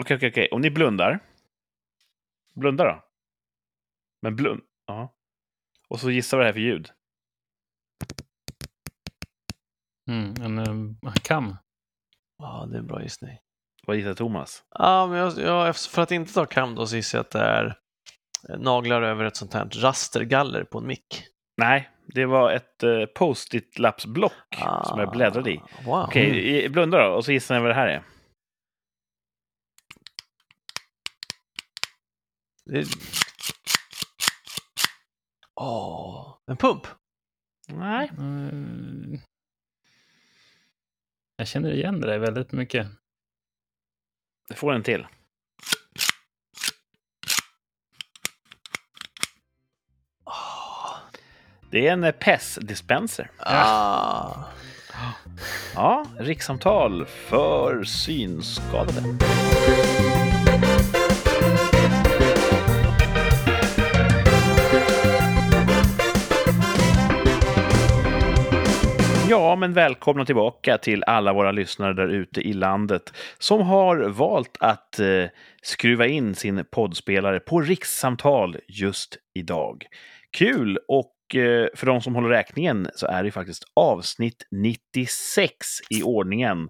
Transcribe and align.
Okej, 0.00 0.16
okej, 0.16 0.28
okej. 0.30 0.48
Om 0.52 0.60
ni 0.60 0.70
blundar. 0.70 1.20
Blunda 2.54 2.84
då. 2.84 3.04
Men 4.22 4.36
blund... 4.36 4.60
Ja. 4.86 5.14
Och 5.88 6.00
så 6.00 6.10
gissa 6.10 6.36
vad 6.36 6.42
det 6.42 6.46
här 6.46 6.50
är 6.50 6.52
för 6.54 6.60
ljud. 6.60 6.90
Mm, 10.10 10.34
en 10.42 10.68
um, 10.68 10.96
kam. 11.22 11.56
Ja, 12.38 12.66
det 12.70 12.76
är 12.76 12.78
en 12.80 12.86
bra 12.86 13.02
gissning. 13.02 13.38
Vad 13.86 13.96
gissar 13.96 14.14
Thomas? 14.14 14.64
Ja, 14.70 15.06
men 15.06 15.18
jag, 15.18 15.38
jag, 15.38 15.76
för 15.76 16.02
att 16.02 16.10
inte 16.10 16.34
ta 16.34 16.46
kam 16.46 16.74
då 16.74 16.86
så 16.86 16.96
gissar 16.96 17.18
jag 17.18 17.24
att 17.24 17.30
det 17.30 17.40
är 17.40 17.78
eh, 18.48 18.58
naglar 18.58 19.02
över 19.02 19.24
ett 19.24 19.36
sånt 19.36 19.54
här 19.54 19.68
rastergaller 19.72 20.64
på 20.64 20.78
en 20.78 20.86
mick. 20.86 21.24
Nej, 21.56 21.90
det 22.06 22.26
var 22.26 22.52
ett 22.52 22.82
uh, 22.84 23.06
post-it-lappsblock 23.06 24.32
som 24.84 25.00
jag 25.00 25.10
bläddrade 25.10 25.50
i. 25.52 25.56
Ah, 25.58 25.82
Wow. 25.84 26.04
Okej, 26.04 26.64
i- 26.64 26.68
blunda 26.68 26.98
då 27.08 27.14
och 27.14 27.24
så 27.24 27.32
gissar 27.32 27.54
ni 27.54 27.60
vad 27.60 27.70
det 27.70 27.74
här 27.74 27.86
är. 27.88 28.02
Det 32.64 32.78
är... 32.78 32.86
Åh, 35.54 36.38
en 36.46 36.56
pump. 36.56 36.86
Nej. 37.68 38.10
Mm. 38.18 39.20
Jag 41.36 41.48
känner 41.48 41.72
igen 41.72 42.00
det 42.00 42.06
där 42.06 42.18
väldigt 42.18 42.52
mycket. 42.52 42.86
Det 44.48 44.54
får 44.54 44.72
en 44.72 44.82
till. 44.82 45.06
Det 51.70 51.88
är 51.88 51.92
en 51.92 52.04
eh, 52.04 52.12
PES-dispenser. 52.12 53.30
Ah. 53.38 54.44
Ja, 55.74 56.06
rikssamtal 56.18 57.06
för 57.06 57.84
synskadade. 57.84 59.02
Ja, 69.28 69.56
men 69.56 69.72
välkomna 69.72 70.24
tillbaka 70.24 70.78
till 70.78 71.04
alla 71.04 71.32
våra 71.32 71.52
lyssnare 71.52 71.92
där 71.92 72.08
ute 72.08 72.40
i 72.40 72.52
landet 72.52 73.12
som 73.38 73.60
har 73.60 73.96
valt 73.96 74.56
att 74.60 74.98
eh, 74.98 75.24
skruva 75.62 76.06
in 76.06 76.34
sin 76.34 76.64
poddspelare 76.70 77.40
på 77.40 77.60
rikssamtal 77.60 78.56
just 78.68 79.16
idag. 79.34 79.86
Kul! 80.30 80.78
Och 80.88 81.34
eh, 81.34 81.68
för 81.74 81.86
de 81.86 82.00
som 82.00 82.14
håller 82.14 82.28
räkningen 82.28 82.88
så 82.94 83.06
är 83.06 83.24
det 83.24 83.30
faktiskt 83.30 83.64
avsnitt 83.74 84.46
96 84.50 85.56
i 85.90 86.02
ordningen 86.02 86.68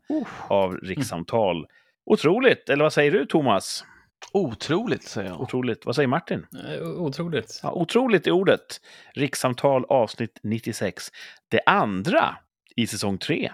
av 0.49 0.77
rikssamtal. 0.77 1.67
Otroligt! 2.07 2.69
Eller 2.69 2.83
vad 2.85 2.93
säger 2.93 3.11
du, 3.11 3.27
Thomas? 3.27 3.85
Otroligt, 4.33 5.03
säger 5.03 5.29
jag. 5.31 5.41
Otroligt. 5.41 5.87
Vad 5.87 5.95
säger 5.95 6.09
Martin? 6.09 6.47
Eh, 6.69 6.89
Otroligt. 6.89 7.61
Ja, 7.63 7.73
otroligt 7.73 8.27
är 8.27 8.31
ordet. 8.31 8.81
Rikssamtal 9.15 9.85
avsnitt 9.89 10.41
96. 10.43 11.05
Det 11.49 11.61
andra 11.67 12.37
i 12.77 12.87
säsong 12.87 13.19
3. 13.19 13.53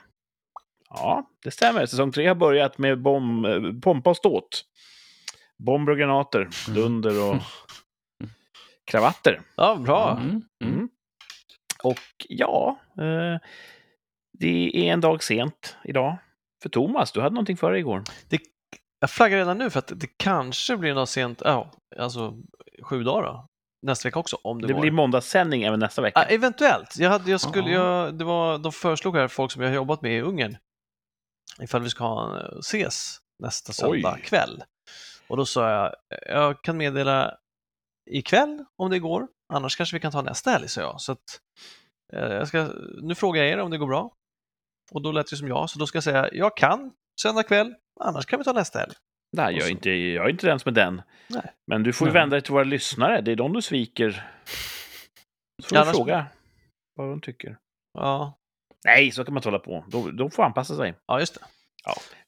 Ja, 0.88 1.30
det 1.44 1.50
stämmer. 1.50 1.86
Säsong 1.86 2.12
3 2.12 2.26
har 2.26 2.34
börjat 2.34 2.78
med 2.78 3.02
bom, 3.02 3.44
eh, 3.44 3.80
pompa 3.82 4.10
och 4.10 4.16
ståt. 4.16 4.64
Bomber 5.58 5.92
och 5.92 5.98
granater, 5.98 6.48
dunder 6.74 7.30
och 7.30 7.36
kravatter. 8.90 9.40
Ja, 9.56 9.76
bra. 9.76 10.18
Mm. 10.20 10.42
Mm. 10.64 10.74
Mm. 10.74 10.88
Och 11.82 12.26
ja, 12.28 12.78
eh, 12.98 13.38
det 14.38 14.70
är 14.74 14.92
en 14.92 15.00
dag 15.00 15.22
sent 15.22 15.76
idag. 15.84 16.16
För 16.62 16.68
Thomas, 16.68 17.12
du 17.12 17.20
hade 17.20 17.34
någonting 17.34 17.56
för 17.56 17.70
dig 17.70 17.80
igår. 17.80 18.02
Jag 19.00 19.10
flaggar 19.10 19.38
redan 19.38 19.58
nu 19.58 19.70
för 19.70 19.78
att 19.78 19.92
det 19.96 20.06
kanske 20.16 20.76
blir 20.76 20.94
något 20.94 21.08
sent, 21.08 21.42
ja, 21.44 21.70
alltså 21.98 22.38
sju 22.82 23.02
dagar 23.02 23.22
då. 23.22 23.46
Nästa 23.82 24.08
vecka 24.08 24.18
också, 24.18 24.38
om 24.44 24.60
det, 24.60 24.66
Det 24.66 24.72
går. 24.72 24.80
blir 24.80 24.90
måndagssändning 24.90 25.62
även 25.62 25.80
nästa 25.80 26.02
vecka. 26.02 26.20
Ja, 26.28 26.34
eventuellt. 26.34 26.96
Jag 26.98 27.10
hade, 27.10 27.30
jag 27.30 27.40
skulle, 27.40 27.70
Ja. 27.70 28.04
jag, 28.06 28.14
det 28.14 28.24
var, 28.24 28.58
de 28.58 28.72
föreslog 28.72 29.16
här 29.16 29.28
folk 29.28 29.52
som 29.52 29.62
jag 29.62 29.68
har 29.68 29.74
jobbat 29.74 30.02
med 30.02 30.12
i 30.18 30.20
Ungern 30.20 30.56
ifall 31.62 31.82
vi 31.82 31.90
ska 31.90 32.04
ha 32.04 32.38
en, 32.40 32.58
ses 32.58 33.18
nästa 33.38 33.72
söndag 33.72 34.12
Oj. 34.14 34.22
kväll. 34.24 34.62
Och 35.28 35.36
då 35.36 35.46
sa 35.46 35.70
jag, 35.70 35.94
jag 36.28 36.62
kan 36.62 36.76
meddela 36.76 37.34
ikväll 38.10 38.64
om 38.76 38.90
det 38.90 38.98
går, 38.98 39.26
annars 39.52 39.76
kanske 39.76 39.96
vi 39.96 40.00
kan 40.00 40.12
ta 40.12 40.22
nästa 40.22 40.50
helg, 40.50 40.68
sa 40.68 40.80
jag. 40.80 41.00
Så 41.00 41.12
att, 41.12 41.40
eh, 42.12 42.20
jag 42.32 42.48
ska, 42.48 42.68
nu 43.02 43.14
frågar 43.14 43.42
jag 43.42 43.50
er 43.52 43.58
om 43.60 43.70
det 43.70 43.78
går 43.78 43.86
bra. 43.86 44.12
Och 44.92 45.02
då 45.02 45.12
lät 45.12 45.30
det 45.30 45.36
som 45.36 45.48
ja, 45.48 45.68
så 45.68 45.78
då 45.78 45.86
ska 45.86 45.96
jag 45.96 46.04
säga, 46.04 46.28
jag 46.32 46.56
kan 46.56 46.92
söndag 47.22 47.42
kväll, 47.42 47.74
annars 48.00 48.26
kan 48.26 48.38
vi 48.38 48.44
ta 48.44 48.52
nästa 48.52 48.78
helg. 48.78 48.92
Nej, 49.36 49.56
jag 49.56 49.66
är, 49.66 49.70
inte, 49.70 49.90
jag 49.90 50.24
är 50.26 50.30
inte 50.30 50.46
den 50.46 50.58
som 50.58 50.68
är 50.70 50.74
den. 50.74 51.02
Nej. 51.28 51.52
Men 51.66 51.82
du 51.82 51.92
får 51.92 52.08
ju 52.08 52.12
Nej. 52.14 52.20
vända 52.22 52.34
dig 52.36 52.42
till 52.42 52.52
våra 52.52 52.64
lyssnare. 52.64 53.20
Det 53.20 53.32
är 53.32 53.36
de 53.36 53.52
du 53.52 53.62
sviker. 53.62 54.10
Så 55.62 55.68
får 55.68 55.78
Ja, 55.78 55.82
du 55.84 55.88
annars- 55.88 55.96
fråga 55.96 56.26
vad 56.96 57.08
de 57.08 57.20
tycker. 57.20 57.56
Ja, 57.98 58.36
Nej, 58.84 59.10
så 59.10 59.24
kan 59.24 59.34
man 59.34 59.38
inte 59.38 59.48
hålla 59.48 59.58
på. 59.58 59.84
De, 59.88 60.16
de 60.16 60.30
får 60.30 60.42
anpassa 60.42 60.76
sig. 60.76 60.94
ja 61.06 61.20
just 61.20 61.34
det. 61.34 61.40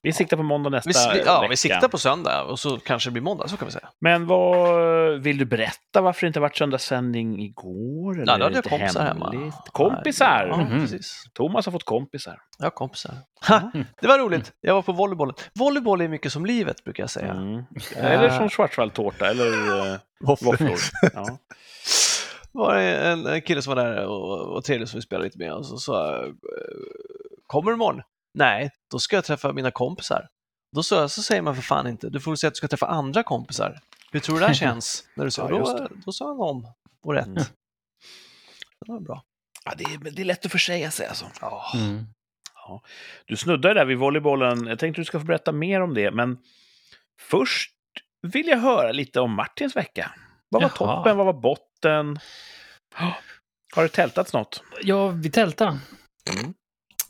Vi 0.02 0.12
siktar 0.12 0.36
på 0.36 0.42
måndag 0.42 0.70
nästa 0.70 0.90
Vi, 1.12 1.18
vi, 1.18 1.24
ja, 1.26 1.40
vecka. 1.40 1.50
vi 1.50 1.56
siktar 1.56 1.88
på 1.88 1.98
söndag 1.98 2.42
och 2.44 2.58
så 2.58 2.76
kanske 2.78 3.08
det 3.08 3.12
blir 3.12 3.22
måndag, 3.22 3.48
så 3.48 3.56
kan 3.56 3.66
vi 3.68 3.72
säga. 3.72 3.88
Men 4.00 4.26
vad 4.26 5.20
vill 5.22 5.38
du 5.38 5.44
berätta 5.44 6.00
varför 6.00 6.20
det 6.20 6.26
inte 6.26 6.40
varit 6.40 6.56
söndagssändning 6.56 7.40
igår? 7.42 8.14
Eller 8.22 8.32
Ja, 8.32 8.38
då 8.38 8.44
hade 8.44 8.54
jag 8.56 8.64
kompisar 8.64 9.04
hemma. 9.04 9.30
hemligt? 9.30 9.54
Kompisar! 9.72 10.46
Ja, 10.50 10.56
Mhm. 10.56 10.80
precis. 10.80 11.24
Thomas 11.32 11.66
har 11.66 11.72
fått 11.72 11.84
kompisar. 11.84 12.38
Har 12.58 12.70
kompisar. 12.70 13.14
Ha, 13.48 13.70
det 14.00 14.06
var 14.06 14.18
roligt. 14.18 14.52
Jag 14.60 14.74
var 14.74 14.82
på 14.82 14.92
volleybollen. 14.92 15.34
Volleyboll 15.54 16.00
är 16.00 16.08
mycket 16.08 16.32
som 16.32 16.46
livet, 16.46 16.84
brukar 16.84 17.02
jag 17.02 17.10
säga. 17.10 17.32
Mm. 17.32 17.64
Eller 17.96 18.30
som 18.38 18.48
schwarzwaldtårta 18.50 19.26
eller 19.30 19.98
våfflor. 20.26 20.58
Ja. 21.14 21.38
var 22.52 22.74
det 22.74 22.82
en, 22.96 23.26
en 23.26 23.42
kille 23.42 23.62
som 23.62 23.74
var 23.74 23.84
där 23.84 24.06
och, 24.06 24.56
och 24.56 24.64
trevlig 24.64 24.88
som 24.88 24.98
vi 24.98 25.02
spelade 25.02 25.24
lite 25.24 25.38
med 25.38 25.52
och 25.52 25.66
så 25.66 25.76
sa 25.78 26.16
eh, 26.22 26.28
kommer 27.46 27.70
du 27.70 27.74
imorgon? 27.74 28.02
Nej, 28.34 28.70
då 28.90 28.98
ska 28.98 29.16
jag 29.16 29.24
träffa 29.24 29.52
mina 29.52 29.70
kompisar. 29.70 30.28
Då 30.76 30.82
jag, 30.90 31.10
så 31.10 31.22
säger 31.22 31.42
man 31.42 31.54
för 31.54 31.62
fan 31.62 31.86
inte. 31.86 32.10
Du 32.10 32.20
får 32.20 32.36
säga 32.36 32.48
att 32.48 32.54
du 32.54 32.58
ska 32.58 32.68
träffa 32.68 32.86
andra 32.86 33.22
kompisar. 33.22 33.80
Hur 34.12 34.20
tror 34.20 34.34
du 34.34 34.40
det 34.40 34.46
här 34.46 34.54
känns? 34.64 35.04
När 35.14 35.24
du 35.24 35.30
sa, 35.30 35.50
Ja, 35.50 35.58
då, 35.58 35.88
då 36.04 36.12
sa 36.12 36.28
han 36.28 36.40
om 36.40 36.66
och 37.02 37.14
rätt. 37.14 37.26
Mm. 37.26 37.42
Det 38.86 38.92
var 38.92 39.00
bra. 39.00 39.22
Ja, 39.64 39.72
det, 39.76 39.84
är, 39.84 40.10
det 40.10 40.22
är 40.22 40.24
lätt 40.24 40.46
att 40.46 40.52
försäga 40.52 40.90
sig 40.90 41.06
alltså. 41.06 41.26
Ja. 41.40 41.72
Mm. 41.74 42.06
Du 43.26 43.36
snuddade 43.36 43.74
där 43.74 43.84
vid 43.84 43.98
volleybollen. 43.98 44.66
Jag 44.66 44.78
tänkte 44.78 45.00
du 45.00 45.04
ska 45.04 45.20
få 45.20 45.26
berätta 45.26 45.52
mer 45.52 45.80
om 45.80 45.94
det, 45.94 46.10
men 46.10 46.38
först 47.20 47.72
vill 48.22 48.46
jag 48.46 48.58
höra 48.58 48.92
lite 48.92 49.20
om 49.20 49.34
Martins 49.34 49.76
vecka. 49.76 50.14
Vad 50.48 50.62
var 50.62 50.70
Jaha. 50.78 50.96
toppen? 50.96 51.16
Vad 51.16 51.26
var 51.26 51.32
botten? 51.32 52.18
Har 53.74 53.82
det 53.82 53.88
tältats 53.88 54.32
något? 54.32 54.62
Ja, 54.82 55.08
vi 55.08 55.30
tältade. 55.30 55.78
Mm. 56.38 56.54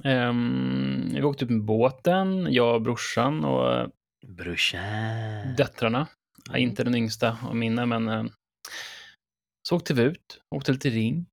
Um, 0.04 1.10
vi 1.14 1.22
åkte 1.22 1.44
ut 1.44 1.50
med 1.50 1.62
båten, 1.64 2.48
jag 2.52 2.74
och 2.74 2.82
brorsan 2.82 3.44
och 3.44 3.74
eh, 3.74 3.86
Brorsan. 4.26 5.54
döttrarna. 5.56 6.06
Ja, 6.50 6.56
inte 6.56 6.84
den 6.84 6.94
yngsta 6.94 7.36
av 7.48 7.56
mina, 7.56 7.86
men 7.86 8.08
eh, 8.08 8.24
så 9.68 9.76
åkte 9.76 9.94
vi 9.94 10.02
ut, 10.02 10.40
åkte 10.54 10.72
lite 10.72 10.90
ring. 10.90 11.26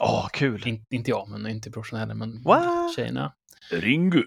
Åh, 0.00 0.28
kul. 0.32 0.68
In, 0.68 0.84
inte 0.90 1.10
jag, 1.10 1.28
men 1.28 1.46
inte 1.46 1.70
brorsan 1.70 1.98
heller, 1.98 2.14
men 2.14 2.42
What? 2.42 2.94
tjejerna. 2.96 3.32
Ringu. 3.70 4.22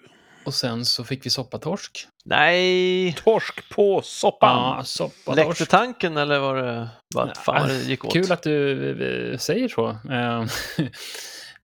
Och 0.45 0.53
sen 0.53 0.85
så 0.85 1.03
fick 1.03 1.25
vi 1.25 1.29
soppatorsk. 1.29 2.07
Nej, 2.25 3.13
Torsk 3.13 3.69
på 3.69 4.01
soppan. 4.03 4.49
Ja, 4.57 4.75
läckte 4.77 4.91
soppatorsk. 4.91 5.69
tanken 5.69 6.17
eller 6.17 6.39
var 6.39 6.55
det 6.55 6.89
vad 7.15 7.37
fan 7.37 7.61
vad 7.61 7.69
det 7.69 7.83
gick 7.83 8.05
åt? 8.05 8.13
Kul 8.13 8.31
att 8.31 8.43
du 8.43 9.31
eh, 9.31 9.37
säger 9.37 9.67
så. 9.69 9.97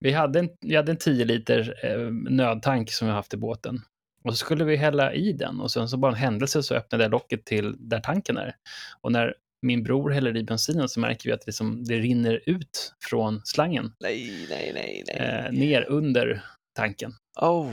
Vi, 0.02 0.12
hade 0.12 0.40
en, 0.40 0.50
vi 0.62 0.76
hade 0.76 0.92
en 0.92 0.98
10 0.98 1.26
liter 1.26 1.80
eh, 1.84 2.12
nödtank 2.12 2.92
som 2.92 3.08
vi 3.08 3.14
haft 3.14 3.34
i 3.34 3.38
båten. 3.38 3.82
Och 4.24 4.32
så 4.34 4.38
skulle 4.38 4.64
vi 4.64 4.76
hälla 4.76 5.14
i 5.14 5.34
den 5.34 5.62
och 5.62 5.72
sen 5.72 5.90
så 5.90 5.98
bara 5.98 6.12
en 6.12 6.18
händelse 6.18 6.64
så 6.64 6.76
öppnade 6.76 7.04
jag 7.04 7.12
locket 7.12 7.46
till 7.46 7.76
där 7.80 8.00
tanken 8.00 8.38
är. 8.38 8.56
Och 9.02 9.12
när 9.12 9.34
min 9.62 9.84
bror 9.84 10.10
häller 10.10 10.38
i 10.38 10.44
bensinen 10.44 10.90
så 10.90 11.00
märker 11.00 11.30
vi 11.30 11.34
att 11.34 11.42
det, 11.42 11.48
liksom, 11.48 11.84
det 11.84 11.98
rinner 11.98 12.42
ut 12.46 12.94
från 13.10 13.42
slangen 13.44 13.94
Nej, 14.00 14.48
nej, 14.50 14.72
nej, 14.74 15.04
nej. 15.08 15.46
eh, 15.46 15.52
ner 15.52 15.86
under 15.90 16.44
tanken. 16.76 17.14
Oh. 17.42 17.72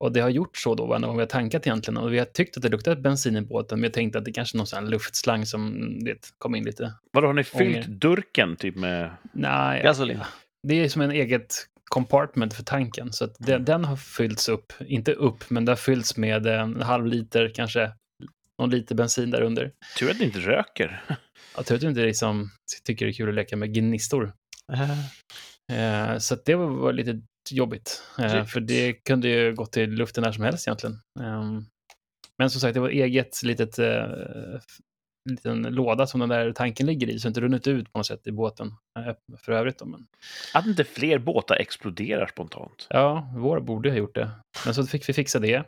Och 0.00 0.12
det 0.12 0.20
har 0.20 0.28
gjort 0.28 0.56
så 0.56 0.74
då 0.74 0.86
varje 0.86 1.06
gång 1.06 1.16
vi 1.16 1.22
har 1.22 1.26
tankat 1.28 1.66
egentligen. 1.66 1.98
Och 1.98 2.12
vi 2.12 2.18
har 2.18 2.26
tyckt 2.26 2.56
att 2.56 2.62
det 2.62 2.68
luktat 2.68 2.98
bensin 2.98 3.36
i 3.36 3.40
båten, 3.40 3.80
men 3.80 3.84
jag 3.84 3.92
tänkte 3.92 4.18
att 4.18 4.24
det 4.24 4.32
kanske 4.32 4.56
är 4.56 4.58
någon 4.58 4.66
sån 4.66 4.84
här 4.84 4.90
luftslang 4.90 5.46
som 5.46 5.98
det 6.04 6.32
kom 6.38 6.54
in 6.54 6.64
lite. 6.64 6.92
Vadå, 7.12 7.26
har 7.26 7.34
ni 7.34 7.44
fyllt 7.44 7.76
Ånger. 7.76 7.88
durken 7.88 8.56
typ 8.56 8.76
med... 8.76 9.10
Nej, 9.32 9.82
Gasolin. 9.82 10.20
Det 10.64 10.74
är 10.74 10.88
som 10.88 11.02
en 11.02 11.10
eget 11.10 11.54
compartment 11.84 12.54
för 12.54 12.62
tanken. 12.62 13.12
Så 13.12 13.24
att 13.24 13.36
den, 13.38 13.64
den 13.64 13.84
har 13.84 13.96
fyllts 13.96 14.48
upp, 14.48 14.72
inte 14.80 15.12
upp, 15.12 15.50
men 15.50 15.64
det 15.64 15.72
har 15.72 15.76
fyllts 15.76 16.16
med 16.16 16.46
en 16.46 16.82
halv 16.82 17.06
liter, 17.06 17.52
kanske 17.54 17.92
någon 18.58 18.70
liter 18.70 18.94
bensin 18.94 19.30
där 19.30 19.42
under. 19.42 19.72
Tur 19.98 20.10
att 20.10 20.18
ni 20.18 20.24
inte 20.24 20.38
röker. 20.38 21.04
Jag 21.56 21.66
tror 21.66 21.74
att 21.76 21.80
du 21.80 21.88
inte 21.88 22.00
liksom 22.00 22.50
tycker 22.84 23.06
det 23.06 23.10
är 23.12 23.14
kul 23.14 23.28
att 23.28 23.34
leka 23.34 23.56
med 23.56 23.74
gnistor. 23.74 24.32
Eh, 24.72 24.98
Eh, 25.72 26.18
så 26.18 26.36
det 26.44 26.54
var, 26.54 26.92
lite 26.92 27.20
jobbigt. 27.50 28.02
Eh, 28.18 28.32
Drygt. 28.32 28.50
för 28.50 28.60
det 28.60 28.92
kunde 28.92 29.28
ju 29.28 29.54
gått 29.54 29.72
till 29.72 29.90
luften 29.90 30.22
när 30.24 30.32
som 30.32 30.44
helst 30.44 30.68
egentligen. 30.68 31.00
Eh, 31.20 31.42
Men 32.38 32.50
som 32.50 32.60
sagt, 32.60 32.74
det 32.74 32.80
var 32.80 32.88
eget 32.88 33.42
litet 33.42 33.78
eh, 35.26 35.30
liten 35.30 35.62
låda 35.62 36.06
som 36.06 36.20
den 36.20 36.28
där 36.28 36.52
tanken 36.52 36.86
ligger 36.86 37.06
i, 37.10 37.18
så 37.18 37.28
inte 37.28 37.40
runnit 37.40 37.66
ut 37.66 37.92
på 37.92 37.98
något 37.98 38.06
sätt 38.06 38.26
i 38.26 38.32
båten 38.32 38.72
eh, 38.98 39.14
för 39.38 39.52
övrigt. 39.52 39.78
Då. 39.78 39.84
Men, 39.84 40.06
Att 40.54 40.66
inte 40.66 40.84
fler 40.84 41.18
båtar 41.18 41.56
exploderar 41.56 42.26
spontant. 42.26 42.86
ja, 42.90 43.28
vår 43.36 43.60
borde 43.60 43.90
ha 43.90 43.96
gjort 43.96 44.14
det. 44.14 44.30
Men 44.64 44.74
så 44.74 44.86
fick 44.86 45.08
vi 45.08 45.12
fixa 45.12 45.38
det. 45.38 45.54
Eh, 45.54 45.64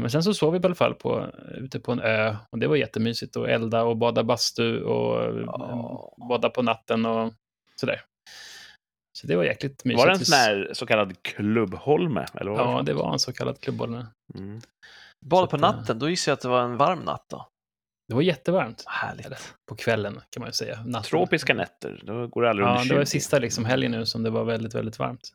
Men 0.00 0.10
sen 0.10 0.22
så 0.22 0.34
sov 0.34 0.52
vi 0.52 0.58
i 0.58 0.62
alla 0.64 0.74
fall 0.74 0.94
på, 0.94 1.26
ute 1.54 1.80
på 1.80 1.92
en 1.92 2.00
ö 2.00 2.36
och 2.52 2.58
det 2.58 2.66
var 2.66 2.76
jättemysigt 2.76 3.36
att 3.36 3.48
elda 3.48 3.82
och 3.82 3.96
bada 3.96 4.24
bastu 4.24 4.82
och 4.82 5.22
eh, 5.24 5.42
Ja. 5.46 6.14
bada 6.28 6.50
på 6.50 6.62
natten 6.62 7.06
och 7.06 7.32
sådär. 7.80 8.00
Så 9.18 9.26
det 9.26 9.36
var 9.36 9.44
jäkligt 9.44 9.84
mysigt. 9.84 9.98
Var 9.98 10.06
det 10.06 10.12
en 10.12 10.24
sån 10.24 10.36
här 10.36 10.70
så 10.72 10.86
kallad 10.86 11.22
klubbholme? 11.22 12.26
Eller 12.34 12.50
vad 12.50 12.60
Ja, 12.60 12.82
det 12.82 12.92
var 12.94 13.12
en 13.12 13.18
så 13.18 13.32
kallad 13.32 13.60
klubbholme. 13.60 14.06
Mm. 14.34 14.60
Bad 15.26 15.40
Så 15.44 15.46
på 15.46 15.56
att, 15.56 15.62
eh, 15.74 15.78
natten, 15.78 15.98
då 15.98 16.08
gissar 16.10 16.32
jag 16.32 16.34
att 16.36 16.40
det 16.42 16.48
var 16.48 16.62
en 16.62 16.76
varm 16.76 16.98
natt 16.98 17.24
då. 17.30 17.46
Det 18.10 18.14
var 18.14 18.22
jättevarmt. 18.22 18.84
Härligt. 18.86 19.26
Eller, 19.26 19.38
på 19.68 19.76
kvällen 19.76 20.20
kan 20.30 20.40
man 20.40 20.48
ju 20.48 20.52
säga. 20.52 20.82
Natten. 20.84 21.08
Tropiska 21.10 21.54
nätter, 21.54 22.00
då 22.04 22.26
går 22.26 22.42
det 22.42 22.50
aldrig 22.50 22.66
Ja, 22.68 22.70
under 22.70 22.82
20. 22.84 22.92
det 22.92 22.98
var 22.98 23.04
sista 23.04 23.38
liksom 23.38 23.64
helgen 23.64 23.92
nu 23.92 24.06
som 24.06 24.22
det 24.22 24.30
var 24.30 24.44
väldigt, 24.44 24.74
väldigt 24.74 24.98
varmt. 24.98 25.28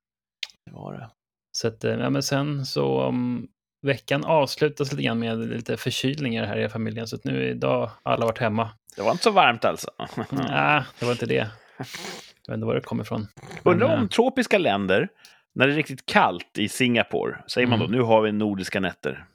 Det 0.65 0.71
var 0.71 0.93
det. 0.93 1.09
Så 1.57 1.67
att, 1.67 1.83
eh, 1.83 1.91
ja, 1.93 2.09
men 2.09 2.23
sen 2.23 2.65
så 2.65 3.07
um, 3.07 3.47
veckan 3.81 4.25
avslutas 4.25 4.91
lite 4.91 5.03
grann 5.03 5.19
med 5.19 5.39
lite 5.39 5.77
förkylningar 5.77 6.45
här 6.45 6.57
i 6.57 6.69
familjen. 6.69 7.07
Så 7.07 7.15
att 7.15 7.23
nu 7.23 7.43
idag 7.49 7.91
har 8.03 8.13
alla 8.13 8.25
varit 8.25 8.37
hemma. 8.39 8.69
Det 8.95 9.01
var 9.01 9.11
inte 9.11 9.23
så 9.23 9.31
varmt 9.31 9.65
alltså. 9.65 9.91
Nej, 10.29 10.83
det 10.99 11.05
var 11.05 11.11
inte 11.11 11.25
det. 11.25 11.49
Jag 12.47 12.53
vet 12.53 12.53
inte 12.53 12.65
var 12.65 12.75
det 12.75 12.81
kommer 12.81 13.03
ifrån. 13.03 13.27
Undrar 13.63 13.93
om 13.93 14.01
eh, 14.03 14.07
tropiska 14.07 14.57
länder, 14.57 15.09
när 15.55 15.67
det 15.67 15.73
är 15.73 15.75
riktigt 15.77 16.05
kallt 16.05 16.57
i 16.57 16.69
Singapore, 16.69 17.37
säger 17.47 17.67
man 17.67 17.79
då 17.79 17.85
Mm. 17.85 17.97
nu 17.97 18.03
har 18.03 18.21
vi 18.21 18.31
nordiska 18.31 18.79
nätter? 18.79 19.25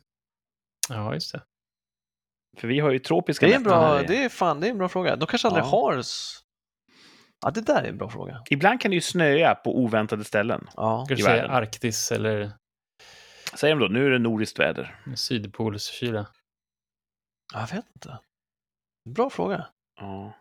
Ja, 0.88 1.14
just 1.14 1.32
det. 1.32 1.40
För 2.56 2.68
vi 2.68 2.80
har 2.80 2.90
ju 2.90 2.98
tropiska 2.98 3.46
Det 3.46 3.54
är 3.54 3.60
bra, 3.60 3.94
här 3.94 4.06
det 4.06 4.24
är 4.24 4.28
fan, 4.28 4.60
det 4.60 4.66
är 4.66 4.70
en 4.70 4.78
bra 4.78 4.88
fråga. 4.88 5.16
De 5.16 5.26
kanske 5.26 5.48
aldrig 5.48 5.64
Ja. 5.64 5.68
har... 5.68 6.02
Ja, 7.42 7.50
det 7.50 7.60
där 7.60 7.82
är 7.82 7.88
en 7.88 7.98
bra 7.98 8.10
fråga. 8.10 8.42
Ibland 8.50 8.80
kan 8.80 8.90
det 8.90 8.94
ju 8.94 9.00
snöa 9.00 9.54
på 9.54 9.78
oväntade 9.78 10.24
ställen. 10.24 10.68
Ja. 10.76 11.04
Kanske 11.08 11.24
säga. 11.24 11.48
Arktis 11.48 12.12
eller 12.12 12.50
Säger 13.54 13.74
de 13.76 13.80
då, 13.80 13.88
nu 13.92 14.06
är 14.06 14.10
det 14.10 14.18
nordiskt 14.18 14.58
väder. 14.58 14.96
Sydpolskyla. 15.16 16.26
Jag 17.54 17.60
vet 17.60 17.86
inte. 17.96 18.18
Bra 19.08 19.30
fråga. 19.30 19.66
Ja. 20.00 20.32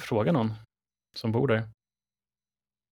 Fråga 0.00 0.32
någon 0.32 0.54
som 1.14 1.32
bor 1.32 1.48
där. 1.48 1.62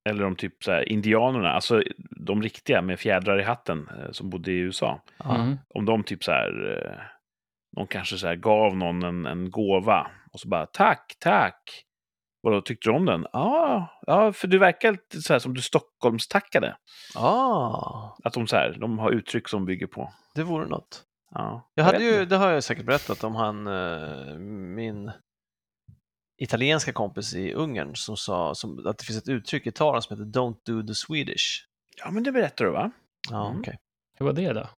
Eller 0.09 0.25
om 0.25 0.37
typ 0.37 0.65
så 0.65 0.71
här, 0.73 0.89
indianerna, 0.89 1.53
alltså 1.53 1.83
de 1.99 2.43
riktiga 2.43 2.83
med 2.83 3.01
fjädrar 3.01 3.41
i 3.41 3.43
hatten 3.43 3.89
eh, 3.89 4.11
som 4.11 4.31
bodde 4.31 4.53
i 4.53 4.59
USA. 4.59 5.01
Mm. 5.25 5.59
Om 5.75 5.85
de 5.85 6.05
typ 6.05 6.25
så 6.25 6.33
här, 6.33 6.79
eh, 6.87 7.05
någon 7.77 7.87
kanske 7.87 8.19
så 8.19 8.27
här 8.27 8.35
gav 8.37 8.77
någon 8.77 9.03
en, 9.03 9.27
en 9.27 9.51
gåva 9.51 10.11
och 10.33 10.41
så 10.41 10.49
bara 10.49 10.67
tack, 10.67 11.17
tack. 11.19 11.85
Vadå, 12.43 12.61
tyckte 12.61 12.89
du 12.91 12.97
om 12.97 13.07
den? 13.07 13.27
Ja, 13.33 13.89
ja, 14.07 14.33
för 14.33 14.49
du 14.49 14.59
verkar 14.59 14.93
lite 14.93 15.21
så 15.23 15.33
här 15.33 15.41
som 15.41 15.55
du 15.55 15.63
Stockholmstackade. 15.63 16.77
Ah, 17.15 18.17
Att 18.25 18.33
de 18.33 18.47
så 18.47 18.57
här, 18.57 18.77
de 18.81 18.99
har 18.99 19.11
uttryck 19.11 19.49
som 19.49 19.65
bygger 19.65 19.87
på. 19.87 20.13
det 20.35 20.43
vore 20.43 20.67
något. 20.67 21.05
Ja, 21.35 21.71
Jag 21.75 21.85
hade 21.85 22.05
ju, 22.05 22.25
det 22.25 22.37
har 22.37 22.51
jag 22.51 22.65
säkert 22.65 22.85
berättat 22.87 23.25
om 23.25 23.35
han, 23.35 23.67
eh, 23.67 24.35
min 24.75 25.11
italienska 26.39 26.93
kompis 26.93 27.35
i 27.35 27.53
Ungern 27.53 27.97
som 27.97 28.17
sa 28.17 28.55
som, 28.55 28.87
att 28.87 28.99
det 28.99 29.05
finns 29.05 29.19
ett 29.19 29.29
uttryck 29.29 29.67
i 29.67 29.69
Italien 29.69 30.03
som 30.03 30.17
heter 30.19 30.41
Don't 30.41 30.57
do 30.67 30.83
the 30.87 30.95
Swedish. 30.95 31.67
Ja, 31.97 32.11
men 32.11 32.23
det 32.23 32.33
berättar 32.33 32.65
du 32.65 32.71
va? 32.71 32.91
Ja, 33.31 33.47
Mm. 33.49 33.61
okej. 33.61 33.79
Hur 34.19 34.27
var 34.27 34.33
det 34.33 34.53
då? 34.53 34.69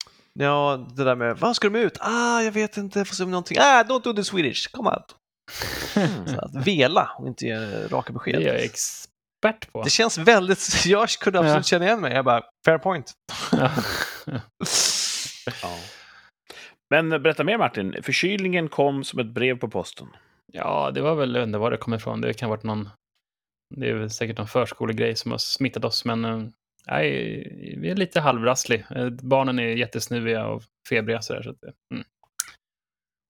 Ja, 0.41 0.87
det 0.97 1.05
där 1.05 1.17
med, 1.17 1.37
vad 1.39 1.57
ska 1.57 1.69
de 1.71 1.79
ut? 1.79 1.97
Ah, 2.01 2.41
jag 2.43 2.53
vet 2.53 2.77
inte, 2.77 3.05
får 3.05 3.15
se 3.15 3.25
om 3.25 3.31
någonting. 3.31 3.57
Ah, 3.61 3.83
don't 3.83 4.03
do 4.03 4.13
the 4.13 4.25
Swedish, 4.25 4.71
come 4.73 4.91
out. 4.91 5.17
Så 6.35 6.41
att 6.41 6.67
vela 6.67 7.11
och 7.19 7.27
inte 7.27 7.47
ge 7.47 7.57
raka 7.89 8.07
Det 8.07 8.13
besked. 8.13 8.35
är 8.35 8.41
jag 8.47 8.63
expert 8.65 9.73
på. 9.73 9.83
Det 9.83 9.91
känns 9.91 10.19
väldigt, 10.19 10.85
jag 10.87 11.09
kunde 11.09 11.39
absolut 11.39 11.57
Ja. 11.57 11.63
känna 11.63 11.85
igen 11.85 12.01
mig. 12.01 12.13
Jag 12.13 12.25
bara, 12.25 12.43
fair 12.65 12.79
point. 12.79 13.13
Ja. 13.53 13.71
Ja. 15.63 15.79
Men 16.91 17.09
berätta 17.23 17.45
mer 17.45 17.59
Martin, 17.59 17.97
förkylningen 18.03 18.69
kom 18.69 19.05
som 19.05 19.19
ett 19.19 19.27
brev 19.35 19.59
på 19.59 19.69
posten. 19.69 20.09
Ja, 20.53 20.91
det 20.91 21.01
var 21.01 21.15
väl, 21.15 21.35
jag 21.35 21.45
inte 21.45 21.59
var 21.59 21.71
det 21.71 21.77
kommer 21.77 21.97
ifrån. 21.97 22.21
Det 22.21 22.35
kan 22.35 22.49
ha 22.49 22.57
varit 22.57 22.63
någon, 22.65 22.89
det 23.75 23.89
är 23.89 23.95
väl 23.95 24.11
säkert 24.11 24.39
någon 24.39 24.49
förskolegrej 24.49 25.17
som 25.17 25.31
har 25.31 25.39
smittat 25.39 25.85
oss, 25.85 26.05
men 26.05 26.25
eh, 26.25 26.43
nej, 26.87 27.77
vi 27.81 27.91
är 27.91 27.97
lite 27.97 28.21
halvrasslig. 28.21 28.85
Eh, 28.91 29.11
Barnen 29.11 29.59
är 29.59 29.63
jättesnuviga 29.77 30.47
och 30.47 30.63
febriga 30.89 31.23
sådär. 31.23 31.43
Så 31.43 31.51
att, 31.51 31.65
eh, 31.65 31.71
mm. 31.91 32.05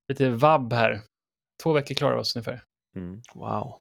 Lite 0.08 0.30
vabb 0.30 0.72
här. 0.72 1.00
Två 1.62 1.72
veckor 1.72 1.94
klarar 1.94 2.16
oss 2.16 2.36
ungefär. 2.36 2.62
Mm. 2.96 3.22
Wow. 3.34 3.80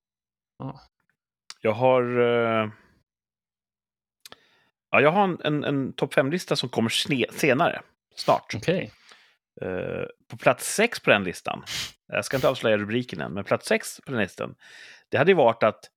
Jag 1.62 1.72
har... 1.72 2.20
eh, 2.20 2.70
Ja, 4.94 5.02
jag 5.02 5.12
har 5.12 5.24
en, 5.24 5.38
en, 5.44 5.64
en 5.64 5.94
topp 5.94 6.14
5-lista 6.14 6.56
som 6.56 6.70
kommer 6.70 6.90
sne- 6.90 7.32
senare. 7.32 7.82
Snart. 8.16 8.54
Okej. 8.56 8.92
Eh, 9.62 10.06
på 10.28 10.38
plats 10.38 10.76
sex 10.76 11.00
på 11.00 11.10
den 11.10 11.24
listan, 11.24 11.64
jag 12.08 12.26
ska 12.26 12.38
inte 12.38 12.50
avslöja 12.50 12.78
rubriken 12.78 13.22
än, 13.22 13.34
men 13.34 13.44
plats 13.44 13.68
sex 13.68 14.02
på 14.06 14.12
den 14.12 14.22
listan, 14.22 14.56
det 15.10 15.18
hade 15.18 15.32
ju 15.32 15.36
varit 15.38 15.64
att 15.64 15.92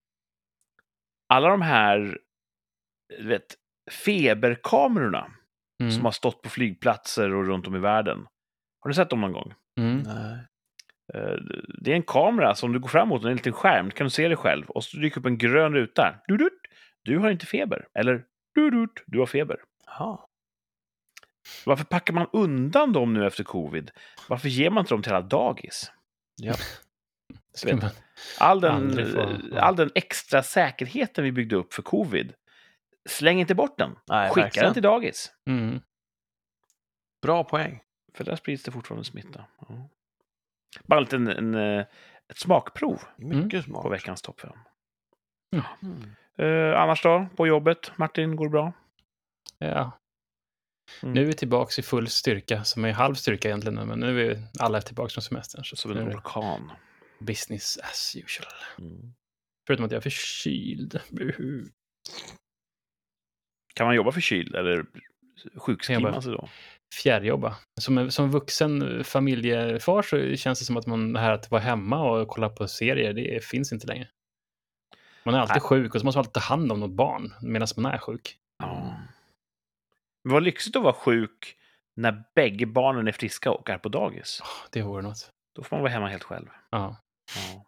alla 1.29 1.49
de 1.49 1.63
här 1.63 2.19
vet, 3.21 3.55
feberkamerorna 3.93 5.31
Mm. 5.83 5.93
som 5.93 6.05
har 6.05 6.13
stått 6.13 6.43
på 6.43 6.49
flygplatser 6.51 7.35
och 7.35 7.47
runt 7.47 7.67
om 7.67 7.77
i 7.77 7.79
världen. 7.79 8.27
Har 8.81 8.89
du 8.89 8.95
sett 8.95 9.11
dem 9.11 9.21
någon 9.21 9.33
gång? 9.33 9.55
Mm. 9.81 9.99
Nej. 9.99 10.39
Eh, 11.15 11.37
Det 11.81 11.91
är 11.93 11.97
en 11.97 12.03
kamera 12.03 12.55
som 12.55 12.73
du 12.73 12.79
går 12.79 12.89
framåt, 12.89 13.25
en 13.25 13.33
liten 13.37 13.53
skärm, 13.53 13.87
du 13.87 13.91
kan 13.93 14.11
se 14.11 14.29
dig 14.29 14.37
själv 14.37 14.67
och 14.71 14.85
så 14.85 14.97
dyker 14.97 15.21
upp 15.21 15.27
en 15.27 15.39
grön 15.39 15.75
ruta. 15.75 16.21
Du, 16.29 16.51
du 17.05 17.19
har 17.19 17.31
inte 17.31 17.47
feber. 17.47 17.87
Eller 17.99 18.25
du, 18.55 18.89
du 19.07 19.19
har 19.19 19.27
feber. 19.27 19.57
Jaha. 19.87 20.19
Varför 21.67 21.85
packar 21.85 22.15
man 22.15 22.27
undan 22.33 22.93
dem 22.93 23.15
nu 23.15 23.27
efter 23.27 23.45
covid? 23.45 23.91
Varför 24.29 24.49
ger 24.49 24.71
man 24.71 24.81
inte 24.83 24.95
dem 24.95 25.03
till 25.03 25.13
alla 25.13 25.27
dagis? 25.27 25.93
Man- 27.83 27.91
All 28.39 28.61
den, 28.61 28.99
ja. 29.53 29.61
all 29.61 29.77
den 29.77 29.91
extra 29.95 30.43
säkerheten 30.43 31.25
vi 31.25 31.33
byggde 31.33 31.57
upp 31.57 31.75
för 31.75 31.83
covid, 31.83 32.33
släng 33.09 33.41
inte 33.41 33.55
bort 33.55 33.79
den. 33.79 33.97
Nej, 34.09 34.31
Skicka 34.31 34.41
verkligen. 34.45 34.65
den 34.65 34.75
till 34.75 34.83
dagis. 34.83 35.33
Mm. 35.51 35.81
Bra 37.23 37.45
poäng. 37.45 37.81
För 38.15 38.25
där 38.25 38.37
sprids 38.37 38.63
det 38.63 38.71
fortfarande 38.73 39.05
smitta. 39.05 39.45
Ja. 39.69 39.89
Bara 40.85 40.97
en 40.99 41.03
liten, 41.05 41.29
en, 41.29 41.55
eh, 41.55 41.87
ett 42.29 42.39
smakprov 42.39 43.03
Mycket 43.17 43.65
smart. 43.65 43.83
på 43.83 43.89
veckans 43.89 44.23
topp 44.23 44.41
5. 44.41 44.53
Mm. 45.83 46.03
Eh, 46.39 46.81
annars 46.81 47.03
då, 47.03 47.27
på 47.37 47.47
jobbet? 47.47 47.93
Martin, 47.97 48.37
går 48.37 48.45
det 48.45 48.51
bra? 48.51 48.73
Ja. 49.59 49.99
Mm. 51.03 51.15
Nu 51.15 51.23
är 51.23 51.27
vi 51.27 51.33
tillbaka 51.33 51.81
i 51.81 51.83
full 51.83 52.09
styrka, 52.09 52.65
som 52.65 52.85
är 52.85 52.93
halv 52.93 53.15
styrka 53.15 53.49
egentligen, 53.49 53.89
men 53.89 54.01
nu 54.01 54.09
är 54.09 54.13
vi 54.35 54.43
alla 54.59 54.81
tillbaka 54.81 55.09
från 55.11 55.23
semestern. 55.23 55.65
Så 55.65 55.77
Som 55.77 55.91
en 55.97 56.09
orkan. 56.17 56.73
business 57.21 57.79
as 57.83 58.17
usual. 58.25 58.53
Mm. 58.79 59.15
Förutom 59.67 59.87
att 59.87 59.93
jag 59.93 59.97
är 59.99 60.03
förkyld. 60.03 61.01
Kan 63.75 63.87
man 63.87 63.97
jobba 63.97 64.13
förkyld 64.13 64.55
eller 64.55 64.87
sjukskriva 65.57 66.21
sig 66.21 66.33
då? 66.33 66.49
Fjärrjobba. 67.03 67.57
Som, 67.81 68.11
som 68.11 68.31
vuxen 68.31 69.05
familjefar 69.05 70.03
så 70.03 70.37
känns 70.37 70.59
det 70.59 70.65
som 70.65 70.77
att 70.77 70.87
man 70.87 71.13
det 71.13 71.21
här 71.21 71.33
att 71.33 71.51
vara 71.51 71.63
hemma 71.63 72.11
och 72.11 72.29
kolla 72.29 72.49
på 72.49 72.69
serier, 72.69 73.13
det 73.13 73.45
finns 73.45 73.73
inte 73.73 73.87
längre. 73.87 74.09
Man 75.25 75.35
är 75.35 75.39
alltid 75.39 75.55
Nej. 75.55 75.61
sjuk 75.61 75.95
och 75.95 76.01
så 76.01 76.07
måste 76.07 76.19
man 76.19 76.23
alltid 76.23 76.33
ta 76.33 76.41
hand 76.41 76.73
om 76.73 76.81
något 76.81 76.91
barn 76.91 77.35
medan 77.43 77.69
man 77.77 77.93
är 77.93 77.99
sjuk. 77.99 78.37
Ja. 78.59 78.97
Men 80.25 80.33
vad 80.33 80.43
lyxigt 80.43 80.77
att 80.77 80.83
vara 80.83 80.93
sjuk 80.93 81.57
när 81.97 82.25
bägge 82.35 82.67
barnen 82.67 83.09
är 83.09 83.13
friska 83.13 83.51
och 83.51 83.71
är 83.71 83.79
på 83.79 83.89
dagis. 83.89 84.43
Det 84.71 84.83
vore 84.83 85.03
något. 85.03 85.31
Då 85.57 85.63
får 85.63 85.77
man 85.77 85.83
vara 85.83 85.93
hemma 85.93 86.09
helt 86.09 86.25
själv. 86.25 86.47
Ja. 86.71 86.97
Ja. 87.37 87.65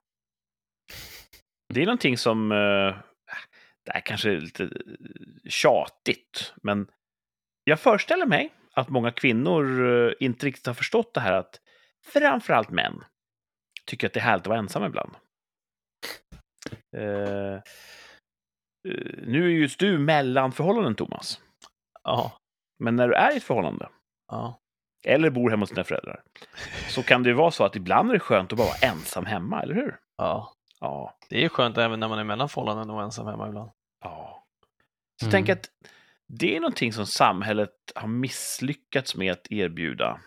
Det 1.74 1.82
är 1.82 1.86
någonting 1.86 2.18
som... 2.18 2.52
det 3.86 3.92
här 3.92 4.00
kanske 4.00 4.30
är 4.30 4.40
lite 4.40 4.70
tjatigt, 5.48 6.54
men 6.62 6.90
jag 7.64 7.80
föreställer 7.80 8.26
mig 8.26 8.52
att 8.74 8.88
många 8.88 9.12
kvinnor 9.12 9.86
eh, 9.86 10.12
inte 10.20 10.46
riktigt 10.46 10.66
har 10.66 10.74
förstått 10.74 11.14
det 11.14 11.20
här 11.20 11.32
att 11.32 11.60
framförallt 12.12 12.70
män 12.70 13.04
tycker 13.86 14.06
att 14.06 14.12
det 14.12 14.20
är 14.20 14.24
härligt 14.24 14.42
att 14.42 14.46
vara 14.46 14.58
ensam 14.58 14.84
ibland. 14.84 15.14
Eh, 16.96 17.60
nu 19.26 19.44
är 19.44 19.48
just 19.48 19.78
du 19.78 19.98
mellan 19.98 20.52
förhållanden, 20.52 20.94
Thomas. 20.94 21.40
Ja. 22.02 22.32
Men 22.78 22.96
när 22.96 23.08
du 23.08 23.14
är 23.14 23.34
i 23.34 23.36
ett 23.36 23.44
förhållande, 23.44 23.88
ja. 24.28 24.60
eller 25.04 25.30
bor 25.30 25.50
hemma 25.50 25.62
hos 25.62 25.70
dina 25.70 25.84
föräldrar, 25.84 26.22
så 26.88 27.02
kan 27.02 27.22
det 27.22 27.28
ju 27.28 27.34
vara 27.34 27.50
så 27.50 27.64
att 27.64 27.76
ibland 27.76 28.08
är 28.08 28.14
det 28.14 28.20
skönt 28.20 28.52
att 28.52 28.58
bara 28.58 28.68
vara 28.68 28.92
ensam 28.92 29.26
hemma, 29.26 29.62
eller 29.62 29.74
hur? 29.74 29.98
Ja. 30.16 30.52
Ja. 30.80 31.18
Det 31.28 31.36
är 31.36 31.40
ju 31.40 31.48
skönt 31.48 31.78
även 31.78 32.00
när 32.00 32.08
man 32.08 32.18
är 32.18 32.24
mellan 32.24 32.48
förhållanden 32.48 32.90
och 32.90 33.02
ensam 33.02 33.26
hemma 33.26 33.48
ibland. 33.48 33.70
Så 35.20 35.26
Mm. 35.26 35.32
tänk 35.32 35.48
att 35.48 35.70
det 36.26 36.56
är 36.56 36.60
någonting 36.60 36.92
som 36.92 37.06
samhället 37.06 37.70
har 37.94 38.08
misslyckats 38.08 39.14
med 39.16 39.32
att 39.32 39.46
erbjuda 39.52 40.20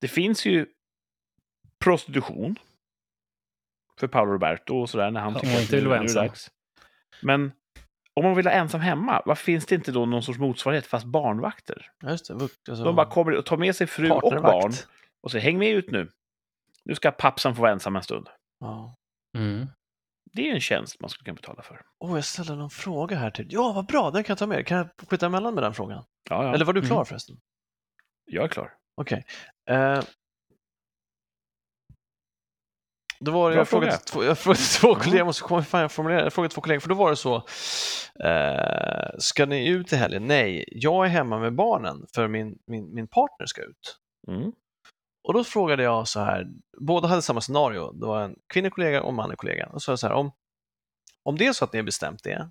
Det 0.00 0.08
finns 0.08 0.46
ju 0.46 0.66
prostitution 1.84 2.56
för 4.00 4.08
Paolo 4.08 4.32
Roberto 4.32 4.74
och 4.76 4.90
sådär 4.90 5.10
när 5.10 5.20
han 5.20 5.32
Ja, 5.32 5.38
tycker 5.40 5.56
att 5.62 5.72
vill 5.72 5.88
vara 5.88 5.98
ensam. 6.00 6.26
dags. 6.26 6.50
Men 7.22 7.52
om 8.14 8.24
man 8.24 8.34
vill 8.36 8.46
ha 8.46 8.52
ensam 8.52 8.80
hemma, 8.80 9.22
vad 9.26 9.38
finns 9.38 9.66
det 9.66 9.74
inte 9.74 9.92
då 9.92 10.06
någon 10.06 10.22
sorts 10.22 10.38
motsvarighet 10.38 10.86
fast 10.86 11.06
barnvakter? 11.06 11.90
Just 12.02 12.28
det. 12.28 12.34
Alltså, 12.34 12.84
De 12.84 12.96
bara 12.96 13.10
kommer 13.10 13.36
och 13.36 13.46
tar 13.46 13.56
med 13.56 13.76
sig 13.76 13.86
fru 13.86 14.10
och 14.10 14.42
barn 14.42 14.72
och 15.22 15.30
säger 15.30 15.44
häng 15.44 15.58
med 15.58 15.68
ut 15.70 15.90
nu. 15.90 16.08
Nu 16.84 16.94
ska 16.94 17.10
pappsan 17.10 17.54
få 17.56 17.62
vara 17.62 17.72
ensam 17.72 17.96
en 17.96 18.02
stund. 18.02 18.28
Ja. 18.60 18.94
Mm. 19.38 19.66
Det 20.32 20.50
är 20.50 20.54
en 20.54 20.60
tjänst 20.60 21.00
man 21.00 21.10
skulle 21.10 21.24
kunna 21.24 21.34
betala 21.34 21.62
för. 21.62 21.80
Åh, 21.98 22.14
jag 22.14 22.24
ställde 22.24 22.54
någon 22.54 22.70
fråga 22.70 23.16
här 23.16 23.30
till. 23.30 23.46
Ja, 23.50 23.72
vad 23.72 23.86
bra, 23.86 24.10
den 24.10 24.24
kan 24.24 24.32
jag 24.32 24.38
ta 24.38 24.46
med. 24.46 24.66
Kan 24.66 24.76
jag 24.78 24.88
skjuta 25.10 25.26
emellan 25.26 25.54
med 25.54 25.62
den 25.64 25.74
frågan? 25.74 26.04
Ja, 26.30 26.44
ja. 26.44 26.54
Eller 26.54 26.64
var 26.64 26.72
du 26.72 26.82
klar 26.82 26.96
Mm. 26.96 27.06
förresten? 27.06 27.36
Jag 28.24 28.44
är 28.44 28.48
klar. 28.48 28.72
Okej. 28.96 29.24
Eh, 29.70 30.02
då 33.20 33.30
var 33.32 33.50
det, 33.50 33.54
Bra 33.54 33.60
jag 33.60 33.68
frågade, 33.68 33.92
fråga. 33.92 33.98
två, 34.04 34.24
jag 34.24 34.38
frågade 34.38 34.60
två 34.80 34.88
Ja. 34.88 34.94
kollegor, 34.94 35.18
jag 35.18 35.26
måste 35.26 35.42
komma 35.42 35.62
fan 35.62 35.80
jag 35.80 35.92
formulerar, 35.92 36.22
jag 36.22 36.32
frågade 36.32 36.54
två 36.54 36.60
kollegor, 36.60 36.80
för 36.80 36.88
då 36.88 36.94
var 36.94 37.10
det 37.10 37.16
så, 37.16 37.36
eh, 38.24 39.10
ska 39.18 39.46
ni 39.46 39.68
ut 39.68 39.92
i 39.92 39.96
helgen? 39.96 40.26
Nej, 40.26 40.64
jag 40.68 41.04
är 41.06 41.08
hemma 41.10 41.38
med 41.38 41.54
barnen 41.54 42.06
för 42.14 42.28
min, 42.28 42.58
min, 42.66 42.94
min 42.94 43.08
partner 43.08 43.46
ska 43.46 43.62
ut. 43.62 43.96
Mm. 44.28 44.52
Och 45.28 45.34
då 45.34 45.44
frågade 45.44 45.82
jag 45.82 46.08
så 46.08 46.20
här, 46.20 46.46
båda 46.80 47.08
hade 47.08 47.22
samma 47.22 47.40
scenario, 47.40 47.92
det 47.92 48.06
var 48.06 48.22
en 48.22 48.36
kvinnlig 48.52 48.72
kollega 48.72 49.02
och 49.02 49.08
en 49.08 49.14
manlig 49.14 49.38
kollega. 49.38 49.66
Och 49.66 49.82
så 49.82 49.84
sa 49.86 49.92
jag 49.92 49.98
så 49.98 50.06
här, 50.06 50.14
om, 50.14 50.32
om 51.24 51.36
det 51.36 51.46
är 51.46 51.52
så 51.52 51.64
att 51.64 51.72
ni 51.72 51.78
har 51.78 51.84
bestämt 51.84 52.22
det, 52.22 52.50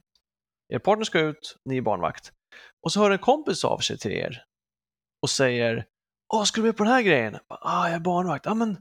er 0.74 0.80
partner 0.80 1.06
ska 1.06 1.20
ut, 1.20 1.58
ni 1.66 1.78
är 1.78 1.82
barnvakt, 1.82 2.34
och 2.86 2.92
så 2.92 3.00
hör 3.00 3.12
en 3.12 3.18
kompis 3.20 3.66
av 3.66 3.78
sig 3.78 3.98
till 3.98 4.12
er 4.12 4.44
och 5.22 5.30
säger, 5.30 5.86
Åh, 6.34 6.44
ska 6.44 6.62
du 6.62 6.68
med 6.68 6.78
på 6.78 6.84
den 6.84 6.94
här 6.94 7.02
grejen? 7.02 7.38
Ah, 7.48 7.88
jag 7.88 7.96
är 7.96 8.00
barnvakt. 8.00 8.46
Ja, 8.46 8.54
men 8.54 8.78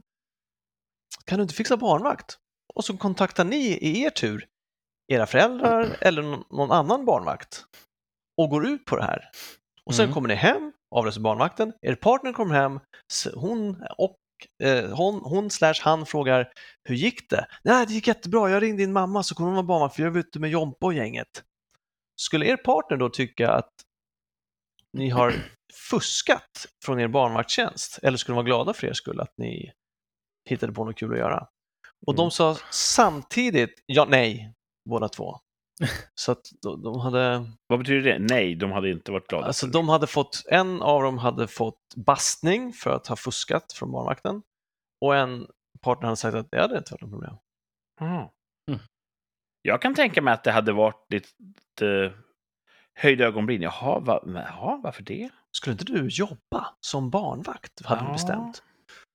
kan 1.25 1.37
du 1.37 1.41
inte 1.41 1.53
fixa 1.55 1.77
barnvakt? 1.77 2.37
Och 2.73 2.85
så 2.85 2.97
kontaktar 2.97 3.45
ni 3.45 3.57
i 3.67 4.01
er 4.03 4.09
tur 4.09 4.47
era 5.11 5.25
föräldrar 5.25 5.97
eller 6.01 6.21
någon, 6.21 6.43
någon 6.49 6.71
annan 6.71 7.05
barnvakt 7.05 7.65
och 8.37 8.49
går 8.49 8.67
ut 8.67 8.85
på 8.85 8.95
det 8.95 9.03
här. 9.03 9.29
Och 9.83 9.95
sen 9.95 10.03
Mm. 10.05 10.13
kommer 10.13 10.27
ni 10.27 10.35
hem, 10.35 10.73
avlöser 10.95 11.21
barnvakten, 11.21 11.73
er 11.81 11.95
partner 11.95 12.33
kommer 12.33 12.55
hem, 12.55 12.79
hon 13.33 13.83
och 13.97 14.17
eh, 14.63 14.89
hon, 14.97 15.21
hon 15.23 15.49
slash 15.49 15.73
han 15.81 16.05
frågar 16.05 16.51
hur 16.83 16.95
gick 16.95 17.29
det? 17.29 17.47
Nej, 17.63 17.85
det 17.85 17.93
gick 17.93 18.07
jättebra. 18.07 18.49
Jag 18.49 18.63
ringde 18.63 18.83
din 18.83 18.93
mamma 18.93 19.23
så 19.23 19.35
kommer 19.35 19.47
hon 19.47 19.55
vara 19.55 19.65
barnvakt 19.65 19.95
för 19.95 20.03
jag 20.03 20.11
var 20.11 20.19
ute 20.19 20.39
med 20.39 20.49
Jompa 20.49 20.85
och 20.85 20.93
gänget. 20.93 21.43
Skulle 22.21 22.45
er 22.45 22.57
partner 22.57 22.97
då 22.97 23.09
tycka 23.09 23.51
att 23.51 23.71
ni 24.97 25.09
har 25.09 25.33
fuskat 25.89 26.67
från 26.85 26.99
er 26.99 27.07
barnvaktstjänst 27.07 27.99
eller 28.03 28.17
skulle 28.17 28.33
de 28.33 28.35
vara 28.35 28.45
glada 28.45 28.73
för 28.73 28.87
er 28.87 28.93
skull 28.93 29.19
att 29.19 29.33
ni 29.37 29.71
hittade 30.49 30.73
på 30.73 30.85
något 30.85 30.97
kul 30.97 31.11
att 31.13 31.19
göra? 31.19 31.47
Och 32.07 32.15
de 32.15 32.21
Mm. 32.21 32.31
sa 32.31 32.57
samtidigt 32.71 33.83
ja, 33.85 34.05
nej, 34.09 34.53
båda 34.89 35.09
två. 35.09 35.39
Så 36.15 36.31
att 36.31 36.45
de, 36.61 36.83
de 36.83 36.99
hade, 36.99 37.45
Vad 37.67 37.79
betyder 37.79 38.01
det? 38.11 38.19
Nej, 38.19 38.55
de 38.55 38.71
hade 38.71 38.89
inte 38.89 39.11
varit 39.11 39.27
glada. 39.27 39.45
alltså 39.47 39.67
de 39.67 39.89
hade 39.89 40.07
fått, 40.07 40.43
en 40.47 40.81
av 40.81 41.03
dem 41.03 41.17
hade 41.17 41.47
fått 41.47 41.95
bastning 41.95 42.73
för 42.73 42.89
att 42.95 43.07
ha 43.07 43.15
fuskat 43.15 43.73
från 43.73 43.91
barnvakten 43.91 44.41
och 45.01 45.15
en 45.15 45.47
partner 45.81 46.05
hade 46.05 46.15
sagt 46.17 46.35
att 46.35 46.51
det 46.51 46.61
hade 46.61 46.77
inte 46.77 46.91
varit 46.93 47.01
något 47.01 47.11
problem. 47.11 47.35
Mm. 48.01 48.27
Jag 49.61 49.81
kan 49.81 49.95
tänka 49.95 50.21
mig 50.21 50.33
att 50.33 50.43
det 50.43 50.51
hade 50.51 50.71
varit 50.71 51.05
lite 51.09 52.13
höjda 52.99 53.25
ögonbryn. 53.25 53.61
Jaha, 53.61 53.99
va, 53.99 54.23
jaha, 54.25 54.79
varför 54.83 55.03
det? 55.03 55.29
Skulle 55.51 55.71
inte 55.71 55.85
du 55.85 56.07
jobba 56.07 56.67
som 56.79 57.09
barnvakt, 57.09 57.85
hade 57.85 58.05
Ja. 58.05 58.11
bestämt. 58.11 58.63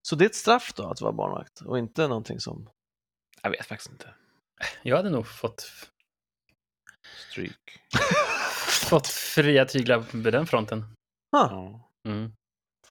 Så 0.08 0.16
det 0.16 0.24
är 0.24 0.26
ett 0.26 0.34
straff 0.34 0.72
då 0.76 0.86
att 0.90 1.00
vara 1.00 1.12
barnvakt 1.12 1.60
och 1.60 1.78
inte 1.78 2.08
någonting 2.08 2.40
som... 2.40 2.70
Jag 3.42 3.50
vet 3.50 3.66
faktiskt 3.66 3.90
inte. 3.90 4.14
Jag 4.82 4.96
hade 4.96 5.10
nog 5.10 5.26
fått, 5.26 5.70
Stryk. 7.30 7.80
fått 8.90 9.06
fria 9.06 9.64
tyglar 9.64 10.22
på 10.22 10.30
den 10.30 10.46
fronten. 10.46 10.84
Ah, 11.36 11.48
Ja. 11.50 11.90
Mm. 12.08 12.32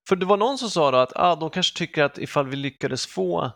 För 0.10 0.16
det 0.16 0.26
var 0.26 0.38
någon 0.38 0.58
som 0.58 0.70
sa 0.70 0.92
då 0.92 0.98
att 0.98 1.12
ah, 1.16 1.36
de 1.36 1.50
kanske 1.50 1.78
tycker 1.78 2.04
att 2.04 2.18
ifall 2.18 2.48
vi 2.48 2.56
lyckades 2.56 3.08
få 3.08 3.52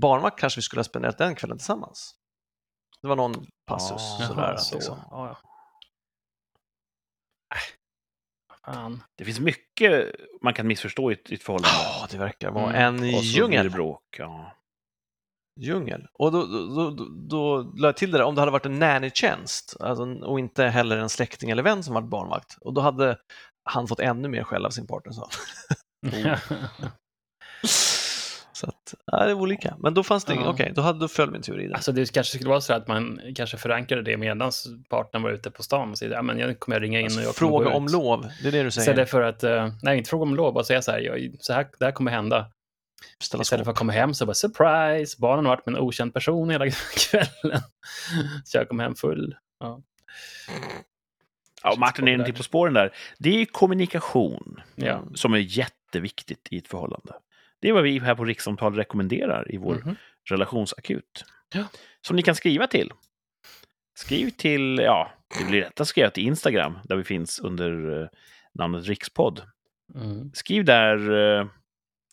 barnvakt 0.00 0.38
kanske 0.40 0.58
vi 0.58 0.62
skulle 0.62 0.80
ha 0.80 0.84
spenderat 0.84 1.18
den 1.18 1.34
kvällen 1.34 1.58
tillsammans. 1.58 2.14
Det 3.02 3.08
var 3.08 3.16
någon 3.16 3.46
passus 3.66 4.16
Ja, 4.20 4.26
sådär. 4.26 4.42
Jaha, 4.42 4.52
Att 4.52 4.62
så. 4.62 4.74
liksom. 4.74 4.98
Ja, 5.10 5.26
ja. 5.28 5.36
Äh, 7.56 7.60
fan. 8.64 9.02
Det 9.18 9.24
finns 9.24 9.40
mycket 9.40 10.14
man 10.42 10.54
kan 10.54 10.66
missförstå 10.66 11.10
i 11.10 11.14
ett, 11.14 11.30
i 11.30 11.34
ett 11.34 11.42
förhållande. 11.42 11.78
Ja, 11.84 12.06
det 12.10 12.18
verkar 12.18 12.50
vara 12.50 12.76
Mm. 12.76 12.82
en 12.82 12.94
Och 12.94 13.00
så 13.00 13.06
blir 13.08 13.32
det 13.32 13.38
djungel. 13.54 13.70
bråk. 13.70 14.02
Ja. 14.18 14.52
Djungel. 15.60 16.06
Och 16.18 16.32
då, 16.32 16.46
då, 16.46 16.90
då, 16.90 17.06
då 17.28 17.72
la 17.76 17.88
jag 17.88 17.96
till 17.96 18.10
det 18.10 18.18
där, 18.18 18.24
om 18.24 18.34
det 18.34 18.40
hade 18.40 18.52
varit 18.52 18.66
en 18.66 18.78
nanny-tjänst 18.78 19.76
alltså, 19.80 20.04
och 20.04 20.38
inte 20.38 20.64
heller 20.64 20.96
en 20.96 21.08
släkting 21.08 21.50
eller 21.50 21.62
vän 21.62 21.82
som 21.82 21.94
varit 21.94 22.08
barnvakt. 22.08 22.56
Och 22.60 22.72
då 22.74 22.80
hade 22.80 23.16
han 23.64 23.88
fått 23.88 24.00
ännu 24.00 24.28
mer 24.28 24.44
skäll 24.44 24.66
av 24.66 24.70
sin 24.70 24.86
partner. 24.86 25.12
Så, 25.12 25.28
så 28.52 28.66
att, 28.66 28.94
ja, 29.06 29.24
det 29.24 29.30
är 29.30 29.34
olika. 29.34 29.76
Men 29.78 29.94
då 29.94 30.02
fanns 30.02 30.24
det 30.24 30.32
ingen, 30.34 30.44
Ja. 30.46 30.52
okej, 30.52 30.72
då, 30.74 30.82
hade, 30.82 30.98
då 30.98 31.08
föll 31.08 31.30
min 31.30 31.42
teori 31.42 31.66
där. 31.66 31.74
Alltså 31.74 31.92
det 31.92 32.12
kanske 32.12 32.34
skulle 32.36 32.50
vara 32.50 32.60
så 32.60 32.72
att 32.74 32.88
man 32.88 33.20
kanske 33.34 33.56
förankrade 33.56 34.02
det 34.02 34.16
medan 34.16 34.52
partnern 34.90 35.22
var 35.22 35.30
ute 35.30 35.50
på 35.50 35.62
stan 35.62 35.90
och 35.90 35.98
säger 35.98 36.12
ja, 36.12 36.22
men 36.22 36.38
jag 36.38 36.60
kommer 36.60 36.80
ringa 36.80 37.00
in 37.00 37.06
och 37.18 37.22
jag 37.24 37.34
Fråga 37.34 37.70
om 37.70 37.84
ut. 37.84 37.92
lov, 37.92 38.26
det 38.42 38.48
är 38.48 38.52
det 38.52 38.62
du 38.62 38.70
säger. 38.70 38.90
Istället 38.90 39.10
för 39.10 39.22
att, 39.22 39.44
eh, 39.44 39.68
nej 39.82 39.98
inte 39.98 40.10
fråga 40.10 40.22
om 40.22 40.34
lov, 40.34 40.54
bara 40.54 40.64
säga 40.64 40.82
så 40.82 40.90
här, 40.90 40.98
jag, 41.00 41.34
så 41.40 41.52
här, 41.52 41.66
det 41.78 41.84
här 41.84 41.92
kommer 41.92 42.10
hända. 42.10 42.46
Ställa 43.18 43.42
Istället 43.42 43.64
för 43.64 43.72
att 43.72 43.78
komma 43.78 43.92
hem 43.92 44.14
så 44.14 44.26
bara 44.26 44.34
surprise, 44.34 45.16
barnen 45.20 45.44
har 45.46 45.52
varit 45.56 45.66
med 45.66 45.74
en 45.74 45.80
okänd 45.80 46.14
person 46.14 46.50
hela 46.50 46.70
kvällen. 47.10 47.60
Så 48.44 48.56
jag 48.58 48.68
kom 48.68 48.78
hem 48.80 48.94
full. 48.94 49.36
Ja. 49.60 49.82
Ja, 51.62 51.74
Martin 51.78 52.08
är 52.08 52.12
inte 52.12 52.32
på 52.32 52.42
spåren 52.42 52.74
där. 52.74 52.94
Det 53.18 53.40
är 53.42 53.44
kommunikation 53.46 54.60
Ja. 54.74 54.92
Mm. 54.98 55.14
som 55.14 55.34
är 55.34 55.38
jätteviktigt 55.38 56.48
i 56.50 56.58
ett 56.58 56.68
förhållande. 56.68 57.12
Det 57.60 57.68
är 57.68 57.72
vad 57.72 57.82
vi 57.82 57.98
här 57.98 58.14
på 58.14 58.24
Rikssamtal 58.24 58.74
rekommenderar 58.74 59.54
i 59.54 59.56
vår 59.56 59.74
Mhm. 59.74 59.96
relationsakut. 60.30 61.24
Ja. 61.54 61.64
Som 62.00 62.16
ni 62.16 62.22
kan 62.22 62.34
skriva 62.34 62.66
till. 62.66 62.90
Skriv 63.94 64.30
till, 64.30 64.78
ja, 64.84 65.12
det 65.38 65.44
blir 65.44 65.60
rätt 65.60 65.80
att 65.80 65.88
skriva 65.88 66.10
till 66.10 66.26
Instagram 66.26 66.78
där 66.84 66.96
vi 66.96 67.04
finns 67.04 67.38
under 67.40 68.02
eh, 68.02 68.08
namnet 68.54 68.86
Rikspodd. 68.86 69.42
Mm. 69.94 70.30
Skriv 70.34 70.64
där 70.64 71.10
eh, 71.40 71.46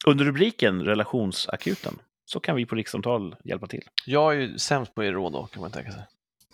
under 0.05 0.25
rubriken 0.25 0.85
relationsakuten. 0.85 1.99
Så 2.25 2.39
kan 2.39 2.55
vi 2.55 2.65
på 2.65 2.75
Rikssamtal 2.75 3.35
hjälpa 3.43 3.67
till. 3.67 3.83
Jag 4.05 4.33
är 4.33 4.39
ju 4.39 4.57
sämst 4.57 4.95
på 4.95 5.01
att 5.01 5.07
ge 5.07 5.13
råd 5.13 5.33
då, 5.33 5.45
kan 5.45 5.61
man 5.61 5.71
tänka 5.71 5.91
sig. 5.91 6.03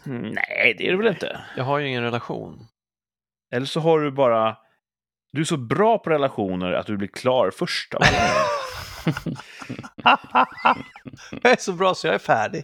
Mm, 0.06 0.22
nej, 0.22 0.76
det 0.78 0.88
är 0.88 0.92
det 0.92 0.98
väl 0.98 1.08
inte. 1.08 1.40
Jag 1.58 1.64
har 1.64 1.80
ju 1.80 1.88
ingen 1.88 2.04
relation. 2.04 2.68
Eller 3.54 3.66
så 3.66 3.80
har 3.80 4.00
du 4.00 4.12
bara... 4.12 4.58
Du 5.32 5.42
är 5.42 5.46
så 5.46 5.58
bra 5.58 5.98
på 5.98 6.10
relationer 6.10 6.72
att 6.72 6.86
du 6.86 6.98
blir 6.98 7.08
klar 7.08 7.52
först 7.56 7.94
av 7.94 8.02
alla. 8.02 8.46
jag 11.44 11.52
är 11.52 11.62
så 11.62 11.74
bra 11.74 11.96
så 11.96 12.08
jag 12.08 12.16
är 12.16 12.20
färdig. 12.20 12.64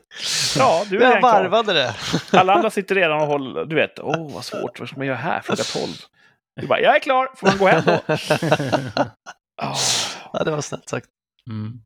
Ja, 0.57 0.85
du 0.89 1.03
är 1.03 1.11
jag 1.11 1.21
varvade 1.21 1.73
det. 1.73 1.95
Alla 2.31 2.53
andra 2.53 2.69
sitter 2.69 2.95
redan 2.95 3.21
och 3.21 3.27
håller... 3.27 3.65
Du 3.65 3.75
vet, 3.75 4.00
åh 4.00 4.33
vad 4.33 4.45
svårt, 4.45 4.79
vad 4.79 4.89
ska 4.89 4.97
man 4.97 5.07
göra 5.07 5.17
här? 5.17 5.41
Fråga 5.41 5.63
12. 5.63 5.88
Du 6.61 6.67
bara, 6.67 6.79
jag 6.79 6.95
är 6.95 7.00
klar, 7.00 7.29
får 7.35 7.47
man 7.47 7.57
gå 7.57 7.67
hem 7.67 7.83
då? 7.85 8.00
Åh. 9.61 9.75
ja, 10.33 10.43
det 10.43 10.51
var 10.51 10.61
snällt 10.61 10.89
sagt. 10.89 11.09
Mm. 11.50 11.81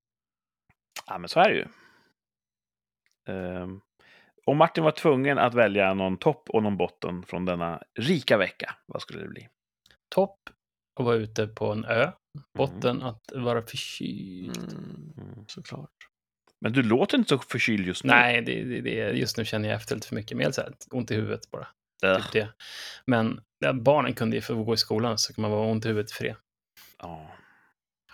Ja, 1.08 1.18
men 1.18 1.30
så 1.30 1.40
är 1.40 1.50
det 1.50 1.56
ju. 1.56 1.68
Ehm, 3.28 3.82
om 4.46 4.58
Martin 4.58 4.84
var 4.84 4.92
tvungen 4.92 5.38
att 5.40 5.54
välja 5.54 5.94
någon 5.94 6.18
topp 6.18 6.50
och 6.50 6.64
någon 6.64 6.78
botten 6.78 7.24
från 7.24 7.46
denna 7.46 7.82
rika 8.00 8.38
vecka, 8.38 8.76
vad 8.86 9.02
skulle 9.02 9.22
det 9.22 9.28
bli? 9.30 9.48
Topp 10.10 10.50
att 11.00 11.06
vara 11.06 11.16
ute 11.16 11.48
på 11.48 11.72
en 11.72 11.86
ö. 11.86 12.12
Botten 12.58 13.02
att 13.04 13.22
vara 13.36 13.62
förkyld. 13.62 14.58
Mm, 14.58 15.14
Mm. 15.18 15.46
såklart. 15.48 15.90
Men 16.62 16.74
du 16.74 16.84
låter 16.84 17.18
inte 17.18 17.30
så 17.30 17.38
förkyld 17.38 17.88
just 17.88 18.04
nu. 18.04 18.10
Nej, 18.14 18.42
det, 18.42 18.64
det, 18.64 18.82
det, 18.82 18.92
just 19.18 19.38
nu 19.38 19.46
känner 19.46 19.70
jag 19.70 19.76
efter 19.76 19.96
lite 19.96 20.08
för 20.08 20.16
mycket. 20.16 20.38
Mer 20.38 20.52
så 20.52 20.62
här, 20.62 20.74
ont 20.92 21.12
i 21.12 21.16
huvudet 21.16 21.52
bara. 21.52 21.68
Äh, 22.04 22.16
Typ 22.22 22.32
det. 22.32 22.50
Men 23.06 23.42
ja, 23.60 23.74
barnen 23.74 24.14
kunde 24.14 24.36
ju 24.36 24.42
få 24.42 24.64
gå 24.64 24.74
i 24.74 24.78
skolan 24.78 25.18
så 25.18 25.34
kan 25.34 25.42
man 25.42 25.52
vara 25.52 25.68
ont 25.72 25.86
i 25.86 25.88
huvudet 25.88 26.12
det. 26.20 26.36
ja. 27.00 27.32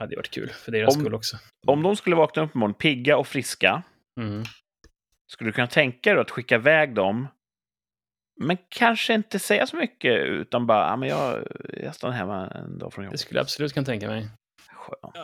Hade 0.02 0.12
ju 0.14 0.16
varit 0.18 0.32
kul 0.32 0.50
för 0.50 0.72
deras 0.72 0.96
Om- 0.96 1.02
skull 1.02 1.14
också. 1.14 1.38
Om 1.68 1.84
de 1.84 1.96
skulle 1.96 2.16
vakna 2.16 2.42
upp 2.44 2.56
imorgon 2.56 2.74
pigga 2.74 3.18
och 3.18 3.28
friska, 3.28 3.84
Mm. 4.20 4.44
skulle 5.32 5.48
du 5.48 5.54
kunna 5.54 5.68
tänka 5.68 6.14
dig 6.14 6.22
att 6.22 6.32
skicka 6.32 6.56
iväg 6.56 6.96
dem, 6.96 7.28
men 8.40 8.58
kanske 8.70 9.14
inte 9.14 9.40
säga 9.40 9.68
så 9.68 9.76
mycket, 9.76 10.20
utan 10.26 10.68
bara, 10.68 10.88
ja, 10.88 10.96
men 10.96 11.10
jag, 11.10 11.48
jag 11.84 11.96
stannar 11.96 12.14
hemma 12.16 12.48
en 12.48 12.78
dag 12.78 12.94
från 12.94 13.04
Det 13.04 13.06
jobbet. 13.06 13.20
skulle 13.20 13.38
jag 13.38 13.44
absolut 13.44 13.74
kunna 13.74 13.86
tänka 13.86 14.08
mig. 14.08 14.30
Skönt. 14.74 15.16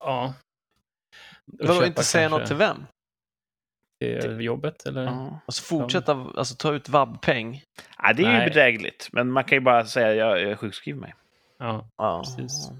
Ja. 0.00 0.34
Och 1.60 1.68
Vadå, 1.68 1.86
inte 1.86 2.02
säga 2.04 2.28
kanske 2.28 2.38
något 2.40 2.48
till 2.48 2.56
vem? 2.56 2.86
till 4.00 4.40
jobbet 4.40 4.86
eller? 4.86 5.02
Ja. 5.04 5.40
Alltså 5.46 5.62
fortsätta, 5.62 6.12
alltså 6.12 6.54
ta 6.56 6.72
ut 6.74 6.88
vabbpeng. 6.88 7.62
Ja, 7.98 8.12
det 8.12 8.22
är 8.22 8.26
ju 8.32 8.38
Nej. 8.38 8.48
bedrägligt, 8.48 9.08
men 9.12 9.30
man 9.32 9.44
kan 9.44 9.56
ju 9.56 9.60
bara 9.60 9.84
säga, 9.86 10.14
jag, 10.14 10.42
jag 10.42 10.58
sjukskriver 10.58 11.00
mig. 11.00 11.14
Ja. 11.58 11.88
Ja. 11.96 12.22
Precis. 12.24 12.70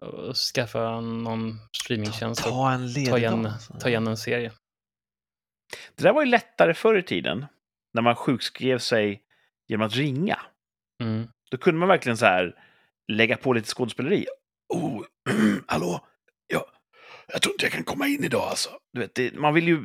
Och 0.00 0.36
skaffa 0.36 1.00
någon 1.00 1.58
streamingtjänst 1.72 2.46
och 2.46 2.52
Ta 2.52 2.72
en 2.72 2.94
ta 2.94 3.18
igen, 3.18 3.46
alltså. 3.46 3.78
ta 3.80 3.88
igen 3.88 4.06
en 4.06 4.16
serie. 4.16 4.52
Det 5.96 6.02
där 6.02 6.12
var 6.12 6.22
ju 6.22 6.30
lättare 6.30 6.74
förr 6.74 6.98
i 6.98 7.02
tiden, 7.02 7.46
när 7.94 8.02
man 8.02 8.14
sjukskrev 8.16 8.78
sig 8.78 9.22
genom 9.68 9.86
att 9.86 9.94
ringa. 9.94 10.40
Mm. 11.02 11.28
Då 11.50 11.58
kunde 11.58 11.80
man 11.80 11.88
verkligen 11.88 12.16
så 12.16 12.26
här 12.26 12.54
lägga 13.12 13.36
på 13.36 13.52
lite 13.52 13.68
skådespeleri. 13.68 14.26
Oh, 14.74 15.04
hallå? 15.66 16.07
Ja, 17.28 17.32
jag 17.32 17.42
tror 17.42 17.52
inte 17.54 17.64
jag 17.64 17.72
kan 17.72 17.84
komma 17.84 18.06
in 18.06 18.24
idag 18.24 18.42
alltså. 18.48 18.70
Du 18.92 19.00
vet, 19.00 19.14
det, 19.14 19.34
man 19.34 19.54
vill 19.54 19.68
ju, 19.68 19.84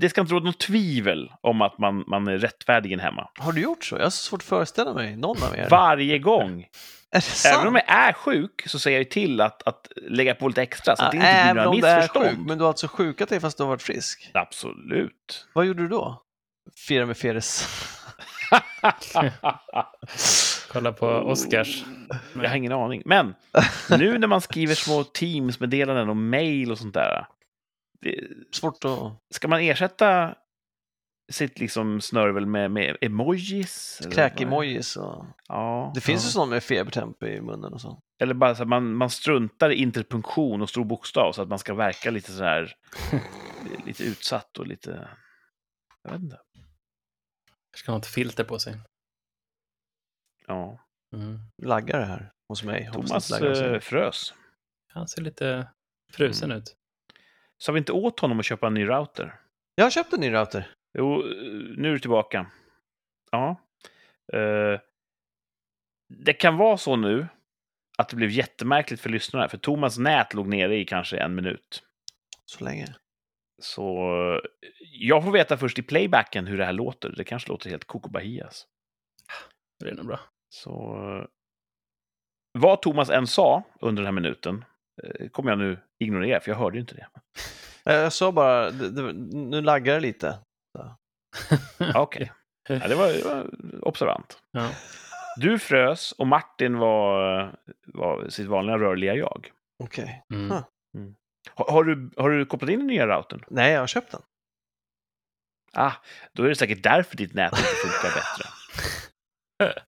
det 0.00 0.08
ska 0.08 0.20
inte 0.20 0.34
råda 0.34 0.46
något 0.46 0.58
tvivel 0.60 1.32
om 1.40 1.62
att 1.62 1.78
man, 1.78 2.04
man 2.06 2.28
är 2.28 2.38
rättfärdigen 2.38 3.00
hemma. 3.00 3.28
Har 3.38 3.52
du 3.52 3.60
gjort 3.60 3.84
så? 3.84 3.96
Jag 3.96 4.02
har 4.02 4.10
så 4.10 4.22
svårt 4.22 4.40
att 4.40 4.46
föreställa 4.46 4.94
mig 4.94 5.16
någon 5.16 5.42
av 5.42 5.56
er. 5.56 5.68
Varje 5.70 6.18
gång. 6.18 6.66
Är 7.10 7.16
det 7.16 7.20
sant? 7.20 7.54
Även 7.54 7.68
om 7.68 7.74
jag 7.74 7.84
är 7.88 8.12
sjuk 8.12 8.62
så 8.66 8.78
säger 8.78 8.98
jag 8.98 9.10
till 9.10 9.40
att, 9.40 9.62
att 9.62 9.88
lägga 9.96 10.34
på 10.34 10.48
lite 10.48 10.62
extra 10.62 10.96
så 10.96 11.04
att 11.04 11.12
det 11.12 11.18
Ja, 11.18 11.40
inte 11.40 11.52
blir 11.54 11.64
några 11.64 11.70
missförstånd. 11.76 12.26
sjuk, 12.26 12.38
men 12.46 12.58
du 12.58 12.64
har 12.64 12.68
alltså 12.68 12.88
sjukat 12.88 13.28
dig 13.28 13.40
fast 13.40 13.56
du 13.56 13.62
har 13.62 13.68
varit 13.68 13.82
frisk? 13.82 14.30
Absolut. 14.34 15.46
Vad 15.52 15.66
gjorde 15.66 15.82
du 15.82 15.88
då? 15.88 16.22
Fira 16.88 17.06
med 17.06 17.16
Feres? 17.16 17.68
Kolla 20.68 20.92
på 20.92 21.06
Oscars. 21.06 21.84
Jag 22.34 22.48
har 22.48 22.56
ingen 22.56 22.72
aning. 22.72 23.02
Men 23.04 23.34
nu 23.90 24.18
när 24.18 24.26
man 24.26 24.40
skriver 24.40 24.74
små 24.74 25.04
Teams-meddelanden 25.04 26.08
och 26.08 26.16
mail 26.16 26.70
och 26.70 26.78
sånt 26.78 26.94
där. 26.94 27.26
Det, 28.00 28.20
Svårt 28.52 28.84
att... 28.84 29.12
ska 29.34 29.48
man 29.48 29.60
ersätta 29.60 30.34
sitt 31.32 31.58
liksom 31.58 32.00
snörvel 32.00 32.46
med, 32.46 32.70
med 32.70 32.96
emojis? 33.00 34.00
Kräk-emojis 34.12 34.96
och... 34.96 35.24
Ja. 35.48 35.92
Det 35.94 36.00
finns 36.00 36.22
Ja. 36.22 36.26
ju 36.28 36.32
sådana 36.32 36.50
med 36.50 36.62
febertemp 36.62 37.22
i 37.22 37.40
munnen 37.40 37.72
och 37.72 37.80
så. 37.80 38.02
Eller 38.20 38.34
bara 38.34 38.54
så 38.54 38.62
att 38.62 38.68
man, 38.68 38.94
man 38.94 39.10
struntar 39.10 39.70
i 39.70 39.74
interpunktion 39.74 40.62
och 40.62 40.68
stor 40.70 40.84
bokstav 40.84 41.32
så 41.32 41.42
att 41.42 41.48
man 41.48 41.58
ska 41.58 41.74
verka 41.74 42.10
lite 42.10 42.32
så 42.32 42.44
här 42.44 42.74
lite 43.86 44.04
utsatt 44.04 44.58
och 44.58 44.66
lite... 44.66 45.08
Jag 46.02 46.10
vet 46.10 46.20
inte. 46.20 46.38
Ska 47.76 47.92
ha 47.92 47.98
ett 47.98 48.06
filter 48.06 48.44
på 48.44 48.58
sig. 48.58 48.74
Ja. 50.48 50.78
Mm. 51.16 51.38
Laggar 51.62 51.98
det 51.98 52.04
här 52.06 52.32
hos 52.48 52.62
mig. 52.62 52.90
Thomas 52.92 53.30
eh, 53.32 53.80
frös. 53.80 54.34
Han 54.92 55.08
ser 55.08 55.22
lite 55.22 55.68
frusen 56.12 56.50
Mm. 56.50 56.58
ut. 56.58 56.76
Sa 57.58 57.72
vi 57.72 57.78
inte 57.78 57.92
åt 57.92 58.20
honom 58.20 58.38
att 58.38 58.44
köpa 58.44 58.66
en 58.66 58.74
ny 58.74 58.88
router? 58.88 59.40
Jag 59.74 59.84
har 59.84 59.90
köpt 59.90 60.12
en 60.12 60.20
ny 60.20 60.32
router. 60.32 60.70
Jo, 60.98 61.22
nu 61.76 61.88
är 61.88 61.92
du 61.92 61.98
tillbaka. 61.98 62.50
Ja. 63.30 63.56
Eh, 64.32 64.80
det 66.08 66.32
kan 66.32 66.56
vara 66.56 66.76
så 66.76 66.96
nu 66.96 67.28
att 67.98 68.08
det 68.08 68.16
blev 68.16 68.30
jättemärkligt 68.30 69.00
för 69.02 69.10
lyssnarna, 69.10 69.48
för 69.48 69.58
Thomas 69.58 69.98
nät 69.98 70.34
låg 70.34 70.46
nere 70.48 70.76
i 70.76 70.84
kanske 70.84 71.18
en 71.18 71.34
minut. 71.34 71.82
Så 72.44 72.64
länge. 72.64 72.86
Så 73.62 73.98
eh, 74.34 74.40
jag 74.80 75.24
får 75.24 75.32
veta 75.32 75.56
först 75.56 75.78
i 75.78 75.82
playbacken 75.82 76.46
hur 76.46 76.58
det 76.58 76.64
här 76.64 76.72
låter. 76.72 77.10
Det 77.16 77.24
kanske 77.24 77.48
låter 77.48 77.70
helt 77.70 77.84
kokobahias. 77.84 78.66
Det 79.80 79.90
är 79.90 79.94
nog 79.94 80.06
bra. 80.06 80.20
Så 80.54 80.70
eh, 81.20 81.24
vad 82.58 82.82
Thomas 82.82 83.10
än 83.10 83.26
sa 83.26 83.62
under 83.80 84.02
den 84.02 84.06
här 84.14 84.20
minuten 84.20 84.64
eh, 85.02 85.28
kommer 85.28 85.50
jag 85.50 85.58
nu 85.58 85.78
ignorera, 86.04 86.40
för 86.40 86.50
jag 86.50 86.58
hörde 86.58 86.76
ju 86.76 86.80
inte 86.80 86.94
det. 86.94 87.06
Eh, 87.92 87.96
Jag 87.96 88.12
sa 88.12 88.32
bara, 88.32 88.70
det, 88.70 88.90
det, 88.90 89.12
nu 89.32 89.60
laggar 89.62 89.94
det 89.94 90.00
lite. 90.00 90.38
Okej. 91.94 92.32
Ja, 92.68 92.88
det, 92.88 92.94
var, 92.94 93.06
det 93.12 93.24
var 93.24 93.46
observant. 93.88 94.42
Ja. 94.50 94.70
Du 95.36 95.58
frös 95.58 96.12
och 96.12 96.26
Martin 96.26 96.78
var, 96.78 97.56
var 97.86 98.28
sitt 98.28 98.46
vanliga 98.46 98.78
rörliga 98.78 99.14
jag. 99.14 99.52
Okej. 99.84 100.24
Mm. 100.34 100.50
Huh. 100.50 100.62
Har, 101.54 101.72
har, 101.72 101.84
du, 101.84 102.10
har 102.16 102.30
du 102.30 102.46
kopplat 102.46 102.70
in 102.70 102.78
den 102.78 102.86
nya 102.86 103.06
routern? 103.06 103.44
Nej, 103.48 103.72
jag 103.72 103.80
har 103.80 103.86
köpt 103.86 104.10
den. 104.12 104.22
Ah, 105.72 105.92
då 106.32 106.42
är 106.44 106.48
det 106.48 106.54
säkert 106.56 106.82
därför 106.82 107.16
ditt 107.16 107.34
nät 107.34 107.52
inte 107.52 107.62
funkar 107.64 108.14
bättre. 108.14 108.44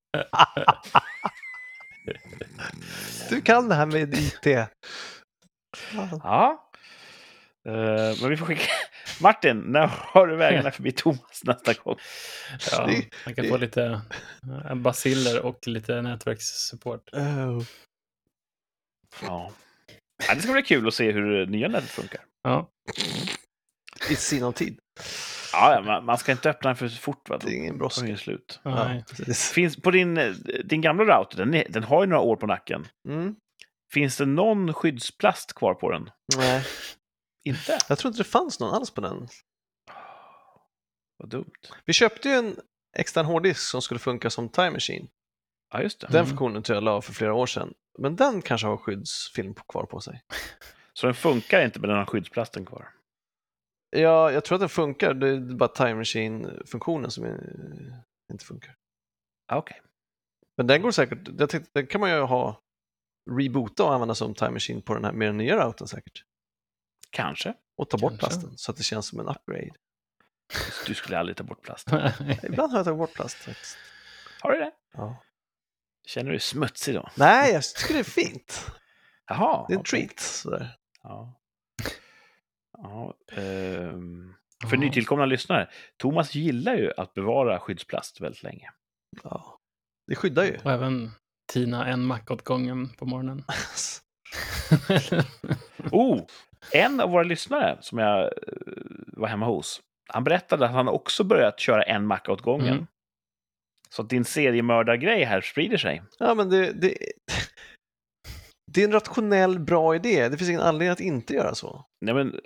Du 3.31 3.41
kan 3.41 3.69
det 3.69 3.75
här 3.75 3.87
med 3.87 4.15
IT. 4.15 4.47
Ja. 6.23 6.71
Eh, 7.67 8.21
men 8.21 8.31
vi 8.31 8.37
får 8.37 8.47
skicka... 8.47 8.63
Martin, 9.21 9.59
när 9.59 9.87
har 9.87 10.27
du 10.27 10.37
vägarna 10.37 10.71
förbi 10.71 10.93
Thomas 10.93 11.45
nästa 11.45 11.73
gång? 11.73 11.97
Ja, 12.71 12.91
man 13.25 13.35
kan 13.35 13.49
få 13.49 13.57
lite 13.57 14.01
eh, 14.65 14.75
basiller 14.75 15.41
och 15.41 15.67
lite 15.67 16.03
nätverkssupport. 16.03 17.09
Oh. 17.13 17.65
Ja. 19.23 19.53
ja. 20.29 20.35
Det 20.35 20.41
ska 20.43 20.53
bli 20.53 20.63
kul 20.63 20.89
att 20.89 20.95
se 20.95 21.13
hur 21.13 21.47
nya 21.47 21.69
nätet 21.69 21.91
funkar. 21.91 22.21
Ja. 22.43 22.71
I 24.11 24.17
sinom 24.17 24.53
tid. 24.53 24.79
Ja, 25.53 25.75
ja, 25.75 25.83
man, 25.83 26.05
man 26.05 26.19
ska 26.19 26.33
inte 26.33 26.51
öppna 26.51 26.69
den 26.71 26.77
för 26.77 26.89
fort. 26.89 27.29
Va? 27.29 27.39
Det 27.39 27.51
är 27.51 27.57
ingen 27.57 27.79
brådska. 27.79 28.07
det 28.07 28.17
slut. 28.17 28.61
Nej. 28.65 29.05
precis. 29.11 29.51
Finns 29.53 29.77
på 29.77 29.91
din, 29.91 30.15
din 30.65 30.81
gamla 30.81 31.05
router, 31.05 31.37
den, 31.37 31.55
är, 31.55 31.65
den 31.69 31.85
har 31.85 32.03
ju 32.03 32.07
några 32.11 32.23
år 32.23 32.37
på 32.37 32.47
nacken. 32.47 32.87
Mm. 33.09 33.35
Finns 33.93 34.17
det 34.17 34.27
någon 34.27 34.75
skyddsplast 34.75 35.53
kvar 35.55 35.75
på 35.75 35.91
den? 35.91 36.11
Nej, 36.37 36.65
Inte? 37.45 37.79
jag 37.89 37.99
tror 37.99 38.09
inte 38.11 38.21
det 38.21 38.29
fanns 38.29 38.61
någon 38.61 38.75
alls 38.75 38.91
på 38.91 39.01
den. 39.01 39.29
Vad 41.17 41.29
dumt. 41.29 41.53
Vi 41.85 41.93
köpte 41.93 42.29
ju 42.29 42.35
en 42.35 42.57
extern 42.97 43.27
hårddisk 43.27 43.61
som 43.61 43.83
skulle 43.83 44.01
funka 44.01 44.31
som 44.31 44.49
Time 44.49 44.71
Machine. 44.71 45.09
Ja, 45.73 45.83
just 45.83 46.01
det. 46.01 46.07
Den 46.07 46.17
Mm. 46.17 46.27
funktionen 46.29 46.63
tror 46.63 46.77
jag 46.77 46.85
la 46.85 47.03
för 47.03 47.13
flera 47.13 47.35
år 47.35 47.47
sedan. 47.47 47.75
Men 47.99 48.17
den 48.17 48.43
kanske 48.43 48.67
har 48.67 48.77
skyddsfilm 48.77 49.55
kvar 49.69 49.85
på 49.87 50.01
sig. 50.01 50.23
Så 50.93 51.07
den 51.07 51.15
funkar 51.15 51.65
inte, 51.65 51.81
men 51.81 51.89
den 51.89 51.99
har 51.99 52.07
skyddsplasten 52.07 52.67
kvar. 52.67 52.89
Ja, 53.91 54.33
jag 54.33 54.45
tror 54.45 54.57
att 54.57 54.61
den 54.61 54.69
funkar. 54.69 55.15
Det 55.15 55.29
är 55.29 55.41
bara 55.41 55.69
Time 55.69 55.95
Machine-funktionen 55.95 57.11
som 57.11 57.27
inte 58.33 58.45
funkar. 58.45 58.75
Ah, 59.47 59.57
Okej. 59.57 59.81
Men 60.57 60.67
den 60.67 60.83
går 60.83 60.91
säkert, 60.91 61.19
jag 61.39 61.51
tänkte, 61.51 61.71
den 61.75 61.87
kan 61.87 62.01
man 62.01 62.11
ju 62.11 62.21
ha 62.21 62.61
reboota 63.31 63.85
och 63.85 63.95
använda 63.95 64.15
som 64.15 64.35
Time 64.35 64.51
Machine 64.51 64.83
på 64.83 64.95
den 64.95 65.05
här 65.05 65.13
med 65.13 65.29
den 65.29 65.37
nya 65.37 65.65
routern 65.67 65.89
säkert. 65.89 66.25
Kanske. 67.11 67.55
Och 67.77 67.91
ta 67.91 67.99
bort 67.99 68.11
Kanske. 68.11 68.27
plasten 68.27 68.59
så 68.59 68.71
att 68.71 68.77
det 68.77 68.83
känns 68.83 69.07
som 69.07 69.21
en 69.21 69.29
upgrade. 69.29 69.71
Du 70.87 70.95
skulle 70.95 71.19
aldrig 71.19 71.37
ta 71.37 71.45
bort 71.45 71.63
plast. 71.63 71.89
Ibland 72.43 72.73
har 72.73 72.79
jag 72.79 72.85
tagit 72.85 72.99
bort 72.99 73.15
plast 73.15 73.37
faktiskt. 73.37 73.77
Har 74.41 74.53
du 74.53 74.59
det? 74.59 74.73
Ja. 74.93 75.23
Känner 76.07 76.25
du 76.27 76.33
dig 76.33 76.41
smutsig 76.41 76.95
då? 76.95 77.11
Nej, 77.17 77.53
jag 77.53 77.63
tycker 77.63 77.95
det 77.95 78.01
är 78.01 78.05
fint. 78.05 78.67
Jaha. 79.27 79.65
Det 79.69 79.75
är 79.75 79.77
en 79.77 79.81
okej. 79.81 80.07
treat. 80.07 80.21
Sådär. 80.21 80.79
Ja. 81.03 81.40
Ja, 82.83 83.15
ehm, 83.33 84.35
för 84.71 84.77
nytillkomna 84.77 85.27
lyssnare, 85.27 85.69
Thomas 85.97 86.35
gillar 86.35 86.75
ju 86.75 86.93
att 86.97 87.15
bevara 87.15 87.61
skyddsplast 87.61 88.21
väldigt 88.21 88.43
länge. 88.43 88.71
Ja. 89.23 89.59
Det 90.07 90.15
skyddar 90.15 90.45
ju. 90.45 90.59
Och 90.65 90.71
även 90.71 91.11
tina 91.53 91.87
en 91.87 92.05
macka 92.05 92.35
åt 92.35 92.45
gången 92.45 92.89
på 92.89 93.07
morgonen. 93.07 93.45
Oh, 95.93 96.21
en 96.73 97.01
av 97.01 97.11
våra 97.11 97.23
lyssnare 97.23 97.79
som 97.81 97.99
jag 97.99 98.25
eh, 98.25 98.31
var 99.07 99.29
hemma 99.29 99.47
hos, 99.47 99.81
han 100.09 100.25
berättade 100.25 100.67
att 100.67 100.73
han 100.73 100.89
också 100.89 101.25
börjat 101.25 101.61
köra 101.61 101.83
en 101.83 102.07
macka 102.07 102.33
åt 102.33 102.43
gången. 102.43 102.73
Mm. 102.73 102.87
Så 103.89 104.03
att 104.03 104.11
din 104.11 104.25
seriemördargrej 104.25 105.25
här 105.25 105.41
sprider 105.41 105.77
sig. 105.77 106.03
Ja, 106.19 106.35
men 106.35 106.51
det, 106.51 106.73
det, 106.73 106.97
det 108.75 108.81
är 108.81 108.85
en 108.85 108.93
rationell, 108.93 109.59
bra 109.61 109.95
idé. 109.95 110.29
Det 110.29 110.37
finns 110.37 110.49
ingen 110.51 110.61
anledning 110.63 110.89
att 110.93 111.01
inte 111.01 111.35
göra 111.35 111.55
så. 111.55 111.85
Nej, 112.01 112.15
men, 112.15 112.35
eh, 112.35 112.41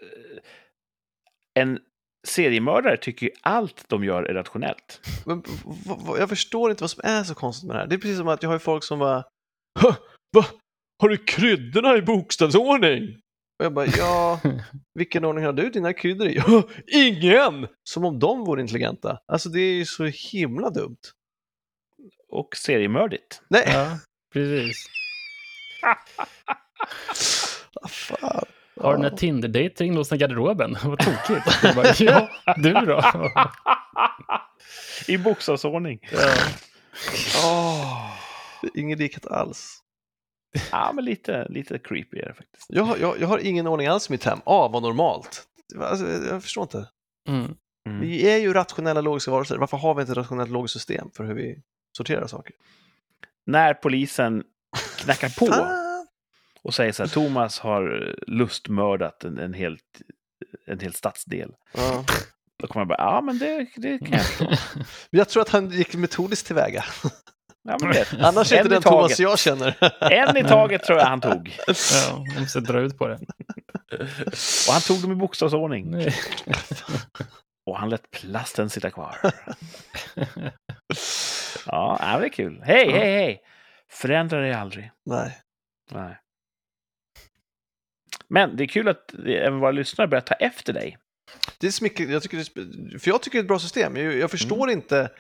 en 1.55 1.79
seriemördare 2.27 2.97
tycker 2.97 3.27
ju 3.27 3.33
allt 3.43 3.85
de 3.89 4.05
gör 4.05 4.23
är 4.23 4.35
rationellt. 4.35 5.01
Men, 5.27 5.41
v- 5.41 5.47
v- 5.87 6.19
jag 6.19 6.29
förstår 6.29 6.71
inte 6.71 6.83
vad 6.83 6.91
som 6.91 7.01
är 7.05 7.25
så 7.25 7.35
konstigt 7.35 7.67
med 7.67 7.77
det 7.77 7.81
här. 7.81 7.87
Det 7.87 7.95
är 7.95 7.99
precis 7.99 8.19
som 8.19 8.29
att 8.29 8.43
jag 8.43 8.51
har 8.51 8.55
ju 8.55 8.59
folk 8.61 8.85
som 8.85 8.99
bara 8.99 9.25
"Hå, 9.81 9.95
Va? 10.37 10.45
Har 11.03 11.09
du 11.09 11.17
kryddorna 11.17 11.97
i 11.97 12.03
bokstavsordning? 12.03 13.03
Och 13.59 13.65
jag 13.65 13.75
bara, 13.75 13.87
ja, 13.87 14.41
vilken 14.95 15.25
ordning 15.25 15.45
har 15.45 15.53
du 15.53 15.71
dina 15.71 15.93
kryddor 15.93 16.29
i? 16.29 16.35
"Ja, 16.47 16.63
Ingen! 16.87 17.67
Som 17.91 18.05
om 18.05 18.19
de 18.19 18.45
vore 18.45 18.61
intelligenta. 18.61 19.19
Alltså 19.27 19.49
det 19.49 19.61
är 19.61 19.75
ju 19.75 19.85
så 19.85 20.05
himla 20.05 20.71
dumt. 20.71 20.97
Och 22.29 22.57
seriemördigt. 22.57 23.43
Nej, 23.49 23.63
ja, 23.67 23.99
precis. 24.33 24.87
Fan. 27.89 28.45
Har 28.81 28.97
du 28.97 29.03
den 29.03 29.11
här 29.11 29.19
Tinder-dejt 29.19 29.85
ringt 29.85 29.97
låst 29.97 30.13
i 30.13 30.17
garderoben? 30.17 30.77
Vad 30.85 30.99
tokigt. 30.99 31.59
Jag 31.63 31.75
bara, 31.77 31.95
ja, 31.99 32.29
du 32.57 32.73
då? 32.73 33.03
I 35.09 35.19
bokstavsordning. 35.19 36.01
Ja. 37.43 38.11
Är 38.63 38.81
ingen 38.81 38.99
likhet 38.99 39.27
alls. 39.27 39.81
Ja, 40.73 40.93
men 40.95 41.05
lite, 41.05 41.47
lite 41.49 41.79
creepy 41.79 42.19
är 42.19 42.27
det 42.29 42.35
faktiskt. 42.35 42.67
Jag, 42.69 42.85
har- 42.85 42.97
jag, 42.97 43.21
jag 43.21 43.29
har 43.29 43.39
ingen 43.39 43.67
ordning 43.67 43.87
alls 43.87 44.09
i 44.11 44.13
mitt 44.13 44.25
hem. 44.25 44.39
Ah, 44.45 44.69
vad 44.69 44.83
normalt. 44.83 45.43
Alltså, 45.81 46.07
jag 46.07 46.43
förstår 46.43 46.63
inte. 46.63 46.89
Mm. 47.29 47.55
Mm. 47.89 48.01
Vi 48.01 48.31
är 48.31 48.37
ju 48.37 48.53
rationella 48.53 49.01
logiska 49.01 49.31
varelser. 49.31 49.57
Varför 49.59 49.77
har 49.77 49.95
vi 49.95 50.01
inte 50.01 50.13
ett 50.13 50.19
rationellt 50.19 50.51
logiskt 50.51 50.73
system 50.73 51.11
för 51.17 51.25
hur 51.25 51.35
vi 51.35 51.57
sorterar 51.97 52.27
saker? 52.27 52.55
När 53.47 53.75
polisen 53.75 54.45
knackar 55.05 55.29
på 55.39 55.47
Fan! 55.47 56.07
och 56.63 56.75
säger 56.75 56.93
så 56.93 57.03
här, 57.03 57.11
Thomas 57.11 57.59
har 57.59 58.15
lustmördat 58.27 59.25
en, 59.25 59.39
en, 59.39 59.55
helt, 59.55 59.81
en 60.67 60.81
hel 60.81 60.95
stadsdel. 60.95 61.51
Ja. 61.75 62.05
Då 62.63 62.67
kommer 62.67 62.81
jag 62.81 62.89
bara, 62.89 62.99
ja 62.99 63.21
men 63.21 63.39
det, 63.39 63.67
det 63.77 63.99
kan 63.99 64.13
jag 64.13 64.27
förstå. 64.27 64.45
Men 65.11 65.19
Jag 65.19 65.29
tror 65.29 65.43
att 65.43 65.49
han 65.49 65.71
gick 65.71 65.95
metodiskt 65.95 66.47
tillväga. 66.47 66.85
Ja, 67.69 67.77
men 67.81 67.93
det. 67.93 68.07
Annars 68.21 68.53
är 68.53 68.57
inte 68.57 68.69
den 68.69 68.83
Thomas 68.83 69.03
taget. 69.03 69.19
jag 69.19 69.39
känner. 69.39 69.77
En 70.13 70.37
i 70.37 70.45
taget 70.45 70.85
tror 70.85 70.99
jag 70.99 71.07
han 71.07 71.21
tog. 71.21 71.59
Ja, 71.67 72.25
måste 72.41 72.61
dra 72.61 72.81
ut 72.81 72.99
på 72.99 73.09
det. 73.09 73.19
Och 74.69 74.73
han 74.73 74.81
tog 74.81 75.03
dem 75.03 75.13
i 75.13 75.15
bokstavsordning. 75.15 75.91
Nej. 75.91 76.15
Och 77.67 77.79
han 77.79 77.89
lät 77.91 78.11
plasten 78.11 78.71
sitta 78.71 78.91
kvar. 78.91 79.17
Ja, 81.67 82.17
det 82.21 82.27
är 82.27 82.29
kul. 82.29 82.63
Hej, 82.65 82.91
hej, 82.93 83.13
hej! 83.15 83.41
Förändra 83.93 84.41
dig 84.41 84.53
aldrig. 84.53 84.91
Nej. 85.07 85.39
Nej. 85.91 86.19
Men 88.29 88.57
det 88.57 88.65
är 88.65 88.69
kul 88.69 88.89
att 88.89 89.15
även 89.15 89.59
våra 89.61 89.71
lyssnare 89.71 90.09
börjar 90.09 90.23
ta 90.23 90.35
efter 90.35 90.73
dig. 90.73 90.99
Det 91.59 91.67
är 91.67 91.83
mycket, 91.83 92.11
jag 92.11 92.23
tycker 92.23 92.37
det 92.37 92.61
är, 92.95 92.99
för 92.99 93.11
jag 93.11 93.23
tycker 93.23 93.39
det 93.39 93.41
är 93.41 93.45
ett 93.45 93.49
bra 93.49 93.59
system. 93.59 93.97
Jag, 93.97 94.15
jag 94.17 94.31
förstår 94.31 94.65
Mm. 94.69 94.79
inte 94.79 95.11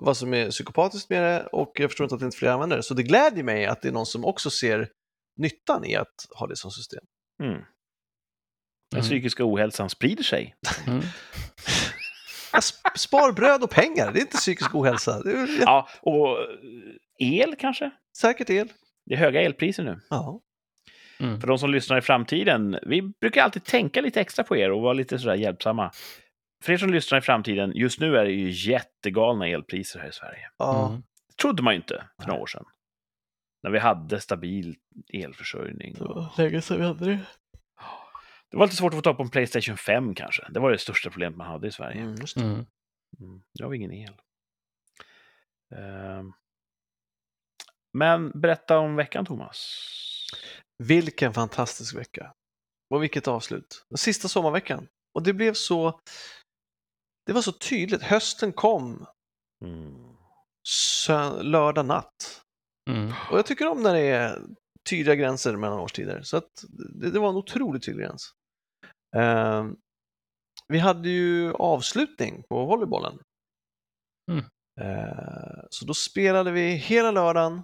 vad 0.00 0.16
som 0.16 0.34
är 0.34 0.50
psykopatiskt 0.50 1.10
med 1.10 1.22
det 1.22 1.46
och 1.46 1.72
jag 1.80 1.90
förstår 1.90 2.04
inte 2.04 2.14
att 2.14 2.22
inte 2.22 2.36
fler 2.36 2.48
använder 2.50 2.76
det. 2.76 2.82
Så 2.82 2.94
det 2.94 3.02
glädjer 3.02 3.44
mig 3.44 3.66
att 3.66 3.82
det 3.82 3.88
är 3.88 3.92
någon 3.92 4.06
som 4.06 4.24
också 4.24 4.50
ser 4.50 4.90
nyttan 5.40 5.84
i 5.84 5.96
att 5.96 6.14
ha 6.38 6.46
det 6.46 6.56
som 6.56 6.70
system. 6.70 7.04
Mm. 7.42 7.52
Den 7.54 7.64
Mm. 9.00 9.02
psykiska 9.04 9.42
ohälsan 9.46 9.90
sprider 9.90 10.22
sig. 10.24 10.54
Mm. 10.86 11.00
Sp- 12.60 12.96
Spar 12.98 13.32
bröd 13.32 13.62
och 13.62 13.70
pengar, 13.70 14.12
det 14.12 14.18
är 14.18 14.22
inte 14.22 14.36
psykisk 14.36 14.74
ohälsa. 14.74 15.14
Är 15.14 15.60
Ja, 15.60 15.88
och 16.02 16.38
el 17.18 17.54
kanske? 17.58 17.90
säkert 18.18 18.50
el. 18.50 18.68
Det 19.06 19.14
är 19.14 19.18
höga 19.18 19.42
elpriser 19.42 19.82
nu. 19.82 20.00
Ja. 20.10 20.40
Mm. 21.20 21.40
För 21.40 21.46
de 21.48 21.58
som 21.58 21.70
lyssnar 21.70 21.98
i 21.98 22.00
framtiden, 22.00 22.78
vi 22.82 23.02
brukar 23.02 23.42
alltid 23.42 23.64
tänka 23.64 24.00
lite 24.00 24.20
extra 24.20 24.44
på 24.44 24.56
er 24.56 24.70
och 24.70 24.82
vara 24.82 24.92
lite 24.92 25.18
sådär 25.18 25.34
hjälpsamma. 25.34 25.90
För 26.64 26.72
er 26.72 26.76
som 26.76 26.90
lyssnar 26.92 27.18
i 27.18 27.20
framtiden, 27.22 27.72
just 27.74 28.00
nu 28.00 28.16
är 28.16 28.24
det 28.24 28.32
ju 28.32 28.50
jättegalna 28.70 29.48
elpriser 29.48 30.00
här 30.00 30.08
i 30.08 30.12
Sverige. 30.12 30.48
Ja. 30.58 30.88
Mm. 30.88 31.02
Det 31.28 31.36
trodde 31.42 31.62
man 31.62 31.72
ju 31.74 31.76
inte 31.76 32.04
för 32.20 32.28
några 32.28 32.40
år 32.42 32.46
sedan. 32.46 32.64
När 33.62 33.70
vi 33.70 33.78
hade 33.78 34.20
stabil 34.20 34.76
elförsörjning. 35.12 35.94
Det 35.98 36.04
var 36.04 36.28
länge 36.38 36.60
sedan 36.60 36.78
vi 36.78 36.86
hade 36.86 37.04
det. 37.04 37.18
Det 38.54 38.58
var 38.58 38.66
lite 38.66 38.76
svårt 38.76 38.92
att 38.92 38.98
få 38.98 39.02
tag 39.02 39.16
på 39.16 39.22
en 39.22 39.30
Playstation 39.30 39.76
5 39.76 40.14
kanske. 40.14 40.46
Det 40.50 40.60
var 40.60 40.70
det 40.70 40.78
största 40.78 41.10
problemet 41.10 41.36
man 41.36 41.46
hade 41.46 41.68
i 41.68 41.72
Sverige. 41.72 42.00
Mm, 42.00 42.14
just 42.14 42.34
det. 42.34 42.44
Mm. 42.44 42.66
Mm. 43.20 43.70
Vi 43.70 43.76
ingen 43.76 43.92
el. 43.92 44.14
Ehm. 45.76 46.32
Men 47.98 48.40
berätta 48.40 48.78
om 48.78 48.96
veckan, 48.96 49.26
Thomas. 49.26 49.78
Vilken 50.82 51.34
fantastisk 51.34 51.94
vecka. 51.94 52.32
Och 52.94 53.02
vilket 53.02 53.28
avslut. 53.28 53.86
Den 53.90 53.98
sista 53.98 54.28
sommarveckan. 54.28 54.88
Och 55.14 55.22
det 55.22 55.32
blev 55.32 55.54
så... 55.54 56.00
Det 57.26 57.32
var 57.32 57.42
så 57.42 57.52
tydligt. 57.52 58.02
Hösten 58.02 58.52
kom 58.52 59.06
Mm. 59.64 60.16
sö- 60.68 61.42
lördag 61.42 61.86
natt. 61.86 62.42
Mm. 62.90 63.12
Och 63.30 63.38
jag 63.38 63.46
tycker 63.46 63.66
om 63.66 63.82
när 63.82 63.94
det 63.94 64.00
är 64.00 64.42
tydliga 64.88 65.14
gränser 65.14 65.56
mellan 65.56 65.78
årstider. 65.80 66.22
Så 66.22 66.36
att 66.36 66.64
det, 67.00 67.10
det 67.10 67.18
var 67.18 67.28
en 67.28 67.36
otroligt 67.36 67.84
tydlig 67.84 68.06
gräns. 68.06 68.34
Ehm, 69.16 69.76
vi 70.68 70.78
hade 70.78 71.08
ju 71.08 71.52
avslutning 71.52 72.42
på 72.48 72.64
volleybollen. 72.64 73.18
Mm. 74.30 74.44
Ehm, 74.80 75.66
så 75.70 75.84
då 75.84 75.94
spelade 75.94 76.50
vi 76.50 76.70
hela 76.74 77.10
lördagen. 77.10 77.62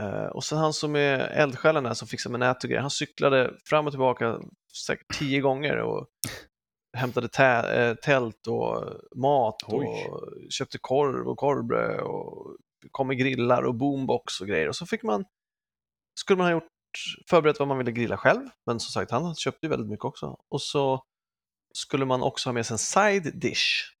Ehm, 0.00 0.30
och 0.30 0.44
sen 0.44 0.58
han 0.58 0.72
som 0.72 0.96
är 0.96 1.18
eldsjälen 1.18 1.84
där 1.84 1.94
som 1.94 2.08
fixar 2.08 2.30
med 2.30 2.40
nät 2.40 2.64
och 2.64 2.70
grejer, 2.70 2.80
han 2.80 2.90
cyklade 2.90 3.54
fram 3.64 3.86
och 3.86 3.92
tillbaka 3.92 4.40
säkert 4.86 5.18
tio 5.18 5.40
gånger 5.40 5.76
och 5.76 6.06
hämtade 6.96 7.26
tä- 7.28 7.72
eh, 7.90 7.94
tält 7.94 8.46
och 8.46 8.84
mat 9.16 9.56
Oj. 9.66 9.86
och 9.86 10.28
köpte 10.50 10.78
korv 10.78 11.28
och 11.28 11.36
korvbröd 11.38 12.00
och 12.00 12.56
kom 12.90 13.08
med 13.08 13.18
grillar 13.18 13.62
och 13.62 13.74
boombox 13.74 14.40
och 14.40 14.46
grejer. 14.46 14.68
Och 14.68 14.76
så 14.76 14.86
fick 14.86 15.02
man, 15.02 15.24
skulle 16.20 16.36
man 16.36 16.46
ha 16.46 16.52
gjort, 16.52 16.68
förberett 17.30 17.58
vad 17.58 17.68
man 17.68 17.78
ville 17.78 17.92
grilla 17.92 18.16
själv, 18.16 18.48
men 18.66 18.80
som 18.80 18.92
sagt, 18.92 19.10
han 19.10 19.34
köpte 19.34 19.66
ju 19.66 19.70
väldigt 19.70 19.90
mycket 19.90 20.04
också. 20.04 20.36
Och 20.48 20.62
så 20.62 21.04
skulle 21.74 22.04
man 22.04 22.22
också 22.22 22.48
ha 22.48 22.54
med 22.54 22.66
sig 22.66 22.74
en 22.74 22.78
side 22.78 23.40
dish 23.40 23.92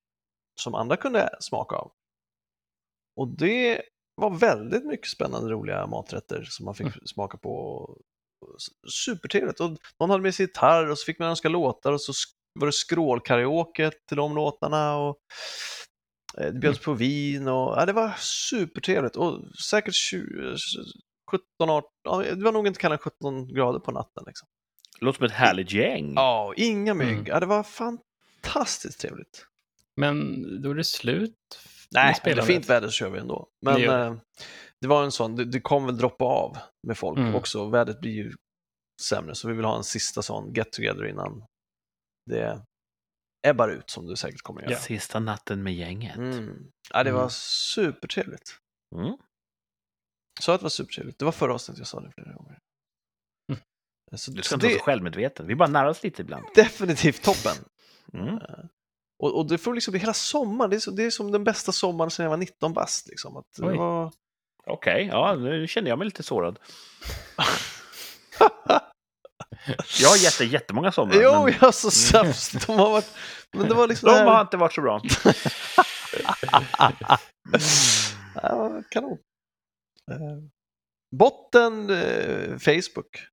som 0.60 0.74
andra 0.74 0.96
kunde 0.96 1.30
smaka 1.40 1.76
av. 1.76 1.92
Och 3.16 3.28
det 3.28 3.82
var 4.14 4.30
väldigt 4.30 4.84
mycket 4.84 5.10
spännande, 5.10 5.50
roliga 5.50 5.86
maträtter 5.86 6.44
som 6.44 6.64
man 6.64 6.74
fick 6.74 6.86
smaka 7.04 7.38
på. 7.38 7.86
Supertrevligt. 9.04 9.60
Och 9.60 9.70
någon 10.00 10.10
hade 10.10 10.22
med 10.22 10.34
sig 10.34 10.46
gitarr 10.46 10.90
och 10.90 10.98
så 10.98 11.04
fick 11.04 11.18
man 11.18 11.28
önska 11.28 11.48
låtar 11.48 11.92
och 11.92 12.00
så 12.00 12.12
var 12.54 12.66
det 12.66 12.72
skrålkaraoke 12.72 13.90
till 14.08 14.16
de 14.16 14.34
låtarna. 14.34 14.96
Och 14.96 15.18
eh, 16.38 16.52
det 16.52 16.58
bjöds 16.58 16.78
på 16.78 16.92
vin 16.92 17.48
och 17.48 17.76
ja, 17.76 17.86
det 17.86 17.92
var 17.92 18.14
supertrevligt. 18.18 19.16
Och 19.16 19.56
säkert 19.64 19.94
20, 19.94 20.56
17, 21.30 21.44
18, 21.70 21.90
ja, 22.04 22.22
det 22.22 22.44
var 22.44 22.52
nog 22.52 22.66
inte 22.66 22.80
kallat 22.80 23.00
17 23.00 23.54
grader 23.54 23.78
på 23.78 23.90
natten. 23.90 24.24
Liksom. 24.26 24.48
Låter 25.00 25.16
som 25.16 25.26
ett 25.26 25.32
härligt 25.32 25.72
gäng. 25.72 26.12
Ja, 26.14 26.54
inga 26.56 26.94
mygg. 26.94 27.12
Mm. 27.12 27.26
Ja, 27.26 27.40
det 27.40 27.46
var 27.46 27.62
fantastiskt 27.62 29.00
trevligt. 29.00 29.46
Men 29.96 30.42
då 30.62 30.70
är 30.70 30.74
det 30.74 30.84
slut 30.84 31.34
Nej, 31.90 32.16
det 32.24 32.30
är 32.30 32.42
fint 32.42 32.68
väder 32.70 32.88
så 32.88 32.92
kör 32.92 33.10
vi 33.10 33.18
ändå. 33.18 33.48
Men 33.66 33.82
eh, 33.84 34.14
det 34.80 34.88
var 34.88 35.04
en 35.04 35.12
sån, 35.12 35.36
det, 35.36 35.44
det 35.44 35.60
kom 35.60 35.86
väl 35.86 35.96
droppa 35.98 36.24
av 36.24 36.56
med 36.86 36.98
folk 36.98 37.18
Mm. 37.18 37.34
också. 37.34 37.68
Vädret 37.68 38.00
blir 38.00 38.12
ju 38.12 38.32
sämre, 39.02 39.34
så 39.34 39.48
vi 39.48 39.54
vill 39.54 39.64
ha 39.64 39.76
en 39.76 39.84
sista 39.84 40.22
sån 40.22 40.52
get 40.54 40.72
together 40.72 41.06
innan 41.06 41.44
det 42.30 42.62
ebbar 43.46 43.68
ut, 43.68 43.90
som 43.90 44.06
det 44.06 44.16
säkert 44.16 44.42
kommer 44.42 44.62
att 44.62 44.70
göra. 44.70 44.80
Sista 44.80 45.18
natten 45.20 45.62
med 45.62 45.74
gänget. 45.74 46.16
Mm. 46.16 46.70
Ja, 46.92 47.04
det 47.04 47.12
var 47.12 47.20
Mm. 47.20 47.30
supertrevligt. 47.30 48.56
Mm. 48.96 49.16
Så 50.40 50.52
att 50.52 50.60
det 50.60 50.64
var 50.64 50.70
supertrevligt. 50.70 51.18
Det 51.18 51.24
var 51.24 51.32
förra 51.32 51.54
avsnittet 51.54 51.78
jag 51.78 51.86
sa 51.86 52.00
det 52.00 52.12
flera 52.14 52.32
gånger. 52.32 52.58
Mm. 53.48 53.60
Så, 54.16 54.30
Du 54.30 54.42
så 54.42 54.46
ska 54.46 54.54
inte 54.54 54.66
vara 54.66 54.72
det 54.74 54.78
så 54.78 54.84
självmedveten. 54.84 55.46
Vi 55.46 55.54
bara 55.56 55.68
narras 55.68 56.02
lite 56.02 56.22
ibland. 56.22 56.44
definitivt 56.54 57.22
toppen. 57.22 57.56
Mm. 58.12 58.38
Och, 59.22 59.38
och 59.38 59.46
det 59.48 59.58
får 59.58 59.74
liksom 59.74 59.92
bli 59.92 60.00
hela 60.00 60.14
sommaren. 60.14 60.70
Det 60.70 60.76
är, 60.76 60.80
så, 60.80 60.90
det 60.90 61.04
är 61.04 61.10
som 61.10 61.32
den 61.32 61.44
bästa 61.44 61.72
sommaren 61.72 62.10
sedan 62.10 62.24
jag 62.24 62.30
var 62.30 62.36
19 62.36 62.72
bast. 62.72 63.08
Liksom. 63.08 63.36
Att 63.36 63.44
det 63.56 63.62
var... 63.62 64.12
Okej, 64.66 65.06
ja, 65.12 65.34
nu 65.34 65.66
känner 65.66 65.88
jag 65.88 65.98
mig 65.98 66.04
lite 66.04 66.22
sårad. 66.22 66.58
Jag 70.00 70.08
har 70.08 70.16
gett 70.16 70.38
dig 70.38 70.48
jättemånga 70.52 70.92
somrar. 70.92 71.16
Jo, 71.22 71.44
men 71.44 71.52
jag 71.60 71.68
är 71.68 71.70
så 71.72 71.90
sämst. 71.90 72.66
De 72.66 72.78
har 72.78 72.90
varit... 72.90 73.10
Men 73.52 73.68
det 73.68 73.74
var 73.74 73.86
liksom 73.86 74.06
de 74.06 74.12
det 74.12 74.18
här... 74.18 74.26
har 74.26 74.40
inte 74.40 74.56
varit 74.56 74.74
så 74.74 74.80
bra. 74.82 75.00
Ja, 78.42 78.82
kanon. 78.90 79.18
Eh, 80.10 80.18
Botten 81.16 81.90
eh, 81.90 82.58
Facebook. 82.58 83.26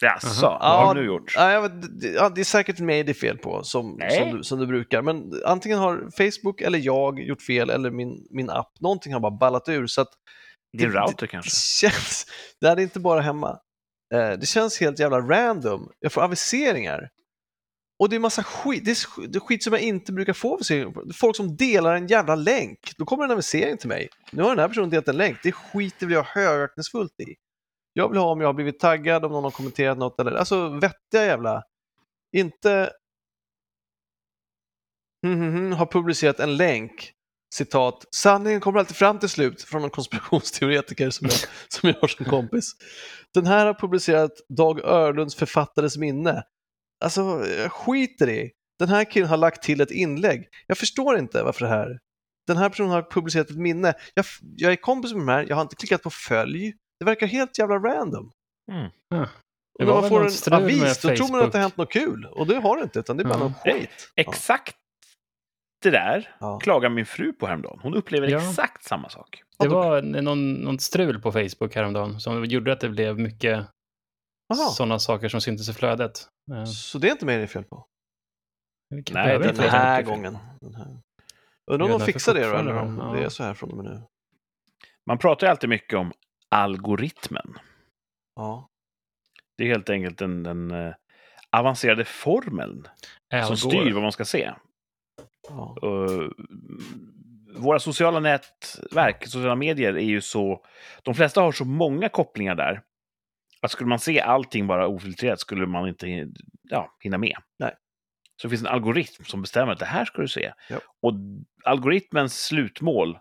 Jaså, 0.00 0.46
Aha. 0.46 0.76
vad 0.76 0.86
har 0.86 0.94
du 0.94 1.00
nu 1.00 1.06
gjort? 1.06 1.32
Ja, 1.36 1.68
ja, 2.14 2.28
det 2.28 2.40
är 2.40 2.44
säkert 2.44 2.78
mig 2.80 3.02
det 3.02 3.12
är 3.12 3.14
fel 3.14 3.38
på, 3.38 3.64
som, 3.64 3.98
som, 4.10 4.36
du, 4.36 4.42
som 4.44 4.58
du 4.58 4.66
brukar. 4.66 5.02
Men 5.02 5.32
antingen 5.46 5.78
har 5.78 6.08
Facebook 6.16 6.60
eller 6.60 6.78
jag 6.78 7.20
gjort 7.20 7.42
fel, 7.42 7.70
eller 7.70 7.90
min, 7.90 8.26
min 8.30 8.50
app. 8.50 8.80
Någonting 8.80 9.12
har 9.12 9.20
bara 9.20 9.36
ballat 9.38 9.68
ur. 9.68 9.86
Så 9.86 10.00
att 10.00 10.08
Din 10.78 10.90
det- 10.90 10.98
router 11.00 11.16
det 11.18 11.26
kanske? 11.26 11.50
känns... 11.80 12.26
Det 12.60 12.68
här 12.68 12.76
är 12.76 12.80
inte 12.80 13.00
bara 13.00 13.20
hemma. 13.20 13.58
Eh, 14.14 14.30
det 14.32 14.46
känns 14.46 14.80
helt 14.80 14.98
jävla 14.98 15.20
random. 15.20 15.90
Jag 16.00 16.12
får 16.12 16.22
aviseringar. 16.22 17.08
Och 18.04 18.10
det 18.10 18.16
är 18.16 18.20
massa 18.20 18.42
skit. 18.42 18.84
Det 18.84 18.90
är, 18.90 19.40
skit 19.40 19.64
som 19.64 19.72
jag 19.72 19.82
inte 19.82 20.12
brukar 20.12 20.32
få 20.32 20.58
för 20.58 20.92
på. 20.92 21.12
Folk 21.14 21.36
som 21.36 21.56
delar 21.56 21.94
en 21.94 22.06
jävla 22.06 22.34
länk. 22.34 22.78
Då 22.96 23.04
kommer 23.04 23.24
en 23.24 23.30
avisering 23.30 23.76
till 23.76 23.88
mig. 23.88 24.08
Nu 24.30 24.42
har 24.42 24.50
den 24.50 24.58
här 24.58 24.68
personen 24.68 24.90
delat 24.90 25.08
en 25.08 25.16
länk. 25.16 25.38
Det 25.42 25.52
skiter 25.52 26.06
vill 26.06 26.14
jag 26.14 26.24
högaktningsfullt 26.24 27.20
i. 27.20 27.34
Jag 27.92 28.08
vill 28.08 28.18
ha 28.18 28.32
om 28.32 28.40
jag 28.40 28.48
har 28.48 28.52
blivit 28.52 28.80
taggad, 28.80 29.24
om 29.24 29.32
någon 29.32 29.44
har 29.44 29.50
kommenterat 29.50 29.98
något 29.98 30.20
eller 30.20 30.32
alltså 30.32 30.68
vettiga 30.68 31.26
jävla. 31.26 31.62
Inte 32.36 32.90
hmm, 35.26 35.40
hmm, 35.40 35.52
hmm, 35.52 35.72
har 35.72 35.86
publicerat 35.86 36.40
en 36.40 36.56
länk 36.56 37.12
citat, 37.54 38.04
sanningen 38.10 38.60
kommer 38.60 38.78
alltid 38.78 38.96
fram 38.96 39.18
till 39.18 39.28
slut 39.28 39.62
från 39.62 39.84
en 39.84 39.90
konspirationsteoretiker 39.90 41.10
som 41.10 41.26
jag, 41.26 41.38
som 41.68 41.88
jag 41.88 41.96
har 42.00 42.08
som 42.08 42.26
kompis. 42.26 42.72
Den 43.34 43.46
här 43.46 43.66
har 43.66 43.74
publicerat 43.74 44.32
Dag 44.48 44.84
Örlunds 44.84 45.34
författares 45.34 45.96
minne. 45.96 46.42
Alltså, 47.04 47.46
jag 47.46 47.72
skiter 47.72 48.28
i. 48.28 48.50
Den 48.78 48.88
här 48.88 49.04
killen 49.04 49.28
har 49.28 49.36
lagt 49.36 49.62
till 49.62 49.80
ett 49.80 49.90
inlägg. 49.90 50.48
Jag 50.66 50.78
förstår 50.78 51.18
inte 51.18 51.42
varför 51.42 51.60
det 51.64 51.70
här. 51.70 51.98
Den 52.46 52.56
här 52.56 52.68
personen 52.68 52.90
har 52.90 53.02
publicerat 53.02 53.50
ett 53.50 53.56
minne. 53.56 53.94
Jag, 54.14 54.24
jag 54.56 54.72
är 54.72 54.76
kompis 54.76 55.12
med 55.12 55.20
de 55.20 55.28
här, 55.28 55.46
jag 55.48 55.56
har 55.56 55.62
inte 55.62 55.76
klickat 55.76 56.02
på 56.02 56.10
följ. 56.10 56.74
Det 56.98 57.04
verkar 57.04 57.26
helt 57.26 57.58
jävla 57.58 57.74
random. 57.78 58.30
Mm. 58.72 58.90
Det 59.10 59.84
Och 59.84 59.86
när 59.86 60.00
man 60.00 60.08
får 60.08 60.20
en 60.52 60.62
avis, 60.62 61.00
då 61.00 61.16
tror 61.16 61.32
man 61.32 61.40
att 61.40 61.52
det 61.52 61.58
har 61.58 61.62
hänt 61.62 61.76
något 61.76 61.92
kul. 61.92 62.26
Och 62.32 62.46
det 62.46 62.56
har 62.56 62.76
det 62.76 62.82
inte, 62.82 62.98
utan 62.98 63.16
det 63.16 63.22
är 63.22 63.24
bara 63.28 63.34
Ja. 63.34 63.38
någon 63.38 63.54
skit. 63.54 64.12
Ja. 64.14 64.20
Exakt 64.22 64.76
det 65.82 65.90
där 65.90 66.36
Ja. 66.40 66.58
klagar 66.58 66.88
min 66.88 67.06
fru 67.06 67.32
på 67.32 67.46
häromdagen. 67.46 67.78
Hon 67.82 67.94
upplever 67.94 68.28
Ja. 68.28 68.38
exakt 68.38 68.84
samma 68.84 69.08
sak. 69.08 69.42
Det 69.58 69.68
var 69.68 70.02
någon, 70.02 70.52
någon 70.52 70.78
strul 70.78 71.20
på 71.20 71.32
Facebook 71.32 71.74
häromdagen 71.74 72.20
som 72.20 72.44
gjorde 72.44 72.72
att 72.72 72.80
det 72.80 72.88
blev 72.88 73.18
mycket 73.18 73.66
sådana 74.76 74.98
saker 74.98 75.28
som 75.28 75.40
syntes 75.40 75.68
i 75.68 75.72
flödet. 75.72 76.28
Eh, 76.52 76.64
så 76.64 76.98
det 76.98 77.08
är 77.08 77.12
inte 77.12 77.26
mig 77.26 77.36
det 77.36 77.42
är 77.42 77.46
fel 77.46 77.64
på? 77.64 77.86
vilket 78.94 79.14
Nej, 79.14 79.24
behöver 79.24 79.44
det 79.44 79.50
är 79.50 79.62
Den 79.62 79.70
här 79.70 80.02
gången. 80.02 80.38
Den 80.60 80.74
här. 80.74 81.00
Undrar 81.70 81.86
om 81.86 81.92
Ja, 81.92 81.98
de 81.98 82.04
fixar 82.04 82.34
det 82.34 82.48
då, 82.48 82.56
eller 82.56 82.76
om 82.76 82.96
då, 82.96 83.12
det 83.12 83.20
ja. 83.20 83.24
är 83.24 83.28
så 83.28 83.44
här 83.44 83.54
från 83.54 83.70
och 83.70 83.76
med 83.76 83.86
nu. 83.86 84.02
Man 85.06 85.18
pratar 85.18 85.46
ju 85.46 85.50
alltid 85.50 85.68
mycket 85.68 85.98
om 85.98 86.12
algoritmen. 86.48 87.58
Ja. 88.36 88.68
Det 89.58 89.64
är 89.64 89.68
helt 89.68 89.90
enkelt 89.90 90.18
den, 90.18 90.42
den 90.42 90.70
eh, 90.70 90.94
avancerade 91.56 92.04
formeln 92.04 92.86
Al 93.34 93.44
som 93.46 93.56
styr 93.56 93.92
vad 93.92 94.02
man 94.02 94.12
ska 94.12 94.24
se. 94.24 94.52
ja. 95.48 95.76
Uh, 95.84 96.30
våra 97.56 97.78
sociala 97.78 98.20
nätverk, 98.20 99.26
sociala 99.26 99.54
medier, 99.54 99.94
är 99.94 100.04
ju 100.04 100.20
så... 100.20 100.64
De 101.02 101.14
flesta 101.14 101.40
har 101.40 101.52
så 101.52 101.64
många 101.64 102.08
kopplingar 102.08 102.54
där. 102.54 102.82
Att 103.64 103.70
skulle 103.70 103.88
man 103.88 103.98
se 103.98 104.20
allting 104.20 104.66
bara 104.66 104.86
ofiltrerat 104.86 105.40
skulle 105.40 105.66
man 105.66 105.88
inte 105.88 106.28
ja, 106.62 106.96
hinna 107.00 107.18
med. 107.18 107.36
Nej. 107.58 107.74
Så 108.36 108.46
det 108.46 108.50
finns 108.50 108.62
en 108.62 108.66
algoritm 108.66 109.24
som 109.24 109.42
bestämmer 109.42 109.72
att 109.72 109.78
det 109.78 109.86
här 109.86 110.04
ska 110.04 110.22
du 110.22 110.28
se. 110.28 110.52
Ja. 110.68 110.78
Och 111.02 111.14
algoritmens 111.64 112.44
slutmål, 112.44 113.18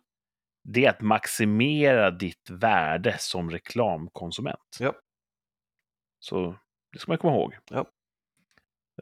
det 0.63 0.85
är 0.85 0.89
att 0.89 1.01
maximera 1.01 2.11
ditt 2.11 2.49
värde 2.49 3.15
som 3.19 3.51
reklamkonsument. 3.51 4.77
Ja. 4.79 4.93
Så 6.19 6.55
det 6.91 6.99
ska 6.99 7.11
man 7.11 7.17
komma 7.17 7.33
ihåg. 7.33 7.57
Ja. 7.69 7.85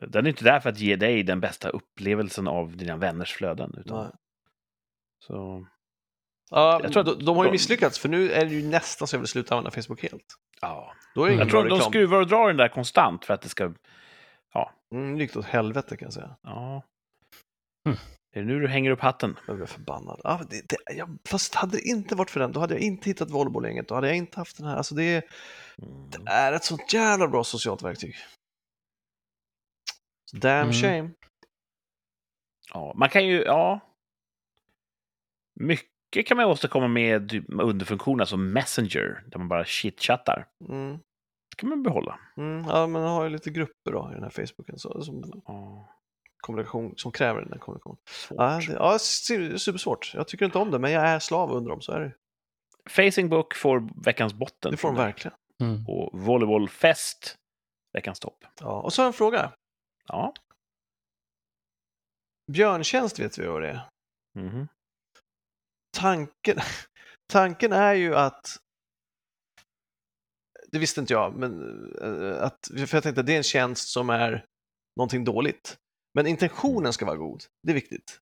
Den 0.02 0.26
är 0.26 0.30
inte 0.30 0.44
där 0.44 0.60
för 0.60 0.70
att 0.70 0.80
ge 0.80 0.96
dig 0.96 1.24
den 1.24 1.40
bästa 1.40 1.70
upplevelsen 1.70 2.48
av 2.48 2.78
dina 2.78 2.98
vänners 2.98 3.34
flöden. 3.34 3.76
Utan, 3.78 4.04
Nej. 4.04 4.14
så, 5.20 5.68
Ja, 6.50 6.80
Jag 6.84 6.94
tror 6.94 7.10
att 7.10 7.20
de, 7.20 7.26
de 7.26 7.38
har 7.38 7.46
ju 7.46 7.52
misslyckats, 7.52 8.00
för 8.00 8.10
nu 8.10 8.32
är 8.32 8.46
det 8.46 8.52
ju 8.52 8.68
nästan 8.68 9.08
så 9.08 9.16
jag 9.16 9.20
vill 9.20 9.28
sluta 9.28 9.56
använda 9.56 9.72
Facebook 9.72 10.02
helt. 10.02 10.38
Ja. 10.62 10.94
Då 11.16 11.24
är 11.24 11.28
det 11.28 11.34
ingen 11.34 11.40
Jag 11.48 11.50
tror 11.52 11.62
bra 11.62 11.66
att 11.66 11.70
de 11.70 11.76
reklam. 11.76 11.92
skruvar 11.92 12.20
och 12.22 12.28
drar 12.28 12.48
den 12.48 12.58
där 12.58 12.68
konstant 12.70 13.26
för 13.26 13.34
att 13.34 13.42
det 13.42 13.50
ska... 13.50 13.74
Mm, 14.94 15.18
gick 15.18 15.36
åt 15.36 15.46
helvete 15.46 15.98
kan 15.98 16.06
jag 16.06 16.14
säga. 16.14 16.36
Ja. 16.42 16.84
Mm. 17.86 17.98
Är 18.36 18.40
det 18.42 18.46
nu 18.48 18.60
du 18.60 18.68
hänger 18.68 18.92
upp 18.92 19.00
hatten? 19.00 19.40
Jag 19.48 19.56
blev 19.56 19.66
förbannad. 19.66 20.22
Ja, 20.24 20.42
det, 20.50 20.70
det, 20.70 20.78
jag, 20.96 21.18
fast 21.28 21.56
hade 21.56 21.78
det 21.78 21.82
inte 21.82 22.16
varit 22.16 22.30
för 22.30 22.40
den, 22.40 22.52
då 22.52 22.60
hade 22.60 22.74
jag 22.74 22.82
inte 22.82 23.10
hittat 23.10 23.30
volleybollgänget. 23.32 23.88
Då 23.88 23.96
hade 23.96 24.08
jag 24.08 24.18
inte 24.18 24.40
haft 24.40 24.58
den 24.58 24.68
här. 24.68 24.76
Alltså 24.76 24.96
det, 24.96 25.04
är- 25.04 25.24
det 26.10 26.32
är 26.32 26.54
ett 26.54 26.64
sånt 26.64 26.94
jävla 26.94 27.28
bra 27.28 27.44
socialt 27.44 27.82
verktyg. 27.82 28.16
Så 30.32 30.38
damn 30.38 30.62
Mm. 30.70 30.74
shame. 30.74 31.10
Ja, 32.74 32.94
man 32.96 33.10
kan 33.10 33.28
ju... 33.28 33.42
Ja. 33.44 33.80
Mycket 35.60 35.91
kan 36.12 36.38
man 36.38 36.46
åstadkomma 36.46 36.88
med 36.88 37.46
underfunktioner 37.62 38.26
som 38.26 38.54
Messenger, 38.54 39.24
där 39.28 39.38
man 39.38 39.48
bara 39.48 39.66
chitchattar. 39.66 40.48
Mm. 40.70 40.92
Det 41.50 41.56
kan 41.58 41.70
man 41.70 41.84
behålla. 41.84 42.20
Mm. 42.38 42.66
Ja, 42.70 42.88
men 42.88 43.02
jag 43.02 43.10
har 43.10 43.24
ju 43.24 43.30
lite 43.30 43.50
grupper 43.50 43.92
då 43.92 44.10
i 44.12 44.14
den 44.14 44.24
här 44.24 44.30
Facebooken 44.30 44.80
så, 44.80 45.02
som, 45.04 45.42
Ja, 45.46 45.90
kommunikation, 46.38 46.94
som 46.98 47.12
kräver 47.12 47.42
den 47.42 47.52
här 47.52 47.60
kommunikationen. 47.60 47.98
svårt. 48.08 48.38
Ja, 48.40 48.58
det, 48.68 48.74
ja, 48.74 48.98
su- 48.98 49.58
supersvårt. 49.58 50.12
Jag 50.14 50.28
tycker 50.28 50.46
inte 50.46 50.58
om 50.58 50.72
det, 50.72 50.80
men 50.80 50.92
jag 50.92 51.04
är 51.08 51.20
slav 51.20 51.52
under 51.52 51.70
dem, 51.72 51.82
så 51.82 51.92
är 51.92 52.00
det. 52.00 52.14
Facingbook 52.90 53.54
får 53.56 54.04
veckans 54.06 54.34
botten. 54.34 54.72
Det 54.72 54.78
får 54.78 54.88
de 54.88 54.98
verkligen. 54.98 55.38
Mm. 55.62 55.86
Och 55.88 56.20
volleybollfest, 56.20 57.36
veckans 57.94 58.20
topp. 58.20 58.46
Ja. 58.60 58.82
Och 58.82 58.94
så 58.94 59.02
har 59.02 59.06
jag 59.06 59.10
en 59.10 59.14
fråga. 59.18 59.52
Ja. 60.08 60.34
Björntjänst 62.52 63.20
vet 63.20 63.38
vi 63.38 63.48
vad 63.48 63.62
det 63.62 63.70
är. 63.70 63.82
Mhm. 64.36 64.68
Tanken, 65.98 66.60
tanken 67.34 67.72
är 67.72 67.94
ju 67.94 68.16
att 68.16 68.58
det 70.72 70.80
visste 70.80 71.02
inte 71.02 71.14
jag, 71.14 71.36
men 71.36 71.62
eh, 72.02 72.44
att, 72.44 72.70
för 72.74 72.96
jag 72.96 73.04
tänkte 73.04 73.20
att 73.20 73.26
det 73.26 73.34
är 73.34 73.38
en 73.38 73.44
tjänst 73.44 73.90
som 73.90 74.10
är 74.10 74.46
någonting 74.98 75.24
dåligt. 75.24 75.78
Men 76.14 76.28
intentionen 76.28 76.94
ska 76.94 77.06
vara 77.06 77.18
god, 77.18 77.44
det 77.64 77.72
är 77.72 77.76
viktigt. 77.76 78.20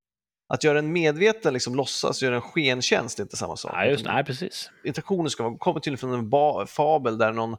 Att 0.53 0.63
göra 0.63 0.79
en 0.79 0.91
medveten, 0.91 1.53
liksom 1.53 1.75
låtsas 1.75 2.21
göra 2.21 2.35
en 2.35 2.41
skentjänst 2.41 3.19
är 3.19 3.23
inte 3.23 3.37
samma 3.37 3.57
sak. 3.57 3.71
Ja, 3.73 3.85
just 3.85 4.05
Nej, 4.05 4.23
precis. 4.23 4.71
Intentionen 4.83 5.29
ska 5.29 5.43
vara, 5.43 5.57
kommer 5.57 5.79
till 5.79 5.97
från 5.97 6.13
en 6.13 6.29
ba, 6.29 6.65
fabel 6.65 7.17
där 7.17 7.33
någon 7.33 7.57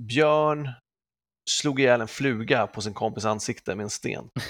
björn 0.00 0.70
slog 1.50 1.80
ihjäl 1.80 2.00
en 2.00 2.08
fluga 2.08 2.66
på 2.66 2.82
sin 2.82 2.94
kompis 2.94 3.24
ansikte 3.24 3.74
med 3.74 3.84
en 3.84 3.90
sten. 3.90 4.30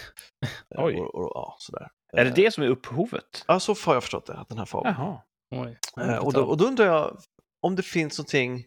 Eh, 0.75 0.85
Oj. 0.85 1.01
Och, 1.01 1.15
och, 1.15 1.33
ja, 1.35 1.57
sådär. 1.59 1.91
Är 2.17 2.25
det 2.25 2.31
det 2.31 2.51
som 2.55 2.65
är 2.65 2.69
upphovet? 2.69 3.45
Ja, 3.49 3.61
så 3.61 3.75
har 3.85 3.95
jag 3.95 4.03
förstått 4.03 4.27
det, 4.27 4.35
att 4.35 4.49
den 4.49 4.59
här 4.59 4.65
fabeln. 4.65 4.95
Jaha. 4.99 5.21
Oj. 5.51 5.79
Eh, 5.97 6.17
och, 6.17 6.33
då, 6.33 6.45
och 6.45 6.57
då 6.57 6.65
undrar 6.65 6.87
jag 6.87 7.19
om 7.63 7.77
det 7.77 7.83
finns 7.83 8.19
någonting, 8.19 8.67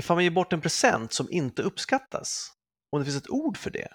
ifall 0.00 0.16
man 0.16 0.24
ger 0.24 0.30
bort 0.30 0.52
en 0.52 0.60
present 0.60 1.12
som 1.12 1.26
inte 1.30 1.62
uppskattas, 1.62 2.52
om 2.92 2.98
det 2.98 3.04
finns 3.04 3.16
ett 3.16 3.30
ord 3.30 3.56
för 3.56 3.70
det. 3.70 3.88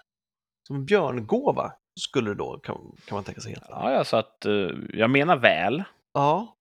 Som 0.67 0.75
en 0.75 0.85
björngåva 0.85 1.73
skulle 1.99 2.29
det 2.29 2.35
då, 2.35 2.57
kan, 2.59 2.75
kan 3.05 3.15
man 3.15 3.23
tänka 3.23 3.41
sig 3.41 3.51
heta. 3.51 3.67
Ja, 3.69 3.91
ja, 3.91 4.03
så 4.03 4.17
att 4.17 4.45
eh, 4.45 4.69
jag 4.93 5.09
menar 5.09 5.37
väl. 5.37 5.83
Ja, 6.13 6.55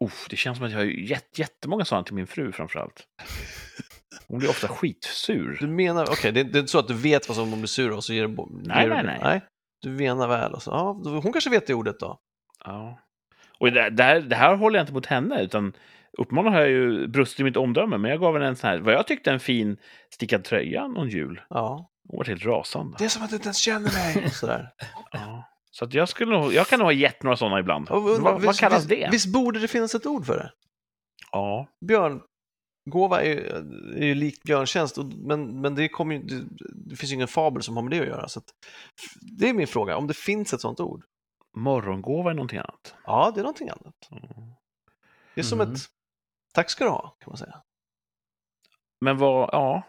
Uff, 0.00 0.26
det 0.30 0.36
känns 0.36 0.58
som 0.58 0.66
att 0.66 0.72
jag 0.72 0.78
har 0.78 0.84
gett 0.84 1.38
jättemånga 1.38 1.84
sådana 1.84 2.04
till 2.04 2.14
min 2.14 2.26
fru 2.26 2.52
framförallt. 2.52 3.06
Hon 4.28 4.38
blir 4.38 4.50
ofta 4.50 4.68
skitsur. 4.68 5.56
du 5.60 5.66
menar, 5.66 6.10
okej, 6.10 6.32
det, 6.32 6.44
det 6.44 6.58
är 6.58 6.60
inte 6.60 6.70
så 6.72 6.78
att 6.78 6.88
du 6.88 6.94
vet 6.94 7.28
vad 7.28 7.36
som 7.36 7.50
hon 7.50 7.58
blir 7.58 7.66
sur 7.66 7.92
och 7.92 8.04
så 8.04 8.12
ger 8.12 8.26
du 8.28 8.46
Nej, 8.50 8.82
ger 8.82 8.88
du- 8.88 8.94
nej, 8.94 9.04
nej. 9.04 9.18
nej. 9.22 9.40
Du 9.82 9.90
menar 9.90 10.28
väl 10.28 10.52
och 10.52 10.62
så, 10.62 10.70
ja, 10.70 10.92
hon 11.22 11.32
kanske 11.32 11.50
vet 11.50 11.66
det 11.66 11.74
ordet 11.74 12.00
då. 12.00 12.18
Ja. 12.64 12.98
Och 13.58 13.72
det, 13.72 13.90
det, 13.90 14.02
här, 14.02 14.20
det 14.20 14.36
här 14.36 14.56
håller 14.56 14.78
jag 14.78 14.82
inte 14.82 14.92
mot 14.92 15.06
henne, 15.06 15.42
utan 15.42 15.72
uppenbarligen 16.18 16.54
har 16.54 16.60
jag 16.60 16.70
ju 16.70 17.08
brustit 17.08 17.40
i 17.40 17.44
mitt 17.44 17.56
omdöme, 17.56 17.98
men 17.98 18.10
jag 18.10 18.20
gav 18.20 18.34
henne 18.34 18.46
en 18.46 18.56
sån 18.56 18.70
här, 18.70 18.78
vad 18.78 18.94
jag 18.94 19.06
tyckte 19.06 19.30
en 19.30 19.40
fin 19.40 19.76
stickad 20.14 20.44
tröja 20.44 20.86
någon 20.86 21.08
jul. 21.08 21.40
Ja, 21.50 21.90
Hon 22.08 22.18
var 22.18 22.24
helt 22.24 22.44
rasande. 22.44 22.96
det 22.98 23.04
är 23.04 23.08
som 23.08 23.22
att 23.22 23.30
du 23.30 23.36
inte 23.36 23.46
ens 23.46 23.58
känner 23.58 24.14
mig. 24.14 24.30
Sådär. 24.32 24.68
Ja. 25.12 25.44
Så 25.70 25.84
att 25.84 25.94
jag, 25.94 26.08
skulle 26.08 26.38
nog, 26.38 26.52
jag 26.52 26.66
kan 26.66 26.78
nog 26.78 26.86
ha 26.86 26.92
gett 26.92 27.22
några 27.22 27.36
sådana 27.36 27.60
ibland. 27.60 27.88
Och, 27.90 28.02
vad, 28.02 28.20
vad 28.20 28.42
visst- 28.42 28.60
kallas 28.60 28.78
visst, 28.78 28.88
det? 28.88 29.08
Visst 29.12 29.32
borde 29.32 29.60
det 29.60 29.68
finnas 29.68 29.94
ett 29.94 30.06
ord 30.06 30.26
för 30.26 30.36
det? 30.36 30.50
Ja. 31.32 31.68
Björngåva 32.90 33.22
är 33.22 33.26
ju, 33.28 33.46
är 34.02 34.06
ju 34.06 34.14
likt 34.14 34.42
björntjänst, 34.42 34.98
och- 34.98 35.06
men, 35.06 35.60
men 35.60 35.74
det, 35.74 35.82
ju, 35.82 36.18
det, 36.18 36.44
det 36.74 36.96
finns 36.96 37.10
ju 37.12 37.14
ingen 37.14 37.28
fabel 37.28 37.62
som 37.62 37.76
har 37.76 37.82
med 37.82 37.92
det 37.92 38.00
att 38.00 38.06
göra. 38.06 38.28
Så 38.28 38.38
att, 38.38 38.44
det 39.38 39.48
är 39.48 39.52
min 39.52 39.66
fråga, 39.66 39.96
om 39.96 40.06
det 40.06 40.14
finns 40.16 40.52
ett 40.52 40.60
sånt 40.60 40.80
ord. 40.80 41.04
Morgongåva 41.56 42.30
är 42.30 42.34
någonting 42.34 42.58
annat. 42.58 42.94
Ja, 43.04 43.32
det 43.34 43.40
är 43.40 43.42
någonting 43.42 43.68
annat. 43.68 44.08
Mm. 44.10 44.52
Det 45.34 45.40
är 45.40 45.44
som 45.44 45.60
Mm. 45.60 45.72
ett 45.74 45.80
tack 46.54 46.70
ska 46.70 46.84
du 46.84 46.90
ha, 46.90 47.16
kan 47.20 47.30
man 47.30 47.36
säga. 47.36 47.62
Men 49.00 49.18
vad, 49.18 49.48
ja, 49.52 49.82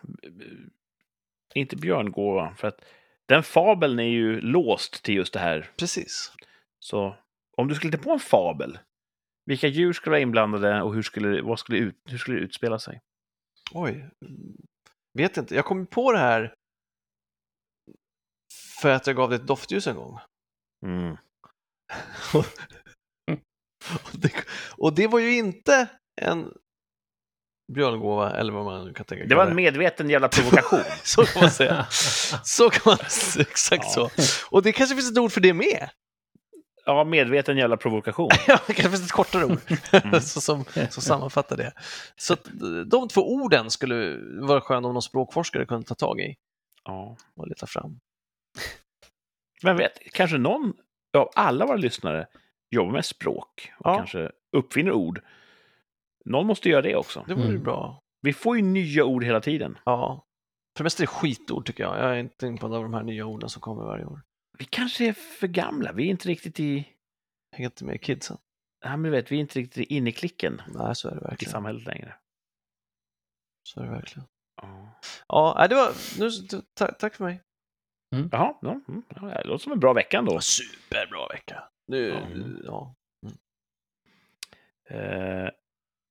inte 1.55 1.75
björngåva, 1.75 2.55
för 2.55 2.67
att 2.67 2.81
den 3.25 3.43
fabeln 3.43 3.99
är 3.99 4.03
ju 4.03 4.41
låst 4.41 5.03
till 5.03 5.15
just 5.15 5.33
det 5.33 5.39
här. 5.39 5.71
Precis. 5.77 6.31
Så 6.79 7.15
om 7.57 7.67
du 7.67 7.75
skulle 7.75 7.91
hitta 7.91 8.03
på 8.03 8.11
en 8.11 8.19
fabel, 8.19 8.79
vilka 9.49 9.67
djur 9.67 9.93
skulle 9.93 10.11
vara 10.11 10.21
inblandade 10.21 10.81
och 10.81 10.93
hur 10.93 11.01
skulle, 11.01 11.41
vad 11.41 11.59
skulle, 11.59 11.77
ut, 11.77 11.95
hur 12.05 12.17
skulle 12.17 12.37
det 12.37 12.43
utspela 12.43 12.79
sig? 12.79 13.01
Oj, 13.71 14.09
vet 15.13 15.37
inte. 15.37 15.55
Jag 15.55 15.65
kom 15.65 15.85
på 15.85 16.11
det 16.11 16.17
här 16.19 16.53
för 18.81 18.89
att 18.89 19.07
jag 19.07 19.15
gav 19.15 19.29
det 19.29 19.35
ett 19.35 19.47
doftljus 19.47 19.87
en 19.87 19.95
gång. 19.95 20.19
Mm. 20.85 21.17
och, 22.33 22.45
det, 24.13 24.33
och 24.77 24.93
det 24.93 25.07
var 25.07 25.19
ju 25.19 25.35
inte 25.35 25.87
en 26.21 26.53
björngåva, 27.73 28.31
eller 28.31 28.53
vad 28.53 28.65
man 28.65 28.93
kan 28.93 29.05
tänka 29.05 29.25
Det 29.25 29.35
var 29.35 29.47
en 29.47 29.55
medveten 29.55 30.09
jävla 30.09 30.27
provokation. 30.33 30.79
Så 31.03 31.25
kan 31.25 31.41
man 31.41 31.51
säga. 31.51 31.87
Så 32.43 32.69
kan 32.69 32.81
man 32.85 32.97
exakt 33.39 33.85
Ja. 33.95 34.09
så. 34.09 34.09
Och 34.55 34.63
det 34.63 34.71
kanske 34.71 34.95
finns 34.95 35.11
ett 35.11 35.17
ord 35.17 35.31
för 35.31 35.41
det 35.41 35.53
med. 35.53 35.89
Ja, 36.89 37.03
medveten 37.03 37.57
jävla 37.57 37.77
provokation. 37.77 38.29
Ja, 38.47 38.59
det 38.67 38.73
finns 38.73 39.05
ett 39.05 39.11
kortare 39.11 39.45
ord 39.45 39.57
Mm. 40.03 40.21
så, 40.21 40.41
som, 40.41 40.63
som 40.89 41.03
sammanfattar 41.03 41.57
det. 41.57 41.73
Så 42.15 42.33
att 42.33 42.43
de 42.85 43.07
två 43.07 43.33
orden 43.33 43.69
skulle 43.71 44.17
vara 44.41 44.61
skönt 44.61 44.85
om 44.85 44.93
någon 44.93 45.01
språkforskare 45.01 45.65
kunde 45.65 45.87
ta 45.87 45.95
tag 45.95 46.19
i 46.19 46.35
Ja. 46.83 47.17
och 47.35 47.47
leta 47.47 47.67
fram. 47.67 47.99
Men 49.63 49.77
vet, 49.77 49.91
kanske 50.13 50.37
någon 50.37 50.73
av 51.17 51.29
alla 51.35 51.65
våra 51.65 51.77
lyssnare 51.77 52.27
jobbar 52.71 52.91
med 52.91 53.05
språk 53.05 53.71
och 53.79 53.89
Ja. 53.89 53.95
kanske 53.97 54.31
uppfinner 54.57 54.91
ord. 54.91 55.21
Någon 56.25 56.47
måste 56.47 56.69
göra 56.69 56.81
det 56.81 56.95
också. 56.95 57.25
Det 57.27 57.33
vore 57.33 57.47
Mm. 57.49 57.63
bra. 57.63 58.01
Vi 58.21 58.33
får 58.33 58.55
ju 58.55 58.61
nya 58.61 59.05
ord 59.05 59.23
hela 59.23 59.41
tiden. 59.41 59.77
Ja. 59.85 60.25
För 60.77 60.83
det 60.83 60.85
mesta 60.85 61.03
är 61.03 61.07
det 61.07 61.11
skitord 61.11 61.65
tycker 61.65 61.83
jag. 61.83 61.97
Jag 61.97 62.11
är 62.11 62.19
inte 62.19 62.47
imponerad 62.47 62.77
av 62.77 62.83
de 62.83 62.93
här 62.93 63.03
nya 63.03 63.25
orden 63.25 63.49
som 63.49 63.61
kommer 63.61 63.83
varje 63.83 64.05
år. 64.05 64.21
Vi 64.59 64.65
kanske 64.65 65.07
är 65.09 65.13
för 65.13 65.47
gamla. 65.47 65.91
Vi 65.91 66.03
är 66.05 66.09
inte 66.09 66.29
riktigt 66.29 66.59
i... 66.59 66.87
Hänger 67.55 67.69
inte 67.69 67.85
med 67.85 67.95
i 67.95 67.99
kidsen. 67.99 68.37
Ja, 68.81 68.89
men 68.89 69.03
du 69.03 69.09
vet, 69.09 69.31
vi 69.31 69.35
är 69.35 69.39
inte 69.39 69.59
riktigt 69.59 69.87
inne 69.89 70.09
i 70.09 70.13
klicken 70.13 70.61
Nej, 70.67 70.95
så 70.95 71.07
är 71.09 71.15
det 71.15 71.21
i 71.21 71.23
verkligen. 71.23 71.51
samhället 71.51 71.85
längre. 71.85 72.15
Så 73.63 73.79
är 73.81 73.85
det 73.85 73.91
verkligen. 73.91 74.27
Ja. 74.61 74.99
Ja, 75.27 75.67
det 75.69 75.75
var... 75.75 75.91
Nu, 76.19 76.29
ta, 76.73 76.87
tack 76.87 77.15
för 77.15 77.23
mig. 77.23 77.41
Jaha, 78.31 78.57
ja, 78.61 78.79
mm, 78.87 79.03
ja, 79.15 79.21
det 79.21 79.43
låter 79.47 79.63
som 79.63 79.71
en 79.71 79.79
bra 79.79 79.93
vecka 79.93 80.17
ändå. 80.17 80.39
Superbra 80.41 81.27
vecka. 81.27 81.63
Nu, 81.87 82.07
Ja. 82.65 82.95
ja. 83.21 83.31
Eh, 84.89 85.49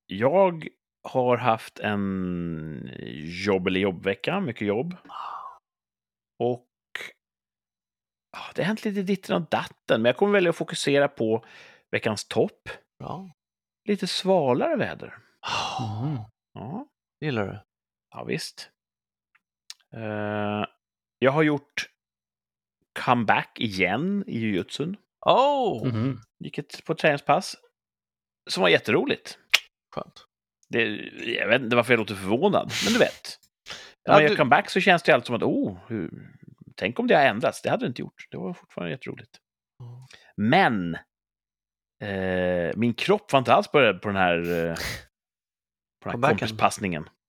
jag 0.07 0.67
har 1.03 1.37
haft 1.37 1.79
en 1.79 2.89
jobbelig 3.45 3.81
jobbvecka, 3.81 4.39
mycket 4.39 4.67
jobb. 4.67 4.95
Och 6.39 6.65
ja, 6.67 6.68
det 8.55 8.61
har 8.61 8.67
hänt 8.67 8.85
lite 8.85 9.01
ditten 9.01 9.35
och 9.35 9.49
datten, 9.49 10.01
men 10.01 10.05
jag 10.05 10.17
kommer 10.17 10.33
välja 10.33 10.49
att 10.49 10.55
fokusera 10.55 11.07
på 11.07 11.45
veckans 11.91 12.25
topp. 12.27 12.69
Bra. 12.99 13.31
Lite 13.87 14.07
svalare 14.07 14.75
väder. 14.75 15.17
Mhm. 15.79 16.17
Ja, 16.53 16.87
Gillar 17.21 17.47
du? 17.47 17.59
ja 18.15 18.23
visst. 18.23 18.69
Eh, 19.95 20.65
jag 21.19 21.31
har 21.31 21.43
gjort 21.43 21.89
comeback 22.99 23.59
igen 23.59 24.23
i 24.27 24.39
jujutsun. 24.39 24.97
Oh! 25.25 25.87
Mhm. 25.87 26.21
Gick 26.43 26.57
ett, 26.57 26.85
på 26.85 26.91
ett 26.93 26.99
träningspass 26.99 27.55
som 28.49 28.61
var 28.61 28.69
jätteroligt. 28.69 29.37
Skönt. 29.95 30.25
Det, 30.69 30.85
jag 31.25 31.47
vet 31.47 31.61
inte 31.61 31.75
varför 31.75 31.93
jag 31.93 31.97
låter 31.99 32.15
förvånad, 32.15 32.71
men 32.85 32.93
du 32.93 32.99
vet. 32.99 33.39
När 34.07 34.13
Ja, 34.13 34.13
man 34.13 34.21
gör 34.21 34.29
du- 34.29 34.35
comeback 34.35 34.69
så 34.69 34.79
känns 34.79 35.03
det 35.03 35.11
alltid 35.13 35.25
som 35.25 35.35
att, 35.35 35.43
oh, 35.43 35.77
hur, 35.87 36.29
tänk 36.79 36.99
om 36.99 37.07
det 37.07 37.15
har 37.15 37.23
ändrats. 37.23 37.61
Det 37.61 37.69
hade 37.69 37.85
det 37.85 37.87
inte 37.87 38.01
gjort. 38.01 38.27
Det 38.31 38.37
var 38.37 38.53
fortfarande 38.53 38.91
jätteroligt. 38.91 39.37
Mm. 39.83 40.01
Men 40.35 40.95
eh, 42.01 42.75
min 42.75 42.93
kropp 42.93 43.33
var 43.33 43.39
inte 43.39 43.53
alls 43.53 43.71
beredd 43.71 44.01
på 44.01 44.07
den 44.07 44.17
här, 44.17 44.37
eh, 44.37 44.75
på 46.03 46.11
den 46.11 46.23
här 46.23 46.29
kompispassningen. 46.29 47.09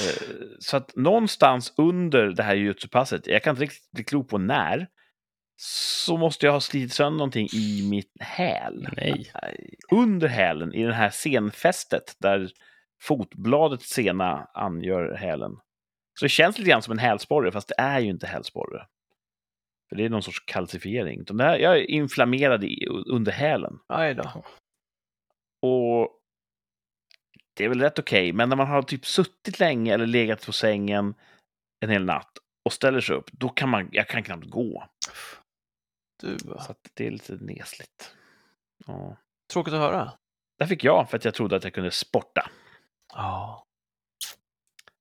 Eh, 0.00 0.46
så 0.58 0.76
att 0.76 0.96
någonstans 0.96 1.74
under 1.76 2.26
det 2.26 2.42
här 2.42 2.54
jujutsu-passet, 2.54 3.26
jag 3.26 3.42
kan 3.42 3.50
inte 3.50 3.62
riktigt 3.62 3.90
bli 3.90 4.04
klok 4.04 4.28
på 4.28 4.38
när, 4.38 4.88
så 5.56 6.16
måste 6.16 6.46
jag 6.46 6.52
ha 6.52 6.60
slitit 6.60 6.92
sönder 6.92 7.18
någonting 7.18 7.48
i 7.54 7.88
mitt 7.90 8.12
häl 8.20 8.88
Nej. 8.96 9.30
Nej. 9.42 9.74
under 9.92 10.28
hälen 10.28 10.74
i 10.74 10.82
det 10.82 10.94
här 10.94 11.10
senfästet 11.10 12.16
där 12.18 12.50
fotbladets 13.02 13.88
sena 13.88 14.44
angör 14.54 15.14
hälen. 15.14 15.52
Så 16.20 16.24
det 16.24 16.28
känns 16.28 16.58
lite 16.58 16.70
grann 16.70 16.82
som 16.82 16.92
en 16.92 16.98
hälsporre, 16.98 17.52
fast 17.52 17.68
det 17.68 17.74
är 17.78 18.00
ju 18.00 18.10
inte 18.10 18.26
hälsporre. 18.26 18.86
För 19.88 19.96
det 19.96 20.04
är 20.04 20.08
någon 20.08 20.22
sorts 20.22 20.44
kalcifiering. 20.46 21.24
Det 21.24 21.44
här, 21.44 21.58
jag 21.58 21.76
är 21.76 21.90
inflammerad 21.90 22.64
i, 22.64 22.86
under 22.86 23.32
hälen. 23.32 23.78
Aj 23.86 24.14
då. 24.14 24.44
Och 25.62 26.18
det 27.56 27.64
är 27.64 27.68
väl 27.68 27.80
rätt 27.80 27.98
okej, 27.98 28.32
men 28.32 28.48
när 28.48 28.56
man 28.56 28.66
har 28.66 28.82
typ 28.82 29.06
suttit 29.06 29.60
länge 29.60 29.94
eller 29.94 30.06
legat 30.06 30.46
på 30.46 30.52
sängen 30.52 31.14
en 31.80 31.90
hel 31.90 32.04
natt 32.04 32.38
och 32.64 32.72
ställer 32.72 33.00
sig 33.00 33.16
upp, 33.16 33.32
då 33.32 33.48
kan 33.48 33.68
man, 33.68 33.88
jag 33.92 34.08
kan 34.08 34.22
knappt 34.22 34.46
gå. 34.46 34.88
Du, 36.22 36.38
Så 36.38 36.72
att 36.72 36.90
det 36.94 37.06
är 37.06 37.10
lite 37.10 37.32
nesligt. 37.34 38.14
Ja. 38.86 39.16
tråkigt 39.52 39.74
att 39.74 39.80
höra. 39.80 40.12
Där 40.58 40.66
fick 40.66 40.84
jag 40.84 41.10
för 41.10 41.16
att 41.16 41.24
jag 41.24 41.34
trodde 41.34 41.56
att 41.56 41.64
jag 41.64 41.74
kunde 41.74 41.90
sporta. 41.90 42.50
Ja. 43.12 43.66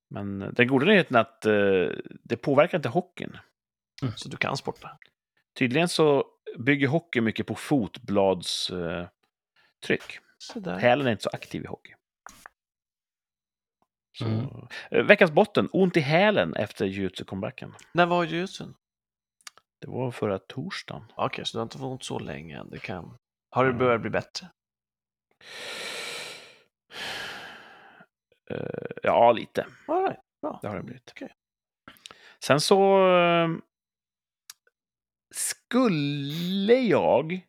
Men 0.09 0.39
den 0.53 0.67
goda 0.67 0.85
nyheten 0.85 1.15
är 1.15 1.19
att 1.21 1.45
eh, 1.45 1.87
det 2.23 2.37
påverkar 2.37 2.77
inte 2.77 2.89
hockeyn. 2.89 3.37
Så 4.15 4.29
du 4.29 4.37
kan 4.37 4.57
sporta? 4.57 4.97
Tydligen 5.57 5.87
så 5.89 6.25
bygger 6.57 6.87
hockey 6.87 7.21
mycket 7.21 7.47
på 7.47 7.55
fotbladstryck. 7.55 9.09
Eh. 10.65 10.73
Hälen 10.77 11.07
är 11.07 11.11
inte 11.11 11.23
så 11.23 11.29
aktiv 11.33 11.63
i 11.63 11.67
hockey. 11.67 11.93
Mm. 14.21 14.45
eh, 14.91 15.03
veckans 15.03 15.31
botten, 15.31 15.69
ont 15.71 15.97
i 15.97 15.99
hälen 15.99 16.55
efter 16.55 16.85
jujutsu-comebacken. 16.85 17.73
När 17.93 18.05
var 18.05 18.23
jujutsun? 18.23 18.75
Det 19.81 19.87
var 19.87 20.11
förra 20.11 20.39
torsdagen. 20.39 21.03
Okej, 21.15 21.45
så 21.45 21.57
du 21.57 21.59
har 21.59 21.63
inte 21.63 21.77
fått 21.77 21.91
ont 21.91 22.03
så 22.03 22.19
länge 22.19 22.57
än. 22.59 22.69
Det 22.69 22.79
kan... 22.79 23.17
Har 23.49 23.63
det 23.63 23.69
Mm. 23.69 23.79
börjat 23.79 24.01
bli 24.01 24.09
bättre? 24.09 24.47
Eh, 28.49 28.89
ja, 29.03 29.31
lite. 29.31 29.65
All 29.87 30.01
right. 30.03 30.19
Bra. 30.41 30.59
Det 30.61 30.67
har 30.67 30.75
det 30.75 30.83
blivit. 30.83 31.11
Okej. 31.15 31.33
Sen 32.43 32.61
så 32.61 33.07
eh, 33.17 33.49
skulle 35.35 36.73
jag 36.73 37.47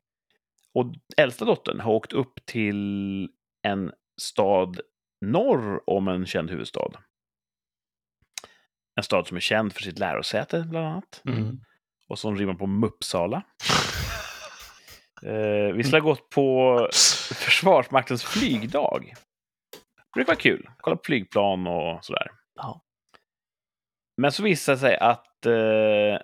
och 0.75 0.87
äldsta 1.17 1.45
dottern 1.45 1.81
ha 1.81 1.93
åkt 1.93 2.13
upp 2.13 2.47
till 2.47 3.29
en 3.63 3.93
stad 4.21 4.81
norr 5.21 5.91
om 5.91 6.09
en 6.09 6.27
känd 6.27 6.51
huvudstad. 6.51 6.91
En 8.97 9.03
stad 9.03 9.27
som 9.27 9.37
är 9.37 9.41
känd 9.41 9.73
för 9.73 9.83
sitt 9.83 9.99
lärosäte, 9.99 10.67
bland 10.69 10.87
annat. 10.87 11.23
Mm. 11.25 11.61
Och 12.09 12.19
som 12.19 12.37
rimmar 12.37 12.55
på 12.55 12.67
Muppsala. 12.67 13.43
Eh, 15.23 15.75
vi 15.75 15.83
skulle 15.83 16.01
ha 16.03 16.09
gått 16.09 16.31
på 16.31 16.79
Försvarsmaktens 17.35 18.25
flygdag. 18.25 19.15
Det 20.15 20.25
vara 20.25 20.37
kul. 20.37 20.71
Kolla 20.79 20.97
på 20.97 21.03
flygplan 21.05 21.67
och 21.67 22.05
sådär. 22.05 22.31
Ja. 22.55 22.83
Men 24.17 24.33
så 24.33 24.43
visade 24.43 24.77
det 24.77 24.81
sig 24.81 24.97
att 24.97 25.47
eh, 25.47 26.21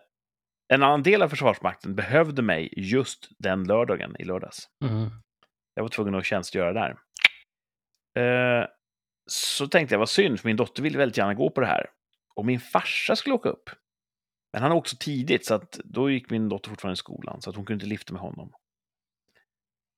en 0.68 0.82
annan 0.82 1.02
del 1.02 1.22
av 1.22 1.28
Försvarsmakten 1.28 1.94
behövde 1.94 2.42
mig 2.42 2.74
just 2.76 3.28
den 3.38 3.64
lördagen 3.64 4.16
i 4.18 4.24
lördags. 4.24 4.68
Mm. 4.84 5.10
Jag 5.74 5.82
var 5.82 5.88
tvungen 5.88 6.14
att 6.14 6.24
tjänstgöra 6.24 6.72
där. 6.72 6.96
Eh, 8.18 8.66
så 9.30 9.66
tänkte 9.68 9.94
jag, 9.94 9.98
vad 9.98 10.08
synd, 10.08 10.40
för 10.40 10.48
min 10.48 10.56
dotter 10.56 10.82
ville 10.82 10.98
väldigt 10.98 11.16
gärna 11.16 11.34
gå 11.34 11.50
på 11.50 11.60
det 11.60 11.66
här. 11.66 11.86
Och 12.34 12.46
min 12.46 12.60
farsa 12.60 13.16
skulle 13.16 13.34
åka 13.34 13.48
upp. 13.48 13.70
Men 14.52 14.62
han 14.62 14.72
åkte 14.72 14.90
så 14.90 14.96
tidigt, 14.96 15.46
så 15.46 15.54
att 15.54 15.80
då 15.84 16.10
gick 16.10 16.30
min 16.30 16.48
dotter 16.48 16.70
fortfarande 16.70 16.92
i 16.92 16.96
skolan, 16.96 17.42
så 17.42 17.50
att 17.50 17.56
hon 17.56 17.64
kunde 17.64 17.84
inte 17.84 17.90
lifta 17.90 18.12
med 18.12 18.22
honom. 18.22 18.52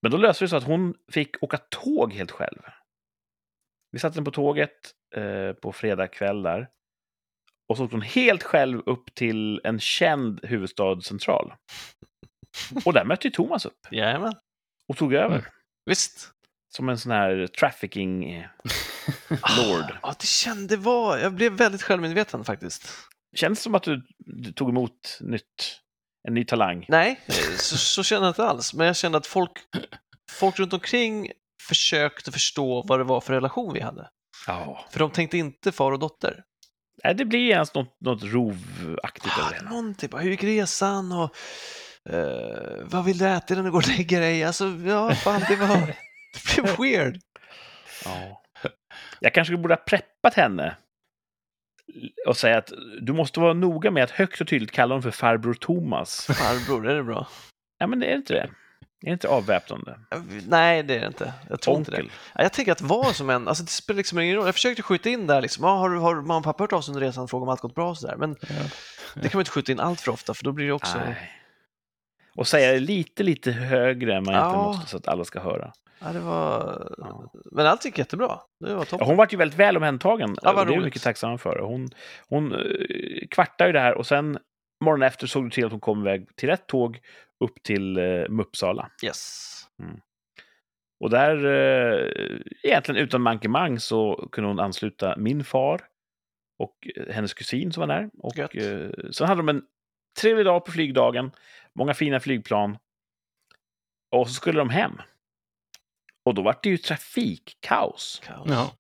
Men 0.03 0.11
då 0.11 0.17
löste 0.17 0.45
vi 0.45 0.49
så 0.49 0.57
att 0.57 0.65
hon 0.65 0.95
fick 1.13 1.43
åka 1.43 1.59
tåg 1.59 2.13
helt 2.13 2.31
själv. 2.31 2.63
Vi 3.91 3.99
satte 3.99 4.15
den 4.15 4.25
på 4.25 4.31
tåget 4.31 4.71
eh, 5.17 5.53
på 5.53 5.73
fredag 5.73 6.09
kväll 6.09 6.43
där. 6.43 6.69
Och 7.69 7.77
så 7.77 7.85
åkte 7.85 7.97
hon 7.97 8.03
helt 8.03 8.43
själv 8.43 8.83
upp 8.87 9.15
till 9.15 9.61
en 9.65 9.81
känd 9.81 10.41
huvudstadscentral. 10.43 11.55
Och 12.85 12.93
där 12.93 13.05
mötte 13.05 13.27
ju 13.27 13.33
Thomas 13.33 13.67
upp 13.67 13.87
Jajamän. 13.91 14.35
och 14.89 14.97
tog 14.97 15.15
över. 15.15 15.35
Mm. 15.39 15.51
Visst. 15.87 16.33
Som 16.77 16.89
en 16.89 16.99
sån 16.99 17.13
här 17.13 17.47
trafficking 17.47 18.47
lord. 19.59 19.99
Ja, 20.03 20.15
det 20.21 20.27
kände 20.27 20.77
var... 20.77 21.19
Jag 21.19 21.35
blev 21.35 21.53
väldigt 21.53 21.83
självmedveten 21.83 22.45
faktiskt. 22.45 22.89
Känns 23.37 23.63
som 23.63 23.75
att 23.75 23.83
du, 23.83 24.07
du 24.19 24.53
tog 24.53 24.69
emot 24.69 25.19
nytt, 25.21 25.81
en 26.29 26.35
ny 26.35 26.45
talang. 26.45 26.87
Nej, 26.89 27.21
så, 27.57 27.77
så 27.77 28.03
kände 28.03 28.27
jag 28.27 28.31
inte 28.31 28.45
alls. 28.45 28.75
Men 28.75 28.87
jag 28.87 28.97
kände 28.97 29.19
att 29.19 29.27
folk, 29.27 29.53
folk 30.31 30.59
runt 30.59 30.73
omkring 30.73 31.33
försökte 31.69 32.33
förstå 32.33 32.83
vad 32.87 33.01
det 33.01 33.05
var 33.05 33.21
för 33.21 33.33
relation 33.33 33.75
vi 33.75 33.81
hade. 33.81 34.09
Ja. 34.47 34.85
För 34.91 34.99
de 34.99 35.11
tänkte 35.11 35.39
inte 35.39 35.73
far 35.73 35.93
och 35.93 35.99
dotter. 35.99 36.43
Nej, 37.05 37.15
det 37.15 37.25
blir 37.25 37.51
ens 37.51 37.75
något, 37.75 38.01
något 38.01 38.23
rovaktigt 38.23 39.39
över 39.39 39.51
det 39.51 39.67
Ah, 39.67 39.71
någonting, 39.71 40.11
bara, 40.11 40.23
hur 40.23 40.31
gick 40.31 40.45
resan 40.45 41.13
och 41.13 41.37
eh, 42.15 42.85
vad 42.85 43.05
vill 43.05 43.19
du 43.19 43.29
äta 43.29 43.55
när 43.55 43.63
du 43.63 43.71
går 43.71 43.79
och 43.79 43.89
lägger 43.89 44.21
dig? 44.21 44.45
Alltså, 44.45 44.67
ja, 44.67 45.15
fan, 45.15 45.45
det 45.49 45.57
var... 45.57 45.69
Det 46.57 46.63
blev 46.63 46.77
weird. 46.79 47.21
Ja. 48.05 48.43
Jag 49.21 49.35
kanske 49.35 49.57
borde 49.57 49.75
ha 49.75 49.83
preppat 49.87 50.35
henne 50.35 50.77
och 52.27 52.37
säga 52.37 52.59
att 52.59 52.73
du 53.01 53.13
måste 53.13 53.41
vara 53.41 53.53
noga 53.53 53.91
med 53.91 54.05
att 54.05 54.11
högt 54.11 54.41
och 54.41 54.49
tydligt 54.49 54.71
kalla 54.71 54.95
honom 54.95 55.03
för 55.03 55.11
farbror 55.11 55.55
Thomas. 55.55 56.27
Farbror, 56.27 56.89
är 56.89 56.95
det 56.95 57.03
bra? 57.05 57.29
Ja, 57.79 57.87
men 57.87 58.01
det 58.01 58.07
är 58.07 58.17
inte 58.17 58.33
det. 58.35 58.51
Det 59.01 59.09
är 59.09 59.13
inte 59.13 59.29
avväpnande. 59.29 59.99
Nej, 60.49 60.83
det 60.83 60.97
är 60.97 61.01
det 61.01 61.07
inte. 61.07 61.33
Jag 61.49 61.61
tror 61.61 61.77
inte 61.77 61.91
det. 61.91 61.97
Onkel. 61.97 62.13
Ja, 62.35 62.43
Jag 62.43 62.53
tänker 62.53 62.73
att 62.73 62.81
vad 62.81 63.15
som 63.17 63.31
än, 63.31 63.49
alltså 63.49 63.65
det 63.65 63.71
spelar 63.71 63.97
liksom 63.97 64.19
ingen 64.19 64.37
roll. 64.37 64.45
Jag 64.47 64.55
försökte 64.55 64.83
skjuta 64.83 65.09
in 65.09 65.27
där 65.27 65.41
liksom, 65.43 65.65
ah, 65.65 65.77
har, 65.77 65.91
har 65.91 66.15
mamma 66.15 66.37
och 66.37 66.45
pappa 66.45 66.63
hört 66.65 66.73
av 66.73 66.81
sig 66.81 66.93
under 66.95 67.07
resan 67.07 67.25
och 67.25 67.31
frågat 67.31 67.43
om 67.43 67.49
allt 67.49 67.61
gått 67.61 67.75
bra 67.75 67.89
och 67.91 67.99
sådär. 67.99 68.17
Men 68.17 68.37
Ja. 68.41 68.47
det 69.15 69.29
kan 69.29 69.39
man 69.39 69.41
inte 69.41 69.51
skjuta 69.51 69.73
in 69.73 69.81
allt 69.81 70.01
för 70.01 70.13
ofta 70.13 70.35
för 70.35 70.45
då 70.45 70.53
blir 70.53 70.67
det 70.67 70.73
också, 70.73 70.99
Nej. 70.99 71.33
Och 72.37 72.47
säga 72.47 72.73
det 72.73 72.81
lite, 72.81 73.23
lite 73.23 73.53
högre 73.53 74.17
än 74.17 74.25
man 74.25 74.35
inte 74.35 74.47
Ja. 74.47 74.63
måste 74.63 74.91
så 74.91 74.97
att 74.97 75.09
alla 75.09 75.25
ska 75.25 75.41
höra. 75.41 75.73
ja 76.01 76.13
det 76.13 76.21
var, 76.21 76.95
Ja. 76.99 77.33
men 77.53 77.67
allt 77.67 77.85
gick 77.85 77.99
jättebra. 77.99 78.39
Det 78.61 78.75
var 78.75 78.81
Ja, 78.81 78.85
toppen. 78.85 79.07
hon 79.07 79.17
var 79.17 79.29
ju 79.31 79.37
väldigt 79.37 79.59
väl 79.59 79.77
omhändertagen. 79.77 80.37
Ja, 80.43 80.53
det 80.53 80.61
är 80.61 80.65
roligt. 80.67 80.85
mycket 80.85 81.03
tacksamma 81.03 81.39
för. 81.39 81.59
Hon, 81.59 81.91
hon 82.29 82.53
uh, 82.55 83.29
kvartade 83.31 83.69
ju 83.69 83.73
det 83.73 83.81
här 83.81 83.95
och 83.95 84.07
sen 84.07 84.39
morgonen 84.81 85.09
efter 85.09 85.27
såg 85.27 85.45
du 85.45 85.51
till 85.51 85.65
att 85.65 85.71
hon 85.71 85.81
kom 85.81 86.01
iväg 86.01 86.37
till 86.37 86.49
rätt 86.49 86.67
tåg 86.67 87.01
upp 87.45 87.63
till 87.63 87.99
uh, 87.99 88.29
Muppsala. 88.29 88.91
Yes. 89.05 89.45
Och 91.01 91.11
där, 91.11 91.47
uh, 91.47 92.41
egentligen 92.63 93.03
utan 93.03 93.23
mankemang, 93.23 93.81
så 93.81 94.29
kunde 94.33 94.49
hon 94.49 94.61
ansluta 94.61 95.17
min 95.17 95.45
far 95.45 95.81
och 96.59 96.89
eh, 96.97 97.15
hennes 97.15 97.35
kusin 97.35 97.73
som 97.73 97.81
var 97.81 97.87
där. 97.87 98.11
Och 98.19 98.37
Gött. 98.37 98.55
uh, 98.55 98.91
sen 99.11 99.27
hade 99.27 99.39
de 99.39 99.49
en 99.49 99.63
trevlig 100.21 100.47
dag 100.47 100.65
på 100.65 100.73
flygdagen, 100.73 101.31
många 101.73 101.95
fina 101.95 102.21
flygplan. 102.21 102.79
Och 104.11 104.29
så 104.29 104.35
skulle 104.35 104.59
de 104.59 104.71
hem. 104.71 104.93
Och 106.25 106.35
då 106.35 106.43
var 106.43 106.57
det 106.63 106.69
ju 106.69 106.77
trafikkaos. 106.77 108.21
Kaos. 108.25 108.47
Ja. 108.49 108.73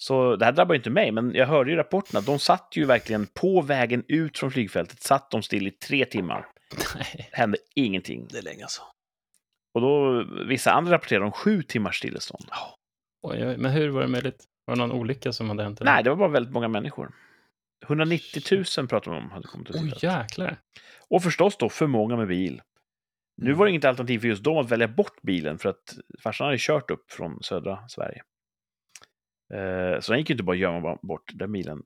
Så 0.00 0.36
det 0.36 0.44
här 0.44 0.52
drabbar 0.52 0.74
inte 0.74 0.90
mig, 0.90 1.12
men 1.12 1.34
jag 1.34 1.46
hörde 1.46 1.70
ju 1.70 1.76
i 1.76 1.78
rapporterna 1.78 2.20
de 2.20 2.38
satt 2.38 2.68
ju 2.72 2.84
verkligen 2.84 3.26
på 3.26 3.60
vägen 3.60 4.04
ut 4.08 4.38
från 4.38 4.50
flygfältet, 4.50 5.02
satt 5.02 5.30
de 5.30 5.42
still 5.42 5.66
i 5.66 5.70
tre 5.70 6.04
timmar. 6.04 6.46
Nej. 6.94 7.28
Hände 7.32 7.58
ingenting. 7.74 8.28
Det 8.30 8.38
är 8.38 8.42
länge 8.42 8.62
alltså. 8.62 8.82
Och 9.74 9.80
då, 9.80 10.24
vissa 10.48 10.72
andra 10.72 10.92
rapporterade 10.92 11.24
om 11.26 11.32
sju 11.32 11.62
timmars 11.62 11.98
stillestånd. 11.98 12.44
Oj, 13.22 13.46
oj, 13.46 13.56
men 13.56 13.72
hur 13.72 13.88
var 13.88 14.00
det 14.02 14.08
möjligt? 14.08 14.44
Var 14.64 14.74
det 14.76 14.78
någon 14.78 14.92
olycka 14.92 15.32
som 15.32 15.48
hade 15.48 15.62
hänt? 15.62 15.80
eller? 15.80 15.92
Nej, 15.92 16.04
det 16.04 16.10
var 16.10 16.16
bara 16.16 16.28
väldigt 16.28 16.52
många 16.52 16.68
människor. 16.68 17.14
190 17.86 18.42
000 18.78 18.88
pratar 18.88 19.12
de 19.12 19.24
om 19.24 19.30
hade 19.30 19.46
kommit 19.48 19.70
Oj, 19.70 19.82
tittat. 19.82 20.02
jäklar. 20.02 20.56
Och 21.10 21.22
förstås 21.22 21.56
då 21.56 21.68
för 21.68 21.86
många 21.86 22.16
med 22.16 22.28
bil. 22.28 22.62
Nu 23.36 23.52
var 23.52 23.66
det 23.66 23.70
inget 23.70 23.84
alternativ 23.84 24.18
för 24.18 24.28
just 24.28 24.44
dem 24.44 24.56
att 24.58 24.70
välja 24.70 24.88
bort 24.88 25.22
bilen 25.22 25.58
för 25.58 25.68
att 25.68 25.98
farsan 26.22 26.44
hade 26.44 26.58
kört 26.60 26.90
upp 26.90 27.10
från 27.10 27.42
södra 27.42 27.88
Sverige. 27.88 28.22
Eh, 29.54 30.00
så 30.00 30.12
den 30.12 30.18
gick 30.18 30.30
ju 30.30 30.34
inte 30.34 30.42
bara 30.44 30.52
att 30.52 30.58
gömma 30.58 30.98
bort 31.02 31.30
den 31.34 31.52
bilen. 31.52 31.82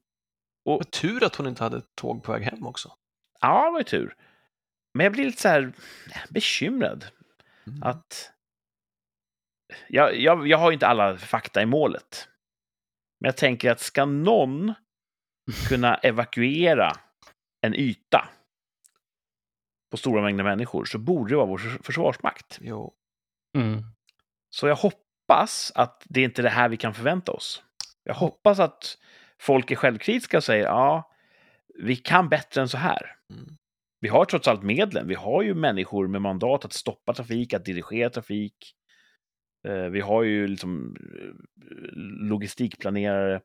Och 0.64 0.90
tur 0.90 1.24
att 1.24 1.36
hon 1.36 1.46
inte 1.46 1.62
hade 1.62 1.76
ett 1.78 1.94
tåg 1.94 2.22
på 2.22 2.32
väg 2.32 2.42
hem 2.42 2.66
också. 2.66 2.92
Ja, 3.40 3.64
det 3.64 3.70
var 3.70 3.78
ju 3.80 3.84
tur. 3.84 4.16
Men 4.94 5.04
jag 5.04 5.12
blir 5.12 5.24
lite 5.24 5.42
så 5.42 5.48
här 5.48 5.72
bekymrad 6.30 7.04
Mm. 7.66 7.82
att... 7.82 8.32
Jag, 9.88 10.16
jag, 10.16 10.46
jag 10.48 10.58
har 10.58 10.72
inte 10.72 10.86
alla 10.86 11.16
fakta 11.16 11.62
i 11.62 11.66
målet. 11.66 12.28
Men 13.20 13.28
jag 13.28 13.36
tänker 13.36 13.70
att 13.70 13.80
ska 13.80 14.04
någon 14.04 14.74
kunna 15.68 15.94
evakuera 16.02 16.92
en 17.60 17.74
yta 17.74 18.28
på 19.90 19.96
stora 19.96 20.22
mängder 20.22 20.44
människor 20.44 20.84
så 20.84 20.98
borde 20.98 21.30
det 21.32 21.36
vara 21.36 21.46
vår 21.46 21.58
förs- 21.58 21.82
försvarsmakt. 21.82 22.58
Jo. 22.62 22.94
Mm. 23.58 23.82
Så 24.50 24.68
jag 24.68 24.76
hoppas 24.76 25.00
att 25.74 26.02
det 26.08 26.22
inte 26.22 26.40
är 26.40 26.42
det 26.42 26.48
här 26.50 26.68
vi 26.68 26.76
kan 26.76 26.94
förvänta 26.94 27.32
oss. 27.32 27.62
Jag 28.04 28.14
hoppas 28.14 28.58
att 28.58 28.98
folk 29.40 29.70
är 29.70 29.76
självkritiska 29.76 30.36
och 30.36 30.44
säger 30.44 30.64
ja, 30.64 31.10
vi 31.82 31.96
kan 31.96 32.28
bättre 32.28 32.60
än 32.60 32.68
så 32.68 32.76
här. 32.76 33.16
Mm. 33.30 33.56
Vi 34.00 34.08
har 34.08 34.24
trots 34.24 34.48
allt 34.48 34.62
medlen. 34.62 35.08
Vi 35.08 35.14
har 35.14 35.42
ju 35.42 35.54
människor 35.54 36.08
med 36.08 36.22
mandat 36.22 36.64
att 36.64 36.72
stoppa 36.72 37.12
trafik, 37.14 37.54
att 37.54 37.64
dirigera 37.64 38.10
trafik. 38.10 38.74
Eh, 39.68 39.74
Vi 39.84 40.00
har 40.00 40.22
ju 40.22 40.46
liksom 40.48 40.96
eh, 41.00 41.34
logistikplanerare. 42.28 43.40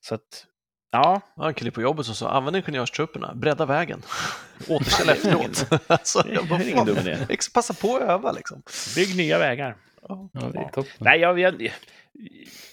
Så 0.00 0.14
att, 0.14 0.46
ja, 0.92 1.20
Jag 1.36 1.42
har 1.42 1.48
en 1.48 1.54
kille 1.54 1.70
på 1.70 1.82
jobbet 1.82 2.06
som 2.06 2.14
sa 2.14 2.30
använd 2.30 2.56
ingenjörstrupperna, 2.56 3.34
bredda 3.34 3.66
vägen. 3.66 4.02
Återställ 4.68 5.08
efteråt. 5.08 5.68
alltså, 5.86 6.22
jag 6.32 6.48
bara, 6.48 6.60
är 6.60 6.74
fan, 6.74 7.26
ex- 7.28 7.52
passa 7.52 7.74
på 7.74 7.96
att 7.96 8.02
öva 8.02 8.32
liksom. 8.32 8.62
bygg 8.96 9.16
nya 9.16 9.38
vägar. 9.38 9.76
Ja. 10.08 10.30
Ja, 10.32 10.40
det 10.40 10.58
är 10.58 10.68
toppen. 10.68 10.90
Nej, 10.98 11.20
jag, 11.20 11.38
jag, 11.38 11.68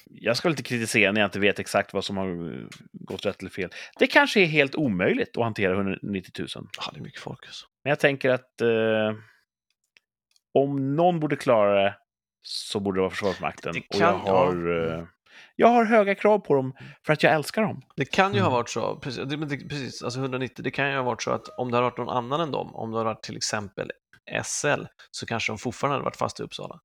jag 0.06 0.38
ska 0.38 0.48
väl 0.48 0.54
inte 0.54 0.64
kritisera 0.64 1.12
när 1.12 1.22
jag 1.22 1.28
inte 1.28 1.40
vet 1.40 1.60
exakt 1.60 1.94
vad 1.94 2.04
som 2.06 2.18
har 2.18 2.68
gått 2.92 3.26
rätt 3.26 3.40
eller 3.42 3.50
fel. 3.52 3.70
Det 4.00 4.08
kanske 4.08 4.42
är 4.42 4.46
helt 4.46 4.76
omöjligt 4.76 5.38
att 5.38 5.44
hantera 5.44 5.74
190 5.74 6.32
000. 6.40 6.48
Ja, 6.56 6.64
det 6.94 7.00
är 7.00 7.04
mycket 7.04 7.22
folk. 7.22 7.46
Alltså. 7.46 7.66
Men 7.84 7.90
jag 7.90 8.00
tänker 8.00 8.30
att 8.30 8.62
eh, 8.62 9.14
om 10.54 10.96
någon 10.96 11.20
borde 11.20 11.36
klara 11.36 11.84
det 11.84 11.96
så 12.42 12.80
borde 12.80 12.98
det 12.98 13.02
vara 13.02 13.10
Försvarsmakten. 13.10 13.74
Det 13.74 13.80
och 13.80 13.86
kan- 14.02 14.22
jag 14.26 14.34
har, 14.34 14.88
eh, 14.98 15.04
jag 15.56 15.68
har 15.68 15.86
höga 15.86 16.16
krav 16.16 16.40
på 16.40 16.54
dem 16.54 16.74
för 17.06 17.14
att 17.14 17.24
jag 17.24 17.34
älskar 17.34 17.62
dem. 17.62 17.82
Det 17.96 18.06
kan 18.06 18.34
ju 18.34 18.40
ha 18.40 18.48
Mm. 18.48 18.54
varit 18.54 18.70
så, 18.70 18.96
precis, 19.00 19.24
precis, 19.70 20.04
alltså 20.04 20.20
190, 20.20 20.64
det 20.64 20.72
kan 20.72 20.90
ju 20.90 20.96
ha 20.96 21.04
varit 21.04 21.22
så 21.24 21.32
att 21.32 21.48
om 21.58 21.72
det 21.72 21.78
hade 21.78 21.90
varit 21.90 21.98
någon 21.98 22.10
annan 22.18 22.42
än 22.42 22.52
dem, 22.52 22.76
om 22.76 22.92
det 22.92 22.98
hade 22.98 23.10
varit 23.10 23.24
till 23.24 23.38
exempel 23.38 23.92
SL, 24.44 24.84
så 25.12 25.26
kanske 25.26 25.52
de 25.52 25.58
fortfarande 25.58 25.94
hade 25.96 26.04
varit 26.06 26.16
fast 26.16 26.40
i 26.40 26.44
Uppsala. 26.44 26.80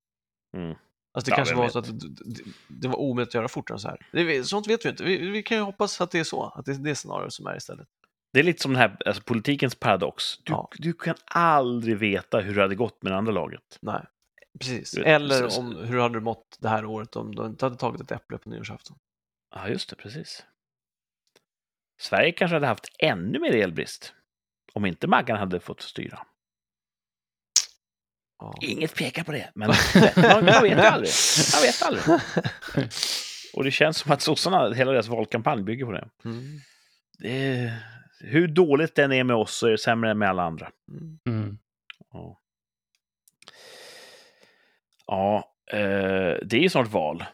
Mm. 0.52 0.76
Alltså 1.14 1.30
det 1.30 1.32
Ja, 1.32 1.36
kanske 1.36 1.54
var 1.54 1.62
vet? 1.64 1.72
så 1.72 1.78
att 1.78 2.00
det, 2.00 2.42
det, 2.68 2.88
var 2.88 2.96
omöjligt 2.96 3.30
att 3.30 3.34
göra 3.34 3.48
fortare 3.48 3.74
än 3.76 3.80
så 3.80 3.88
här. 3.88 4.06
Det, 4.12 4.44
sånt 4.44 4.66
vet 4.66 4.84
vi 4.84 4.88
inte. 4.90 5.04
Vi, 5.04 5.30
vi 5.30 5.42
kan 5.42 5.56
ju 5.56 5.62
hoppas 5.62 6.00
att 6.00 6.10
det 6.10 6.18
är 6.18 6.24
så, 6.24 6.42
att 6.44 6.64
det 6.66 6.72
är 6.72 6.76
det 6.76 6.94
scenariot 6.94 7.32
som 7.32 7.46
är 7.46 7.56
istället. 7.56 7.88
Det 8.32 8.38
är 8.40 8.44
lite 8.44 8.62
som 8.62 8.72
den 8.72 8.80
här 8.80 8.96
alltså, 9.06 9.22
politikens 9.22 9.74
paradox. 9.74 10.24
Du, 10.42 10.52
Ja. 10.52 10.68
du 10.78 10.92
kan 10.92 11.14
aldrig 11.26 11.96
veta 11.98 12.40
hur 12.40 12.54
det 12.54 12.62
hade 12.62 12.74
gått 12.74 13.02
med 13.02 13.12
det 13.12 13.16
andra 13.16 13.32
laget. 13.32 13.78
Nej, 13.82 14.04
precis. 14.60 14.98
Vet, 14.98 15.06
Eller 15.06 15.48
så- 15.48 15.60
om, 15.60 15.76
hur 15.76 15.98
hade 16.00 16.14
du 16.14 16.20
mått 16.20 16.56
det 16.60 16.68
här 16.68 16.84
året 16.84 17.16
om 17.16 17.34
du 17.34 17.46
inte 17.46 17.64
hade 17.66 17.76
tagit 17.76 18.00
ett 18.00 18.12
äpple 18.12 18.38
på 18.38 18.48
nyårsafton? 18.50 18.96
Ja, 19.54 19.68
just 19.68 19.90
det, 19.90 19.96
precis. 19.96 20.44
Sverige 22.00 22.32
kanske 22.32 22.54
hade 22.54 22.66
haft 22.66 22.86
ännu 22.98 23.38
mer 23.38 23.52
elbrist 23.54 24.14
om 24.72 24.86
inte 24.86 25.06
Maggan 25.06 25.38
hade 25.38 25.60
fått 25.60 25.80
styra. 25.82 26.26
Ja. 28.42 28.54
Inget 28.60 28.94
pekar 28.94 29.24
på 29.24 29.32
det, 29.32 29.50
men 29.54 29.68
man, 29.68 30.44
man 30.44 30.62
vet 30.62 30.78
aldrig. 30.78 31.10
Man 31.54 31.62
vet 31.62 31.82
aldrig. 31.82 32.04
Och 33.54 33.64
det 33.64 33.70
känns 33.70 33.98
som 33.98 34.12
att 34.12 34.22
sossarna, 34.22 34.72
hela 34.72 34.92
deras 34.92 35.08
valkampanj 35.08 35.62
bygger 35.62 35.84
på 35.84 35.92
det. 35.92 36.08
Mm. 36.24 36.60
det 37.18 37.48
är, 37.48 37.72
hur 38.20 38.48
dåligt 38.48 38.94
den 38.94 39.12
är 39.12 39.24
med 39.24 39.36
oss 39.36 39.56
så 39.56 39.66
är 39.66 39.70
det 39.70 39.78
sämre 39.78 40.10
än 40.10 40.18
med 40.18 40.28
alla 40.28 40.42
andra. 40.42 40.70
Mm. 41.26 41.58
Ja, 42.12 42.40
ja 45.06 45.54
eh, 45.72 46.36
det 46.42 46.56
är 46.56 46.60
ju 46.62 46.68
snart 46.68 46.88
val. 46.88 47.24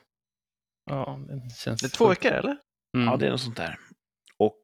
Ja, 0.90 1.20
det 1.28 1.54
känns... 1.54 1.80
Det 1.80 1.86
är 1.86 1.90
två 1.90 2.08
veckor, 2.08 2.32
eller? 2.32 2.56
Mm. 2.96 3.06
Ja, 3.06 3.16
det 3.16 3.26
är 3.26 3.30
något 3.30 3.40
sånt 3.40 3.56
där. 3.56 3.78
Och 4.36 4.62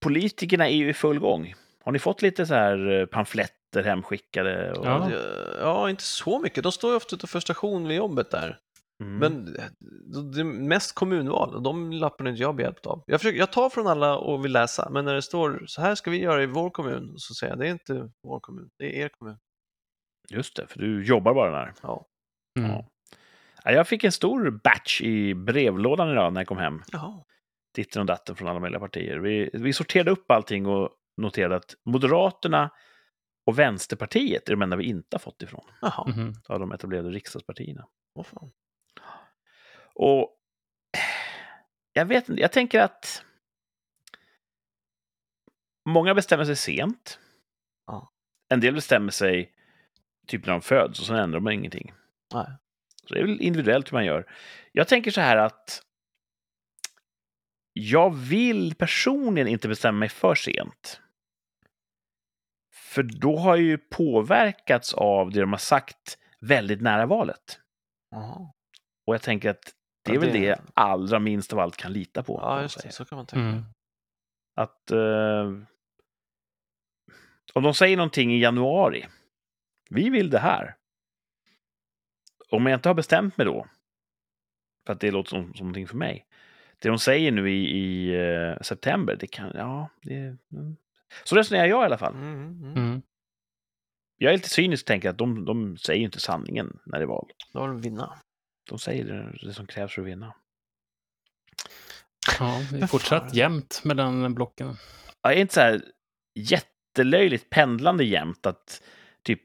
politikerna 0.00 0.68
är 0.68 0.76
ju 0.76 0.88
i 0.88 0.94
full 0.94 1.18
gång. 1.18 1.54
Har 1.84 1.92
ni 1.92 1.98
fått 1.98 2.22
lite 2.22 2.46
så 2.46 2.54
här 2.54 2.90
eh, 2.90 3.06
pamfletter 3.74 3.90
hemskickade? 3.90 4.72
Och, 4.72 4.86
Ja. 4.86 5.10
Ja. 5.60 5.90
inte 5.90 6.02
så 6.02 6.40
mycket. 6.40 6.62
De 6.62 6.72
står 6.72 6.90
ju 6.90 6.96
ofta 6.96 7.16
utanför 7.16 7.40
station 7.40 7.88
vid 7.88 7.96
jobbet 7.96 8.30
där. 8.30 8.58
Mm. 9.02 9.18
Men 9.18 9.44
det 10.32 10.40
är 10.40 10.44
mest 10.44 10.94
kommunval 10.94 11.54
och 11.54 11.62
de 11.62 11.92
lapparna 11.92 12.30
är 12.30 12.32
inte 12.32 12.42
jag 12.42 12.54
behjälpt 12.56 12.86
av. 12.86 13.02
Jag, 13.06 13.20
försöker, 13.20 13.38
jag 13.38 13.52
tar 13.52 13.70
från 13.70 13.86
alla 13.86 14.16
och 14.18 14.44
vill 14.44 14.52
läsa, 14.52 14.88
men 14.90 15.04
när 15.04 15.14
det 15.14 15.22
står 15.22 15.64
så 15.66 15.80
här 15.82 15.94
ska 15.94 16.10
vi 16.10 16.20
göra 16.20 16.42
i 16.42 16.46
vår 16.46 16.70
kommun, 16.70 17.14
så 17.16 17.34
säger 17.34 17.52
jag 17.52 17.58
det 17.60 17.66
är 17.66 17.70
inte 17.70 18.10
vår 18.22 18.40
kommun, 18.40 18.70
det 18.78 18.84
är 18.84 19.04
er 19.04 19.08
kommun. 19.08 19.36
Just 20.30 20.56
det, 20.56 20.66
för 20.66 20.78
du 20.78 21.04
jobbar 21.04 21.34
bara 21.34 21.50
där. 21.50 21.72
Ja. 21.82 22.06
Mm. 22.58 22.70
Ja. 22.70 22.88
Ja, 23.64 23.72
Jag 23.72 23.88
fick 23.88 24.04
en 24.04 24.12
stor 24.12 24.50
batch 24.64 25.00
i 25.00 25.34
brevlådan 25.34 26.10
idag 26.10 26.32
när 26.32 26.40
jag 26.40 26.48
kom 26.48 26.58
hem. 26.58 26.82
Jaha. 26.92 27.24
Ditten 27.74 28.00
och 28.00 28.06
datten 28.06 28.36
från 28.36 28.48
alla 28.48 28.60
möjliga 28.60 28.80
partier. 28.80 29.18
Vi, 29.18 29.50
vi 29.52 29.72
sorterade 29.72 30.10
upp 30.10 30.30
allting 30.30 30.66
och 30.66 30.90
noterade 31.16 31.56
att 31.56 31.74
Moderaterna 31.84 32.70
och 33.46 33.58
Vänsterpartiet 33.58 34.48
är 34.48 34.52
de 34.52 34.62
enda 34.62 34.76
vi 34.76 34.84
inte 34.84 35.14
har 35.14 35.18
fått 35.18 35.42
ifrån. 35.42 35.64
Jaha. 35.80 36.08
Mhm. 36.08 36.34
Av 36.48 36.60
de 36.60 36.72
etablerade 36.72 37.10
riksdagspartierna. 37.10 37.86
Åh, 38.14 38.24
fan. 38.24 38.50
Och 39.94 40.40
jag 41.92 42.06
vet 42.06 42.28
inte, 42.28 42.42
jag 42.42 42.52
tänker 42.52 42.80
att 42.80 43.24
många 45.88 46.14
bestämmer 46.14 46.44
sig 46.44 46.56
sent. 46.56 47.18
Ja. 47.86 48.12
En 48.48 48.60
del 48.60 48.74
bestämmer 48.74 49.10
sig 49.10 49.52
typ 50.26 50.46
när 50.46 50.52
de 50.52 50.60
föds 50.60 51.00
och 51.00 51.06
sen 51.06 51.16
ändrar 51.16 51.40
de 51.40 51.52
ingenting. 51.52 51.92
Nej. 52.34 52.46
Så 53.08 53.14
det 53.14 53.20
är 53.20 53.24
väl 53.24 53.40
individuellt 53.40 53.92
hur 53.92 53.96
man 53.96 54.04
gör. 54.04 54.32
Jag 54.72 54.88
tänker 54.88 55.10
så 55.10 55.20
här 55.20 55.36
att 55.36 55.82
jag 57.72 58.14
vill 58.14 58.74
personligen 58.74 59.48
inte 59.48 59.68
bestämma 59.68 59.98
mig 59.98 60.08
för 60.08 60.34
sent. 60.34 61.00
För 62.94 63.02
då 63.02 63.36
har 63.36 63.56
jag 63.56 63.64
ju 63.64 63.78
påverkats 63.78 64.94
av 64.94 65.30
det 65.30 65.40
de 65.40 65.52
har 65.52 65.58
sagt 65.58 66.18
väldigt 66.40 66.80
nära 66.80 67.06
valet. 67.06 67.60
Jaha. 68.10 68.52
Och 69.06 69.14
jag 69.14 69.22
tänker 69.22 69.50
att 69.50 69.74
det 70.04 70.10
är 70.10 70.14
Ja, 70.14 70.20
väl 70.20 70.32
det- 70.32 70.38
det 70.46 70.60
allra 70.74 71.18
minst 71.18 71.52
av 71.52 71.58
allt 71.58 71.76
kan 71.76 71.92
lita 71.92 72.22
på. 72.22 72.38
Ja, 72.42 72.62
just 72.62 72.82
det, 72.82 72.92
så 72.92 73.04
kan 73.04 73.16
man 73.16 73.26
tänka. 73.26 73.48
Mm. 73.48 73.64
Att 74.56 74.90
eh, 74.90 75.52
om 77.54 77.62
de 77.62 77.74
säger 77.74 77.96
någonting 77.96 78.32
i 78.32 78.40
januari, 78.40 79.06
vi 79.90 80.10
vill 80.10 80.30
det 80.30 80.38
här. 80.38 80.74
Om 82.50 82.66
jag 82.66 82.76
inte 82.76 82.88
har 82.88 82.94
bestämt 82.94 83.36
mig 83.36 83.46
då, 83.46 83.66
för 84.86 84.92
att 84.92 85.00
det 85.00 85.10
låter 85.10 85.30
som, 85.30 85.54
som 85.54 85.66
någonting 85.66 85.86
för 85.88 85.96
mig. 85.96 86.26
Det 86.78 86.88
de 86.88 86.98
säger 86.98 87.32
nu 87.32 87.50
i, 87.50 87.64
i 87.78 88.14
eh, 88.14 88.60
september, 88.60 89.16
det 89.20 89.26
kan, 89.26 89.52
ja, 89.54 89.88
det, 90.02 90.16
mm. 90.52 90.76
Så 91.24 91.36
resonerar 91.36 91.66
jag 91.66 91.82
i 91.82 91.84
alla 91.84 91.98
fall. 91.98 92.14
Mm, 92.14 92.34
mm, 92.34 92.62
mm. 92.62 92.76
Mm. 92.76 93.02
Jag 94.16 94.32
är 94.32 94.36
lite 94.36 94.48
cynisk 94.48 94.82
och 94.82 94.86
tänker 94.86 95.10
att 95.10 95.18
de, 95.18 95.44
de 95.44 95.76
säger 95.76 96.04
inte 96.04 96.20
sanningen 96.20 96.78
när 96.86 96.98
det 96.98 97.04
är 97.04 97.08
val. 97.08 97.30
Då 97.52 97.60
har 97.60 97.68
de 97.68 97.80
vinna. 97.80 98.18
De 98.68 98.78
säger 98.78 99.04
det, 99.04 99.46
det 99.46 99.54
som 99.54 99.66
krävs 99.66 99.94
för 99.94 100.02
att 100.02 100.08
vinna. 100.08 100.34
Ja, 102.38 102.60
det 102.72 102.78
är 102.78 102.86
fortsatt 102.86 103.34
jämnt 103.34 103.80
mellan 103.84 104.34
blocken. 104.34 104.76
Ja, 105.22 105.32
är 105.32 105.36
inte 105.36 105.54
så 105.54 105.60
här 105.60 105.82
jättelöjligt 106.34 107.50
pendlande 107.50 108.04
jämt 108.04 108.46
att 108.46 108.82
typ 109.22 109.42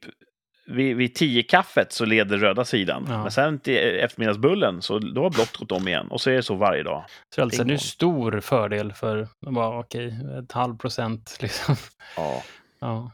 vid, 0.70 0.98
vid 0.98 1.16
tio 1.16 1.44
kaffet 1.44 1.94
så 1.94 2.06
leder 2.06 2.38
röda 2.38 2.66
sidan. 2.66 3.06
Ja. 3.10 3.22
Men 3.22 3.32
sen 3.32 3.60
till 3.60 3.78
eftermiddagsbullen 3.78 4.82
så 4.82 5.00
då 5.00 5.24
har 5.24 5.30
blått 5.30 5.58
gått 5.58 5.72
om 5.72 5.88
igen. 5.88 6.08
Och 6.08 6.22
så 6.22 6.30
är 6.30 6.36
det 6.36 6.44
så 6.44 6.56
varje 6.56 6.84
dag. 6.84 7.06
Så 7.36 7.42
alltså, 7.42 7.64
det 7.64 7.68
är 7.68 7.74
dong. 7.74 7.80
stor 7.80 8.40
fördel 8.40 8.94
för, 8.94 9.28
bara 9.40 9.80
okej, 9.80 10.16
ett 10.44 10.52
halv 10.52 10.78
procent 10.78 11.38
liksom. 11.42 11.76
Ja. 12.16 12.44
Ja. 12.80 13.12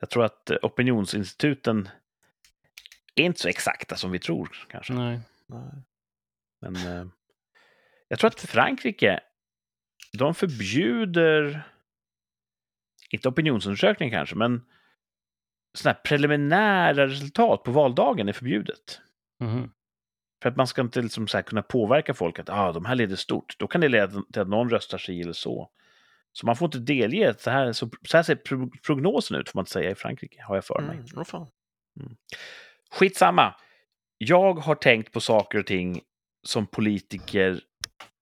Jag 0.00 0.10
tror 0.10 0.24
att 0.24 0.50
opinionsinstituten 0.62 1.88
är 3.14 3.24
inte 3.24 3.40
så 3.40 3.48
exakta 3.48 3.96
som 3.96 4.10
vi 4.10 4.18
tror 4.18 4.66
kanske. 4.68 4.92
Nej. 4.92 5.20
Nej. 5.46 5.82
Men 6.60 6.76
eh, 6.76 7.06
jag 8.08 8.18
tror 8.18 8.28
att 8.28 8.40
Frankrike, 8.40 9.20
de 10.18 10.34
förbjuder, 10.34 11.62
inte 13.10 13.28
opinionsundersökning 13.28 14.10
kanske, 14.10 14.36
men 14.36 14.62
sådana 15.74 15.94
här 15.94 16.02
preliminära 16.02 17.06
resultat 17.06 17.62
på 17.62 17.70
valdagen 17.70 18.28
är 18.28 18.32
förbjudet. 18.32 19.00
Mhm. 19.40 19.70
För 20.42 20.48
att 20.50 20.56
man 20.56 20.66
ska 20.66 20.80
inte 20.82 21.02
liksom 21.02 21.28
så 21.28 21.42
kunna 21.42 21.62
påverka 21.62 22.14
folk 22.14 22.38
att 22.38 22.50
ah, 22.50 22.72
de 22.72 22.84
här 22.84 22.94
leder 22.94 23.16
stort. 23.16 23.54
Då 23.58 23.66
kan 23.66 23.80
det 23.80 23.88
leda 23.88 24.22
till 24.32 24.42
att 24.42 24.48
någon 24.48 24.70
röstar 24.70 24.98
sig 24.98 25.20
eller 25.20 25.32
så. 25.32 25.70
Så 26.32 26.46
man 26.46 26.56
får 26.56 26.66
inte 26.66 26.78
delge 26.78 27.34
så 27.38 27.50
här, 27.50 27.72
så, 27.72 27.90
så 28.08 28.16
här 28.16 28.24
ser 28.24 28.34
pro- 28.36 28.70
prognosen 28.86 29.36
ut, 29.36 29.48
får 29.48 29.58
man 29.58 29.62
inte 29.62 29.70
säga 29.72 29.90
i 29.90 29.94
Frankrike, 29.94 30.42
har 30.42 30.54
jag 30.54 30.64
för 30.64 30.80
mig. 30.80 30.96
Mm, 31.12 31.24
fan. 31.24 31.46
Skitsamma. 32.90 33.54
Jag 34.18 34.52
har 34.54 34.74
tänkt 34.74 35.12
på 35.12 35.20
saker 35.20 35.58
och 35.58 35.66
ting 35.66 36.00
som 36.46 36.66
politiker 36.66 37.60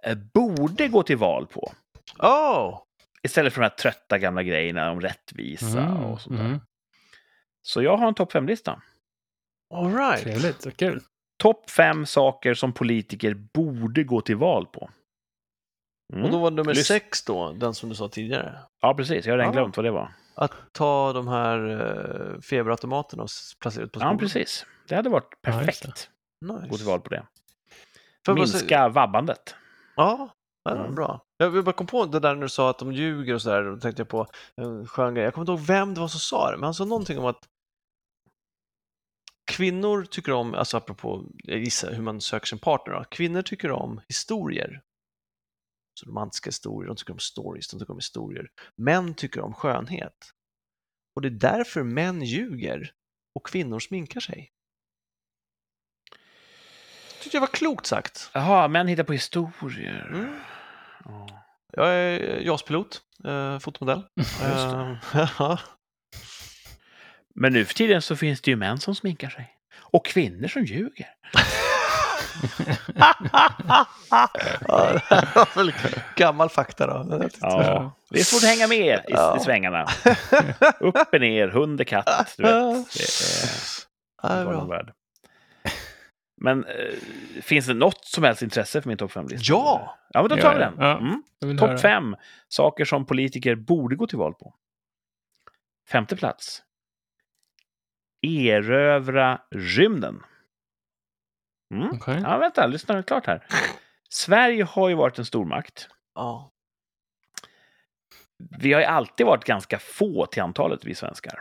eh, 0.07 0.14
borde 0.34 0.88
gå 0.88 1.03
till 1.03 1.16
val 1.16 1.47
på. 1.47 1.72
Oh! 2.18 2.80
Istället 3.22 3.53
för 3.53 3.61
de 3.61 3.64
här 3.68 3.76
trötta 3.76 4.18
gamla 4.18 4.42
grejerna 4.42 4.90
om 4.90 5.01
rättvisa 5.01 5.80
Mm, 5.82 6.05
och 6.05 6.20
sånt 6.20 6.36
där. 6.38 6.44
mm. 6.44 6.61
Så 7.67 7.83
jag 7.83 7.97
har 7.97 8.09
en 8.09 8.14
topp 8.14 8.33
fem-lista. 8.33 8.83
All 9.75 9.95
right. 9.95 10.23
Trevligt, 10.23 10.64
vad 10.64 10.77
kul. 10.77 11.03
Topp 11.43 11.71
fem 11.71 12.07
saker 12.07 12.55
som 12.55 12.73
politiker 12.73 13.35
borde 13.35 14.05
gå 14.05 14.21
till 14.21 14.37
val 14.37 14.67
på. 14.67 14.91
Mm. 16.12 16.25
Och 16.25 16.31
då 16.31 16.39
var 16.39 16.51
nummer 16.51 16.75
Lys- 16.75 16.83
sex 16.83 17.25
då, 17.25 17.53
den 17.53 17.75
som 17.75 17.89
du 17.89 17.95
sa 17.95 18.09
tidigare. 18.09 18.59
Ja, 18.81 18.95
precis. 18.95 19.27
Jag 19.27 19.33
har 19.33 19.39
redan 19.39 19.55
Ja. 19.55 19.61
glömt 19.61 19.77
vad 19.77 19.87
det 19.87 19.91
var. 19.91 20.12
Att 20.35 20.53
ta 20.73 21.12
de 21.12 21.29
här 21.29 21.59
uh, 21.71 22.41
feberautomaterna 22.41 23.23
och 23.23 23.29
placera 23.61 23.85
ut 23.85 23.93
på 23.93 23.99
skolan. 23.99 24.14
Ja, 24.14 24.19
precis. 24.19 24.67
Det 24.89 24.95
hade 24.97 25.09
varit 25.11 25.43
perfekt 25.43 25.85
att 25.85 26.11
gå 26.47 26.59
till 26.59 26.71
Nice. 26.71 26.85
val 26.85 27.01
på 27.01 27.09
det. 27.09 27.21
Får 28.27 28.33
jag 28.33 28.37
bara 28.37 28.41
Minska 28.41 28.89
vabbandet. 28.89 29.55
Ja, 29.97 30.29
det 30.64 30.75
var 30.75 30.81
Mm. 30.81 30.95
bra. 30.95 31.21
Jag 31.37 31.51
vill 31.51 31.62
bara 31.62 31.73
kom 31.73 31.87
på 31.87 32.05
det 32.07 32.21
där 32.21 32.35
när 32.35 32.43
du 32.43 32.49
sa 32.49 32.71
att 32.71 32.79
de 32.79 32.93
ljuger 32.93 33.35
och 33.35 33.43
sådär. 33.43 33.62
Då 33.62 33.77
tänkte 33.77 34.01
jag 34.01 34.09
på 34.09 34.27
en 34.57 34.87
skön 34.87 35.14
grej. 35.14 35.25
Jag 35.25 35.35
kommer 35.35 35.43
inte 35.43 35.53
ihåg 35.53 35.67
vem 35.67 35.95
det 35.95 36.01
var 36.01 36.09
som 36.09 36.21
sa 36.21 36.51
det, 36.51 36.57
men 36.57 36.64
han 36.64 36.75
sa 36.75 36.85
någonting 36.85 37.19
om 37.19 37.25
att 37.27 37.39
kvinnor 39.57 40.04
tycker 40.04 40.32
om, 40.32 40.54
alltså 40.54 40.76
apropå, 40.76 41.24
jag 41.34 41.59
gissar 41.59 41.92
hur 41.92 42.02
man 42.02 42.20
söker 42.20 42.46
sin 42.46 42.59
partner 42.59 42.94
då. 42.94 43.04
Kvinnor 43.04 43.42
tycker 43.42 43.70
om 43.70 44.00
historier. 44.09 44.82
Så 46.00 46.07
romantiska 46.07 46.48
historier, 46.48 46.88
de 46.88 46.96
tycker 46.96 47.12
om 47.12 47.18
stories, 47.18 47.68
de 47.68 47.80
tycker 47.80 47.92
om 47.92 47.98
historier. 47.98 48.48
Män 48.76 49.14
tycker 49.14 49.40
om 49.40 49.54
skönhet. 49.54 50.32
Och 51.14 51.22
det 51.22 51.28
är 51.28 51.30
därför 51.30 51.82
män 51.82 52.22
ljuger 52.22 52.92
och 53.34 53.46
kvinnor 53.46 53.78
sminkar 53.78 54.20
sig. 54.20 54.52
Tyckte 57.22 57.36
jag 57.36 57.40
var 57.40 57.48
klokt 57.48 57.86
sagt. 57.86 58.30
Jaha, 58.34 58.68
män 58.68 58.88
hittar 58.88 59.04
på 59.04 59.12
historier. 59.12 60.07
Mm. 60.12 60.40
Ja. 61.04 61.42
Jag 61.72 61.94
är 61.94 62.40
JAS-pilot, 62.40 63.00
eh, 63.24 63.59
fotomodell. 63.59 64.02
Men 67.37 67.53
nu 67.53 67.64
för 67.64 67.74
tiden 67.74 68.03
så 68.03 68.16
finns 68.16 68.41
det 68.41 68.51
ju 68.51 68.57
män 68.57 68.78
som 68.78 68.95
sminkar 68.95 69.28
sig. 69.28 69.53
Och 69.78 70.07
kvinnor 70.07 70.49
som 70.49 70.64
ljuger. 70.64 71.07
ja, 72.95 73.87
det 75.09 75.34
var 75.34 75.57
väl 75.57 75.72
gammal 76.16 76.49
fakta 76.49 76.87
då. 76.87 77.18
Ja, 77.41 77.93
det 78.11 78.20
är 78.20 78.24
svårt 78.24 78.43
att 78.43 78.49
hänga 78.49 78.66
med 78.68 78.99
i, 78.99 79.12
Ja. 79.12 79.37
i 79.37 79.41
svängarna. 79.41 79.87
Upp 80.80 81.12
och 81.12 81.20
ner, 81.20 81.49
hund 81.49 81.80
och 81.80 81.87
katt. 81.87 82.34
Du 82.37 82.43
vet. 82.43 82.53
Det 82.53 84.28
är 84.28 84.45
det 84.45 84.51
är 84.51 84.68
värld. 84.68 84.93
Men 86.41 86.64
eh, 86.64 86.95
finns 87.43 87.66
det 87.66 87.74
något 87.74 88.05
som 88.05 88.24
helst 88.24 88.43
intresse 88.43 88.82
för 88.82 88.89
min 88.89 88.99
topp 88.99 89.12
fem-lista? 89.12 89.53
Ja! 89.53 89.99
Ja, 90.11 90.22
men 90.22 90.28
då 90.28 90.39
Ja, 90.39 90.43
tar 90.43 90.55
vi 90.55 90.59
den. 90.61 90.74
Ja. 90.78 90.99
Mm. 91.43 91.59
Topp 91.59 91.80
fem 91.80 92.16
saker 92.49 92.84
som 92.84 93.07
politiker 93.07 93.55
borde 93.55 93.97
gå 93.97 94.07
till 94.07 94.18
val 94.18 94.34
på. 94.34 94.55
Femte 95.91 96.16
plats. 96.16 96.62
Erövra 98.23 99.41
rymden. 99.51 100.23
Mm. 101.75 101.91
Okej. 101.93 102.21
Ja, 102.23 102.39
vänta, 102.39 102.67
lyssna 102.67 103.03
klart 103.03 103.27
här. 103.27 103.47
Sverige 104.09 104.64
har 104.64 104.89
ju 104.89 104.95
varit 104.95 105.19
en 105.19 105.25
stormakt. 105.25 105.89
Ja. 106.14 106.53
Vi 108.59 108.73
har 108.73 108.81
ju 108.81 108.87
alltid 108.87 109.27
varit 109.27 109.45
ganska 109.45 109.79
få 109.79 110.27
till 110.27 110.43
antalet, 110.43 110.85
vi 110.85 110.95
svenskar. 110.95 111.41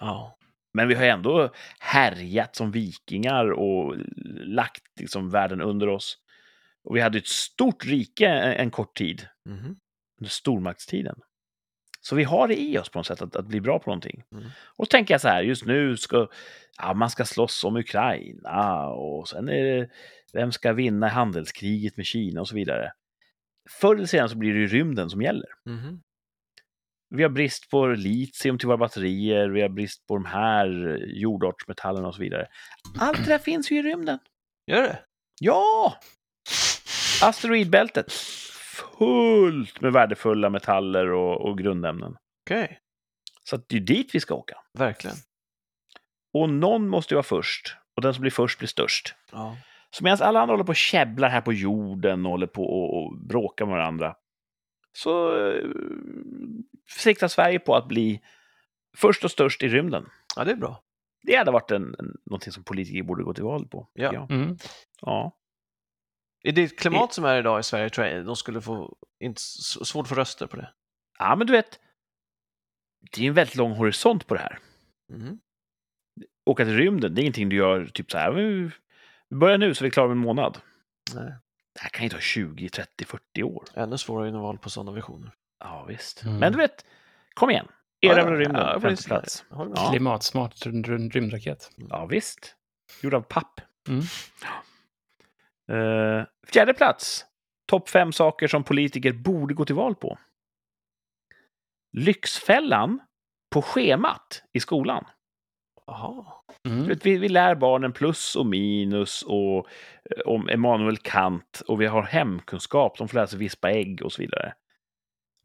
ja. 0.00 0.38
Men 0.76 0.88
vi 0.88 0.94
har 0.94 1.02
ju 1.04 1.08
ändå 1.08 1.52
härjat 1.78 2.56
som 2.56 2.70
vikingar 2.70 3.50
och 3.52 3.94
lagt 4.34 4.82
liksom 5.00 5.30
världen 5.30 5.60
under 5.60 5.88
oss. 5.88 6.18
Och 6.84 6.96
vi 6.96 7.00
hade 7.00 7.18
ett 7.18 7.26
stort 7.26 7.84
rike 7.84 8.28
en, 8.28 8.70
kort 8.70 8.96
tid, 8.96 9.28
Mhm. 9.48 9.76
under 10.20 10.30
stormaktstiden. 10.30 11.16
Så 12.06 12.16
vi 12.16 12.24
har 12.24 12.48
det 12.48 12.60
i 12.60 12.78
oss 12.78 12.88
på 12.88 12.98
något 12.98 13.06
sätt 13.06 13.22
att, 13.22 13.36
att 13.36 13.46
bli 13.46 13.60
bra 13.60 13.78
på 13.78 13.90
någonting. 13.90 14.22
Mm. 14.32 14.44
Och 14.76 14.90
tänker 14.90 15.14
jag 15.14 15.20
så 15.20 15.28
här, 15.28 15.42
just 15.42 15.64
nu 15.64 15.96
ska 15.96 16.28
ja, 16.78 16.94
man 16.94 17.10
ska 17.10 17.24
slåss 17.24 17.64
om 17.64 17.76
Ukraina 17.76 18.86
och 18.86 19.28
sen 19.28 19.48
är 19.48 19.64
det, 19.64 19.88
vem 20.32 20.52
ska 20.52 20.72
vinna 20.72 21.08
handelskriget 21.08 21.96
med 21.96 22.06
Kina 22.06 22.40
och 22.40 22.48
så 22.48 22.54
vidare. 22.54 22.92
Förr 23.70 23.94
eller 23.94 24.06
senare 24.06 24.28
så 24.28 24.36
blir 24.36 24.54
det 24.54 24.60
ju 24.60 24.66
rymden 24.66 25.10
som 25.10 25.22
gäller. 25.22 25.48
Mhm. 25.64 26.02
Vi 27.10 27.22
har 27.22 27.30
brist 27.30 27.70
på 27.70 27.86
litium 27.86 28.58
till 28.58 28.68
våra 28.68 28.76
batterier, 28.76 29.48
vi 29.48 29.62
har 29.62 29.68
brist 29.68 30.06
på 30.06 30.14
de 30.14 30.24
här 30.24 30.66
jordartsmetallerna 31.06 32.08
och 32.08 32.14
så 32.14 32.22
vidare. 32.22 32.48
Allt 32.98 33.24
det 33.24 33.30
där 33.30 33.38
finns 33.38 33.70
ju 33.70 33.78
i 33.78 33.82
rymden. 33.82 34.18
Gör 34.66 34.82
det? 34.82 34.98
Ja! 35.40 35.98
Asteroidbältet. 37.22 38.12
Fullt 39.04 39.80
med 39.80 39.92
värdefulla 39.92 40.50
metaller 40.50 41.06
och, 41.12 41.40
och 41.40 41.58
grundämnen. 41.58 42.16
Okej, 42.46 42.78
Så 43.44 43.56
att 43.56 43.68
det 43.68 43.76
är 43.76 43.80
dit 43.80 44.14
vi 44.14 44.20
ska 44.20 44.34
åka. 44.34 44.56
verkligen. 44.78 45.16
Och 46.34 46.50
någon 46.50 46.88
måste 46.88 47.14
ju 47.14 47.16
vara 47.16 47.22
först. 47.22 47.76
Och 47.96 48.02
den 48.02 48.14
som 48.14 48.20
blir 48.20 48.30
först 48.30 48.58
blir 48.58 48.68
störst. 48.68 49.14
Ja. 49.32 49.56
Så 49.90 50.04
medan 50.04 50.28
alla 50.28 50.40
andra 50.40 50.52
håller 50.52 50.64
på 50.64 50.70
och 50.70 50.76
käbblar 50.76 51.28
här 51.28 51.40
på 51.40 51.52
jorden 51.52 52.26
och 52.26 52.30
håller 52.32 52.46
på 52.46 52.64
och, 52.64 52.98
och 53.02 53.18
bråkar 53.18 53.66
med 53.66 53.74
varandra. 53.76 54.16
Så 54.92 55.46
eh, 55.48 55.64
siktar 56.88 57.28
Sverige 57.28 57.58
på 57.58 57.74
att 57.76 57.88
bli 57.88 58.20
först 58.96 59.24
och 59.24 59.30
störst 59.30 59.62
i 59.62 59.68
rymden. 59.68 60.06
ja, 60.36 60.44
det 60.44 60.50
är 60.50 60.56
bra. 60.56 60.80
Det 61.22 61.36
hade 61.36 61.50
varit 61.50 61.70
en, 61.70 61.96
en, 61.98 62.16
någonting 62.26 62.52
som 62.52 62.64
politiker 62.64 63.02
borde 63.02 63.24
gå 63.24 63.34
till 63.34 63.44
val 63.44 63.66
på. 63.68 63.88
Ja. 63.92 64.14
jag. 64.14 64.30
Mm. 64.30 64.56
ja. 65.00 65.32
I 66.44 66.52
det 66.52 66.68
klimat 66.78 67.12
som 67.12 67.24
är 67.24 67.38
idag 67.38 67.60
i 67.60 67.62
Sverige 67.62 67.90
tror 67.90 68.06
jag 68.06 68.26
de 68.26 68.36
skulle 68.36 68.60
få 68.60 68.96
inte, 69.20 69.40
svårt 69.84 70.02
att 70.04 70.08
få 70.08 70.14
röster 70.14 70.46
på 70.46 70.56
det. 70.56 70.72
Ja, 71.18 71.36
men 71.36 71.46
du 71.46 71.52
vet. 71.52 71.80
Det 73.12 73.22
är 73.24 73.28
en 73.28 73.34
väldigt 73.34 73.56
lång 73.56 73.72
horisont 73.72 74.26
på 74.26 74.34
det 74.34 74.40
här. 74.40 74.58
Mhm. 75.12 75.38
Åka 76.50 76.64
till 76.64 76.76
rymden, 76.76 77.14
det 77.14 77.20
är 77.20 77.22
ingenting 77.22 77.48
du 77.48 77.56
gör 77.56 77.86
typ 77.86 78.10
så 78.10 78.18
här. 78.18 78.32
"Vi- 78.32 78.70
börjar 79.34 79.58
nu 79.58 79.74
så 79.74 79.84
är 79.84 79.86
vi 79.86 79.90
klara 79.90 80.06
med 80.08 80.12
en 80.14 80.18
månad. 80.18 80.58
Nej. 81.14 81.32
Det 81.74 81.80
här 81.80 81.88
kan 81.88 82.04
ju 82.04 82.10
ta 82.10 82.18
20, 82.18 82.68
30, 82.68 83.04
40 83.04 83.42
år. 83.42 83.64
Ännu 83.74 83.98
svårare 83.98 84.28
att 84.28 84.34
val 84.34 84.58
på 84.58 84.70
sådana 84.70 84.92
visioner. 84.92 85.32
Ja, 85.58 85.84
visst. 85.88 86.22
Mm. 86.22 86.38
Men 86.38 86.52
du 86.52 86.58
vet, 86.58 86.84
kom 87.34 87.50
igen. 87.50 87.68
Ja, 88.00 88.12
Erövra 88.12 88.34
ja, 88.34 88.40
rymden, 88.40 88.62
ja, 88.66 88.80
femte 88.80 89.02
plats. 89.04 89.44
Ja. 89.50 89.88
Klimatsmart 89.90 90.54
rym- 90.66 91.10
rymdraket. 91.10 91.70
Ja, 91.76 92.06
visst. 92.06 92.56
Gjord 93.02 93.14
av 93.14 93.20
papp. 93.22 93.60
Mm. 93.88 94.02
Eh, 95.72 96.24
fjärde 96.52 96.74
plats. 96.74 97.24
Topp 97.66 97.88
fem 97.88 98.12
saker 98.12 98.48
som 98.48 98.64
politiker 98.64 99.12
borde 99.12 99.54
gå 99.54 99.64
till 99.64 99.74
val 99.74 99.94
på. 99.94 100.18
Lyxfällan 101.92 103.00
på 103.50 103.62
schemat 103.62 104.42
i 104.52 104.60
skolan. 104.60 105.04
Mm. 106.68 106.98
Vi, 107.02 107.18
vi 107.18 107.28
lär 107.28 107.54
barnen 107.54 107.92
plus 107.92 108.36
och 108.36 108.46
minus 108.46 109.22
och 109.22 109.56
eh, 109.56 110.20
om 110.26 110.48
Emanuel 110.48 110.96
Kant 110.96 111.62
och 111.68 111.80
vi 111.80 111.86
har 111.86 112.02
hemkunskap, 112.02 112.98
de 112.98 113.08
får 113.08 113.14
lära 113.14 113.26
sig 113.26 113.38
vispa 113.38 113.70
ägg 113.70 114.02
och 114.02 114.12
så 114.12 114.22
vidare. 114.22 114.54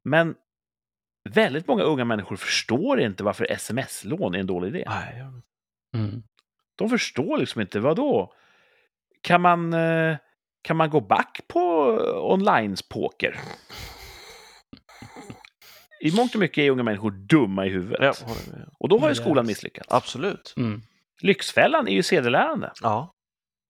Men 0.04 0.36
väldigt 1.30 1.68
många 1.68 1.84
unga 1.84 2.06
människor 2.06 2.36
förstår 2.36 3.00
inte 3.02 3.24
varför 3.24 3.52
sms-lån 3.52 4.36
är 4.36 4.40
en 4.40 4.48
dålig 4.48 4.68
idé. 4.70 4.84
Mm. 5.96 6.24
De 6.76 6.90
förstår 6.90 7.38
liksom 7.38 7.62
inte, 7.62 7.80
vad 7.80 7.96
då? 7.96 8.34
Kan 9.22 9.42
man, 9.42 9.74
eh, 9.74 10.18
kan 10.62 10.78
man 10.78 10.90
gå 10.90 11.02
back 11.02 11.42
på 11.48 11.62
online-poker? 12.34 13.40
I 16.02 16.12
mångt 16.12 16.34
och 16.34 16.40
mycket 16.40 16.58
är 16.62 16.70
unga 16.70 16.84
människor 16.84 17.12
dumma 17.12 17.66
i 17.66 17.70
huvudet. 17.70 18.26
med. 18.52 18.70
Och 18.80 18.90
då 18.90 19.00
har 19.00 19.10
ju 19.10 19.16
skolan 19.16 19.46
misslyckats. 19.48 19.88
Absolut. 19.92 20.54
Mm. 20.58 20.82
Lyxfällan 21.22 21.88
är 21.88 21.92
ju 21.94 22.04
sedelärande. 22.04 22.72
Ja. 22.82 23.14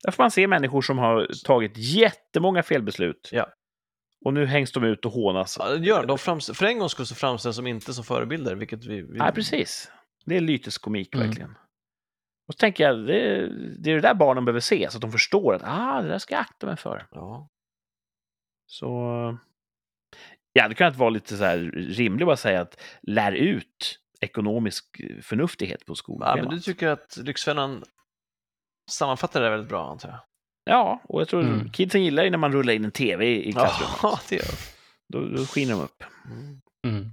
Där 0.03 0.11
får 0.11 0.23
man 0.23 0.31
se 0.31 0.47
människor 0.47 0.81
som 0.81 0.97
har 0.97 1.27
tagit 1.45 1.71
jättemånga 1.75 2.63
felbeslut. 2.63 3.29
Ja. 3.31 3.47
Och 4.25 4.33
nu 4.33 4.45
hängs 4.45 4.71
de 4.71 4.83
ut 4.83 5.05
och 5.05 5.11
hånas. 5.11 5.57
Ja, 5.59 5.69
det 5.69 5.85
gör 5.85 6.05
de. 6.05 6.17
de 6.25 6.39
för 6.53 6.65
en 6.65 6.79
gång 6.79 6.89
skulle 6.89 7.05
så 7.05 7.15
framställs 7.15 7.55
som 7.55 7.67
inte 7.67 7.93
som 7.93 8.03
förebilder, 8.03 8.55
vilket 8.55 8.85
vi... 8.85 9.01
vi... 9.01 9.17
Nej, 9.17 9.31
precis. 9.31 9.91
Det 10.25 10.37
är 10.37 10.41
lyteskomik 10.41 11.15
Mm. 11.15 11.27
verkligen. 11.27 11.55
Och 12.49 12.53
så 12.53 12.57
tänker 12.57 12.83
jag, 12.83 13.07
det, 13.07 13.47
det 13.77 13.91
är 13.91 13.95
det 13.95 14.01
där 14.01 14.13
barnen 14.13 14.45
behöver 14.45 14.59
se, 14.59 14.87
så 14.89 14.97
att 14.97 15.01
de 15.01 15.11
förstår 15.11 15.53
att 15.55 15.61
ah, 15.65 16.01
det 16.01 16.07
där 16.07 16.17
ska 16.19 16.33
jag 16.33 16.41
akta 16.41 16.67
mig 16.67 16.77
för. 16.77 17.07
Ja. 17.11 17.49
Så... 18.65 18.87
Ja, 20.53 20.67
det 20.67 20.75
kan 20.75 20.87
inte 20.87 20.99
vara 20.99 21.09
lite 21.09 21.37
så 21.37 21.43
här 21.43 21.57
rimligt 21.75 22.21
att 22.21 22.27
bara 22.27 22.37
säga 22.37 22.61
att 22.61 22.81
lär 23.01 23.31
ut 23.31 23.99
ekonomisk 24.21 24.85
förnuftighet 25.21 25.85
på 25.85 25.91
ja, 25.91 25.95
skolschemat. 25.95 26.39
men 26.39 26.49
du 26.49 26.59
tycker 26.59 26.87
att 26.87 27.17
Lyxfällan 27.17 27.83
sammanfattar 28.91 29.41
det 29.41 29.49
väldigt 29.49 29.69
bra, 29.69 29.91
antar 29.91 30.09
jag? 30.09 30.19
Ja, 30.63 31.01
och 31.03 31.21
jag 31.21 31.27
tror 31.27 31.41
Mm. 31.41 31.69
kidsen 31.71 32.03
gillar 32.03 32.23
ju 32.23 32.29
när 32.29 32.37
man 32.37 32.51
rullar 32.51 32.73
in 32.73 32.85
en 32.85 32.91
tv 32.91 33.25
i, 33.25 33.51
klassrummet. 33.51 33.99
Ja, 34.03 34.19
det 34.29 34.35
gör. 34.35 34.45
Då, 35.13 35.35
då 35.35 35.45
skiner 35.45 35.73
de 35.73 35.81
upp. 35.81 36.03
Mm. 36.25 36.61
Mm. 36.87 37.11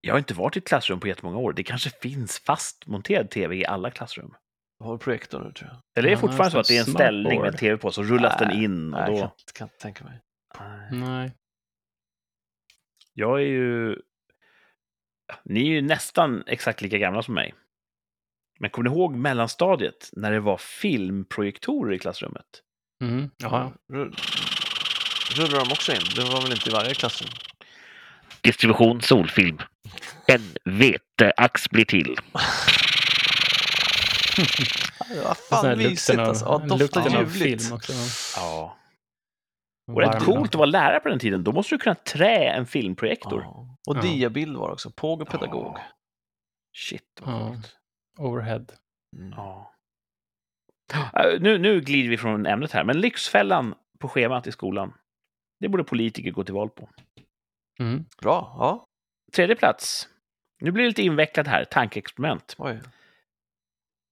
Jag 0.00 0.14
har 0.14 0.18
inte 0.18 0.34
varit 0.34 0.56
i 0.56 0.58
ett 0.58 0.66
klassrum 0.66 1.00
på 1.00 1.08
jättemånga 1.08 1.38
år. 1.38 1.52
Det 1.52 1.62
kanske 1.62 1.90
finns 1.90 2.38
fastmonterad 2.38 3.30
tv 3.30 3.56
i 3.56 3.66
alla 3.66 3.90
klassrum. 3.90 4.34
Jag 4.78 4.86
har 4.86 4.98
projektor 4.98 5.40
nu 5.40 5.52
tror 5.52 5.70
jag. 5.70 5.80
Eller 5.98 6.08
är 6.08 6.10
det 6.10 6.20
Ja, 6.20 6.20
fortfarande 6.20 6.50
så 6.50 6.58
nästan 6.58 6.60
att 6.60 6.68
det 6.68 6.76
är 6.76 6.80
en 6.80 6.94
ställning 6.94 7.40
med 7.40 7.58
tv 7.58 7.76
på, 7.76 7.90
så 7.92 8.02
rullas 8.02 8.38
den 8.38 8.48
Nej, 8.48 8.64
in 8.64 8.94
och 8.94 9.00
Nej, 9.00 9.10
jag 9.10 9.16
då... 9.16 9.20
kan, 9.20 9.30
kan 9.54 9.64
inte 9.66 9.78
tänka 9.78 10.04
mig. 10.04 10.20
Nej. 10.90 11.32
Jag 13.14 13.40
är 13.40 13.46
ju... 13.46 13.96
Ni 15.44 15.60
är 15.60 15.72
ju 15.72 15.82
nästan 15.82 16.44
exakt 16.46 16.80
lika 16.80 16.98
gamla 16.98 17.22
som 17.22 17.34
mig. 17.34 17.54
Men 18.60 18.70
kommer 18.70 18.90
ni 18.90 18.96
ihåg 18.96 19.14
mellanstadiet 19.14 20.10
när 20.12 20.32
det 20.32 20.40
var 20.40 20.56
filmprojektorer 20.56 21.92
i 21.92 21.98
klassrummet? 21.98 22.62
Mm. 23.02 23.30
Ja. 23.36 23.72
Rull, 23.92 24.16
rullar 25.36 25.64
de 25.64 25.72
också 25.72 25.92
in? 25.92 26.00
Det 26.16 26.22
var 26.22 26.42
väl 26.42 26.52
inte 26.52 26.70
i 26.70 26.72
varje 26.72 26.94
klassrum? 26.94 27.30
Distribution 28.40 29.00
solfilm. 29.00 29.58
En 30.26 30.40
veteax 30.64 31.70
blir 31.70 31.84
till. 31.84 32.16
Här 35.00 35.34
fan 35.34 35.78
mysigt 35.78 36.08
lukten 36.08 36.20
av, 36.20 36.28
alltså. 36.28 36.44
Ja, 36.68 36.76
doftar 36.76 37.10
ljuvligt. 37.10 37.62
film 37.62 37.74
också. 37.76 37.92
Ja. 38.36 38.76
Och 39.92 40.00
rätt 40.00 40.14
Varm 40.14 40.20
coolt 40.24 40.48
att 40.48 40.54
vara 40.54 40.66
lärare 40.66 41.00
på 41.00 41.08
den 41.08 41.18
tiden. 41.18 41.44
Då 41.44 41.52
måste 41.52 41.74
du 41.74 41.78
kunna 41.78 41.94
trä 41.94 42.48
en 42.50 42.66
filmprojektor. 42.66 43.42
Ja. 43.42 43.76
Och 43.88 43.96
Ja. 43.96 44.00
diabild 44.02 44.56
var 44.56 44.68
det 44.68 44.72
också. 44.72 44.90
Påg 44.90 45.22
och 45.22 45.28
pedagog. 45.28 45.72
Ja. 45.76 45.80
Shit, 46.76 47.02
vad 47.20 47.34
Ja. 47.34 47.46
coolt. 47.48 47.76
Overhead. 48.18 48.64
Mm. 49.16 49.30
Ja. 49.36 49.74
Äh, 50.94 51.40
Nu, 51.40 51.58
nu 51.58 51.80
glider 51.80 52.08
vi 52.10 52.18
från 52.18 52.46
ämnet 52.46 52.72
här, 52.72 52.84
men 52.84 53.00
Lyxfällan 53.00 53.74
på 53.98 54.08
schemat 54.08 54.46
i 54.46 54.52
skolan. 54.52 54.94
Det 55.60 55.68
borde 55.68 55.84
politiker 55.84 56.30
gå 56.30 56.44
till 56.44 56.54
val 56.54 56.70
på. 56.70 56.88
Mm. 57.78 58.04
Bra, 58.22 58.56
ja. 58.58 58.86
Tredje 59.32 59.56
plats. 59.56 60.08
Nu 60.60 60.70
blir 60.70 60.84
det 60.84 60.88
lite 60.88 61.02
invecklat 61.02 61.46
här, 61.46 61.64
tankeexperiment. 61.64 62.54
Oj. 62.58 62.80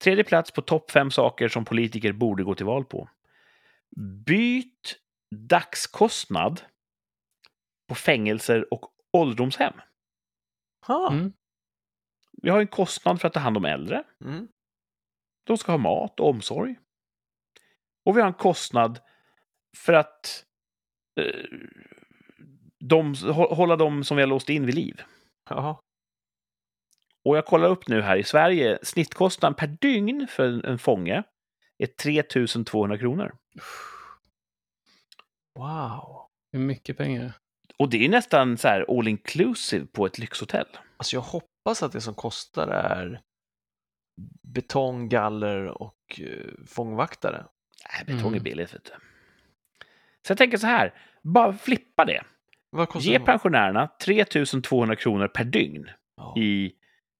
Tredje 0.03 0.25
plats 0.25 0.51
på 0.51 0.63
topp 0.63 0.91
fem 0.91 1.11
saker 1.11 1.49
som 1.49 1.65
politiker 1.65 2.13
borde 2.13 2.45
gå 2.45 2.55
till 2.55 2.67
val 2.67 2.85
på. 2.85 3.09
Byt 4.27 4.99
dagskostnad 5.35 6.63
på 7.89 7.95
fängelser 7.95 8.75
och 8.75 8.93
ålderdomshem. 9.13 9.75
Ha. 10.87 11.13
Mm. 11.13 11.33
Vi 12.43 12.51
har 12.51 12.61
en 12.61 12.67
kostnad 12.67 13.21
för 13.21 13.29
att 13.29 13.35
ta 13.35 13.41
hand 13.41 13.57
om 13.57 13.65
äldre. 13.65 14.05
Mm. 14.25 14.49
De 15.45 15.59
ska 15.59 15.73
ha 15.73 15.79
mat 15.79 16.21
och 16.21 16.29
omsorg. 16.29 16.77
Och 18.05 18.17
vi 18.17 18.21
har 18.21 18.29
en 18.29 18.35
kostnad 18.35 19.01
för 19.77 19.93
att 19.93 20.45
eh, 21.21 21.51
de, 22.85 23.15
hå- 23.15 23.55
hålla 23.55 23.77
dem 23.77 24.05
som 24.05 24.17
vi 24.17 24.23
har 24.23 24.29
låst 24.29 24.49
in 24.49 24.67
vid 24.67 24.75
liv. 24.75 25.03
Jaha. 25.51 25.77
Och 27.25 27.37
jag 27.37 27.47
kollar 27.47 27.69
upp 27.69 27.89
nu 27.89 28.03
här 28.03 28.17
i 28.17 28.25
Sverige, 28.25 28.79
snittkostnaden 28.83 29.55
per 29.55 29.67
dygn 29.67 30.27
för 30.31 30.49
en, 30.49 30.65
en 30.65 30.79
fånge 30.79 31.23
är 31.79 31.87
3200 31.87 32.99
kronor. 32.99 33.37
Wow. 35.59 36.27
Det 36.53 36.59
är 36.59 36.63
mycket 36.63 36.97
pengar. 36.97 37.33
Och 37.79 37.91
det 37.91 38.05
är 38.05 38.09
nästan 38.09 38.59
så 38.59 38.69
här 38.69 38.99
all 38.99 39.09
inclusive 39.09 39.87
på 39.87 40.07
ett 40.07 40.19
lyxhotell. 40.19 40.67
Alltså 40.97 41.17
jag 41.17 41.21
hoppas 41.21 41.83
att 41.83 41.93
det 41.93 42.01
som 42.01 42.15
kostar 42.15 42.69
är 42.69 43.21
betong, 44.43 45.09
galler 45.09 45.83
och 45.83 46.21
uh, 46.21 46.65
fångvaktare. 46.67 47.47
Nej, 47.93 48.05
betong 48.17 48.29
är 48.31 48.37
Mm. 48.37 48.43
billigt, 48.43 48.75
vet 48.75 48.85
du. 48.85 48.91
Så 50.27 50.31
jag 50.31 50.39
tänker 50.39 50.59
så 50.59 50.67
här, 50.67 50.95
bara 51.23 51.53
flippa 51.53 52.05
det. 52.05 52.25
Ge 53.01 53.19
pensionärerna 53.21 53.89
3200 54.05 54.97
kronor 54.97 55.29
per 55.29 55.45
dygn 55.45 55.91
Ja. 56.17 56.35
i, 56.39 56.73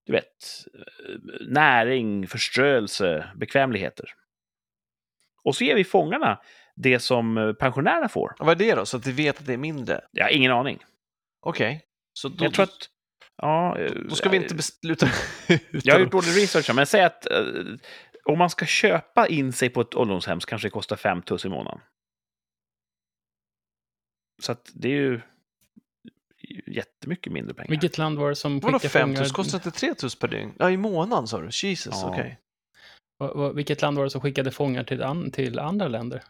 du 0.05 0.11
vet, 0.11 0.25
eh, 0.73 1.15
näring, 1.47 2.27
förströelse, 2.27 3.29
bekvämligheter. 3.35 4.05
Och 5.43 5.55
så 5.55 5.63
ger 5.63 5.75
vi 5.75 5.83
fångarna 5.83 6.41
det 6.75 6.99
som 6.99 7.37
eh, 7.37 7.53
pensionärerna 7.53 8.09
får. 8.09 8.35
Vad 8.39 8.49
är 8.49 8.55
det 8.65 8.75
då? 8.75 8.85
Så 8.85 8.97
att 8.97 9.07
vi 9.07 9.11
vet 9.11 9.39
att 9.39 9.45
det 9.45 9.53
är 9.53 9.57
mindre? 9.57 10.01
Jag 10.11 10.25
har 10.25 10.31
ingen 10.31 10.51
aning. 10.51 10.79
Okej. 11.41 11.83
Så 12.13 12.29
då, 12.29 12.45
Jag 12.45 12.53
tror 12.53 12.63
att... 12.63 12.89
Ja, 13.41 13.77
eh, 13.79 13.91
då 14.09 14.15
ska 14.15 14.29
vi 14.29 14.37
inte 14.37 14.55
besluta 14.55 15.07
Jag 15.83 15.93
har 15.93 15.99
gjort 15.99 16.11
dålig 16.11 16.27
research, 16.27 16.71
men 16.75 16.85
säg 16.85 17.03
att 17.03 17.31
eh, 17.31 17.39
om 18.25 18.37
man 18.39 18.49
ska 18.49 18.65
köpa 18.65 19.27
in 19.27 19.53
sig 19.53 19.69
på 19.69 19.81
ett 19.81 19.95
ålderdomshem 19.95 20.39
så 20.41 20.47
kanske 20.47 20.65
det 20.67 20.71
kostar 20.71 20.95
5 20.95 21.21
tuss 21.21 21.45
i 21.45 21.49
månaden. 21.49 21.79
Så 24.41 24.51
att 24.51 24.71
det 24.73 24.87
är 24.87 24.91
ju 24.91 25.21
jättemycket 26.67 27.33
mindre 27.33 27.53
pengar. 27.53 27.69
Vilket 27.69 27.97
land 27.97 28.17
var 28.19 28.29
det 28.29 28.35
som 28.35 28.59
Vadå 28.59 28.79
skickade 28.79 28.89
5 28.91 29.07
fångar? 29.09 29.19
tusen? 29.21 29.33
Kostar 29.35 29.57
inte 29.57 29.71
3 29.71 29.93
tusen 29.95 30.19
per 30.19 30.27
dygn? 30.27 30.53
Ja, 30.59 30.71
i 30.71 30.77
månaden 30.77 31.27
sa 31.27 31.39
du? 31.41 31.45
Jesus, 31.67 31.93
Ja. 32.01 32.09
okej. 32.11 32.39
Va- 33.19 33.51
Vilket 33.51 33.81
land 33.81 33.97
var 33.97 34.03
det 34.03 34.09
som 34.09 34.21
skickade 34.21 34.51
fångar 34.51 34.83
till, 34.83 35.03
an, 35.03 35.31
till 35.31 35.59
andra 35.59 35.87
länder? 35.87 36.23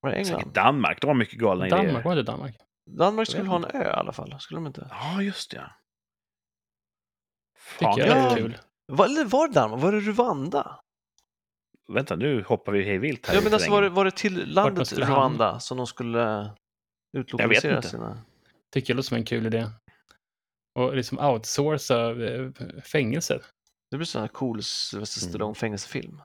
Var 0.00 0.10
det 0.10 0.24
Säkert 0.24 0.38
England? 0.38 0.54
Danmark, 0.54 1.00
de 1.00 1.06
har 1.06 1.14
mycket 1.14 1.38
galna 1.38 1.68
Danmark, 1.68 1.88
idéer. 1.90 2.02
var 2.04 2.16
det 2.16 2.22
Danmark? 2.22 2.56
Danmark 2.90 3.28
skulle 3.28 3.48
ha 3.48 3.56
en 3.56 3.64
ö 3.64 3.82
i 3.84 3.92
alla 3.92 4.12
fall, 4.12 4.36
skulle 4.40 4.56
de 4.56 4.66
inte? 4.66 4.86
Ja, 4.90 5.22
just 5.22 5.50
det. 5.50 5.70
Tycker 7.78 7.84
Fan, 7.92 7.98
jag 7.98 8.08
ja. 8.08 8.30
är 8.32 8.36
kul. 8.36 8.58
Var, 8.86 9.24
var 9.24 9.48
det 9.48 9.54
Danmark? 9.54 9.82
Var 9.82 9.92
det 9.92 10.00
Rwanda? 10.00 10.80
Vänta, 11.88 12.16
nu 12.16 12.42
hoppar 12.42 12.72
vi 12.72 12.82
hej 12.84 12.98
vilt 12.98 13.26
här 13.26 13.34
Ja, 13.34 13.40
men 13.44 13.54
alltså 13.54 13.70
var 13.70 13.82
det, 13.82 13.88
var 13.88 14.04
det 14.04 14.10
till 14.10 14.52
landet? 14.54 14.92
Rwanda 14.92 15.60
som 15.60 15.76
de 15.76 15.86
skulle 15.86 16.50
utlokalisera 17.16 17.76
inte. 17.76 17.88
sina... 17.88 18.18
Tycker 18.72 18.90
jag 18.92 18.96
låter 18.96 19.08
som 19.08 19.16
en 19.16 19.24
kul 19.24 19.46
idé. 19.46 19.70
Och 20.78 20.96
liksom 20.96 21.18
outsourca 21.18 22.24
eh, 22.24 22.50
fängelser. 22.82 23.42
Det 23.90 23.96
blir 23.96 24.04
sån 24.06 24.20
här 24.20 24.28
cool 24.28 24.62
Sylvester 24.62 25.20
Mm. 25.22 25.30
Stallone 25.30 25.54
fängelsefilm. 25.54 26.22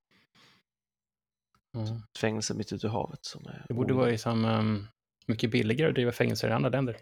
Mm. 1.78 2.02
Fängelse 2.20 2.54
mitt 2.54 2.74
ute 2.74 2.88
i 2.88 2.90
havet. 2.90 3.26
Som 3.26 3.46
är 3.46 3.66
Det 3.68 3.74
borde 3.74 3.94
vara 3.94 4.10
liksom, 4.10 4.46
um, 4.46 4.88
mycket 5.28 5.52
billigare 5.52 5.90
att 5.90 5.96
driva 5.96 6.12
fängelser 6.12 6.50
i 6.50 6.52
andra 6.52 6.70
länder. 6.70 6.98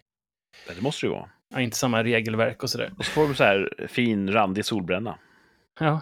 Ja, 0.68 0.74
Det 0.74 0.82
måste 0.82 1.06
det 1.06 1.10
ju 1.10 1.14
vara. 1.16 1.30
Ja, 1.50 1.62
inte 1.62 1.78
samma 1.78 2.04
regelverk 2.04 2.64
och 2.64 2.70
sådär. 2.70 2.94
Och 2.98 3.06
så 3.06 3.12
får 3.12 3.28
du 3.28 3.36
så 3.36 3.44
här 3.44 3.88
fin, 3.90 4.32
randig 4.32 4.66
solbränna. 4.66 5.20
Ja. 5.80 6.02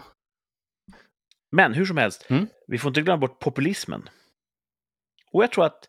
Men 1.56 1.74
hur 1.74 1.86
som 1.86 1.96
helst, 1.96 2.26
Mm. 2.30 2.46
vi 2.66 2.78
får 2.78 2.88
inte 2.90 3.02
glömma 3.02 3.20
bort 3.20 3.38
populismen. 3.40 4.08
Och 5.30 5.42
jag 5.42 5.52
tror 5.52 5.64
att 5.64 5.88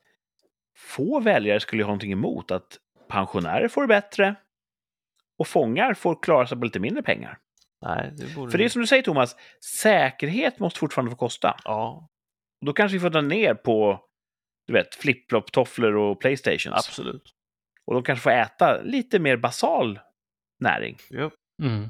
få 0.78 1.20
väljare 1.20 1.60
skulle 1.60 1.84
ha 1.84 1.88
någonting 1.88 2.12
emot 2.12 2.52
att 2.52 2.80
pensionärer 3.08 3.68
får 3.68 3.82
det 3.82 3.88
bättre 3.88 4.36
och 5.40 5.48
fångar 5.48 5.94
får 5.94 6.24
klara 6.24 6.48
sig 6.48 6.58
på 6.58 6.66
lite 6.66 6.80
mindre 6.80 7.04
pengar. 7.04 7.38
Nej, 7.82 8.12
det 8.18 8.36
borde... 8.36 8.52
För 8.52 8.58
det 8.58 8.66
är 8.66 8.70
som 8.70 8.82
du 8.82 8.88
säger 8.88 9.04
Thomas, 9.04 9.36
säkerhet 9.82 10.60
måste 10.60 10.80
fortfarande 10.80 11.12
få 11.12 11.18
kosta. 11.18 11.58
Ja, 11.64 12.08
Och 12.62 12.66
då 12.66 12.74
kanske 12.74 12.94
vi 12.94 13.00
får 13.00 13.10
dra 13.10 13.22
ner 13.22 13.54
på 13.54 14.06
du 14.68 14.74
vet, 14.74 14.96
flip-flop-tofflor 14.96 15.96
och 15.96 16.20
Playstations. 16.20 16.88
absolut. 16.88 17.34
Och 17.86 17.94
de 17.94 18.04
kanske 18.04 18.24
får 18.24 18.32
äta 18.32 18.82
lite 18.82 19.20
mer 19.20 19.38
basal 19.38 20.00
näring. 20.60 20.98
Ja. 21.10 21.32
Mm. 21.64 21.90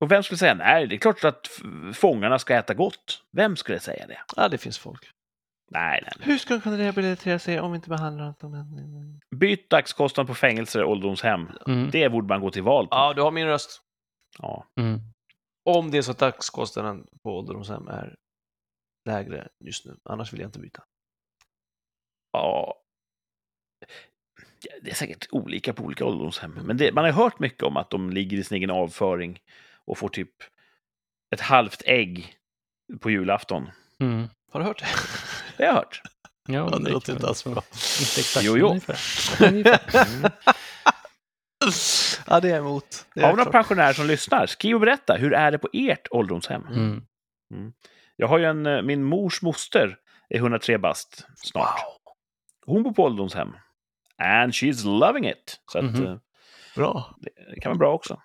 Och 0.00 0.12
vem 0.12 0.22
skulle 0.22 0.38
säga 0.38 0.54
nej, 0.54 0.86
det 0.86 0.94
är 0.94 0.98
klart 0.98 1.24
att 1.24 1.60
fångarna 1.94 2.38
ska 2.38 2.54
äta 2.54 2.74
gott. 2.74 3.22
Vem 3.30 3.56
skulle 3.56 3.80
säga 3.80 4.06
det? 4.06 4.20
ja, 4.36 4.48
det 4.48 4.58
finns 4.58 4.78
folk. 4.78 5.10
Nej, 5.74 6.00
nej. 6.02 6.12
nej. 6.18 6.28
Hur 6.28 6.38
ska 6.38 6.54
de 6.54 6.60
kunna 6.60 6.78
rehabilitera 6.78 7.38
sig 7.38 7.60
om 7.60 7.72
vi 7.72 7.76
inte 7.76 7.88
behandlar 7.88 8.34
dem? 8.40 9.20
Byt 9.36 9.70
dagskostnad 9.70 10.26
på 10.26 10.34
fängelser 10.34 10.82
och 10.82 10.90
ålderdomshem. 10.90 11.50
Mm. 11.66 11.90
Det 11.90 12.08
borde 12.08 12.28
man 12.28 12.40
gå 12.40 12.50
till 12.50 12.62
val 12.62 12.86
på. 12.86 12.96
Ja, 12.96 13.12
du 13.14 13.22
har 13.22 13.30
min 13.30 13.46
röst. 13.46 13.82
Ja. 14.38 14.66
Mm. 14.80 15.00
Om 15.64 15.90
det 15.90 15.98
är 15.98 16.02
så 16.02 16.10
att 16.10 16.18
dagskostnaden 16.18 17.06
på 17.22 17.38
ålderdomshem 17.38 17.88
är 17.88 18.16
lägre 19.08 19.48
just 19.64 19.84
nu. 19.86 19.96
Annars 20.04 20.32
vill 20.32 20.40
jag 20.40 20.48
inte 20.48 20.58
byta. 20.58 20.82
ja. 22.32 22.80
Det 24.82 24.90
är 24.90 24.94
säkert 24.94 25.26
olika 25.30 25.72
på 25.72 25.84
olika 25.84 26.04
ålderdomshem. 26.04 26.52
Men 26.64 26.76
det, 26.76 26.92
man 26.92 27.04
har 27.04 27.12
hört 27.12 27.38
mycket 27.38 27.62
om 27.62 27.76
att 27.76 27.90
de 27.90 28.10
ligger 28.10 28.36
i 28.38 28.44
sin 28.44 28.56
egen 28.56 28.70
avföring 28.70 29.38
och 29.84 29.98
får 29.98 30.08
typ 30.08 30.30
ett 31.34 31.40
halvt 31.40 31.82
ägg 31.86 32.36
på 33.00 33.10
julafton. 33.10 33.70
Mm. 34.00 34.28
Har 34.52 34.60
du 34.60 34.66
hört 34.66 34.78
det? 34.78 34.86
Det 35.56 35.62
har 35.64 35.68
jag 35.72 35.74
hört. 35.74 36.00
Ja, 36.48 36.68
Ja, 36.72 36.78
det 36.78 36.90
låter 36.90 37.12
inte 37.12 37.26
alls 37.26 37.44
bra. 37.44 37.52
Inte 37.52 38.20
exakt, 38.20 38.44
Jo, 38.46 38.56
jo. 38.58 38.68
ungefär. 38.68 38.98
Ungefär. 39.48 39.80
ja, 42.26 42.40
det 42.40 42.48
är 42.48 42.52
jag 42.52 42.58
emot. 42.58 43.06
Det 43.14 43.20
är 43.20 43.24
Har 43.24 43.32
vi 43.32 43.36
några 43.36 43.50
pensionärer 43.52 43.92
som 43.92 44.06
lyssnar? 44.06 44.46
Skriv 44.46 44.74
och 44.74 44.80
berätta. 44.80 45.14
Hur 45.16 45.32
är 45.34 45.50
det 45.50 45.58
på 45.58 45.68
ert 45.72 46.06
ålderdomshem? 46.10 46.66
Mm. 46.66 47.02
Jag 48.16 48.28
har 48.28 48.38
ju 48.38 48.44
en, 48.44 48.66
eh, 48.66 48.82
min 48.82 49.04
mors 49.04 49.42
moster 49.42 49.96
är 50.28 50.36
103 50.38 50.78
bast 50.78 51.26
snart. 51.36 51.80
Wow, 51.84 52.14
Hon 52.66 52.82
bor 52.82 52.92
på 52.92 53.02
ålderdomshem. 53.04 53.52
And 54.22 54.52
she's 54.52 54.84
loving 54.98 55.28
it. 55.28 55.60
Så 55.72 55.78
att, 55.78 55.84
Mhm. 55.84 56.04
eh, 56.06 56.16
bra. 56.76 57.14
det 57.54 57.60
kan 57.60 57.70
vara 57.70 57.78
bra 57.78 57.92
också. 57.92 58.20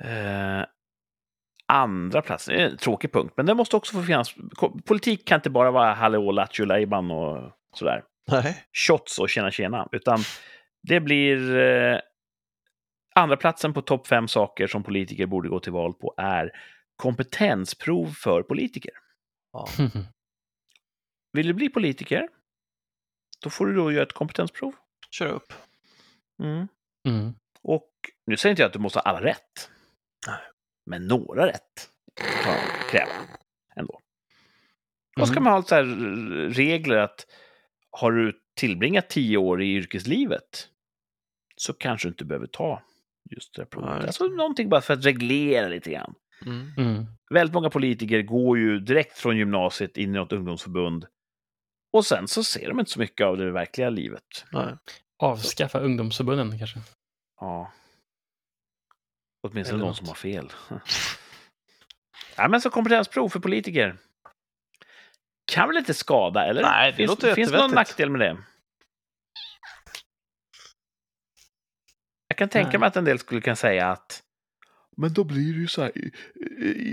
Eh, 0.00 0.62
andra 1.68 2.22
plats, 2.22 2.46
det 2.46 2.62
är 2.62 2.70
en 2.70 2.76
tråkig 2.76 3.12
punkt, 3.12 3.32
men 3.36 3.46
det 3.46 3.54
måste 3.54 3.76
också 3.76 3.92
få 3.92 4.02
finnas... 4.02 4.34
Politik 4.84 5.28
kan 5.28 5.38
inte 5.38 5.50
bara 5.50 5.70
vara 5.70 5.94
hallå, 5.94 6.30
lattjo, 6.30 6.64
lajban 6.64 7.10
och 7.10 7.52
sådär. 7.74 8.04
Nej. 8.30 8.64
Shots 8.72 9.18
och 9.18 9.30
tjena 9.30 9.50
tjena, 9.50 9.88
utan 9.92 10.18
det 10.82 11.00
blir... 11.00 11.56
Eh, 11.56 11.98
andra 13.14 13.36
platsen 13.36 13.74
på 13.74 13.82
topp 13.82 14.06
fem 14.06 14.28
saker 14.28 14.66
som 14.66 14.82
politiker 14.82 15.26
borde 15.26 15.48
gå 15.48 15.60
till 15.60 15.72
val 15.72 15.94
på 15.94 16.14
är 16.16 16.50
kompetensprov 16.96 18.06
för 18.06 18.42
politiker. 18.42 18.92
Ja. 19.52 19.68
Vill 21.32 21.46
du 21.46 21.54
bli 21.54 21.68
politiker? 21.68 22.28
Då 23.42 23.50
får 23.50 23.66
du 23.66 23.74
då 23.74 23.92
göra 23.92 24.02
ett 24.02 24.12
kompetensprov. 24.12 24.74
Kör 25.10 25.26
upp. 25.26 25.52
Mm. 26.42 26.68
Mm. 27.08 27.34
Och 27.62 27.90
nu 28.26 28.36
säger 28.36 28.50
inte 28.50 28.62
jag 28.62 28.66
att 28.66 28.72
du 28.72 28.78
måste 28.78 28.98
ha 28.98 29.02
alla 29.02 29.22
rätt. 29.22 29.70
Nej. 30.26 30.38
Men 30.88 31.06
några 31.06 31.46
rätt 31.46 31.90
kan 32.42 32.52
man 32.52 32.60
kräva 32.90 33.12
ändå. 33.76 34.00
Och 35.20 35.28
ska 35.28 35.36
Mm. 35.36 35.44
man 35.44 35.52
ha 35.52 35.62
så 35.62 35.74
här 35.74 35.84
regler 36.50 36.96
att 36.96 37.26
har 37.90 38.12
du 38.12 38.32
tillbringat 38.56 39.08
tio 39.10 39.36
år 39.36 39.62
i 39.62 39.74
yrkeslivet 39.74 40.68
så 41.56 41.72
kanske 41.72 42.08
du 42.08 42.10
inte 42.10 42.24
behöver 42.24 42.46
ta 42.46 42.82
just 43.30 43.54
det 43.54 43.62
här 43.62 43.66
provet. 43.66 44.04
Alltså 44.04 44.24
någonting 44.24 44.68
bara 44.68 44.80
för 44.80 44.94
att 44.94 45.04
reglera 45.06 45.68
lite 45.68 45.90
grann. 45.90 46.14
Mm. 46.46 46.72
Mm. 46.76 47.06
Väldigt 47.34 47.54
många 47.54 47.70
politiker 47.70 48.22
går 48.22 48.58
ju 48.58 48.78
direkt 48.80 49.18
från 49.18 49.36
gymnasiet 49.36 49.96
in 49.96 50.10
i 50.10 50.12
något 50.18 50.32
ungdomsförbund. 50.32 51.06
Och 51.92 52.06
sen 52.06 52.28
så 52.28 52.44
ser 52.44 52.68
de 52.68 52.80
inte 52.80 52.92
så 52.92 52.98
mycket 53.00 53.26
av 53.26 53.36
det 53.36 53.50
verkliga 53.50 53.90
livet. 53.90 54.44
Nej. 54.52 54.74
Avskaffa 55.22 55.78
ungdomsförbunden 55.80 56.58
kanske. 56.58 56.78
Ja. 57.40 57.72
Åtminstone 59.42 59.84
de 59.84 59.94
som 59.94 60.08
har 60.08 60.14
fel. 60.14 60.52
ja, 62.36 62.48
men 62.48 62.60
så 62.60 62.70
kompetensprov 62.70 63.28
för 63.28 63.40
politiker. 63.40 63.96
Kan 65.52 65.68
väl 65.68 65.76
inte 65.76 65.94
skada, 65.94 66.44
eller? 66.44 66.62
Nej, 66.62 66.90
det 66.90 66.96
finns, 66.96 67.08
låter 67.08 67.34
Finns 67.34 67.50
det 67.50 67.58
någon 67.58 67.74
nackdel 67.74 68.10
med 68.10 68.20
det? 68.20 68.36
Jag 72.28 72.38
kan 72.38 72.48
tänka 72.48 72.70
Nej. 72.70 72.78
mig 72.78 72.86
att 72.86 72.96
en 72.96 73.04
del 73.04 73.18
skulle 73.18 73.40
kunna 73.40 73.56
säga 73.56 73.90
att 73.90 74.22
men 75.00 75.12
då 75.12 75.24
blir 75.24 75.52
det 75.52 75.60
ju 75.60 75.68
så 75.68 75.82
här 75.82 75.92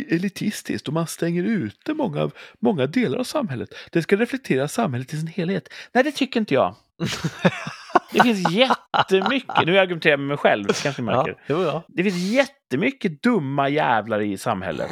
elitistiskt 0.09 0.87
och 0.87 0.93
man 0.93 1.07
stänger 1.07 1.43
ute 1.43 1.93
många, 1.93 2.31
många 2.59 2.87
delar 2.87 3.17
av 3.17 3.23
samhället. 3.23 3.69
Det 3.91 4.01
ska 4.01 4.15
reflektera 4.15 4.67
samhället 4.67 5.13
i 5.13 5.17
sin 5.17 5.27
helhet. 5.27 5.69
Nej, 5.91 6.03
det 6.03 6.11
tycker 6.11 6.39
inte 6.39 6.53
jag. 6.53 6.75
Det 8.11 8.21
finns 8.21 8.51
jättemycket, 8.51 9.65
nu 9.65 9.79
argumenterar 9.79 10.11
jag 10.13 10.19
med 10.19 10.27
mig 10.27 10.37
själv, 10.37 10.65
kanske 10.83 11.01
märker. 11.01 11.43
Ja, 11.47 11.63
ja. 11.63 11.83
Det 11.87 12.03
finns 12.03 12.17
jättemycket 12.17 13.23
dumma 13.23 13.69
jävlar 13.69 14.21
i 14.21 14.37
samhället. 14.37 14.91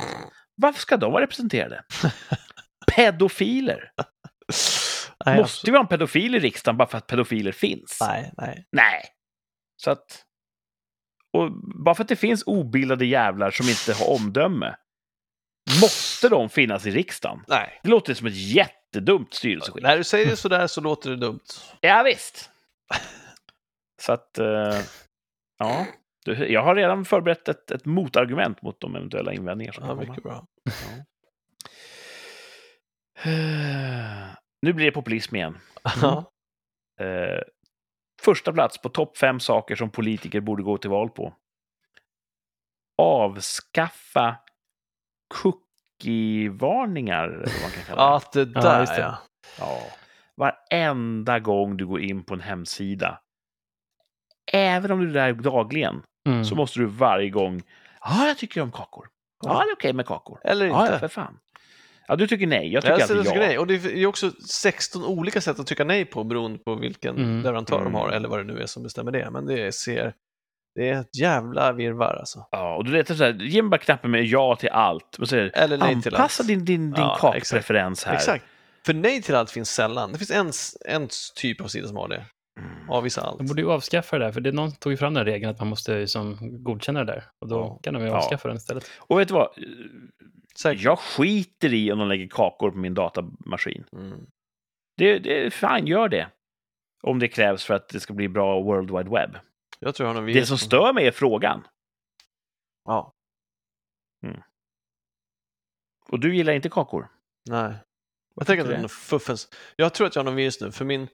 Varför 0.55 0.79
ska 0.79 0.97
de 0.97 1.11
vara 1.11 1.23
representerade? 1.23 1.83
Pedofiler. 2.95 3.91
Nej, 5.25 5.37
Måste 5.37 5.71
vi 5.71 5.77
ha 5.77 5.81
en 5.83 5.87
pedofil 5.87 6.35
i 6.35 6.39
riksdagen 6.39 6.77
bara 6.77 6.87
för 6.87 6.97
att 6.97 7.07
pedofiler 7.07 7.51
finns? 7.51 7.97
Nej, 8.01 8.31
nej. 8.37 8.67
Nej. 8.71 9.03
Så 9.77 9.91
att... 9.91 10.23
Och 11.33 11.51
bara 11.85 11.95
för 11.95 12.03
att 12.03 12.09
det 12.09 12.15
finns 12.15 12.43
obildade 12.45 13.05
jävlar 13.05 13.51
som 13.51 13.69
inte 13.69 13.93
har 13.93 14.09
omdöme 14.15 14.75
måste 15.81 16.29
de 16.29 16.49
finnas 16.49 16.85
i 16.85 16.91
riksdagen. 16.91 17.43
Nej. 17.47 17.79
Det 17.83 17.89
låter 17.89 18.13
som 18.13 18.27
ett 18.27 18.35
jättedumt 18.35 19.33
styrelseskick. 19.33 19.83
När 19.83 19.97
du 19.97 20.03
säger 20.03 20.25
det 20.25 20.35
sådär 20.35 20.67
så 20.67 20.81
låter 20.81 21.09
det 21.09 21.15
dumt. 21.15 21.39
Ja, 21.81 22.03
visst. 22.03 22.49
Så 24.01 24.13
att... 24.13 24.37
eh, 24.37 24.79
ja. 25.57 25.85
Du, 26.25 26.47
jag 26.51 26.63
har 26.63 26.75
redan 26.75 27.05
förberett 27.05 27.47
ett, 27.49 27.71
ett 27.71 27.85
motargument 27.85 28.61
mot 28.61 28.79
de 28.79 28.95
eventuella 28.95 29.33
invändningar 29.33 29.71
som 29.73 29.83
Ja, 29.83 29.89
komma. 29.89 30.01
mycket 30.01 30.23
bra. 30.23 30.45
Nu 34.61 34.73
blir 34.73 34.85
det 34.85 34.91
populism 34.91 35.35
igen. 35.35 35.57
Ja. 36.01 36.31
Eh, 36.99 37.41
första 38.21 38.53
plats 38.53 38.81
på 38.81 38.89
topp 38.89 39.17
fem 39.17 39.39
saker 39.39 39.75
som 39.75 39.89
politiker 39.89 40.39
borde 40.41 40.63
gå 40.63 40.77
till 40.77 40.89
val 40.89 41.09
på. 41.09 41.33
Avskaffa 42.97 44.37
cookie-varningar, 45.33 47.23
eller 47.27 47.37
vad 47.37 47.61
man 47.61 47.71
kan 47.71 47.83
kalla 47.87 48.19
det. 48.19 48.39
Ja, 48.39 48.45
det 48.45 48.51
Ja, 48.55 48.61
där 48.61 48.79
just 48.79 48.95
det. 48.95 49.01
ja. 49.01 49.17
Ja. 49.59 49.81
Varenda 50.37 51.39
gång 51.39 51.77
du 51.77 51.85
går 51.87 52.01
in 52.01 52.23
på 52.23 52.33
en 52.33 52.41
hemsida, 52.41 53.19
även 54.51 54.91
om 54.91 54.99
du 54.99 55.09
är 55.09 55.13
där 55.13 55.33
dagligen, 55.33 56.03
Mm. 56.27 56.45
så 56.45 56.55
måste 56.55 56.79
du 56.79 56.85
varje 56.85 57.29
gång... 57.29 57.61
Ja, 58.01 58.27
jag 58.27 58.37
tycker 58.37 58.61
om 58.61 58.71
kakor. 58.71 59.07
Ja, 59.45 59.53
det 59.65 59.71
är 59.71 59.73
okej 59.75 59.93
med 59.93 60.05
kakor. 60.05 60.39
Eller 60.43 60.65
Ja, 60.65 60.71
ja, 60.71 60.85
inte. 60.85 60.99
för 60.99 61.07
fan. 61.07 61.39
Ja, 62.07 62.15
du 62.15 62.27
tycker 62.27 62.47
nej. 62.47 62.73
Jag 62.73 62.83
tycker 62.83 62.99
Jag 62.99 63.01
alltid 63.01 63.25
ja. 63.33 63.39
nej. 63.39 63.59
Och 63.59 63.67
det 63.67 63.73
är 63.85 64.05
också 64.05 64.31
16 64.49 65.05
olika 65.05 65.41
sätt 65.41 65.59
att 65.59 65.67
trycka 65.67 65.83
nej 65.83 66.05
på 66.05 66.23
beroende 66.23 66.59
på 66.59 66.75
vilken 66.75 67.15
Mm. 67.17 67.41
leverantör 67.41 67.83
de 67.83 67.93
har 67.95 68.03
Mm. 68.07 68.15
eller 68.17 68.29
vad 68.29 68.39
det 68.39 68.43
nu 68.53 68.61
är 68.61 68.65
som 68.65 68.83
bestämmer 68.83 69.11
det. 69.11 69.29
Men 69.31 69.45
det 69.45 69.75
ser... 69.75 70.13
Det 70.75 70.89
är 70.89 70.99
ett 71.01 71.17
jävla 71.19 71.71
virrvarr 71.71 72.15
alltså. 72.19 72.47
Ja, 72.51 72.75
och 72.75 72.85
du 72.85 72.91
vet 72.91 73.07
så 73.17 73.23
här, 73.23 73.33
ge 73.33 73.61
mig 73.61 73.69
bara 73.69 73.77
knappen 73.77 74.11
med 74.11 74.25
ja 74.25 74.55
till 74.55 74.69
allt. 74.69 75.15
Och 75.17 75.27
så 75.29 75.35
Eller 75.35 75.77
nej 75.77 76.01
till 76.01 76.15
anpassa 76.15 76.41
allt. 76.43 76.47
din, 76.47 76.65
din, 76.65 76.91
din 76.91 77.03
Ja, 77.03 77.17
kakpreferens 77.21 78.03
här. 78.05 78.13
Exakt. 78.13 78.45
För 78.85 78.93
nej 78.93 79.21
till 79.21 79.35
allt 79.35 79.51
finns 79.51 79.69
sällan. 79.69 80.11
Det 80.11 80.17
finns 80.17 80.31
en, 80.31 80.51
en 81.01 81.07
typ 81.35 81.61
av 81.61 81.67
sida 81.67 81.87
som 81.87 81.97
har 81.97 82.07
det. 82.07 82.25
Mm. 82.59 82.89
Avvisa 82.89 83.21
allt. 83.21 83.37
De 83.37 83.47
borde 83.47 83.61
ju 83.61 83.71
avskaffa 83.71 84.17
det 84.19 84.25
där, 84.25 84.31
för 84.31 84.41
det, 84.41 84.51
någon 84.51 84.71
tog 84.71 84.91
ju 84.93 84.97
fram 84.97 85.13
den 85.13 85.25
regeln 85.25 85.51
att 85.51 85.59
man 85.59 85.67
måste 85.67 85.93
ju 85.93 86.07
som 86.07 86.37
godkänna 86.63 87.03
det 87.03 87.11
där. 87.13 87.23
Och 87.39 87.47
då 87.47 87.55
Ja. 87.55 87.79
kan 87.83 87.93
de 87.93 88.03
ju 88.03 88.09
Ja. 88.09 88.17
avskaffa 88.17 88.47
den 88.47 88.57
istället. 88.57 88.91
Och 88.97 89.19
vet 89.19 89.27
du 89.27 89.33
vad? 89.33 89.49
Säkert. 90.55 90.83
Jag 90.83 90.99
skiter 90.99 91.73
i 91.73 91.91
om 91.91 91.99
de 91.99 92.07
lägger 92.07 92.27
kakor 92.27 92.71
på 92.71 92.77
min 92.77 92.93
datamaskin. 92.93 93.85
Mm. 93.91 94.25
Det, 94.97 95.19
det 95.19 95.53
fine, 95.53 95.87
gör 95.87 96.09
det. 96.09 96.29
Om 97.03 97.19
det 97.19 97.27
krävs 97.27 97.63
för 97.65 97.73
att 97.73 97.89
det 97.89 97.99
ska 97.99 98.13
bli 98.13 98.29
bra 98.29 98.61
World 98.61 98.91
Wide 98.91 99.09
Web. 99.09 99.37
Jag 99.79 99.95
tror 99.95 100.09
jag 100.09 100.15
har 100.15 100.21
Det 100.27 100.45
som 100.45 100.57
stör 100.57 100.93
mig 100.93 101.07
är 101.07 101.11
frågan. 101.11 101.67
Ja. 102.85 103.13
Och 106.09 106.19
du 106.19 106.35
gillar 106.35 106.53
inte 106.53 106.69
kakor? 106.69 107.07
Nej. 107.49 107.73
Jag 108.35 108.47
tänker 108.47 108.63
att 108.63 108.69
det 108.69 108.75
är 108.75 108.87
fuffens. 108.87 109.49
Jag 109.75 109.93
tror 109.93 110.07
att 110.07 110.15
jag 110.15 110.19
har 110.19 110.25
någon 110.25 110.35
virus 110.35 110.61
nu, 110.61 110.71
för 110.71 110.85
min... 110.85 111.07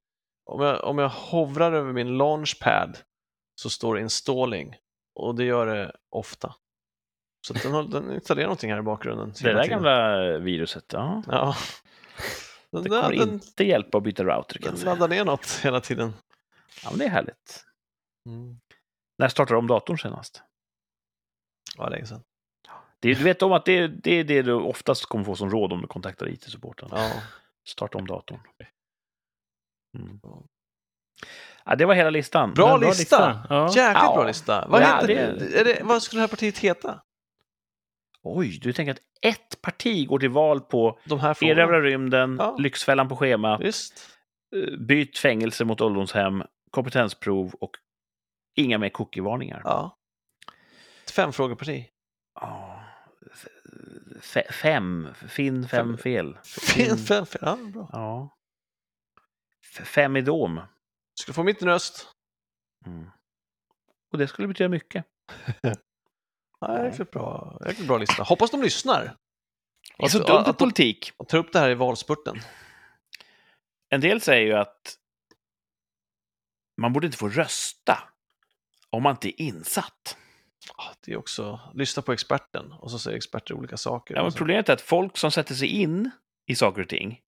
Om 0.46 0.62
jag, 0.62 0.84
om 0.84 0.98
jag 0.98 1.10
hovrar 1.10 1.72
över 1.72 1.94
min 1.94 2.18
launchpad 2.18 2.98
så 3.56 3.70
står 3.70 3.96
det 3.96 4.02
installing 4.02 4.76
och 5.16 5.36
det 5.36 5.44
gör 5.44 5.68
det 5.68 5.96
ofta. 6.10 6.56
Så 7.48 7.54
den, 7.54 7.72
har, 7.72 7.84
den 7.84 8.14
installerar 8.14 8.48
någonting 8.48 8.72
här 8.72 8.80
i 8.80 8.82
bakgrunden. 8.82 9.34
Det 9.44 9.54
där 9.54 9.64
tiden. 9.64 9.78
gamla 9.78 10.38
viruset, 10.38 10.94
ja. 10.94 11.24
Ja. 11.28 11.56
Den, 12.72 12.84
Det 12.84 12.90
kommer 12.90 13.16
den, 13.16 13.34
inte 13.34 13.64
hjälpa 13.64 13.98
att 13.98 14.04
byta 14.04 14.24
router 14.24 14.60
kan 14.60 14.76
den 14.76 14.86
laddar 14.86 15.08
ner 15.08 15.26
något 15.26 15.60
hela 15.64 15.82
tiden. 15.82 16.14
Ja, 16.84 16.90
men 16.90 17.00
det 17.00 17.06
är 17.06 17.10
härligt. 17.10 17.66
Mm. 18.26 18.60
När 19.18 19.28
startade 19.28 19.58
om 19.58 19.68
datorn 19.68 19.98
senast? 19.98 20.44
Ja, 21.78 21.90
länge 21.90 22.06
sedan. 22.06 22.24
Det, 23.02 23.14
du 23.14 23.24
vet 23.24 23.42
om 23.42 23.52
att 23.52 23.66
det, 23.66 23.88
det 23.88 24.12
är 24.12 24.24
det 24.24 24.42
du 24.42 24.54
oftast 24.54 25.06
kommer 25.06 25.26
få 25.26 25.36
som 25.36 25.50
råd 25.50 25.74
om 25.74 25.82
du 25.82 25.88
kontaktar 25.88 26.30
IT-supporten. 26.30 26.90
Ja. 26.92 27.12
Starta 27.68 27.98
om 27.98 28.08
datorn. 28.08 28.40
Mm. 29.98 30.20
Ja. 31.66 31.76
Det 31.76 31.86
var 31.86 31.94
hela 31.96 32.10
listan. 32.10 32.54
Bra 32.54 32.78
Men 32.78 32.90
lista! 32.90 33.40
Ja. 33.50 33.64
Jäkligt 33.66 34.04
Ja. 34.04 34.14
bra 34.16 34.28
lista. 34.28 34.68
Vad, 34.68 34.82
Ja, 34.82 34.86
heter, 34.96 35.08
det- 35.08 35.60
är 35.60 35.66
det, 35.66 35.82
vad 35.84 36.04
skulle 36.04 36.20
det 36.20 36.24
här 36.24 36.28
partiet 36.28 36.58
heta? 36.58 37.02
Oj, 38.22 38.60
du 38.62 38.74
tänker 38.74 38.92
att 38.92 39.02
ett 39.22 39.62
parti 39.62 40.08
går 40.08 40.20
till 40.20 40.30
val 40.30 40.62
på 40.62 41.00
De 41.06 41.20
här 41.20 41.34
frågorna? 41.34 41.62
Erövra 41.62 41.82
rymden, 41.82 42.36
Ja. 42.40 42.56
Lyxfällan 42.60 43.10
på 43.10 43.16
schemat, 43.16 43.62
Visst. 43.62 44.10
eh, 44.56 44.78
byt 44.80 45.18
fängelse 45.18 45.66
mot 45.66 45.82
ålderdomshem, 45.82 46.44
kompetensprov 46.72 47.54
och 47.54 47.72
inga 48.56 48.78
mer 48.78 48.90
cookie-varningar. 48.90 49.62
Ja. 49.64 49.98
Ett 51.04 51.12
femfrågeparti. 51.12 51.86
Ja. 52.42 52.79
F- 54.22 54.54
fem, 54.62 55.08
finn 55.30 55.68
fem 55.68 55.88
Fem. 55.88 55.98
fel. 55.98 56.38
Fem, 56.44 56.98
fem, 56.98 57.26
fem. 57.26 57.40
Ja, 57.42 57.56
bra. 57.56 57.90
Ja. 57.94 58.38
F- 59.66 59.88
Fem 59.88 60.16
i 60.18 60.22
dom. 60.22 60.62
Ska 61.20 61.34
få 61.34 61.44
mitt 61.44 61.62
röst. 61.64 62.08
Mm. 62.86 63.10
Och 64.12 64.18
det 64.18 64.28
skulle 64.28 64.48
betyda 64.48 64.70
mycket. 64.70 65.06
Ja, 66.62 66.84
jäkligt 66.86 67.12
bra, 67.12 67.62
jäkligt 67.66 67.88
bra 67.88 67.98
lista. 67.98 68.24
Hoppas 68.24 68.52
de 68.52 68.62
lyssnar. 68.62 69.16
Det 69.98 70.04
är 70.06 70.08
så 70.10 70.22
Att- 70.22 70.28
dumt 70.28 70.36
att 70.38 70.48
med 70.48 70.58
politik. 70.58 71.12
Och 71.18 71.28
tar 71.28 71.38
upp 71.38 71.54
det 71.54 71.60
här 71.60 71.70
i 71.70 71.76
valspurten. 71.76 72.40
En 73.90 74.02
del 74.02 74.22
säger 74.22 74.48
ju 74.48 74.54
att 74.54 74.98
man 76.82 76.94
borde 76.94 77.06
inte 77.08 77.18
få 77.18 77.30
rösta 77.30 78.04
om 78.90 79.04
man 79.04 79.12
inte 79.12 79.42
är 79.42 79.46
insatt. 79.46 80.18
Det 81.06 81.12
är 81.12 81.18
också, 81.18 81.60
lyssna 81.74 82.04
på 82.04 82.14
experten 82.14 82.72
och 82.72 82.92
så 82.92 83.00
säger 83.00 83.18
experter 83.18 83.54
olika 83.54 83.78
saker. 83.78 84.14
Ja, 84.16 84.20
men 84.22 84.26
Och 84.26 84.34
så- 84.34 84.38
problemet 84.38 84.70
är 84.70 84.74
att 84.74 84.82
folk 84.82 85.18
som 85.18 85.32
sätter 85.32 85.56
sig 85.56 85.68
in 85.68 86.12
i 86.48 86.56
saker 86.56 86.82
och 86.82 86.90
ting 86.90 87.20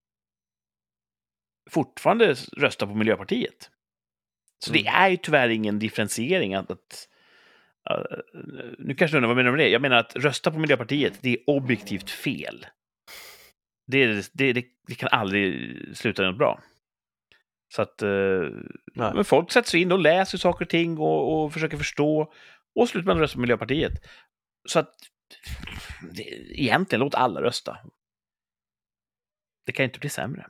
fortfarande 1.72 2.36
röstar 2.58 2.88
på 2.88 2.94
Miljöpartiet. 2.96 3.70
Så 4.66 4.72
det 4.74 4.80
Mm. 4.80 4.94
är 4.96 5.10
ju 5.10 5.18
tyvärr 5.18 5.50
ingen 5.50 5.80
differentiering 5.80 6.54
att, 6.56 6.72
att, 6.72 7.08
eh, 7.90 8.18
nu 8.80 8.96
kanske 8.96 9.16
du 9.16 9.18
undrar 9.18 9.28
vad 9.28 9.38
jag 9.38 9.44
menar 9.44 9.52
med 9.58 9.60
det. 9.66 9.70
Jag 9.70 9.82
menar 9.82 9.96
att 9.98 10.16
rösta 10.16 10.52
på 10.52 10.60
Miljöpartiet, 10.60 11.20
det 11.22 11.30
är 11.30 11.38
objektivt 11.48 12.10
fel. 12.10 12.66
Det, 13.88 14.06
det, 14.34 14.54
det, 14.54 14.66
det 14.88 14.96
kan 14.96 15.10
aldrig 15.12 15.78
sluta 15.98 16.24
något 16.24 16.38
bra. 16.38 16.62
Så 17.76 17.82
att 17.82 18.02
Nej. 18.02 19.12
men 19.16 19.26
folk 19.26 19.52
sätter 19.52 19.70
sig 19.70 19.82
in 19.82 19.92
och 19.92 20.00
läser 20.00 20.38
saker 20.38 20.66
och 20.66 20.70
ting 20.70 20.98
och, 20.98 21.44
och 21.44 21.54
försöker 21.54 21.78
förstå. 21.78 22.34
Och 22.80 22.90
slutar 22.90 23.08
man 23.08 23.20
rösta 23.20 23.36
på 23.36 23.42
Miljöpartiet. 23.42 23.94
Så 24.70 24.80
att 24.80 24.96
egentligen, 26.50 27.00
låt 27.00 27.16
alla 27.16 27.42
rösta. 27.42 27.78
Det 29.66 29.72
kan 29.72 29.84
ju 29.84 29.88
inte 29.88 30.00
bli 30.00 30.10
sämre. 30.10 30.48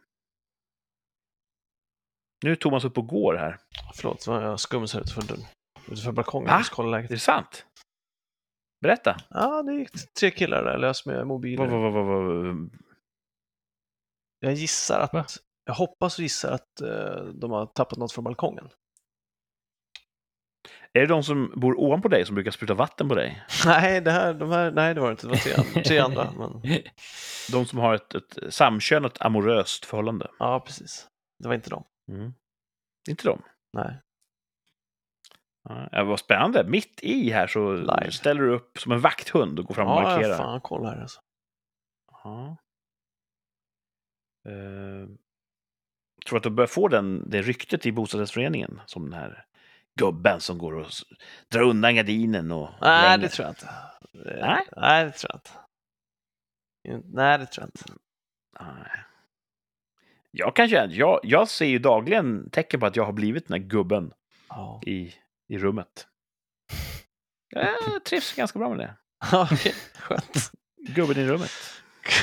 Nu 2.43 2.51
är 2.51 2.55
Thomas 2.55 2.85
uppe 2.85 2.99
och 2.99 3.07
går 3.07 3.35
här. 3.35 3.59
Förlåt, 3.95 4.27
var 4.27 4.41
jag 4.41 4.59
skummis 4.59 4.93
här 4.93 5.01
utanför 5.01 5.27
dörren. 5.35 5.45
Utanför 5.87 6.11
balkongen. 6.11 6.49
Va? 6.49 6.63
Kolla 6.71 6.87
Är 6.97 7.01
läget. 7.01 7.09
det 7.11 7.19
sant? 7.19 7.65
Berätta. 8.81 9.17
Ja, 9.29 9.63
det 9.63 9.73
gick 9.73 10.13
tre 10.13 10.31
killar 10.31 10.63
där 10.63 10.77
lös 10.77 11.05
med 11.05 11.27
mobiler. 11.27 11.67
Vad, 11.67 11.93
vad, 11.93 12.05
vad, 12.05 12.69
Jag 14.39 14.53
gissar 14.53 14.99
att, 14.99 15.13
Va? 15.13 15.25
jag 15.65 15.73
hoppas 15.73 16.17
och 16.17 16.23
gissar 16.23 16.51
att 16.51 16.81
eh, 16.81 17.23
de 17.23 17.51
har 17.51 17.65
tappat 17.65 17.97
något 17.99 18.11
från 18.11 18.23
balkongen. 18.23 18.69
Är 20.93 20.99
det 21.01 21.07
de 21.07 21.23
som 21.23 21.53
bor 21.55 21.79
ovanpå 21.79 22.07
dig 22.07 22.25
som 22.25 22.35
brukar 22.35 22.51
spruta 22.51 22.73
vatten 22.73 23.09
på 23.09 23.15
dig? 23.15 23.43
Nej, 23.65 24.01
det 24.01 24.11
här, 24.11 24.33
de 24.33 24.51
här, 24.51 24.71
nej, 24.71 24.93
det 24.93 25.01
var 25.01 25.07
det 25.07 25.11
inte. 25.11 25.27
Det 25.27 25.29
var 25.29 25.37
tre, 25.37 25.53
andra- 25.53 25.83
tre 25.83 25.97
andra. 26.27 26.31
Men, 26.31 26.61
De 27.51 27.65
som 27.65 27.79
har 27.79 27.93
ett, 27.95 28.15
ett 28.15 28.37
samkönat 28.53 29.21
amoröst 29.21 29.85
förhållande? 29.85 30.31
ja, 30.39 30.59
precis. 30.59 31.07
Det 31.39 31.47
var 31.47 31.55
inte 31.55 31.69
de. 31.69 31.83
Mm. 32.11 32.33
Inte 33.09 33.23
de? 33.27 33.41
Nej. 33.73 33.99
Ja, 35.91 36.03
vad 36.03 36.19
spännande. 36.19 36.63
Mitt 36.67 36.99
i 37.03 37.29
här 37.31 37.47
så 37.47 37.73
Live. 37.73 38.11
ställer 38.11 38.41
du 38.41 38.51
upp 38.55 38.77
som 38.79 38.91
en 38.91 38.99
vakthund 39.01 39.59
och 39.59 39.65
går 39.65 39.75
fram 39.75 39.87
och 39.87 39.93
Ja, 39.93 40.01
markerar. 40.01 40.29
jag 40.29 40.37
fan 40.37 40.61
kolla 40.61 40.89
här 40.89 41.01
alltså. 41.01 41.21
Ja. 42.23 42.57
Eh, 44.47 45.07
tror 46.27 46.37
att 46.37 46.43
du 46.43 46.49
börjar 46.49 46.67
få 46.67 46.87
den, 46.87 47.29
det 47.29 47.41
ryktet 47.41 47.85
i 47.85 47.91
bostadsrättsföreningen 47.91 48.81
som 48.85 49.03
den 49.09 49.13
här 49.19 49.45
gubben 49.99 50.39
som 50.41 50.57
går 50.57 50.73
och 50.73 50.87
drar 51.51 51.61
undan 51.61 51.95
gardinen 51.95 52.51
och 52.51 52.69
Nej, 52.81 53.01
blänger. 53.01 53.17
det 53.17 53.29
tror 53.29 53.45
jag 53.45 53.51
inte. 53.51 53.69
Nej? 54.41 54.65
Nej, 54.77 55.05
det 55.05 55.11
tror 55.11 55.31
jag 55.31 55.37
inte. 55.37 55.51
In- 56.89 57.11
Nej, 57.15 57.37
det 57.37 57.45
tror 57.45 57.63
jag 57.63 57.67
inte. 57.67 58.01
Nej. 58.59 58.91
Jag, 60.31 60.55
kan 60.55 60.69
känna, 60.69 60.93
jag, 60.93 61.19
jag 61.23 61.49
ser 61.49 61.65
ju 61.65 61.79
dagligen 61.79 62.49
tecken 62.49 62.79
på 62.79 62.85
att 62.85 62.95
jag 62.95 63.05
har 63.05 63.13
blivit 63.13 63.47
den 63.47 63.61
här 63.61 63.67
gubben 63.67 64.13
Ja, 64.49 64.81
i, 64.85 65.13
i 65.47 65.57
rummet. 65.57 66.07
Jag 67.49 68.03
trivs 68.05 68.33
ganska 68.35 68.59
bra 68.59 68.69
med 68.69 68.77
det. 68.79 68.95
okej. 69.51 69.73
Skönt. 69.95 70.51
Gubben 70.77 71.17
i 71.17 71.25
rummet. 71.27 71.51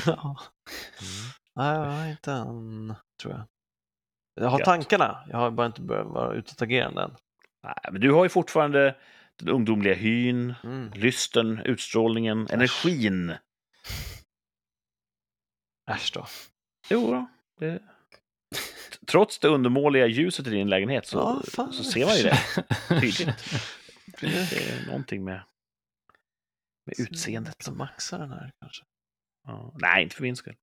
Ja. 0.07 0.37
Nej, 1.57 1.75
jag 1.79 1.85
har 1.85 2.07
inte 2.07 2.33
än, 2.33 2.95
tror 3.23 3.35
jag. 3.35 3.47
Jag 4.35 4.49
har 4.51 4.59
Gött. 4.59 4.65
tankarna. 4.67 5.25
Jag 5.31 5.39
har 5.39 5.51
bara 5.51 5.67
inte 5.67 5.81
börjat 5.83 6.07
vara 6.07 6.35
utåtagerande 6.35 7.03
än. 7.03 7.17
Nej, 7.63 7.75
men 7.93 8.01
du 8.01 8.13
har 8.13 8.25
ju 8.25 8.29
fortfarande 8.29 8.97
den 9.39 9.49
ungdomliga 9.49 9.95
hyn, 9.95 10.55
Mm. 10.65 10.91
lysten, 10.95 11.59
utstrålningen, 11.65 12.47
energin. 12.51 13.35
Äsch 15.91 16.11
då. 16.15 16.27
Jo, 16.91 17.13
då, 17.13 17.27
det... 17.61 17.83
Trots 19.07 19.39
det 19.39 19.49
undermåliga 19.49 20.07
ljuset 20.07 20.47
i 20.47 20.51
din 20.51 20.69
lägenhet 20.69 21.07
så, 21.07 21.43
Ja, 21.57 21.73
så 21.73 21.85
ser 21.85 22.07
man 22.07 22.17
ju 22.17 22.23
det 22.23 22.39
tydligt. 23.01 23.53
Det 24.21 24.27
är 24.27 24.87
någonting 24.87 25.25
med, 25.25 25.43
med 26.87 26.95
utseendet. 26.99 27.63
Som 27.63 27.79
maxar 27.79 28.19
den 28.19 28.31
här 28.33 28.53
kanske. 28.61 28.85
Ja, 29.47 29.75
nej, 29.79 30.03
inte 30.03 30.17
för 30.17 30.23
min 30.23 30.37
skull. 30.37 30.57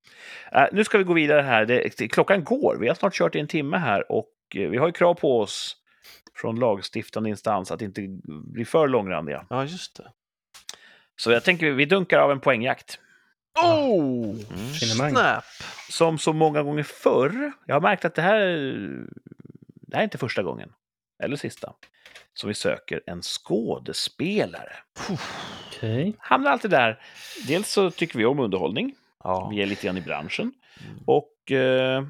Eh, 0.52 0.66
nu 0.72 0.84
ska 0.84 0.98
vi 0.98 1.04
gå 1.04 1.14
vidare 1.14 1.42
här. 1.42 1.66
Det, 1.66 1.98
det, 1.98 2.08
klockan 2.08 2.44
går. 2.44 2.78
Vi 2.80 2.88
har 2.88 2.96
snart 2.96 3.14
kört 3.14 3.36
i 3.36 3.40
en 3.40 3.48
timme 3.48 3.78
här 3.78 4.12
och 4.12 4.32
eh, 4.56 4.70
vi 4.70 4.78
har 4.78 4.88
ju 4.88 4.94
krav 4.94 5.14
på 5.14 5.40
oss 5.40 5.78
från 6.36 6.60
lagstiftande 6.60 7.30
instans 7.30 7.72
att 7.72 7.82
inte 7.82 8.08
bli 8.28 8.66
för 8.66 8.88
långrandiga. 8.88 9.46
Ja, 9.50 9.66
just 9.66 9.96
det. 9.96 10.12
Så 11.16 11.32
jag 11.32 11.44
tänker 11.44 11.72
vi 11.72 11.86
dunkar 11.86 12.20
av 12.20 12.32
en 12.32 12.40
poängjakt. 12.40 13.00
Oh! 13.64 14.26
Mm. 14.26 14.74
Finemang. 14.74 15.12
Snap! 15.12 15.44
Som 15.90 16.18
så 16.18 16.34
många 16.34 16.64
gånger 16.64 16.84
förr. 16.84 17.52
Jag 17.66 17.76
har 17.76 17.82
märkt 17.82 18.06
att 18.06 18.16
det 18.16 18.22
här, 18.22 18.48
det 19.66 19.96
här 19.96 20.00
är 20.00 20.04
inte 20.04 20.18
första 20.18 20.44
gången, 20.44 20.74
eller 21.24 21.36
sista, 21.36 21.74
som 22.34 22.48
vi 22.48 22.54
söker 22.54 23.02
en 23.06 23.22
skådespelare. 23.22 24.74
Okej. 25.68 26.16
Hamnar 26.20 26.52
alltid 26.52 26.72
där. 26.72 27.02
Dels 27.48 27.70
så 27.70 27.92
tycker 27.92 28.18
vi 28.18 28.26
om 28.26 28.40
underhållning. 28.40 28.96
Ja. 29.24 29.50
Vi 29.52 29.62
är 29.62 29.66
lite 29.66 29.86
grann 29.86 29.98
i 29.98 30.02
branschen. 30.02 30.54
Mm. 30.86 31.04
Och 31.06 31.52
eh, 31.52 32.04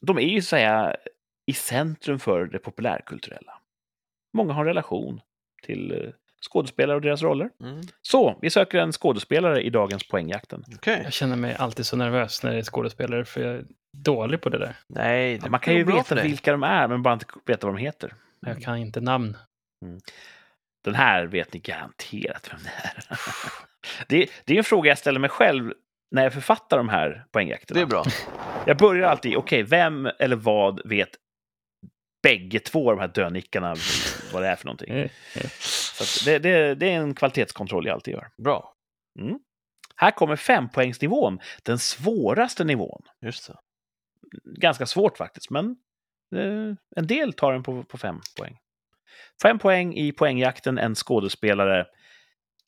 de 0.00 0.18
är 0.18 0.22
ju 0.22 0.42
så 0.42 0.46
säga 0.46 0.96
i 1.50 1.52
centrum 1.52 2.18
för 2.18 2.44
det 2.44 2.58
populärkulturella. 2.58 3.52
Många 4.36 4.52
har 4.52 4.60
en 4.60 4.66
relation 4.66 5.20
till 5.62 5.92
eh, 5.92 6.10
skådespelare 6.50 6.96
och 6.96 7.02
deras 7.02 7.22
roller. 7.22 7.50
Mm. 7.60 7.80
Så, 8.02 8.38
vi 8.42 8.50
söker 8.50 8.78
en 8.78 8.92
skådespelare 8.92 9.62
i 9.62 9.70
dagens 9.70 10.08
poängjakten. 10.08 10.64
Okej. 10.74 11.00
Jag 11.04 11.12
känner 11.12 11.36
mig 11.36 11.54
alltid 11.54 11.86
så 11.86 11.96
nervös 11.96 12.42
när 12.42 12.52
det 12.52 12.58
är 12.58 12.62
skådespelare, 12.62 13.24
för 13.24 13.40
jag 13.40 13.54
är 13.54 13.64
dålig 13.96 14.40
på 14.40 14.48
det 14.48 14.58
där. 14.58 14.74
Nej, 14.86 15.38
det 15.38 15.46
Ja, 15.46 15.50
man 15.50 15.60
kan 15.60 15.74
ju 15.74 15.84
veta 15.84 16.14
vilka 16.14 16.52
de 16.52 16.62
är, 16.62 16.88
men 16.88 17.02
bara 17.02 17.14
inte 17.14 17.26
veta 17.46 17.66
vad 17.66 17.76
de 17.76 17.80
heter. 17.80 18.14
Jag 18.40 18.62
kan 18.62 18.76
inte 18.76 19.00
namn. 19.00 19.36
Den 20.84 20.94
här 20.94 21.26
vet 21.26 21.52
ni 21.52 21.60
garanterat 21.60 22.48
vem 22.52 22.60
det 22.62 22.70
är. 22.70 23.18
det, 24.08 24.30
det 24.44 24.54
är 24.54 24.58
en 24.58 24.64
fråga 24.64 24.88
jag 24.88 24.98
ställer 24.98 25.20
mig 25.20 25.30
själv 25.30 25.72
när 26.10 26.22
jag 26.22 26.32
författar 26.32 26.76
de 26.76 26.88
här 26.88 27.24
poängjakterna. 27.30 27.80
Det 27.80 27.82
är 27.82 27.86
bra. 27.86 28.04
Jag 28.66 28.76
börjar 28.76 29.08
alltid, 29.08 29.36
okej, 29.36 29.62
vem 29.62 30.10
eller 30.18 30.36
vad 30.36 30.80
vet 30.84 31.10
bägge 32.22 32.60
två 32.60 32.90
de 32.90 33.00
här 33.00 33.08
dönickarna 33.08 33.74
vad 34.32 34.42
det 34.42 34.48
är 34.48 34.56
för 34.56 34.66
någonting? 34.66 34.94
Eh, 34.94 35.10
Så 36.00 36.24
det, 36.24 36.38
det, 36.38 36.74
det 36.74 36.92
är 36.92 37.00
en 37.00 37.14
kvalitetskontroll 37.14 37.86
jag 37.86 37.94
alltid 37.94 38.14
gör. 38.14 38.28
Bra. 38.36 38.74
Här 39.96 40.10
kommer 40.10 40.36
fempoängsnivån, 40.36 41.40
den 41.62 41.78
svåraste 41.78 42.64
nivån. 42.64 43.02
Just 43.20 43.46
det. 43.46 43.56
Ganska 44.60 44.86
svårt 44.86 45.18
faktiskt, 45.18 45.50
men 45.50 45.76
eh, 46.34 46.74
en 46.96 47.06
del 47.06 47.32
tar 47.32 47.52
den 47.52 47.62
på, 47.62 47.84
på 47.84 47.98
fem 47.98 48.20
poäng. 48.38 48.58
Fem 49.42 49.58
poäng 49.58 49.94
i 49.94 50.12
poängjakten, 50.12 50.78
en 50.78 50.94
skådespelare. 50.94 51.86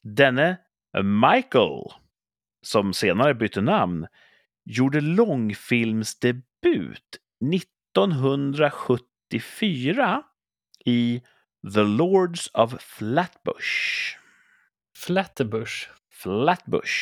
Denne 0.03 0.57
Michael, 1.03 1.92
som 2.62 2.94
senare 2.94 3.34
bytte 3.34 3.61
namn, 3.61 4.07
gjorde 4.64 5.00
långfilmsdebut 5.00 7.18
1974 9.36 10.22
i 10.84 11.22
The 11.74 11.82
Lords 11.82 12.50
of 12.54 12.82
Flatbush. 12.82 14.16
Flatterbush. 14.96 15.88
Flatbush. 16.10 16.96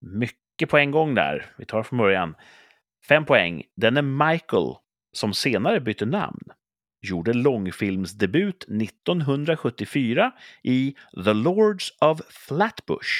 Mycket 0.00 0.68
på 0.68 0.78
en 0.78 0.90
gång 0.90 1.14
där. 1.14 1.46
Vi 1.58 1.64
tar 1.64 1.82
från 1.82 1.98
början. 1.98 2.34
Fem 3.08 3.24
poäng. 3.24 3.62
Den 3.76 3.96
är 3.96 4.02
Michael, 4.02 4.74
som 5.12 5.34
senare 5.34 5.80
bytte 5.80 6.06
namn, 6.06 6.42
gjorde 7.00 7.32
långfilmsdebut 7.32 8.64
1974 8.64 10.32
i 10.62 10.94
The 11.24 11.32
Lords 11.32 11.90
of 12.00 12.20
Flatbush. 12.30 13.10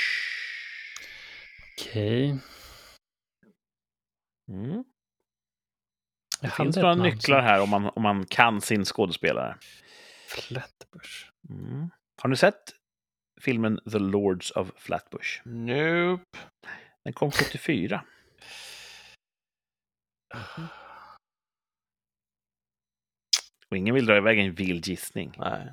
Okej. 1.78 2.38
Mm. 4.49 4.84
Det 6.45 6.51
hade 6.51 6.64
finns 6.64 6.76
några 6.76 6.95
nycklar 6.95 7.38
som- 7.38 7.47
här 7.47 7.62
om 7.62 7.70
man, 7.70 7.90
om 7.95 8.03
man 8.03 8.26
kan 8.26 8.61
sin 8.61 8.84
skådespelare. 8.84 9.57
Flatbush. 10.28 11.30
Mm. 11.51 11.90
Har 12.22 12.28
ni 12.28 12.36
sett 12.36 12.62
filmen 13.40 13.80
The 13.92 13.99
Lords 13.99 14.51
of 14.51 14.70
Flatbush? 14.76 15.40
Nope. 15.45 16.38
Den 17.05 17.12
kom 17.12 17.30
74. 17.30 18.05
Och 23.70 23.76
ingen 23.76 23.95
vill 23.95 24.07
dra 24.07 24.16
iväg 24.16 24.38
en 24.38 24.55
vild 24.55 24.86
gissning. 24.86 25.34
Nej. 25.38 25.72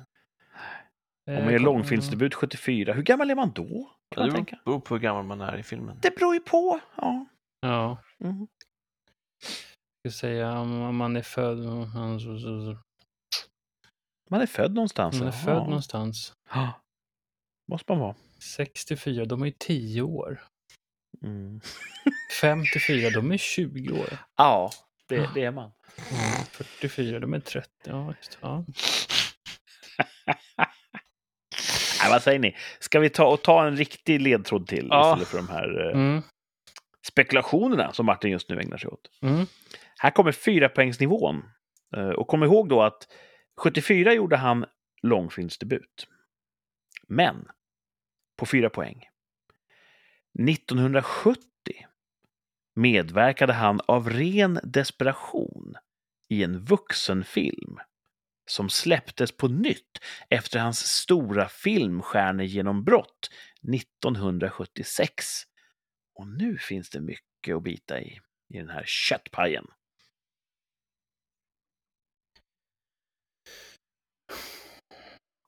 Om 1.26 1.34
man 1.44 1.52
gör 1.52 1.58
långfilmsdebut 1.58 2.34
74, 2.34 2.92
hur 2.92 3.02
gammal 3.02 3.30
är 3.30 3.34
man 3.34 3.52
då? 3.52 3.90
Kan 4.14 4.20
man 4.22 4.28
Det 4.28 4.34
tänka. 4.34 4.58
beror 4.64 4.80
på 4.80 4.94
hur 4.94 5.00
gammal 5.02 5.24
man 5.24 5.40
är 5.40 5.56
i 5.58 5.62
filmen. 5.62 5.98
Det 6.02 6.14
beror 6.16 6.34
ju 6.34 6.40
på. 6.40 6.80
Ja. 6.96 7.26
Ja, 7.60 7.98
Mm. 8.20 8.46
Ska 10.02 10.10
säga 10.10 10.58
om 10.58 10.96
man 10.96 11.16
är 11.16 11.22
född... 11.22 11.58
Man 11.58 12.20
Man 14.30 14.40
är 14.40 14.46
född 14.46 14.74
någonstans. 14.74 15.20
är 15.20 15.24
ja. 15.26 15.32
född 15.32 15.62
någonstans. 15.64 16.32
Ja. 16.54 16.72
Måste 17.70 17.92
man 17.92 17.98
vara. 18.00 18.14
64, 18.56 19.24
de 19.24 19.42
är 19.42 19.46
ju 19.46 19.52
10 19.58 20.02
år. 20.02 20.42
Mm. 21.24 21.60
54, 22.40 23.10
de 23.10 23.32
är 23.32 23.36
20 23.36 23.92
år. 24.00 24.18
Ja, 24.36 24.70
det, 25.08 25.30
det 25.34 25.44
är 25.44 25.50
man. 25.50 25.72
Mm, 26.10 26.44
44, 26.50 27.18
de 27.20 27.34
är 27.34 27.40
30. 27.40 27.68
Ja, 27.84 28.14
just, 28.20 28.38
ja. 28.40 28.64
vad 32.10 32.22
säger 32.22 32.38
ni? 32.38 32.56
Ska 32.78 33.00
vi 33.00 33.10
ta, 33.10 33.26
och 33.26 33.42
ta 33.42 33.66
en 33.66 33.76
riktig 33.76 34.20
ledtråd 34.20 34.66
till 34.66 34.86
Ja. 34.90 35.08
istället 35.12 35.28
för 35.28 35.36
de 35.36 35.48
här 35.48 35.86
eh, 35.86 35.92
Mm. 36.00 36.22
spekulationerna 37.08 37.92
som 37.92 38.06
Martin 38.06 38.30
just 38.30 38.48
nu 38.48 38.60
ägnar 38.60 38.76
sig 38.78 38.90
åt? 38.90 39.10
Mm. 39.22 39.46
Här 40.02 40.10
kommer 40.10 40.32
fyrapoängsnivån. 40.32 41.42
Eh, 41.96 42.08
och 42.08 42.28
kom 42.28 42.42
ihåg 42.42 42.68
då 42.68 42.82
att 42.82 43.08
74 43.56 44.14
gjorde 44.14 44.36
han 44.36 44.64
långfilmsdebut. 45.02 46.06
Men 47.08 47.48
på 48.36 48.46
fyra 48.46 48.70
poäng. 48.70 49.08
1970 50.48 51.42
medverkade 52.74 53.52
han 53.52 53.80
av 53.86 54.10
ren 54.10 54.60
desperation 54.62 55.74
i 56.28 56.42
en 56.42 56.64
vuxenfilm 56.64 57.78
som 58.46 58.70
släpptes 58.70 59.36
på 59.36 59.48
nytt 59.48 59.98
efter 60.28 60.58
hans 60.58 60.78
stora 60.78 61.48
filmstjärnegenombrott 61.48 63.30
1976. 63.74 65.24
Och 66.14 66.28
nu 66.28 66.58
finns 66.58 66.90
det 66.90 67.00
mycket 67.00 67.56
att 67.56 67.62
bita 67.62 68.00
i, 68.00 68.20
i 68.48 68.58
den 68.58 68.70
här 68.70 68.84
köttpajen. 68.86 69.66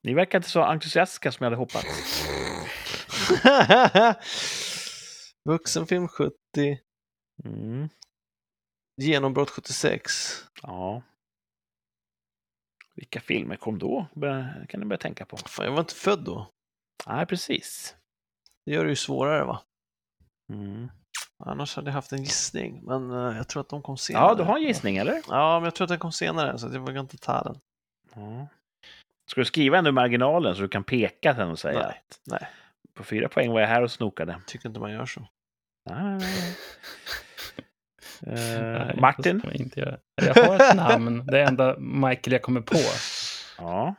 Ni 0.05 0.15
verkar 0.15 0.39
inte 0.39 0.51
så 0.51 0.63
entusiastiska 0.63 1.33
som 1.33 1.45
jag 1.45 1.51
hade 1.51 1.57
hoppats. 1.57 2.25
Vuxenfilm 5.45 6.09
70, 6.09 6.35
Mm, 7.45 7.89
genombrott 9.03 9.51
76. 9.51 10.13
ja. 10.63 11.03
Vilka 12.97 13.21
filmer 13.21 13.57
kom 13.57 13.79
då? 13.79 14.07
Kan 14.69 14.81
ni 14.81 14.87
börja 14.87 14.99
tänka 14.99 15.27
på. 15.27 15.37
Fan, 15.37 15.65
jag 15.67 15.73
var 15.73 15.81
inte 15.81 15.95
född 15.95 16.25
då. 16.25 16.51
Nej, 17.07 17.27
precis. 17.27 17.97
Det 18.67 18.73
gör 18.73 18.85
det 18.85 18.91
ju 18.91 18.97
svårare 18.97 19.45
va? 19.45 19.63
Mm. 20.53 20.89
Annars 21.45 21.77
hade 21.77 21.89
jag 21.91 21.95
haft 21.95 22.13
en 22.13 22.23
gissning, 22.23 22.81
men 22.85 23.11
eh, 23.11 23.37
jag 23.37 23.49
tror 23.49 23.61
att 23.61 23.69
de 23.69 23.83
kom 23.83 23.97
senare. 23.97 24.25
Ja, 24.25 24.35
du 24.35 24.43
har 24.43 24.57
en 24.57 24.63
gissning, 24.63 24.97
eller? 24.97 25.23
Ja, 25.29 25.59
men 25.61 25.65
jag 25.65 25.75
tror 25.75 25.85
att 25.85 25.89
den 25.89 25.99
kom 25.99 26.13
senare, 26.13 26.59
så 26.59 26.67
jag 26.73 26.81
vågar 26.81 27.01
inte 27.01 27.17
ta 27.19 27.43
den. 27.43 27.61
Ja. 28.15 28.47
Ska 29.31 29.41
du 29.41 29.45
skriva 29.45 29.79
ändå 29.79 29.89
i 29.91 29.93
marginalen 29.93 30.55
så 30.55 30.63
du 30.63 30.69
kan 30.69 30.85
peka 30.85 31.35
sen 31.35 31.51
och 31.51 31.59
säga 31.59 31.79
Nej, 31.79 32.03
att 32.09 32.21
nej. 32.27 32.49
på 32.95 33.05
fyra 33.05 33.29
poäng 33.29 33.51
var 33.51 33.61
jag 33.61 33.69
här 33.69 33.83
och 33.83 33.91
snokade? 33.91 34.41
Tycker 34.47 34.69
inte 34.69 34.81
man 34.81 34.93
gör 34.93 35.07
så. 35.07 35.29
Nej, 35.91 36.19
nej, 36.19 36.19
nej. 38.21 38.57
Eh, 38.57 39.01
Martin? 39.01 39.41
man 39.45 39.53
inte 39.53 39.81
göra. 39.81 39.99
Jag 40.15 40.35
har 40.35 40.57
ett 40.57 40.77
namn, 40.77 41.27
det 41.27 41.43
enda 41.43 41.79
Michael 41.79 42.33
jag 42.33 42.43
kommer 42.43 42.61
på. 42.61 42.79
Ja. 43.59 43.95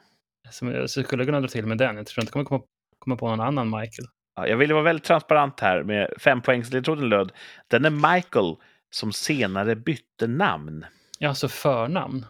Som 0.50 0.72
jag 0.72 0.90
skulle 0.90 1.26
kunna 1.26 1.40
dra 1.40 1.48
till 1.48 1.66
med 1.66 1.78
den. 1.78 1.98
Jag 1.98 2.08
tror 2.08 2.24
inte 2.24 2.38
jag 2.38 2.48
kommer 2.48 2.60
komma, 2.60 2.70
komma 3.00 3.16
på 3.16 3.30
någon 3.30 3.42
annan 3.42 3.70
Michael. 3.70 4.08
Ja, 4.36 4.48
jag 4.48 4.58
ville 4.58 4.74
vara 4.74 4.84
väldigt 4.84 5.06
transparent 5.06 5.60
här 5.60 5.84
med 5.84 6.14
fem 6.20 6.42
poängs 6.42 6.72
ledtråden 6.72 7.10
löd. 7.10 7.32
Den 7.68 7.86
är 7.86 8.14
Michael 8.14 8.56
som 8.90 9.14
senare 9.14 9.76
bytte 9.76 10.28
namn. 10.28 10.86
Ja, 11.20 11.30
alltså 11.30 11.48
förnamn. 11.48 12.26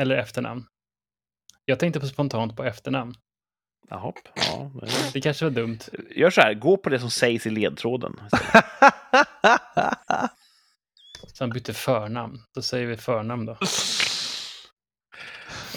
Eller 0.00 0.16
efternamn. 0.16 0.66
Jag 1.64 1.78
tänkte 1.78 2.00
på 2.00 2.06
spontant 2.06 2.56
på 2.56 2.64
efternamn. 2.64 3.14
Jaha, 3.88 4.12
ja. 4.34 4.70
men- 4.74 4.90
Det 5.12 5.20
kanske 5.20 5.44
var 5.44 5.50
dumt. 5.50 5.78
Gör 6.16 6.30
så 6.30 6.40
här, 6.40 6.54
gå 6.54 6.76
på 6.76 6.90
det 6.90 7.00
som 7.00 7.10
sägs 7.10 7.46
i 7.46 7.50
ledtråden. 7.50 8.20
Så 11.26 11.44
han 11.44 11.50
bytte 11.50 11.74
förnamn. 11.74 12.42
Då 12.54 12.62
säger 12.62 12.86
vi 12.86 12.96
förnamn 12.96 13.46
då. 13.46 13.56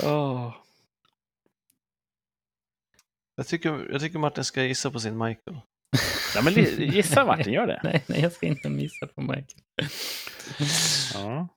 Åh. 0.04 0.56
jag, 3.36 3.48
tycker, 3.48 3.88
jag 3.92 4.02
tycker 4.02 4.20
Martin 4.20 4.44
ska 4.44 4.64
gissa 4.64 4.92
på 4.92 5.00
sin 5.00 5.18
Michael. 5.18 5.60
Ja, 6.36 6.42
men 6.42 6.54
gissa 6.94 7.26
Martin, 7.26 7.54
gör 7.54 7.68
det. 7.68 7.80
Nej, 7.84 8.04
nej, 8.08 8.22
jag 8.22 8.32
ska 8.32 8.46
inte 8.46 8.70
missa 8.70 9.08
på 9.08 9.22
Michael. 9.22 9.62
Ja. 11.14 11.48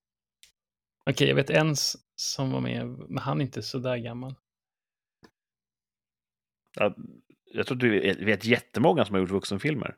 Okej, 1.11 1.29
jag 1.29 1.35
vet 1.35 1.51
en 1.51 1.77
som 2.21 2.53
var 2.53 2.61
med, 2.61 2.87
men 2.87 3.19
han 3.19 3.41
är 3.41 3.45
inte 3.45 3.63
så 3.63 3.79
där 3.79 3.97
gammal. 3.97 4.35
Ja, 6.77 6.95
jag 7.45 7.67
tror 7.67 7.77
du 7.77 8.15
vet- 8.25 8.45
jättemånga 8.45 9.05
som 9.05 9.15
har 9.15 9.21
gjort 9.21 9.31
vuxenfilmer. 9.31 9.97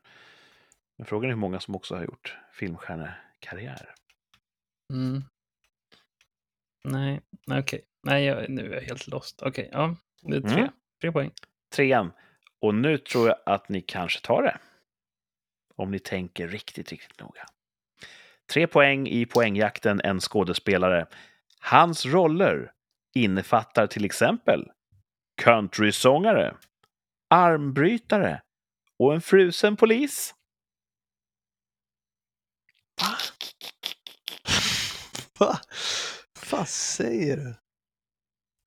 Men 0.99 1.07
frågan 1.07 1.31
är 1.31 1.35
hur 1.35 1.41
många 1.41 1.61
som 1.61 1.75
också 1.75 1.95
har 1.95 2.05
gjort 2.05 2.39
filmstjärnekarriär. 2.53 3.95
Mm. 4.93 5.23
Nej, 6.85 7.21
okej. 7.51 7.85
Nej, 8.03 8.25
jag, 8.25 8.51
nu 8.51 8.71
är 8.71 8.75
jag 8.75 8.83
helt 8.83 9.07
lost. 9.07 9.43
Okej, 9.43 9.69
ja. 9.73 9.97
Det 10.23 10.37
är 10.37 10.41
tre. 10.41 10.59
Mm. 10.59 10.73
Tre 11.01 11.13
poäng. 11.13 11.31
Trean. 11.75 12.13
Och 12.59 12.75
nu 12.75 12.99
tror 12.99 13.29
jag 13.29 13.37
att 13.47 13.69
ni 13.69 13.81
kanske 13.81 14.21
tar 14.21 14.43
det. 14.43 14.59
Om 15.75 15.91
ni 15.91 15.99
tänker 15.99 16.49
riktigt, 16.49 16.91
riktigt 16.93 17.21
noga. 17.21 17.47
Tre 18.53 18.67
poäng 18.67 19.09
i 19.09 19.27
poängjakten, 19.27 20.01
en 20.05 20.21
skådespelare. 20.21 21.07
Hans 21.61 22.07
roller 22.07 22.73
innefattar 23.15 23.87
till 23.87 24.05
exempel 24.05 24.71
countrysångare, 25.43 26.57
armbrytare 27.31 28.43
och 28.99 29.15
en 29.15 29.21
frusen 29.21 29.77
polis. 29.77 30.35
Va? 33.01 33.17
Va? 35.39 35.61
Vad 36.51 36.69
säger 36.69 37.37
du? 37.37 37.55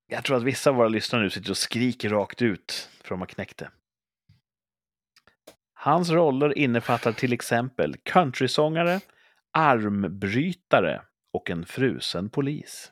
Jag 0.08 0.24
tror 0.24 0.38
att 0.38 0.44
vissa 0.44 0.70
av 0.70 0.76
våra 0.76 0.88
lyssnare 0.88 1.24
nu 1.24 1.30
sitter 1.30 1.50
och 1.50 1.58
skriker 1.58 2.10
rakt 2.10 2.42
ut 2.42 2.90
för 3.02 3.10
de 3.10 3.20
har 3.20 3.28
knäckt 3.28 3.58
det. 3.58 3.72
Hans 5.74 6.10
roller 6.10 6.58
innefattar 6.58 7.12
till 7.14 7.34
exempel 7.34 7.96
countrysångare, 8.04 9.00
armbrytare 9.52 11.02
och 11.34 11.50
en 11.50 11.66
frusen 11.66 12.30
polis. 12.30 12.92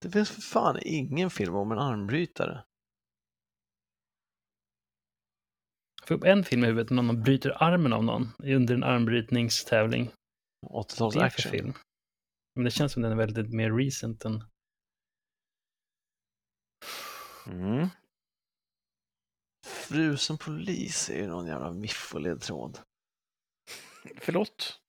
Det 0.00 0.10
finns 0.10 0.30
för 0.30 0.40
fan 0.40 0.78
ingen 0.82 1.30
film 1.30 1.54
om 1.54 1.72
en 1.72 1.78
armbrytare. 1.78 2.64
Jag 6.00 6.08
får 6.08 6.14
upp 6.14 6.24
en 6.24 6.44
film 6.44 6.64
i 6.64 6.66
huvudet 6.66 6.90
när 6.90 7.02
någon 7.02 7.22
bryter 7.22 7.62
armen 7.62 7.92
av 7.92 8.04
någon 8.04 8.28
under 8.38 8.74
en 8.74 8.84
armbrytningstävling. 8.84 10.10
80-tals 10.66 11.00
Vad 11.00 11.16
är 11.16 11.24
det 11.24 11.30
för 11.30 11.38
action. 11.38 11.52
film? 11.52 11.72
Men 12.54 12.64
det 12.64 12.70
känns 12.70 12.92
som 12.92 13.02
den 13.02 13.12
är 13.12 13.16
väldigt 13.16 13.52
mer 13.52 13.70
recent 13.70 14.24
än... 14.24 14.44
Mm. 17.46 17.88
Frusen 19.66 20.38
polis 20.38 21.10
är 21.10 21.16
ju 21.16 21.26
någon 21.26 21.46
jävla 21.46 21.72
miffoledtråd. 21.72 22.78
Förlåt? 24.20 24.80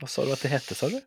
Vad 0.00 0.10
sa 0.10 0.24
du 0.24 0.32
att 0.32 0.42
det 0.42 0.48
hette, 0.48 0.74
sa 0.74 0.88
du? 0.88 1.00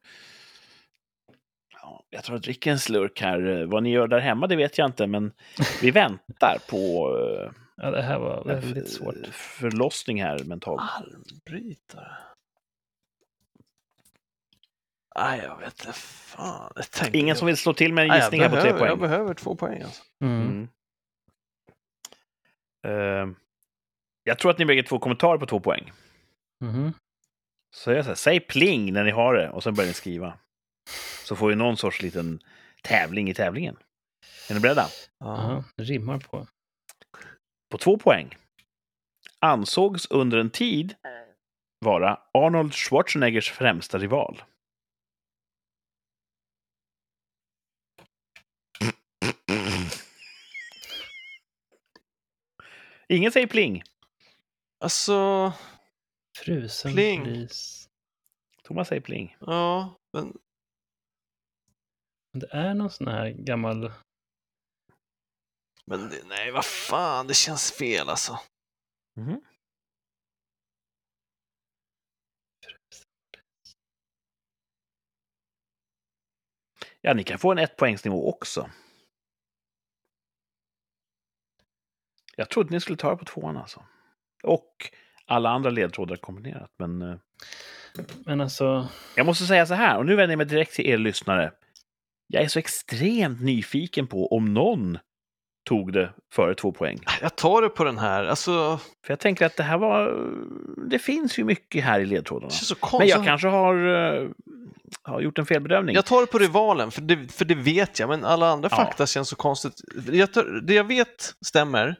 Ja, 1.74 2.04
jag 2.10 2.24
tror 2.24 2.36
att 2.36 2.44
dricker 2.44 2.72
en 2.72 2.80
slurk 2.80 3.22
här. 3.22 3.66
Vad 3.66 3.84
ni 3.84 3.90
gör 3.90 4.08
där 4.08 4.20
hemma, 4.20 4.48
det 4.48 4.56
vet 4.56 4.78
jag 4.78 4.86
inte, 4.86 5.08
men 5.08 5.34
vi 5.82 5.92
väntar 5.92 6.58
på 6.70 7.10
eh, 7.20 7.52
Ja, 7.82 7.92
det 7.92 8.02
här 8.02 8.20
var 8.20 8.42
en 8.42 8.48
väldigt 8.48 8.90
svårt. 8.92 9.16
förlossning 9.32 10.24
här 10.24 10.44
mentalt. 10.44 10.82
Armbrytare? 10.82 12.18
Nej, 15.16 15.42
jag 15.44 15.58
vet 15.58 15.80
inte. 15.80 15.94
Fan. 15.94 16.74
Jag 16.76 17.16
Ingen 17.16 17.28
jag... 17.28 17.38
som 17.38 17.48
vill 17.48 17.58
slå 17.58 17.74
till 17.74 17.94
med 17.94 18.10
en 18.10 18.16
gissning 18.16 18.42
jag 18.42 18.50
här 18.50 18.56
på 18.56 18.62
tre 18.62 18.74
poäng? 18.74 18.88
Jag 18.88 19.00
behöver 19.00 19.34
två 19.34 19.56
poäng 19.56 19.82
alltså. 19.82 20.04
Mm. 20.24 20.68
Mm. 22.84 23.30
Eh, 23.32 23.38
jag 24.28 24.40
tror 24.40 24.52
att 24.52 24.58
ni 24.58 24.66
bägge 24.66 24.84
två 24.84 25.00
kommentarer 25.00 25.38
på 25.38 25.46
två 25.46 25.60
poäng. 25.60 25.92
Mhm. 26.66 26.94
Så 27.76 27.92
jag 27.92 28.06
säger, 28.06 28.16
säg 28.16 28.40
pling 28.40 28.94
när 28.94 29.04
ni 29.04 29.12
har 29.12 29.34
det 29.34 29.50
och 29.50 29.64
sen 29.64 29.74
börjar 29.74 29.88
ni 29.88 29.94
skriva. 29.94 30.38
Så 31.24 31.36
får 31.36 31.48
vi 31.50 31.56
någon 31.56 31.78
sorts 31.78 32.02
liten 32.02 32.40
tävling 32.84 33.30
i 33.30 33.34
tävlingen. 33.34 33.78
Är 34.50 34.54
ni 34.54 34.60
beredda? 34.60 34.88
Ja, 35.20 35.64
det 35.76 35.84
rimmar 35.84 36.20
på. 36.20 36.48
På 37.72 37.78
två 37.78 37.98
poäng. 37.98 38.36
Ansågs 39.40 40.12
under 40.12 40.38
en 40.38 40.50
tid 40.50 40.96
vara 41.80 42.20
Arnold 42.34 42.74
Schwarzeneggers 42.74 43.52
främsta 43.52 43.98
rival. 43.98 44.44
Ingen 53.10 53.32
säger 53.32 53.48
pling. 53.48 53.84
Alltså, 54.80 55.54
Frusen 56.38 56.94
Pling. 56.94 57.24
polis. 57.24 57.90
Thomas 58.64 58.88
säger 58.88 59.02
pling. 59.02 59.38
ja, 59.40 59.96
men 60.14 60.38
Men 62.32 62.40
Det 62.40 62.48
är 62.52 62.74
någon 62.74 62.90
sån 62.92 63.08
här 63.08 63.30
gammal... 63.30 63.92
Men 65.86 66.10
det, 66.10 66.24
nej, 66.28 66.52
vad 66.52 66.66
fan, 66.66 67.28
det 67.28 67.34
känns 67.34 67.72
fel 67.72 68.10
alltså. 68.10 68.40
Mhm. 69.16 69.42
Ja, 77.02 77.14
ni 77.14 77.24
kan 77.24 77.40
få 77.40 77.52
en 77.52 77.58
ettpoängsnivå 77.58 78.30
också. 78.30 78.72
Jag 82.36 82.50
trodde 82.50 82.72
ni 82.72 82.80
skulle 82.82 82.98
ta 82.98 83.10
det 83.12 83.18
på 83.18 83.26
tvåan 83.26 83.58
alltså. 83.58 83.86
Och 84.44 84.72
alla 85.28 85.50
andra 85.50 85.70
ledtrådar 85.70 86.16
kombinerat. 86.16 86.72
Men 86.80 87.02
eh, 87.02 87.16
Men 88.26 88.42
alltså, 88.42 88.88
jag 89.16 89.26
måste 89.26 89.46
säga 89.46 89.66
så 89.66 89.74
här, 89.74 89.98
och 89.98 90.06
nu 90.06 90.16
vänder 90.16 90.32
jag 90.32 90.38
mig 90.38 90.46
direkt 90.48 90.74
till 90.74 90.86
er 90.90 90.98
lyssnare. 90.98 91.52
Jag 92.28 92.44
är 92.44 92.48
så 92.48 92.60
extremt 92.60 93.42
nyfiken 93.42 94.08
på 94.08 94.28
om 94.28 94.54
någon 94.54 94.98
tog 95.68 95.94
det 95.94 96.14
före 96.34 96.56
två 96.56 96.72
poäng. 96.72 97.00
Jag 97.22 97.36
tar 97.36 97.62
det 97.62 97.70
på 97.70 97.84
den 97.84 97.98
här. 97.98 98.24
Alltså, 98.26 98.78
För 99.06 99.12
jag 99.12 99.20
tänker 99.20 99.46
att 99.46 99.56
det 99.58 99.64
här 99.64 99.78
var... 99.78 100.30
Det 100.90 101.00
finns 101.00 101.40
ju 101.40 101.44
mycket 101.44 101.84
här 101.84 102.00
i 102.00 102.06
ledtrådarna. 102.06 102.48
det 102.48 102.54
känns 102.54 102.68
så 102.80 102.98
Men 103.00 103.08
jag 103.08 103.26
kanske 103.26 103.48
har, 103.48 103.76
eh, 103.88 104.30
har 105.02 105.22
gjort 105.22 105.40
en 105.40 105.46
felbedömning. 105.46 105.96
Jag 105.96 106.06
tar 106.06 106.22
det 106.22 106.28
på 106.28 106.38
rivalen, 106.38 106.92
för 106.92 107.02
det, 107.02 107.32
för 107.32 107.46
det 107.46 107.56
vet 107.56 108.00
jag, 108.00 108.10
men 108.10 108.26
alla 108.26 108.50
andra 108.50 108.70
Ja. 108.72 108.76
fakta 108.78 109.06
känns 109.08 109.30
så 109.30 109.36
konstigt. 109.36 109.82
Jag 110.12 110.34
tar, 110.34 110.62
det 110.68 110.74
jag 110.74 110.84
vet 110.84 111.34
stämmer 111.46 111.96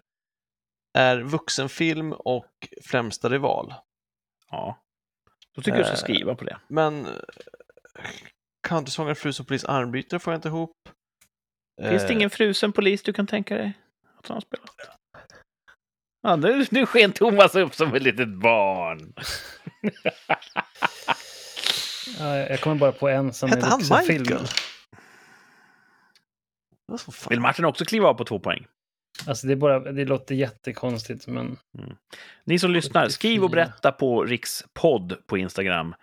är 0.94 1.18
vuxenfilm 1.20 2.14
och 2.14 2.68
främsta 2.86 3.30
rival. 3.30 3.74
Ja. 4.52 4.78
Då 5.56 5.62
tycker 5.62 5.78
jag 5.78 5.80
du 5.80 5.84
ska 5.86 5.94
Eh, 5.94 6.16
skriva 6.16 6.36
på 6.36 6.44
det. 6.44 6.58
Men 6.68 7.08
countrysångare, 8.68 9.16
frusen 9.16 9.46
polis, 9.46 9.66
armbytare 9.66 10.20
får 10.20 10.34
jag 10.34 10.38
inte 10.38 10.48
ihop. 10.48 10.72
Finns 11.82 12.04
det 12.04 12.10
Eh, 12.10 12.16
ingen 12.16 12.30
frusen 12.30 12.72
polis 12.72 13.04
du 13.04 13.14
kan 13.14 13.28
tänka 13.28 13.56
dig 13.56 13.74
att 14.20 14.28
han 14.28 14.42
spelat? 14.42 14.76
Ja, 16.22 16.36
nu, 16.36 16.66
nu 16.72 16.86
sken 16.86 17.12
Thomas 17.12 17.56
upp 17.56 17.76
som 17.76 17.96
ett 17.96 18.04
litet 18.04 18.30
barn. 18.30 19.14
ja, 22.20 22.36
jag 22.36 22.62
kommer 22.62 22.76
bara 22.76 22.92
på 22.92 23.10
en 23.10 23.34
som 23.34 23.50
Hette 23.50 23.66
är 23.66 23.70
han 23.70 23.80
vuxenfilm. 23.80 24.22
Michael? 24.22 24.48
Vad 26.86 27.00
så 27.00 27.12
fan? 27.12 27.30
Vill 27.30 27.40
Martin 27.40 27.66
också 27.66 27.86
kliva 27.86 28.08
av 28.08 28.14
på 28.14 28.26
två 28.26 28.40
poäng? 28.40 28.68
Alltså 29.28 29.48
det, 29.48 29.54
är 29.54 29.58
bara, 29.58 29.80
det 29.80 30.06
låter 30.06 30.36
jättekonstigt, 30.36 31.28
men 31.28 31.58
Ni 32.44 32.60
som 32.60 32.72
lyssnar, 32.72 33.10
skriv 33.10 33.44
och 33.44 33.50
74. 33.50 33.66
berätta 33.66 33.92
på 33.92 34.24
Rikspodd 34.24 35.28
på 35.28 35.38
Instagram. 35.38 35.96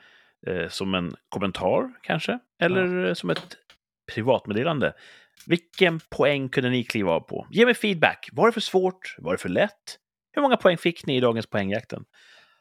Eh, 0.46 0.68
som 0.68 0.94
en 0.94 1.14
kommentar 1.28 1.92
kanske, 2.02 2.38
eller 2.62 3.06
eh, 3.06 3.14
som 3.14 3.30
ett 3.30 3.56
privatmeddelande. 4.14 4.92
Vilken 5.46 6.00
poäng 6.10 6.48
kunde 6.48 6.70
ni 6.70 6.84
kliva 6.84 7.10
av 7.12 7.20
på? 7.20 7.46
Ge 7.50 7.64
mig 7.64 7.74
feedback. 7.74 8.28
Var 8.32 8.46
det 8.46 8.52
för 8.52 8.60
svårt? 8.60 9.16
Var 9.18 9.32
det 9.32 9.38
för 9.38 9.48
lätt? 9.48 9.98
Hur 10.32 10.42
många 10.42 10.56
poäng 10.56 10.78
fick 10.78 11.06
ni 11.06 11.16
i 11.16 11.20
dagens 11.20 11.46
poängjakten? 11.46 12.04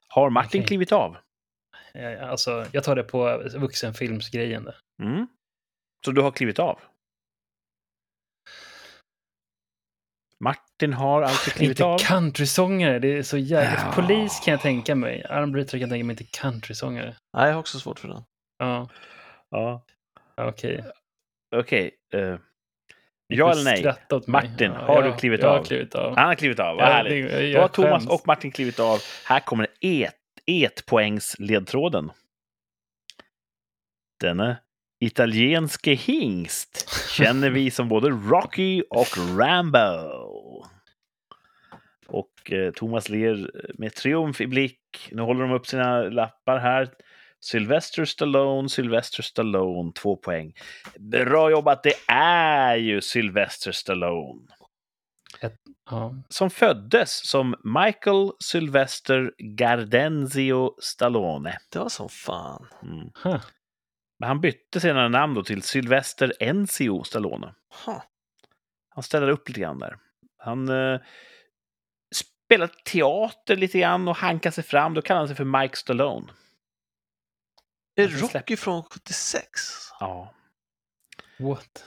Har 0.07 0.29
Martin 0.29 0.61
Okej. 0.61 0.67
klivit 0.67 0.91
av? 0.91 1.17
eh, 1.93 2.29
alltså, 2.29 2.65
jag 2.71 2.83
tar 2.83 2.95
det 2.95 3.03
på 3.03 3.43
vuxenfilmsgrejen. 3.55 4.63
där. 4.63 4.75
Mm. 5.03 5.27
Så 6.05 6.11
du 6.11 6.21
har 6.21 6.31
klivit 6.31 6.59
av? 6.59 6.79
Martin 10.43 10.93
har 10.93 11.21
alltså 11.21 11.51
klivit 11.51 11.69
Inte 11.79 11.85
av. 11.85 11.97
countrysångare, 11.97 12.99
det 12.99 13.17
är 13.17 13.23
så 13.23 13.37
jävligt. 13.37 13.79
Ja. 13.85 13.91
Polis 13.95 14.39
kan 14.45 14.51
jag 14.51 14.61
tänka 14.61 14.95
mig. 14.95 15.23
Armbrytare 15.29 15.71
kan 15.71 15.79
jag 15.79 15.89
tänka 15.89 16.05
mig, 16.05 16.13
inte 16.19 16.39
countrysångare. 16.41 17.15
Nej, 17.37 17.45
jag 17.47 17.53
har 17.53 17.59
också 17.59 17.79
svårt 17.79 17.99
för 17.99 18.07
den. 18.07 18.23
Ja, 18.57 18.89
Ja. 19.49 19.83
okej. 20.37 20.83
Okej. 21.55 21.91
eh, 22.13 22.35
Ni 23.29 23.35
ja 23.37 23.45
får 23.53 23.59
eller 23.59 23.63
nej? 23.63 24.21
Martin, 24.27 24.71
Ja, 24.71 24.79
har 24.79 25.03
jag- 25.03 25.13
du 25.13 25.17
klivit 25.17 25.41
jag 25.41 25.49
av? 25.51 25.57
har 25.57 25.65
klivit 25.65 25.95
av. 25.95 26.15
Han 26.17 26.27
har 26.27 26.35
klivit 26.35 26.59
av. 26.59 26.75
Vad 26.75 26.85
Ja, 26.85 26.91
härligt. 26.91 27.31
det- 27.31 27.47
jag 27.47 27.55
Då 27.59 27.61
har 27.61 27.67
Thomas 27.67 27.91
skäms. 28.03 28.09
och 28.21 28.27
Martin 28.27 28.51
klivit 28.51 28.79
av. 28.79 28.99
Här 29.25 29.39
kommer 29.39 29.67
et, 29.81 30.13
etpoängsledtråden. 30.45 32.11
Denne 34.21 34.57
italienske 34.99 35.93
hingst 35.93 36.89
känner 37.09 37.49
vi 37.49 37.71
som 37.71 37.87
både 37.89 38.09
Rocky 38.09 38.83
och 38.89 39.07
Rambo. 39.39 40.22
Och 42.13 42.51
eh, 42.51 42.71
Thomas 42.71 43.09
ler 43.09 43.51
med 43.73 43.93
triumf 43.95 44.41
i 44.41 44.47
blick. 44.47 45.09
Nu 45.11 45.21
håller 45.21 45.41
de 45.41 45.51
upp 45.51 45.67
sina 45.67 46.01
lappar 46.01 46.57
här. 46.57 46.89
Sylvester 47.39 48.05
Stallone, 48.05 48.69
Sylvester 48.69 49.23
Stallone, 49.23 49.91
två 49.95 50.15
poäng. 50.15 50.53
Bra 50.99 51.51
jobbat, 51.51 51.83
det 51.83 51.93
är 52.13 52.75
ju 52.75 53.01
Sylvester 53.01 53.71
Stallone 53.71 54.41
Ja. 55.89 56.15
som 56.29 56.49
föddes 56.49 57.29
som 57.29 57.55
Michael 57.63 58.31
Sylvester 58.39 59.33
Gardenzio 59.37 60.75
Stallone. 60.81 61.57
Det 61.71 61.79
var 61.79 61.89
som 61.89 62.09
fan. 62.09 62.67
Mm. 62.83 63.09
Huh. 63.23 63.41
Men 64.19 64.27
han 64.27 64.41
bytte 64.41 64.79
senare 64.79 65.09
namn 65.09 65.33
då 65.33 65.43
till 65.43 65.61
Sylvester 65.61 66.33
Enzio 66.39 67.03
Stallone. 67.03 67.53
Huh. 67.85 68.01
Han 68.89 69.03
ställde 69.03 69.31
upp 69.31 69.47
lite 69.49 69.59
grann 69.61 69.79
där. 69.79 69.97
Han 70.37 70.69
eh, 70.69 70.99
spelade 72.45 72.73
teater 72.85 73.55
lite 73.55 73.79
grann 73.79 74.07
och 74.07 74.15
hankade 74.15 74.53
sig 74.53 74.63
fram. 74.63 74.93
Då 74.93 75.01
kallade 75.01 75.19
han 75.21 75.27
sig 75.27 75.35
för 75.37 75.61
Mike 75.61 75.77
Stallone. 75.77 76.27
Är 77.95 78.07
släpp- 78.07 78.33
Rocky 78.33 78.55
från 78.55 78.83
76? 78.83 79.49
Ja. 79.99 80.33
What? 81.39 81.85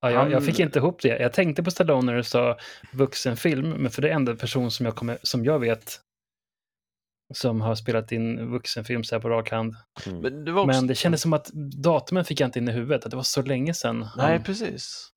Ja, 0.00 0.10
jag, 0.10 0.30
jag 0.30 0.44
fick 0.46 0.58
inte 0.60 0.78
ihop 0.78 1.02
det. 1.02 1.08
Jag 1.08 1.32
tänkte 1.32 1.62
på 1.62 1.70
Stallone 1.70 2.06
när 2.12 2.16
du 2.16 2.24
sa 2.24 2.58
vuxenfilm, 2.92 3.70
men 3.70 3.90
för 3.90 4.02
det 4.02 4.08
är 4.08 4.12
enda 4.14 4.36
person 4.36 4.70
som 4.70 4.86
jag, 4.86 4.96
kommer, 4.96 5.18
som 5.22 5.44
jag 5.44 5.58
vet 5.58 6.00
som 7.34 7.60
har 7.60 7.74
spelat 7.74 8.12
in 8.12 8.50
vuxenfilm 8.50 9.04
så 9.04 9.14
här 9.14 9.20
på 9.22 9.28
rak 9.28 9.50
hand. 9.50 9.76
Mm. 10.06 10.18
Men 10.20 10.44
det 10.44 10.52
var 10.52 10.62
också... 10.62 10.76
Men 10.76 10.86
det 10.86 10.94
kändes 10.94 11.22
som 11.22 11.32
att 11.32 11.46
datumen 11.82 12.24
fick 12.24 12.40
jag 12.40 12.48
inte 12.48 12.58
in 12.58 12.68
i 12.68 12.72
huvudet, 12.72 13.04
att 13.04 13.10
det 13.10 13.16
var 13.16 13.22
så 13.22 13.42
länge 13.42 13.74
sedan. 13.74 13.98
Nej, 14.16 14.32
han- 14.36 14.42
precis. 14.44 15.08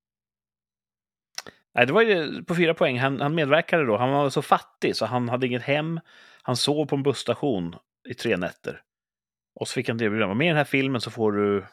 Nej, 1.74 1.86
det 1.86 1.94
var 1.94 2.02
ju 2.02 2.44
på 2.44 2.56
fyra 2.56 2.74
poäng. 2.74 3.00
Han, 3.00 3.22
han 3.22 3.36
medverkade 3.36 3.86
då. 3.86 3.98
Han 3.98 4.12
var 4.12 4.30
så 4.30 4.42
fattig 4.42 4.96
så 4.96 5.06
han 5.06 5.30
hade 5.30 5.48
inget 5.48 5.62
hem. 5.62 6.00
Han 6.44 6.56
sov 6.56 6.86
på 6.86 6.96
en 6.96 7.04
busstation 7.04 7.76
i 8.10 8.14
tre 8.14 8.38
nätter. 8.38 8.82
Och 9.60 9.68
så 9.68 9.74
fick 9.74 9.88
han 9.88 9.98
ett 9.98 10.02
erbjudande. 10.02 10.28
Var 10.28 10.36
med 10.36 10.46
i 10.46 10.50
den 10.50 10.58
här 10.58 10.64
filmen 10.64 11.02
så 11.02 11.12
får 11.12 11.32
du, 11.32 11.66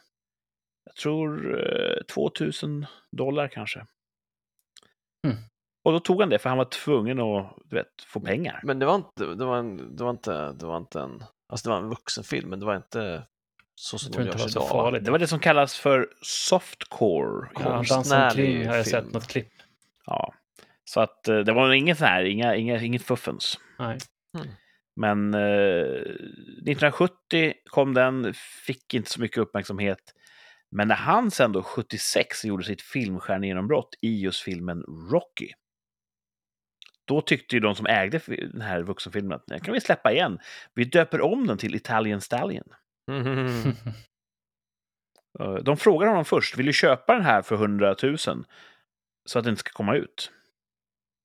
jag 0.84 0.94
tror, 0.94 1.60
eh, 1.60 2.02
2000 2.14 2.86
dollar 3.10 3.48
kanske. 3.48 3.86
Mm. 5.26 5.36
Och 5.84 5.92
då 5.92 6.00
tog 6.00 6.20
han 6.20 6.30
det 6.30 6.38
för 6.38 6.48
han 6.48 6.58
var 6.58 6.64
tvungen 6.64 7.20
att 7.20 7.56
du 7.64 7.76
vet, 7.76 8.02
få 8.06 8.20
pengar. 8.20 8.60
Men 8.64 8.78
det 8.78 8.86
var 8.86 8.94
inte, 8.94 9.26
det 9.26 9.44
var 9.44 9.58
en, 9.58 9.96
det 9.96 10.04
var 10.04 10.10
inte, 10.10 10.52
det 10.52 10.66
var 10.66 10.76
inte 10.76 11.00
en, 11.00 11.24
alltså 11.48 11.68
det 11.68 11.74
var 11.74 11.82
en 11.82 11.88
vuxenfilm, 11.88 12.50
men 12.50 12.60
det 12.60 12.66
var 12.66 12.76
inte 12.76 13.22
så 13.74 13.98
som 13.98 14.12
de 14.12 14.38
så 14.38 14.48
idag. 14.48 14.68
farligt. 14.68 15.04
Det 15.04 15.10
var 15.10 15.18
det 15.18 15.26
som 15.26 15.38
kallas 15.38 15.78
för 15.78 16.08
softcore. 16.22 17.48
Ja, 17.54 17.60
han 17.60 17.84
konstnärlig 17.84 17.88
dansar 17.88 18.24
omkring 18.28 18.68
har 18.68 18.76
jag 18.76 18.84
film. 18.84 19.04
sett 19.04 19.12
något 19.12 19.26
klipp. 19.28 19.48
Ja. 20.08 20.34
Så 20.84 21.00
att 21.00 21.28
eh, 21.28 21.38
det 21.38 21.52
var 21.52 21.72
inget 21.72 21.98
så 21.98 22.04
här, 22.04 22.24
inga, 22.24 22.54
inga, 22.54 22.80
inget 22.80 23.02
fuffens. 23.02 23.58
Nej. 23.78 23.98
Men 24.96 25.34
eh, 25.34 25.40
1970 25.40 27.54
kom 27.64 27.94
den, 27.94 28.34
fick 28.66 28.94
inte 28.94 29.10
så 29.10 29.20
mycket 29.20 29.38
uppmärksamhet. 29.38 30.14
Men 30.70 30.88
när 30.88 30.94
han 30.94 31.30
sen 31.30 31.52
då 31.52 31.62
76 31.62 32.44
gjorde 32.44 32.64
sitt 32.64 32.82
filmstjärnegenombrott 32.82 33.94
i 34.02 34.20
just 34.20 34.42
filmen 34.42 34.82
Rocky. 35.12 35.52
Då 37.04 37.20
tyckte 37.20 37.56
ju 37.56 37.60
de 37.60 37.74
som 37.74 37.86
ägde 37.86 38.20
den 38.26 38.60
här 38.60 38.82
vuxenfilmen 38.82 39.32
att 39.32 39.46
den 39.46 39.60
kan 39.60 39.74
vi 39.74 39.80
släppa 39.80 40.12
igen. 40.12 40.38
Vi 40.74 40.84
döper 40.84 41.20
om 41.20 41.46
den 41.46 41.58
till 41.58 41.74
Italian 41.74 42.20
Stallion. 42.20 42.68
Mhm. 43.10 43.72
Eh, 45.40 45.54
De 45.54 45.76
frågar 45.76 46.08
honom 46.08 46.24
först, 46.24 46.58
vill 46.58 46.66
du 46.66 46.72
köpa 46.72 47.14
den 47.14 47.24
här 47.24 47.42
för 47.42 47.54
100 47.54 47.96
000? 48.02 48.16
Så 49.28 49.38
att 49.38 49.44
den 49.44 49.52
inte 49.52 49.60
ska 49.60 49.70
komma 49.72 49.94
ut. 49.96 50.30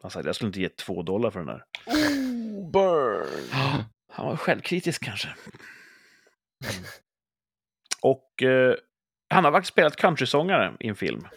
Han 0.02 0.12
sa, 0.12 0.22
jag 0.22 0.36
skulle 0.36 0.48
inte 0.48 0.62
ge 0.62 0.70
två 0.70 1.02
dollar 1.04 1.32
för 1.32 1.40
den 1.40 1.48
där. 1.48 1.64
Oh, 1.86 2.72
burn! 2.72 3.50
Han 4.12 4.26
var 4.26 4.36
självkritisk 4.36 5.04
kanske. 5.04 5.36
Och 8.02 8.44
eh, 8.44 8.76
han 9.30 9.46
har 9.46 9.52
faktiskt 9.52 9.74
spelat 9.74 9.96
countrysångare 9.96 10.78
i 10.80 10.88
en 10.88 10.96
film. 10.96 11.28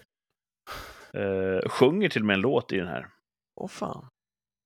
Eh, 1.12 1.68
sjunger 1.68 2.09
till 2.09 2.22
och 2.22 2.26
med 2.26 2.34
en 2.34 2.40
låt 2.40 2.72
i 2.72 2.76
den 2.76 2.88
här. 2.88 3.09
Åh 3.60 3.68
fan. 3.68 4.09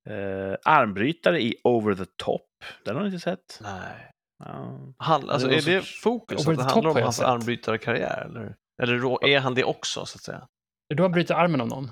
Eh, 0.09 0.57
armbrytare 0.65 1.43
i 1.43 1.57
Over 1.65 1.95
the 1.95 2.05
Top. 2.17 2.47
Den 2.85 2.97
har 2.97 3.03
ni 3.03 3.09
inte 3.09 3.21
sett? 3.21 3.59
Nej. 3.61 4.11
Ja. 4.39 4.79
Han, 4.99 5.31
alltså, 5.31 5.49
Det 5.49 5.57
är 5.57 5.61
så- 5.61 5.71
det 5.71 5.83
fokus? 5.83 6.47
Over 6.47 6.53
Att 6.53 6.59
det 6.69 6.75
handlar 6.75 6.91
om 6.91 7.03
hans 7.03 7.21
armbrytarkarriär? 7.21 8.25
Eller, 8.25 8.57
eller 8.83 9.25
är 9.25 9.41
han 9.41 9.55
det 9.55 9.65
också, 9.65 10.07
så 10.07 10.17
att 10.17 10.23
säga? 10.23 10.49
Du 10.95 11.03
har 11.03 11.09
brutit 11.09 11.31
armen 11.31 11.61
av 11.61 11.69
någon? 11.69 11.91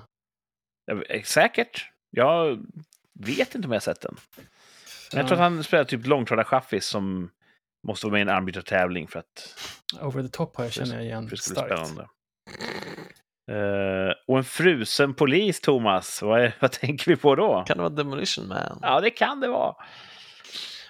Eh, 1.09 1.21
Säkert. 1.23 1.89
Jag 2.09 2.65
vet 3.19 3.55
inte 3.55 3.67
om 3.67 3.71
jag 3.71 3.75
har 3.75 3.81
sett 3.81 4.01
den. 4.01 4.15
Men 5.11 5.19
jag 5.19 5.27
tror 5.27 5.35
att 5.37 5.43
han 5.43 5.63
spelar 5.63 5.83
typ 5.83 6.05
långtradarchaffis 6.07 6.85
som 6.85 7.29
måste 7.87 8.05
vara 8.05 8.11
med 8.11 8.19
i 8.19 8.21
en 8.21 8.29
armbrytartävling 8.29 9.07
för 9.07 9.19
att 9.19 9.55
Over 10.01 10.23
the 10.23 10.29
top 10.29 10.55
har 10.57 10.63
jag, 10.63 10.73
känner 10.73 10.95
jag 10.95 11.03
igen 11.03 11.29
för 11.29 11.35
det 11.35 11.41
skulle 11.41 11.61
bli 11.67 11.75
starkt. 11.75 11.87
spännande. 11.87 12.09
Eh, 13.51 14.13
och 14.27 14.37
en 14.37 14.43
frusen 14.43 15.13
polis, 15.13 15.61
Thomas. 15.61 16.21
Vad, 16.21 16.41
är, 16.41 16.55
vad 16.59 16.71
tänker 16.71 17.11
vi 17.11 17.15
på 17.17 17.35
då? 17.35 17.63
Kan 17.67 17.77
det 17.77 17.83
vara 17.83 17.93
Demolition 17.93 18.47
Man? 18.47 18.79
Ja, 18.81 18.99
det 19.01 19.09
kan 19.09 19.39
det 19.39 19.47
vara. 19.47 19.75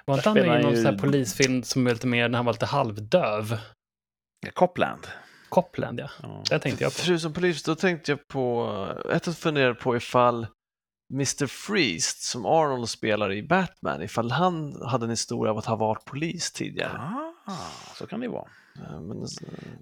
Var 0.06 0.15
inte 0.15 0.30
han 0.30 0.38
med 0.38 0.60
i 0.60 0.64
någon 0.64 0.76
ju- 0.76 0.84
sån 0.84 0.94
här 0.94 1.02
polisfilm 1.02 1.64
som 1.64 1.84
var 1.86 1.91
lite 1.91 2.07
mer 2.07 2.30
när 2.30 2.38
han 2.38 2.45
var 2.45 2.53
lite 2.53 2.65
halvdöv? 2.65 3.57
Copland. 4.53 5.07
Copland, 5.50 6.00
ja. 6.00 6.10
Ja. 6.22 6.44
Det 6.50 6.60
tänkte 6.60 6.84
jag 6.84 6.94
på. 6.94 7.00
Förutom 7.00 7.34
polis, 7.34 7.64
då 7.64 7.76
tänkte 7.76 8.12
jag 8.12 8.28
på, 8.28 8.88
ett 9.12 9.28
att 9.28 9.38
fundera 9.38 9.76
på 9.76 9.96
ifall 9.96 10.48
Mr. 11.14 11.48
Freeze, 11.48 12.18
som 12.20 12.46
Arnold 12.46 12.90
spelar 12.90 13.34
i 13.34 13.44
Batman, 13.44 14.02
ifall 14.02 14.32
han 14.32 14.82
hade 14.86 15.06
en 15.06 15.10
historia 15.10 15.52
av 15.52 15.58
att 15.58 15.66
ha 15.66 15.76
varit 15.76 16.06
polis 16.06 16.52
tidigare. 16.52 16.98
Ah, 17.46 17.54
så 17.96 18.08
kan 18.08 18.20
det 18.20 18.28
vara. 18.28 18.48
Men, 18.76 19.26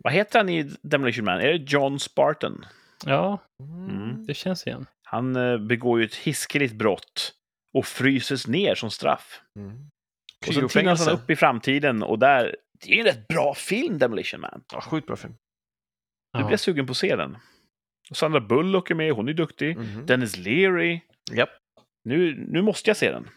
Vad 0.03 0.13
heter 0.13 0.39
han 0.39 0.49
i 0.49 0.71
Demolition 0.81 1.25
Man? 1.25 1.39
Är 1.39 1.47
det 1.47 1.71
John 1.71 1.99
Spartan? 1.99 2.65
Ja, 3.05 3.39
mm. 3.59 4.25
det 4.25 4.33
känns 4.33 4.67
igen. 4.67 4.85
Han 5.03 5.35
eh, 5.35 5.57
begår 5.57 5.99
ju 5.99 6.05
ett 6.05 6.15
hiskeligt 6.15 6.73
brott 6.73 7.33
och 7.73 7.85
fryses 7.85 8.47
ner 8.47 8.75
som 8.75 8.91
straff. 8.91 9.41
Mm. 9.55 9.71
Och 9.71 10.45
så 10.45 10.51
tinas 10.53 10.71
Kryofängelse. 10.71 11.03
han 11.03 11.13
upp 11.13 11.29
i 11.29 11.35
framtiden 11.35 12.03
och 12.03 12.19
där... 12.19 12.55
Det 12.83 12.91
är 12.91 12.95
ju 12.95 12.99
en 12.99 13.05
rätt 13.05 13.27
bra 13.27 13.53
film, 13.53 13.97
Demolition 13.97 14.41
Man. 14.41 14.63
Ja, 14.73 14.81
sjukt 14.81 15.07
bra 15.07 15.15
film. 15.15 15.33
Nu 16.33 16.39
blir 16.43 16.51
jag 16.51 16.59
sugen 16.59 16.85
på 16.85 16.91
att 16.91 16.97
se 16.97 17.15
den. 17.15 17.37
Sandra 18.13 18.39
Bullock 18.41 18.91
är 18.91 18.95
med, 18.95 19.11
hon 19.13 19.29
är 19.29 19.33
duktig. 19.33 19.77
Mhm. 19.77 20.05
Dennis 20.05 20.37
Leary. 20.37 21.01
Japp. 21.31 21.49
Nu, 22.03 22.45
nu 22.49 22.61
måste 22.61 22.89
jag 22.89 22.97
se 22.97 23.11
den. 23.11 23.27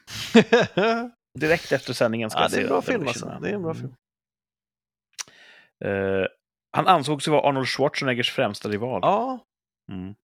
Direkt 1.38 1.72
efter 1.72 1.92
sändningen 1.92 2.30
ska 2.30 2.38
ja, 2.38 2.42
jag 2.44 2.50
det 2.50 2.54
se 2.54 2.60
är 2.60 2.64
en 2.64 2.68
bra 2.68 2.82
film 2.82 2.98
Demolition 3.00 3.28
alltså. 3.28 3.42
Det 3.42 3.50
är 3.50 3.54
en 3.54 3.62
bra 3.62 3.74
film. 3.74 3.94
Eh, 5.84 6.26
han 6.72 6.86
ansågs 6.86 7.28
vara 7.28 7.48
Arnold 7.48 7.68
Schwarzeneggers 7.68 8.30
främsta 8.30 8.68
rival. 8.68 9.00
Ja, 9.02 9.46
Mm. 9.92 10.14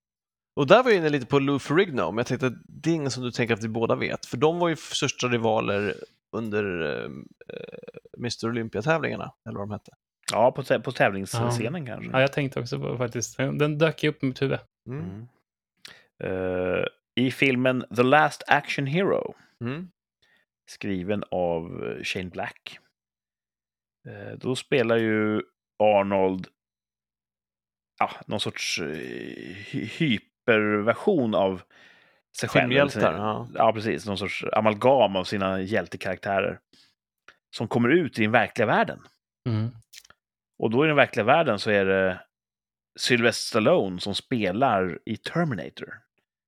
och 0.56 0.66
där 0.66 0.82
var 0.82 0.90
jag 0.90 0.98
inne 0.98 1.08
lite 1.08 1.26
på 1.26 1.38
Lou 1.38 1.58
Ferrigno, 1.58 2.10
men 2.10 2.16
jag 2.16 2.26
tänkte 2.26 2.46
att 2.46 2.52
det 2.68 2.90
är 2.90 2.94
ingen 2.94 3.10
som 3.10 3.22
du 3.22 3.30
tänker 3.30 3.54
att 3.54 3.64
vi 3.64 3.68
båda 3.68 3.94
vet, 3.94 4.26
för 4.26 4.36
de 4.36 4.58
var 4.58 4.68
ju 4.68 4.76
största 4.76 5.26
rivaler 5.28 5.94
under 6.36 6.64
eh, 7.04 7.10
Mr. 8.18 8.46
Olympia-tävlingarna, 8.48 9.32
eller 9.48 9.58
vad 9.58 9.68
de 9.68 9.72
hette. 9.72 9.92
Ja, 10.32 10.52
på, 10.52 10.80
på 10.82 10.92
tävlingsscenen 10.92 11.86
kanske. 11.86 12.10
Ja, 12.12 12.20
jag 12.20 12.32
tänkte 12.32 12.60
också 12.60 12.80
på 12.80 12.96
faktiskt. 12.98 13.36
Den 13.36 13.78
dök 13.78 14.02
ju 14.02 14.08
upp 14.10 14.22
i 14.22 14.26
mitt 14.26 14.42
huvud. 14.42 14.58
Mm. 14.88 15.00
Mm. 15.04 15.26
Eh, 16.22 16.84
I 17.14 17.30
filmen 17.30 17.84
The 17.96 18.02
Last 18.02 18.42
Action 18.46 18.86
Hero, 18.86 19.34
Mm. 19.60 19.90
skriven 20.70 21.24
av 21.30 21.84
eh, 21.84 22.02
Shane 22.04 22.30
Black, 22.30 22.78
eh, 24.08 24.38
då 24.38 24.56
spelar 24.56 24.96
ju 24.96 25.42
Arnold 25.82 26.46
ja, 27.98 28.10
någon 28.26 28.40
sorts 28.40 28.80
hy- 28.80 29.84
hyperversion 29.98 31.34
av 31.34 31.62
sig 32.36 32.48
själv. 32.48 32.62
Filmhjältar, 32.62 33.12
ja. 33.14 33.48
ja, 33.54 33.72
precis. 33.72 34.06
Någon 34.06 34.18
sorts 34.18 34.44
amalgam 34.52 35.16
av 35.16 35.24
sina 35.24 35.60
hjältekaraktärer. 35.60 36.60
Som 37.56 37.68
kommer 37.68 37.88
ut 37.88 38.18
i 38.18 38.22
den 38.22 38.30
verkliga 38.32 38.66
världen. 38.66 38.98
Mm. 39.48 39.68
Och 40.58 40.70
då 40.70 40.84
i 40.84 40.86
den 40.86 40.96
verkliga 40.96 41.24
världen 41.24 41.58
så 41.58 41.70
är 41.70 41.84
det 41.84 42.20
Sylvester 42.98 43.46
Stallone 43.48 44.00
som 44.00 44.14
spelar 44.14 44.98
i 45.04 45.16
Terminator. 45.16 45.94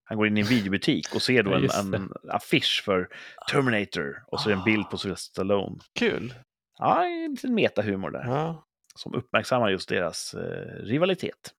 Han 0.05 0.18
går 0.18 0.26
in 0.26 0.36
i 0.36 0.40
en 0.40 0.47
videobutik 0.47 1.14
och 1.14 1.22
ser 1.22 1.43
då 1.43 1.55
en, 1.55 1.94
en 1.94 2.12
affisch 2.28 2.82
för 2.85 3.09
Terminator 3.51 4.24
och 4.26 4.40
så 4.40 4.48
är 4.51 4.55
det 4.55 4.59
en 4.60 4.64
bild 4.64 4.90
på 4.90 4.98
Sylvester 4.98 5.30
Stallone. 5.30 5.78
Kul. 5.98 6.35
Ja, 6.78 7.05
en 7.05 7.30
liten 7.30 7.55
metahumor 7.55 8.10
där 8.10 8.24
Ja. 8.26 8.66
som 8.94 9.14
uppmärksammar 9.14 9.68
just 9.70 9.89
deras 9.89 10.35
eh, 10.35 10.85
rivalitet. 10.85 11.55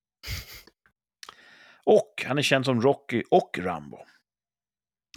Och 1.84 2.24
han 2.28 2.38
är 2.38 2.42
känd 2.42 2.66
som 2.66 2.82
Rocky 2.82 3.24
och 3.32 3.60
Rambo. 3.62 3.98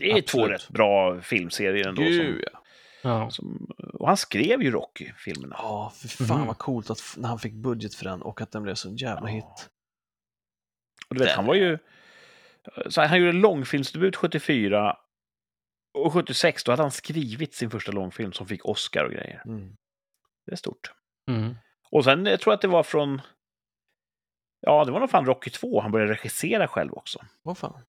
Det 0.01 0.11
är 0.11 0.15
två 0.15 0.19
Absolut. 0.41 0.51
rätt 0.51 0.69
bra 0.69 1.21
filmserier 1.21 1.89
ändå. 1.89 2.03
Gud, 2.03 2.27
Som, 2.35 2.43
ja. 2.53 2.62
Ja. 3.03 3.31
som, 3.31 3.75
och 3.95 4.07
han 4.09 4.17
skrev 4.17 4.63
ju 4.63 4.71
Rocky-filmerna. 4.71 5.57
Ja, 5.59 5.93
för 5.97 6.09
fan 6.09 6.39
Mhm. 6.39 6.47
vad 6.47 6.59
coolt 6.59 6.91
att 6.91 7.01
när 7.17 7.29
han 7.29 7.39
fick 7.39 7.53
budget 7.55 7.95
för 7.95 8.05
den 8.05 8.23
och 8.23 8.41
att 8.41 8.51
den 8.51 8.63
blev 8.63 8.75
så 8.75 8.91
jävla 8.93 9.29
Ja. 9.31 9.35
hit. 9.35 9.71
Och 11.09 11.15
du 11.15 11.25
vet, 11.25 11.33
han 11.37 11.47
var 11.47 11.55
ju... 11.55 11.79
Så 12.89 13.03
han 13.03 13.19
gjorde 13.21 13.33
långfilmsdebut 13.33 14.17
74 14.17 14.97
och 15.95 16.13
76 16.13 16.65
då 16.65 16.73
hade 16.73 16.83
han 16.83 16.91
skrivit 16.91 17.55
sin 17.55 17.71
första 17.71 17.93
långfilm 17.93 18.33
som 18.33 18.47
fick 18.47 18.65
Oscar 18.65 19.05
och 19.05 19.13
grejer. 19.13 19.43
Mm. 19.47 19.77
Det 20.47 20.53
är 20.53 20.57
stort. 20.57 20.93
Mm. 21.31 21.55
Och 21.91 22.05
sen 22.05 22.27
jag 22.27 22.41
tror 22.41 22.53
jag 22.53 22.57
att 22.57 22.63
det 22.63 22.69
var 22.69 22.83
från... 22.83 23.21
Ja, 24.61 24.85
det 24.85 24.93
var 24.93 25.01
nog 25.01 25.11
fan 25.11 25.27
Rocky 25.27 25.51
2 25.51 25.81
han 25.81 25.91
började 25.93 26.13
regissera 26.13 26.69
själv 26.69 26.93
också. 26.93 27.19
Vad 27.43 27.59
fan. 27.59 27.81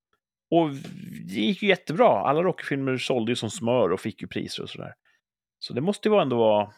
Och 0.51 0.69
det 1.27 1.33
gick 1.33 1.61
ju 1.63 1.69
jättebra. 1.69 2.07
Alla 2.09 2.43
Rocky-filmer 2.43 2.97
sålde 2.97 3.31
ju 3.31 3.35
som 3.35 3.49
smör 3.49 3.91
och 3.91 3.99
fick 3.99 4.21
ju 4.21 4.27
priser 4.27 4.63
och 4.63 4.69
sådär. 4.69 4.93
Så 5.59 5.73
det 5.73 5.81
måste 5.81 6.07
ju 6.07 6.11
vara 6.11 6.21
ändå 6.21 6.37
vara... 6.37 6.73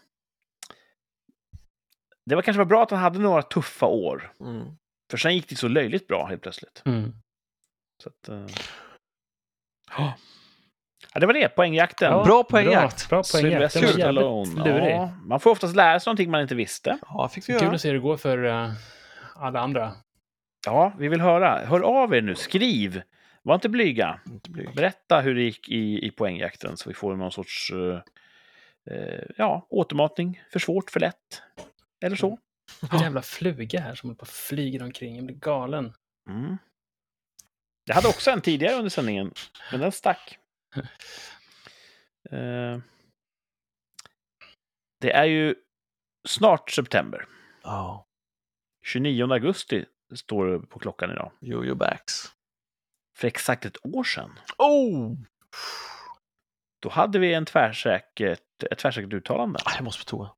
Det 2.25 2.35
var 2.35 2.41
kanske 2.41 2.57
var 2.57 2.65
bra 2.65 2.83
att 2.83 2.91
han 2.91 2.99
hade 2.99 3.19
några 3.19 3.41
tuffa 3.41 3.85
år. 3.85 4.31
Mm. 4.39 4.65
För 5.11 5.17
sen 5.17 5.35
gick 5.35 5.49
det 5.49 5.55
så 5.55 5.67
löjligt 5.67 6.07
bra 6.07 6.25
helt 6.25 6.41
plötsligt. 6.41 6.81
Mm. 6.85 7.11
Så 8.03 8.09
att, 8.09 8.29
eh, 8.29 8.45
Ja, 11.13 11.19
det 11.19 11.25
var 11.25 11.33
det. 11.33 11.49
Poängjakten. 11.49 12.11
Ja, 12.11 12.23
Bra 12.23 12.43
poängjakt. 12.43 13.09
Bra, 13.09 13.17
bra 13.17 13.23
poängjakt. 13.41 13.73
Stallone. 13.93 14.89
Ja, 14.89 15.13
man 15.25 15.39
får 15.39 15.49
oftast 15.51 15.75
lära 15.75 15.99
sig 15.99 16.09
någonting 16.09 16.31
man 16.31 16.41
inte 16.41 16.55
visste. 16.55 16.97
Ja, 17.07 17.29
fick 17.29 17.49
vi 17.49 17.53
Kul 17.53 17.61
göra. 17.63 17.75
att 17.75 17.81
se 17.81 17.87
hur 17.87 17.95
det 17.95 18.01
går 18.01 18.17
för 18.17 18.43
eh, 18.45 18.71
alla 19.35 19.59
andra. 19.59 19.93
Ja, 20.65 20.93
vi 20.99 21.07
vill 21.07 21.21
höra. 21.21 21.65
Hör 21.65 21.79
av 21.79 22.13
er 22.15 22.21
nu. 22.21 22.35
Skriv. 22.35 23.01
Var 23.45 23.55
inte 23.55 23.69
blyga. 23.69 24.19
Inte 24.25 24.51
blyg. 24.51 24.75
Berätta 24.75 25.21
hur 25.21 25.35
det 25.35 25.41
gick 25.41 25.69
i, 25.69 26.05
i 26.07 26.11
poängjakten 26.11 26.77
så 26.77 26.89
vi 26.89 26.95
får 26.95 27.15
någon 27.15 27.31
sorts 27.31 27.71
eh, 27.71 28.01
eh, 28.95 29.23
ja, 29.37 29.67
återmatning. 29.69 30.43
För 30.51 30.59
svårt, 30.59 30.91
för 30.91 30.99
lätt. 30.99 31.41
Eller 32.05 32.15
så. 32.15 32.39
En 32.91 32.99
jävla 32.99 33.21
fluga 33.21 33.79
här 33.79 33.95
som 33.95 34.11
och 34.11 34.27
flyger 34.27 34.83
omkring. 34.83 35.15
Jag 35.15 35.25
blir 35.25 35.35
galen. 35.35 35.93
Mm. 36.29 36.57
Jag 37.85 37.95
hade 37.95 38.07
också 38.07 38.31
en 38.31 38.41
tidigare 38.41 38.75
under 38.75 38.89
sändningen, 38.89 39.33
men 39.71 39.79
den 39.79 39.91
stack. 39.91 40.39
Eh, 42.31 42.79
det 45.01 45.11
är 45.11 45.25
ju 45.25 45.55
snart 46.27 46.71
september. 46.71 47.25
Ja, 47.63 48.05
29 48.85 49.31
augusti 49.31 49.85
står 50.15 50.47
det 50.47 50.59
på 50.59 50.79
klockan 50.79 51.11
idag. 51.11 51.31
Jojo 51.39 51.75
Backs. 51.75 52.34
För 53.17 53.27
exakt 53.27 53.65
ett 53.65 53.77
år 53.85 54.03
sedan. 54.03 54.39
Oh! 54.57 55.13
Då 56.79 56.89
hade 56.89 57.19
vi 57.19 57.33
en 57.33 57.45
tvärsäkert, 57.45 58.63
ett 58.71 58.77
tvärsäkert 58.79 59.13
uttalande. 59.13 59.59
Ah, 59.65 59.71
Jag 59.75 59.83
måste 59.83 60.03
på 60.05 60.09
toa. 60.09 60.29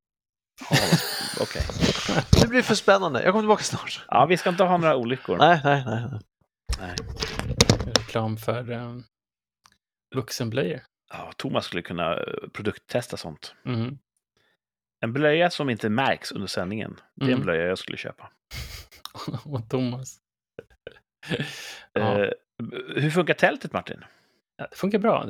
Okej. 1.41 1.61
Det 2.41 2.47
blir 2.47 2.61
för 2.61 2.75
spännande. 2.75 3.23
Jag 3.23 3.31
kommer 3.33 3.41
tillbaka 3.43 3.63
snart. 3.63 4.05
Ja, 4.07 4.25
vi 4.25 4.37
ska 4.37 4.49
inte 4.49 4.63
ha 4.63 4.77
några 4.77 4.95
olyckor. 4.95 5.37
Nej, 5.37 5.61
nej, 5.63 5.83
nej. 5.85 6.03
nej. 6.79 6.95
Reklam 7.95 8.37
för 8.37 8.71
um, 8.71 9.03
vuxenblöjor. 10.15 10.81
Ja, 11.09 11.31
Thomas 11.37 11.65
skulle 11.65 11.81
kunna 11.81 12.13
eh, 12.17 12.23
produkttesta 12.53 13.17
sånt. 13.17 13.55
Mm. 13.65 13.97
En 14.99 15.13
blöja 15.13 15.49
som 15.49 15.69
inte 15.69 15.89
märks 15.89 16.31
under 16.31 16.47
sändningen. 16.47 16.99
Det 17.15 17.25
är 17.25 17.27
en 17.29 17.33
Mm. 17.33 17.45
blöja 17.45 17.65
jag 17.67 17.77
skulle 17.77 17.97
köpa. 17.97 18.31
Och 19.45 19.69
Thomas. 19.69 20.17
ja. 21.93 22.31
Hur 22.95 23.09
funkar 23.09 23.33
tältet, 23.33 23.73
Martin? 23.73 24.03
Ja, 24.57 24.67
det 24.71 24.75
funkar 24.75 24.99
bra. 24.99 25.29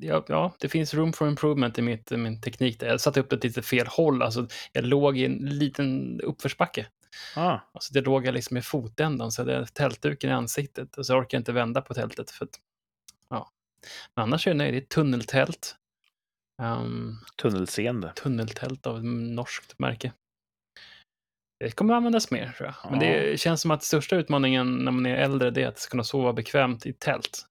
Ja, 0.00 0.24
ja, 0.28 0.54
det 0.60 0.68
finns 0.68 0.94
room 0.94 1.12
for 1.12 1.28
improvement 1.28 1.78
i 1.78 1.82
mitt, 1.82 2.10
min 2.10 2.40
teknik. 2.40 2.80
Där. 2.80 2.86
Jag 2.86 3.00
satte 3.00 3.20
upp 3.20 3.30
det 3.30 3.44
lite 3.44 3.62
fel 3.62 3.86
håll. 3.86 4.22
Alltså, 4.22 4.48
jag 4.72 4.84
låg 4.84 5.18
i 5.18 5.24
en 5.24 5.32
liten 5.32 6.20
uppförsbacke. 6.20 6.86
Ah, 7.36 7.58
Alltså, 7.72 7.94
det 7.94 8.00
låg 8.00 8.26
jag 8.26 8.34
liksom 8.34 8.56
i 8.56 8.62
fotändan, 8.62 9.32
så 9.32 9.42
jag 9.42 9.46
hade 9.46 9.66
tältduken 9.66 10.30
i 10.30 10.32
ansiktet. 10.32 10.98
Och 10.98 11.06
så 11.06 11.14
orkar 11.14 11.36
jag 11.36 11.40
inte 11.40 11.52
vända 11.52 11.80
på 11.80 11.94
tältet. 11.94 12.30
För 12.30 12.44
att, 12.44 12.60
ja. 13.30 13.50
Men 14.14 14.22
annars 14.22 14.46
är 14.46 14.50
jag 14.50 14.56
nöjd. 14.58 14.74
Det 14.74 14.78
är 14.78 14.82
ett 14.82 14.88
tunneltält. 14.88 15.76
Um, 16.62 17.16
tunnelseende. 17.42 18.12
tunneltält 18.16 18.86
av 18.86 18.96
ett 18.96 19.04
norskt 19.04 19.78
märke. 19.78 20.12
Det 21.58 21.70
kommer 21.70 21.94
användas 21.94 22.30
mer, 22.30 22.52
tror 22.56 22.74
jag. 22.82 22.90
Men 22.90 23.00
det 23.00 23.40
känns 23.40 23.60
som 23.60 23.70
att 23.70 23.82
största 23.82 24.16
utmaningen 24.16 24.76
när 24.76 24.92
man 24.92 25.06
är 25.06 25.16
äldre, 25.16 25.50
det 25.50 25.62
är 25.62 25.68
att 25.68 25.88
kunna 25.90 26.04
sova 26.04 26.32
bekvämt 26.32 26.86
i 26.86 26.92
tält. 26.92 27.46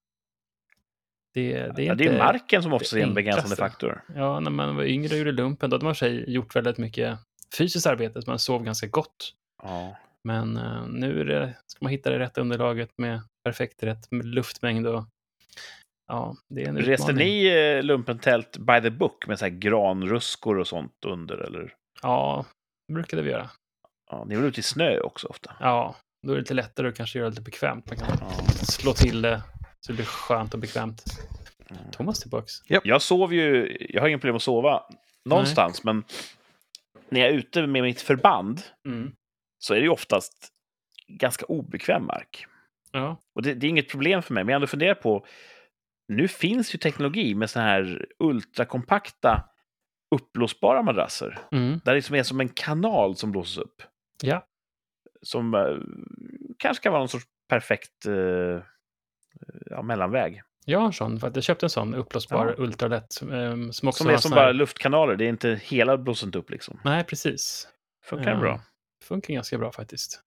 Det, 1.34 1.52
det 1.52 1.58
är, 1.58 1.86
ja, 1.86 1.92
inte, 1.92 2.04
det 2.04 2.10
är 2.10 2.18
marken 2.18 2.64
som 2.64 2.74
också 2.74 2.98
är 3.00 3.04
en 3.04 3.14
begränsande 3.14 3.56
faktor. 3.56 4.04
Ja, 4.16 4.40
när 4.40 4.52
man 4.52 4.76
var 4.76 4.84
yngre 4.84 5.14
och 5.14 5.18
gjorde 5.18 5.32
lumpen, 5.32 5.70
då 5.70 5.76
hade 5.76 5.86
man 5.86 5.96
sig 5.96 6.34
gjort 6.34 6.56
väldigt 6.56 6.78
mycket 6.78 7.20
fysiskt 7.58 7.88
arbete, 7.88 8.22
så 8.22 8.30
man 8.30 8.40
sov 8.40 8.64
ganska 8.64 8.88
gott. 8.88 9.34
Ja. 9.64 9.98
Men 10.24 10.58
eh, 10.58 10.88
nu 10.88 11.20
är 11.20 11.26
det, 11.26 11.58
ska 11.68 11.86
man 11.86 11.92
hitta 11.92 12.10
det 12.10 12.20
rätta 12.20 12.42
underlaget 12.42 12.90
med 12.98 13.22
perfekt 13.44 13.84
rätt 13.84 14.12
med 14.12 14.26
luftmängd 14.26 14.88
och 14.88 15.06
ja, 16.08 16.36
det 16.50 16.64
är 16.64 16.70
en 16.70 16.78
Reste 16.78 16.94
utmaning. 16.94 17.28
ni 17.28 17.48
eh, 17.48 17.84
lumpentält 17.84 18.58
by 18.58 18.82
the 18.82 18.90
book 18.90 19.28
med 19.28 19.40
så 19.40 19.46
här 19.46 19.52
granruskor 19.52 20.58
och 20.58 20.68
sånt 20.68 21.06
under? 21.06 21.38
Eller? 21.38 21.74
Ja, 22.02 22.46
det 22.88 22.94
brukade 22.94 23.22
vi 23.22 23.32
göra. 23.32 23.50
Ja, 24.16 24.24
ni 24.28 24.36
var 24.36 24.44
ute 24.44 24.60
i 24.60 24.64
snö 24.64 25.00
också 25.00 25.28
ofta. 25.28 25.56
Ja, 25.60 25.96
då 26.28 26.32
är 26.32 26.36
det 26.36 26.42
lite 26.42 26.54
lättare 26.54 26.88
att 26.88 26.96
kanske 26.98 27.20
göra 27.20 27.30
det 27.30 27.32
lite 27.32 27.42
bekvämt. 27.42 27.86
Man 27.90 27.98
kan 27.98 28.08
Ja. 28.22 28.32
slå 28.64 28.94
till 28.94 29.22
det 29.22 29.42
så 29.80 29.92
det 29.92 29.96
blir 29.96 30.06
skönt 30.06 30.54
och 30.54 30.60
bekvämt. 30.60 31.04
Thomas 31.92 32.20
tillbaks. 32.20 32.54
Jag 32.68 33.02
sov 33.02 33.34
ju, 33.34 33.78
jag 33.90 34.02
har 34.02 34.08
inga 34.08 34.18
problem 34.18 34.36
att 34.36 34.42
sova 34.44 34.84
någonstans, 35.26 35.84
men 35.84 36.04
när 37.10 37.20
jag 37.22 37.30
är 37.30 37.34
ute 37.34 37.68
med 37.68 37.84
mitt 37.84 38.02
förband 38.02 38.62
Mm. 38.86 39.12
så 39.60 39.74
är 39.74 39.78
det 39.78 39.84
ju 39.84 39.90
oftast 39.90 40.52
ganska 41.08 41.46
obekväm 41.46 42.06
mark. 42.06 42.46
Ja. 42.92 43.18
Och 43.36 43.42
det, 43.42 43.54
det 43.54 43.68
är 43.68 43.70
inget 43.70 43.90
problem 43.90 44.22
för 44.22 44.34
mig, 44.34 44.44
men 44.44 44.52
jag 44.52 44.56
ändå 44.56 44.68
funderat 44.68 45.02
på, 45.02 45.26
nu 46.08 46.28
finns 46.28 46.74
ju 46.74 46.78
teknologi 46.78 47.36
med 47.36 47.50
såna 47.50 47.66
här 47.66 48.06
ultrakompakta 48.20 49.44
uppblåsbara 50.16 50.82
madrasser. 50.82 51.40
Mm. 51.52 51.72
Där 51.86 51.92
det 51.92 51.96
liksom 51.96 52.16
är 52.16 52.24
som 52.24 52.40
en 52.40 52.50
kanal 52.50 53.16
som 53.16 53.32
blåses 53.32 53.58
upp. 53.58 53.82
Ja. 54.24 54.46
Som 55.22 55.54
eh, 55.54 55.78
kanske 56.58 56.84
kan 56.84 56.92
vara 56.92 57.02
någon 57.02 57.10
sorts 57.10 57.26
perfekt 57.48 58.06
eh, 58.06 58.64
ja, 59.66 59.82
mellanväg. 59.82 60.42
Jag 60.66 60.80
har 60.80 60.86
en 60.86 60.94
sån, 60.94 61.20
för 61.20 61.28
att 61.28 61.36
jag 61.36 61.44
köpte 61.44 61.66
en 61.66 61.70
sån 61.70 61.94
uppblåsbar 61.96 62.48
Ja. 62.58 62.64
ultralätt. 62.64 63.22
Um, 63.22 63.74
som 63.74 63.88
också 63.90 64.04
Som 64.04 64.14
är 64.14 64.18
som 64.18 64.32
bara 64.32 64.52
luftkanaler, 64.52 65.16
det 65.16 65.26
är 65.26 65.30
inte 65.30 65.60
hela 65.64 65.98
blåser 65.98 66.28
inte 66.28 66.38
upp 66.38 66.50
liksom. 66.50 66.80
Nej, 66.84 67.04
precis. 67.04 67.68
Funkar 68.04 68.32
Ja. 68.32 68.40
bra. 68.40 68.62
Funkar 69.04 69.34
ganska 69.34 69.58
bra 69.58 69.72
faktiskt. 69.72 70.22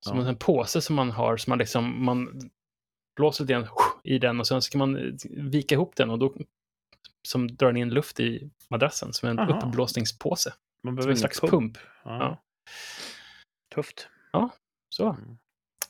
Som 0.00 0.18
Ja. 0.20 0.28
en 0.28 0.36
påse 0.36 0.80
som 0.80 0.96
man 0.96 1.10
har, 1.10 1.36
som 1.36 1.50
man 1.50 1.58
liksom, 1.58 2.04
man 2.04 2.50
blåser 3.16 3.44
lite 3.44 3.52
grann 3.52 3.66
i 4.04 4.18
den 4.18 4.40
och 4.40 4.46
sen 4.46 4.62
så 4.62 4.70
kan 4.70 4.78
man 4.78 4.96
eh, 4.96 5.12
vika 5.30 5.74
ihop 5.74 5.96
den 5.96 6.10
och 6.10 6.18
då 6.18 6.34
som 7.22 7.56
drar 7.56 7.76
in 7.76 7.90
luft 7.90 8.20
i 8.20 8.50
madrassen 8.68 9.12
som 9.12 9.28
en 9.28 9.38
Aha. 9.38 9.60
uppblåsningspåse. 9.66 10.50
Man 10.82 10.90
Som 10.90 10.96
behöver 10.96 11.10
en 11.10 11.16
ingen 11.18 11.18
slags 11.30 11.40
pump. 11.40 11.78
Ja. 12.04 12.18
Ja. 12.18 12.42
Tufft. 13.82 14.08
Så, 14.90 15.08
Mm. 15.08 15.38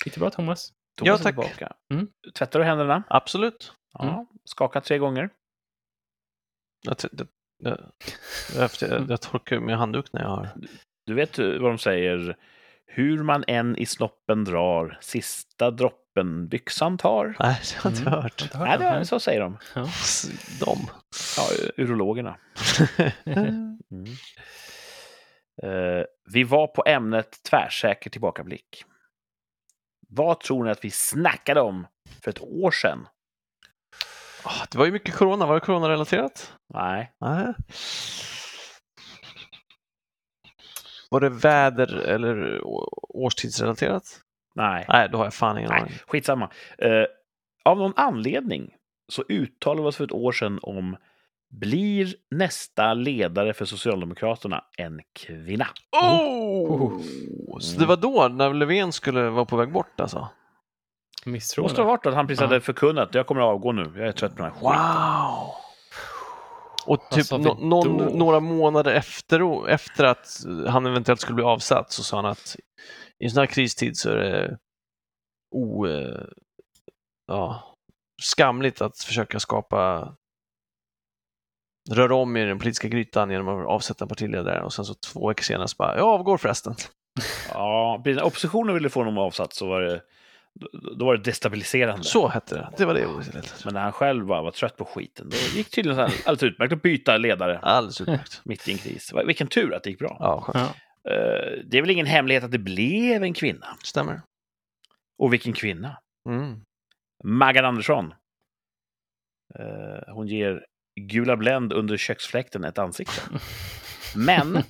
gick 0.05 0.15
det 0.15 0.21
bra 0.21 0.31
Thomas? 0.31 0.73
Thomas 0.97 1.09
Ja, 1.09 1.15
är 1.15 1.19
tack. 1.19 1.35
tillbaka. 1.35 1.73
Mm. 1.93 2.09
Tvättar 2.35 2.59
du 2.59 2.65
händerna? 2.65 3.03
Absolut. 3.09 3.73
Ja. 3.93 4.13
Mm. 4.15 4.27
Skaka 4.45 4.81
tre 4.81 4.99
gånger. 4.99 5.31
Jag, 6.83 6.97
det, 6.97 7.09
det, 7.13 7.27
jag, 8.57 8.71
jag, 8.81 9.11
jag 9.11 9.21
torkar 9.21 9.61
med 9.61 9.79
handduk 9.79 10.13
när 10.13 10.23
jag 10.23 10.29
har... 10.29 10.49
Du 11.07 11.15
vet 11.15 11.39
ju 11.39 11.59
vad 11.59 11.71
de 11.71 11.79
säger? 11.79 12.37
Hur 12.87 13.23
man 13.23 13.45
än 13.47 13.77
i 13.77 13.87
snoppen 13.87 14.45
drar, 14.45 14.99
sista 15.01 15.71
droppen 15.71 16.49
byxan 16.49 16.99
tar. 16.99 17.37
Nej, 17.39 17.61
det 17.71 17.77
har 17.83 17.91
jag 17.91 17.99
inte 17.99 18.11
Mm. 18.11 18.23
hört. 18.23 18.51
Nej, 18.55 18.79
det, 18.79 19.07
så 19.07 19.21
säger 19.21 19.41
de. 19.41 19.59
Ja. 19.75 19.89
De. 20.61 20.79
Ja, 21.37 21.49
urologerna. 21.77 22.37
Mm. 23.25 23.79
Eh, 25.63 26.05
vi 26.33 26.45
var 26.45 26.67
på 26.67 26.83
ämnet 26.87 27.43
tvärsäker 27.51 28.11
tillbakablick. 28.11 28.85
Vad 30.09 30.41
tror 30.41 30.65
ni 30.65 30.71
att 30.71 30.85
vi 30.85 30.91
snackade 30.91 31.61
om 31.61 31.87
för 32.23 32.31
ett 32.31 32.41
år 32.41 32.71
sedan? 32.71 33.09
Ah, 34.45 34.67
det 34.71 34.79
var 34.79 34.87
ju 34.87 34.93
mycket 34.93 35.15
corona. 35.15 35.47
Var 35.47 35.55
det 35.55 35.61
coronarelaterat? 35.61 36.55
Nej, 36.75 37.13
Nej. 37.21 37.55
Var 41.11 41.21
det 41.21 41.29
väder 41.29 41.97
eller 41.97 42.61
årstidsrelaterat? 43.17 44.21
nej, 44.55 44.85
Nej, 44.89 45.09
då 45.09 45.19
har 45.19 45.25
jag 45.25 45.35
fan 45.35 45.59
ingen 45.59 45.71
aning. 45.73 45.93
Skitsamma. 46.07 46.51
Eh, 46.79 47.05
av 47.65 47.79
någon 47.79 47.93
anledning 47.97 48.75
så 49.13 49.25
uttalade 49.29 49.83
vi 49.83 49.89
oss 49.89 49.97
för 49.97 50.05
ett 50.05 50.13
år 50.13 50.33
sedan 50.33 50.59
om 50.63 50.97
blir 51.51 52.15
nästa 52.31 52.95
ledare 52.95 53.55
för 53.55 53.65
Socialdemokraterna 53.65 54.65
en 54.79 55.01
kvinna? 55.13 55.67
Oh! 56.03 57.01
Så 57.61 57.79
det 57.81 57.87
var 57.87 57.97
då, 57.97 58.29
när 58.29 58.55
Löfven 58.55 58.93
skulle 58.93 59.29
vara 59.29 59.45
på 59.45 59.57
väg 59.57 59.73
bort 59.73 60.01
alltså? 60.01 60.29
Det 61.25 61.63
måste 61.63 61.81
ha 61.81 61.89
varit 61.89 62.07
att 62.07 62.15
han 62.15 62.27
precis 62.27 62.41
hade 62.41 62.61
förkunnat 62.61 63.15
jag 63.15 63.27
kommer 63.27 63.41
att 63.41 63.47
avgå 63.47 63.73
nu, 63.73 63.93
jag 63.97 64.09
är 64.09 64.13
trött 64.13 64.37
på 64.37 64.43
den 64.43 64.53
här 64.53 64.59
skiten. 64.59 64.73
Wow! 64.73 65.55
Och 66.87 67.11
typ 67.11 67.31
nå- 67.31 67.55
någon, 67.61 68.19
några 68.19 68.41
månader 68.41 68.93
efter, 68.93 69.69
efter 69.69 70.05
att 70.05 70.29
han 70.69 70.87
eventuellt 70.87 71.21
skulle 71.21 71.35
bli 71.35 71.45
avsatt 71.45 71.93
så 71.93 72.03
sa 72.03 72.17
han 72.17 72.27
att 72.27 72.57
i 73.19 73.25
en 73.25 73.31
sån 73.31 73.41
här 73.41 73.47
kristid 73.47 73.97
så 73.97 74.11
är 74.11 74.17
det 74.17 74.59
o, 75.55 75.87
eh, 75.87 76.25
ja, 77.27 77.75
skamligt 78.23 78.81
att 78.81 78.99
försöka 78.99 79.41
skapa 79.41 80.15
röra 81.91 82.15
om 82.15 82.37
i 82.37 82.45
den 82.45 82.59
politiska 82.59 82.89
grytan 82.89 83.31
genom 83.31 83.49
att 83.49 83.67
avsätta 83.67 84.05
en 84.05 84.09
partiledare 84.09 84.63
och 84.63 84.73
sen 84.73 84.85
så 84.85 84.95
två 84.95 85.29
veckor 85.29 85.43
senare 85.43 85.69
så 85.69 85.75
bara, 85.79 85.97
jag 85.97 86.07
avgår 86.07 86.39
förresten. 86.39 86.75
Ja, 87.53 88.01
precis. 88.05 88.17
När 88.17 88.25
oppositionen 88.27 88.75
ville 88.75 88.89
få 88.91 89.01
honom 89.01 89.19
avsatt 89.19 89.53
så 89.53 89.69
var 89.69 89.81
det, 89.81 90.03
då- 90.97 91.05
var 91.07 91.17
det 91.17 91.23
destabiliserande. 91.23 92.05
Så 92.05 92.29
hette 92.29 92.55
det. 92.55 92.71
Det 92.77 92.85
var 92.85 92.95
det 92.95 93.07
ordet. 93.07 93.63
Men 93.65 93.75
när 93.75 93.81
han 93.81 93.93
själv 93.93 94.27
bara 94.27 94.43
var 94.43 94.51
trött 94.51 94.77
på 94.77 94.85
skiten, 94.85 95.29
då 95.31 95.37
gick 95.57 95.71
tydligen 95.71 95.97
så 95.97 96.01
här 96.03 96.13
alldeles 96.27 96.43
utmärkt 96.53 96.73
att 96.73 96.83
byta 96.83 97.17
ledare 97.17 97.59
Alldeles 97.59 98.01
utmärkt. 98.01 98.41
mitt 98.45 98.69
i 98.69 98.73
en 98.73 98.79
kris. 98.79 99.13
Vilken 99.27 99.47
tur 99.47 99.75
att 99.75 99.83
det 99.83 99.91
gick 99.91 99.99
bra. 99.99 100.17
Ja, 100.21 100.41
skönt. 100.41 100.71
Ja. 101.03 101.11
Eh, 101.13 101.63
Det 101.67 101.79
är 101.79 101.83
väl 101.83 101.91
ingen 101.91 102.07
hemlighet 102.07 102.45
att 102.45 102.51
det 102.53 102.59
blev 102.59 103.23
en 103.23 103.35
kvinna. 103.35 103.67
Stämmer. 103.83 104.21
Och 105.19 105.33
vilken 105.33 105.53
kvinna! 105.53 105.97
Mm. 106.29 106.61
Maggan 107.25 107.65
Andersson. 107.65 108.15
Eh, 109.59 110.15
Hon 110.15 110.29
ger 110.29 110.65
Gula 110.99 111.37
Blend 111.37 111.73
under 111.73 111.97
köksfläkten 111.97 112.65
ett 112.65 112.79
ansikte. 112.79 113.21
Men 114.17 114.63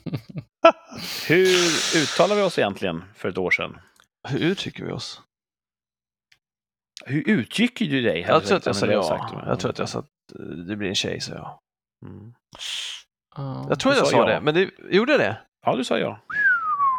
hur 1.29 1.47
uttalar 1.97 2.37
vi 2.37 2.43
oss 2.43 2.59
egentligen 2.59 3.05
för 3.15 3.29
ett 3.29 3.39
år 3.39 3.51
sedan? 3.51 3.79
Hur 4.29 4.39
uttrycker 4.39 4.85
vi 4.85 4.93
oss? 4.93 5.23
Hur 7.05 7.29
utgick 7.29 7.79
du 7.79 8.03
dig? 8.03 8.21
Jag 8.21 8.45
tror 8.45 8.57
att 8.57 8.67
jag 8.67 8.77
sa 8.77 8.87
ja. 8.87 9.03
sagt 9.03 9.33
det. 9.33 9.45
Jag 9.47 9.61
tror 9.61 9.71
att 9.71 9.79
jag 9.79 9.89
sa 9.89 9.99
att 9.99 10.41
eh, 10.41 10.47
det 10.47 10.77
blir 10.77 10.89
en 10.89 10.95
tjej, 10.95 11.21
så 11.21 11.33
jag. 11.33 11.59
Mm. 12.07 12.35
Ja. 13.37 13.67
Jag 13.69 13.81
tror 13.81 13.93
att 13.93 13.99
jag 13.99 14.07
sa 14.07 14.13
sa 14.13 14.31
ja. 14.31 14.35
det, 14.35 14.41
men 14.41 14.55
det, 14.55 14.71
gjorde 14.91 15.13
jag 15.13 15.21
det? 15.21 15.41
Ja, 15.67 15.77
du 15.77 15.85
sa 15.85 15.99
ja. 15.99 16.21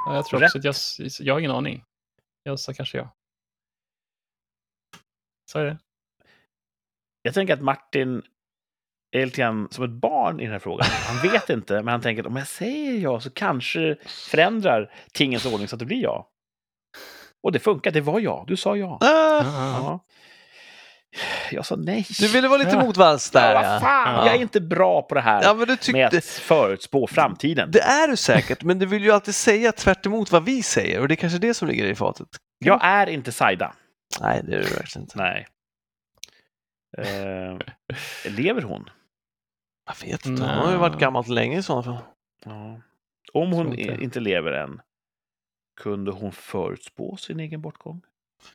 Ja, 0.06 0.16
jag 0.16 0.26
tror 0.26 0.40
Rätt. 0.40 0.56
också 0.56 0.58
att 0.58 0.64
jag, 0.64 0.76
jag 1.20 1.34
har 1.34 1.40
ingen 1.40 1.52
aning. 1.52 1.84
Jag 2.44 2.60
sa 2.60 2.74
kanske 2.74 2.98
ja. 2.98 3.16
Sa 5.52 5.60
jag 5.60 5.68
det? 5.68 5.80
Jag 7.22 7.34
tänker 7.34 7.54
att 7.54 7.62
Martin 7.62 8.24
är 9.12 9.26
lite 9.26 9.38
grann 9.42 9.68
som 9.72 9.84
ett 9.84 9.90
barn 9.90 10.40
i 10.40 10.44
den 10.44 10.52
här 10.52 10.60
frågan. 10.60 10.88
Han 11.08 11.32
vet 11.32 11.50
inte, 11.50 11.74
men 11.74 11.88
han 11.88 12.02
tänker 12.02 12.24
att 12.24 12.28
om 12.28 12.36
jag 12.36 12.48
säger 12.48 13.00
ja 13.00 13.20
så 13.20 13.30
kanske 13.30 13.96
förändrar 14.32 14.92
tingens 15.14 15.46
ordning 15.46 15.68
så 15.68 15.76
att 15.76 15.80
det 15.80 15.86
blir 15.86 16.04
ja. 16.04 16.28
Och 17.44 17.52
det 17.52 17.60
funkar, 17.60 17.92
det 17.92 18.02
var 18.02 18.20
ja. 18.20 18.46
Du 18.48 18.58
sa 18.58 18.76
ja. 18.78 18.98
Ah, 19.02 19.08
Ja. 19.08 19.44
Ja. 19.84 20.06
Jag 21.52 21.66
sa 21.66 21.76
nej. 21.76 22.06
du 22.20 22.28
ville 22.28 22.48
vara 22.48 22.58
lite 22.58 22.78
motvalls 22.78 23.32
där, 23.32 23.54
ja, 23.54 23.62
vad 23.62 23.82
fan, 23.82 24.16
Ja. 24.16 24.26
jag 24.26 24.36
är 24.36 24.42
inte 24.42 24.62
bra 24.62 25.02
på 25.02 25.16
det 25.16 25.22
här 25.22 25.44
Ja, 25.44 25.54
men 25.54 25.78
du 25.84 25.94
med 25.94 26.14
att 26.16 26.26
förutspå 26.26 27.08
framtiden. 27.08 27.72
Det 27.72 27.82
är 27.82 28.08
du 28.08 28.18
säkert, 28.18 28.64
men 28.64 28.80
du 28.80 28.86
vill 28.86 29.04
ju 29.04 29.12
alltid 29.12 29.36
säga 29.36 29.72
tvärt 29.72 30.06
vad 30.06 30.46
vi 30.46 30.64
säger 30.64 31.02
och 31.02 31.08
det 31.08 31.14
är 31.14 31.16
kanske 31.16 31.40
det 31.40 31.54
som 31.54 31.68
ligger 31.68 31.86
i 31.86 31.96
fatet. 31.96 32.28
Jag 32.60 32.80
är 32.84 33.08
inte 33.10 33.32
Saida. 33.32 33.74
Nej, 34.22 34.42
det 34.44 34.56
är 34.56 34.60
du 34.60 34.64
verkligen 34.64 35.04
inte. 35.04 35.18
Nej. 35.18 35.48
Eh, 36.98 37.58
lever 38.32 38.62
hon? 38.62 38.90
Jag 39.90 40.08
vet 40.08 40.26
inte, 40.26 40.42
hon 40.42 40.52
har 40.52 40.72
ju 40.72 40.78
varit 40.78 41.00
gammalt 41.00 41.28
länge 41.28 41.58
i 41.60 41.64
sådana 41.64 41.84
fall. 41.84 42.04
Ja. 42.46 42.82
Om 43.34 43.52
hon 43.52 43.80
inte. 43.80 44.04
inte 44.04 44.20
lever 44.20 44.52
än, 44.52 44.82
kunde 45.82 46.12
hon 46.12 46.32
förutspå 46.32 47.18
sin 47.18 47.40
egen 47.40 47.62
bortgång? 47.62 48.02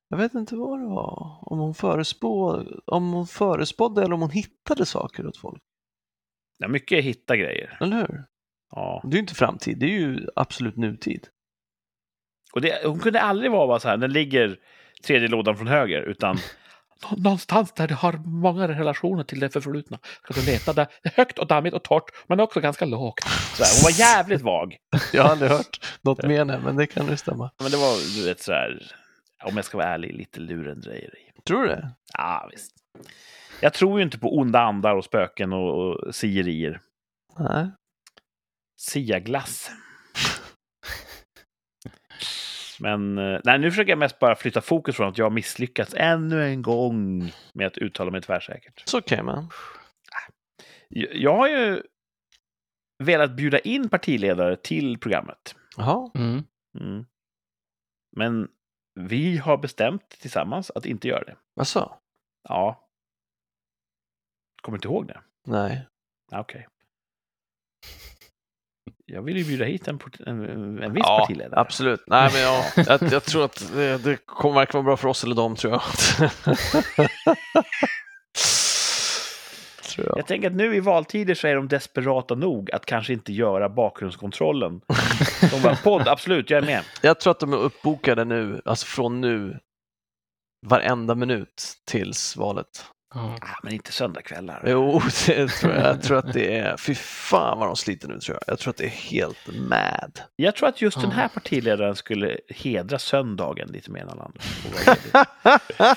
Jag 0.08 0.16
vet 0.18 0.34
inte 0.34 0.56
vad 0.56 0.80
det 0.80 0.86
var. 0.86 1.38
Om 1.42 1.58
hon, 1.58 1.74
förespå, 1.74 2.64
om 2.86 3.12
hon 3.12 3.26
förespådde 3.26 4.02
eller 4.02 4.14
om 4.14 4.20
hon 4.20 4.30
hittade 4.30 4.86
saker 4.86 5.26
åt 5.26 5.36
folk. 5.36 5.62
Ja, 6.58 6.68
mycket 6.68 6.98
är 6.98 7.02
hitta 7.02 7.36
grejer. 7.36 7.76
Eller 7.80 7.96
hur? 7.96 8.24
Ja. 8.70 9.00
Det 9.04 9.08
är 9.08 9.12
ju 9.12 9.20
inte 9.20 9.34
framtid, 9.34 9.78
det 9.78 9.86
är 9.86 9.90
ju 10.00 10.28
absolut 10.36 10.76
nutid. 10.76 11.28
Och 12.52 12.60
det, 12.60 12.86
hon 12.86 12.98
kunde 12.98 13.20
aldrig 13.20 13.50
vara 13.50 13.66
bara 13.66 13.80
så 13.80 13.88
här, 13.88 13.96
den 13.96 14.12
ligger 14.12 14.58
tredje 15.06 15.28
lådan 15.28 15.56
från 15.56 15.66
höger, 15.66 16.02
utan 16.02 16.36
"Nå- 16.36 16.40
någonstans 17.10 17.72
där 17.72 17.88
det 17.88 17.94
har 17.94 18.12
många 18.12 18.68
relationer 18.68 19.24
till 19.24 19.40
det 19.40 19.50
förflutna. 19.50 19.98
Ska 20.22 20.34
du 20.40 20.46
leta 20.46 20.72
där. 20.72 20.86
Det 21.02 21.08
är 21.08 21.12
högt 21.16 21.38
och 21.38 21.46
dammigt 21.46 21.74
och 21.74 21.82
torrt, 21.82 22.10
men 22.26 22.40
också 22.40 22.60
ganska 22.60 22.84
lågt. 22.84 23.20
Så 23.54 23.64
här, 23.64 23.72
hon 23.76 23.82
var 23.84 23.98
jävligt 23.98 24.42
vag. 24.42 24.76
Jag 25.12 25.22
har 25.22 25.30
aldrig 25.30 25.50
hört 25.50 25.80
något 26.02 26.22
mer 26.22 26.40
än 26.40 26.46
men 26.46 26.76
det 26.76 26.86
kan 26.86 27.08
ju 27.08 27.16
stämma. 27.16 27.50
Men 27.60 27.70
det 27.70 27.76
var, 27.76 28.16
du 28.16 28.24
vet, 28.24 28.42
så 28.42 28.52
här, 28.52 28.82
om 29.44 29.56
jag 29.56 29.64
ska 29.64 29.78
vara 29.78 29.88
ärlig, 29.88 30.14
lite 30.14 30.40
lurendrejeri. 30.40 31.30
Tror 31.46 31.62
du 31.62 31.68
det? 31.68 31.90
Ja, 32.12 32.48
visst. 32.52 32.72
Jag 33.60 33.74
tror 33.74 33.98
ju 33.98 34.04
inte 34.04 34.18
på 34.18 34.38
onda 34.38 34.60
andar 34.60 34.94
och 34.94 35.04
spöken 35.04 35.52
och, 35.52 35.74
och 35.78 36.14
sierier. 36.14 36.80
Nej. 37.38 37.70
Siaglass. 38.76 39.70
Men 42.80 43.18
eh, 43.18 43.40
nej, 43.44 43.58
nu 43.58 43.70
försöker 43.70 43.90
jag 43.90 43.98
mest 43.98 44.18
bara 44.18 44.36
flytta 44.36 44.60
fokus 44.60 44.96
från 44.96 45.08
att 45.08 45.18
jag 45.18 45.24
har 45.24 45.30
misslyckats 45.30 45.94
ännu 45.96 46.44
en 46.44 46.62
gång 46.62 47.32
med 47.52 47.66
att 47.66 47.78
uttala 47.78 48.10
mig 48.10 48.22
tvärsäkert. 48.22 48.82
Så 48.86 48.98
okej, 48.98 49.22
men. 49.22 49.48
Jag 50.88 51.14
jag 51.14 51.36
har 51.36 51.48
ju 51.48 51.82
velat 53.04 53.36
bjuda 53.36 53.58
in 53.58 53.88
partiledare 53.88 54.56
till 54.56 54.98
programmet. 54.98 55.54
Jaha. 55.76 56.10
Mm. 56.14 56.42
Mm. 56.80 57.06
Men 58.16 58.48
vi 58.94 59.36
har 59.36 59.56
bestämt 59.56 60.08
tillsammans 60.08 60.70
att 60.70 60.86
inte 60.86 61.08
göra 61.08 61.24
det. 61.24 61.36
Jaså? 61.56 61.98
Ja. 62.48 62.88
Kommer 64.62 64.78
du 64.78 64.78
inte 64.78 64.88
ihåg 64.88 65.06
det? 65.06 65.20
Nej. 65.46 65.88
Okej. 66.32 66.68
Jag 69.14 69.22
vill 69.22 69.36
ju 69.36 69.44
bjuda 69.44 69.64
hit 69.64 69.88
en, 69.88 69.98
en, 70.26 70.82
en 70.82 70.92
viss 70.92 71.02
Ja, 71.06 71.18
partiledare. 71.20 71.60
absolut. 71.60 72.02
Nej, 72.06 72.30
men 72.32 72.42
ja, 72.42 72.64
jag, 73.00 73.12
jag 73.12 73.24
tror 73.24 73.44
att 73.44 73.72
det, 73.74 74.04
det 74.04 74.16
kommer 74.26 74.54
varken 74.54 74.72
vara 74.78 74.84
bra 74.84 74.96
för 74.96 75.08
oss 75.08 75.24
eller 75.24 75.34
dem, 75.34 75.56
tror 75.56 75.72
jag. 75.72 75.82
tror 79.94 80.06
jag. 80.08 80.18
Jag 80.18 80.26
tänker 80.26 80.50
att 80.50 80.56
nu 80.56 80.76
i 80.76 80.80
valtider 80.80 81.34
så 81.34 81.46
är 81.46 81.54
de 81.54 81.68
desperata 81.68 82.34
nog 82.34 82.70
att 82.72 82.86
kanske 82.86 83.12
inte 83.12 83.32
göra 83.32 83.68
bakgrundskontrollen. 83.68 84.80
De 85.50 85.62
bara, 85.62 85.76
podd, 85.76 86.08
absolut, 86.08 86.50
jag 86.50 86.62
är 86.62 86.66
med. 86.66 86.82
jag 87.02 87.20
tror 87.20 87.30
att 87.30 87.40
de 87.40 87.52
är 87.52 87.56
uppbokade 87.56 88.24
nu, 88.24 88.62
alltså 88.64 88.86
från 88.86 89.20
nu, 89.20 89.58
varenda 90.66 91.14
minut 91.14 91.72
tills 91.86 92.36
valet. 92.36 92.84
Ja. 93.14 93.36
Ah, 93.40 93.58
men 93.62 93.72
inte 93.72 93.92
söndagkvällar. 93.92 94.62
Jo, 94.66 95.00
det 95.26 95.48
tror 95.48 95.72
jag. 95.72 95.86
Jag 95.86 96.02
tror 96.02 96.18
att 96.18 96.32
det 96.32 96.56
är, 96.58 96.76
fy 96.76 96.94
fan 96.94 97.58
vad 97.58 97.68
de 97.68 97.76
sliter 97.76 98.08
nu 98.08 98.20
tror 98.20 98.38
jag. 98.40 98.52
Jag 98.52 98.58
tror 98.58 98.70
att 98.70 98.76
det 98.76 98.84
är 98.84 98.88
helt 98.88 99.48
mad. 99.68 100.20
Jag 100.36 100.56
tror 100.56 100.68
att 100.68 100.82
just 100.82 101.00
den 101.00 101.10
Ja. 101.10 101.16
här 101.16 101.28
partiledaren 101.28 101.96
skulle 101.96 102.38
hedra 102.48 102.98
söndagen 102.98 103.68
lite 103.68 103.90
mer 103.90 104.00
än 104.00 104.08
alla 104.08 104.22
andra. 104.22 104.40
Ledig. 104.86 105.96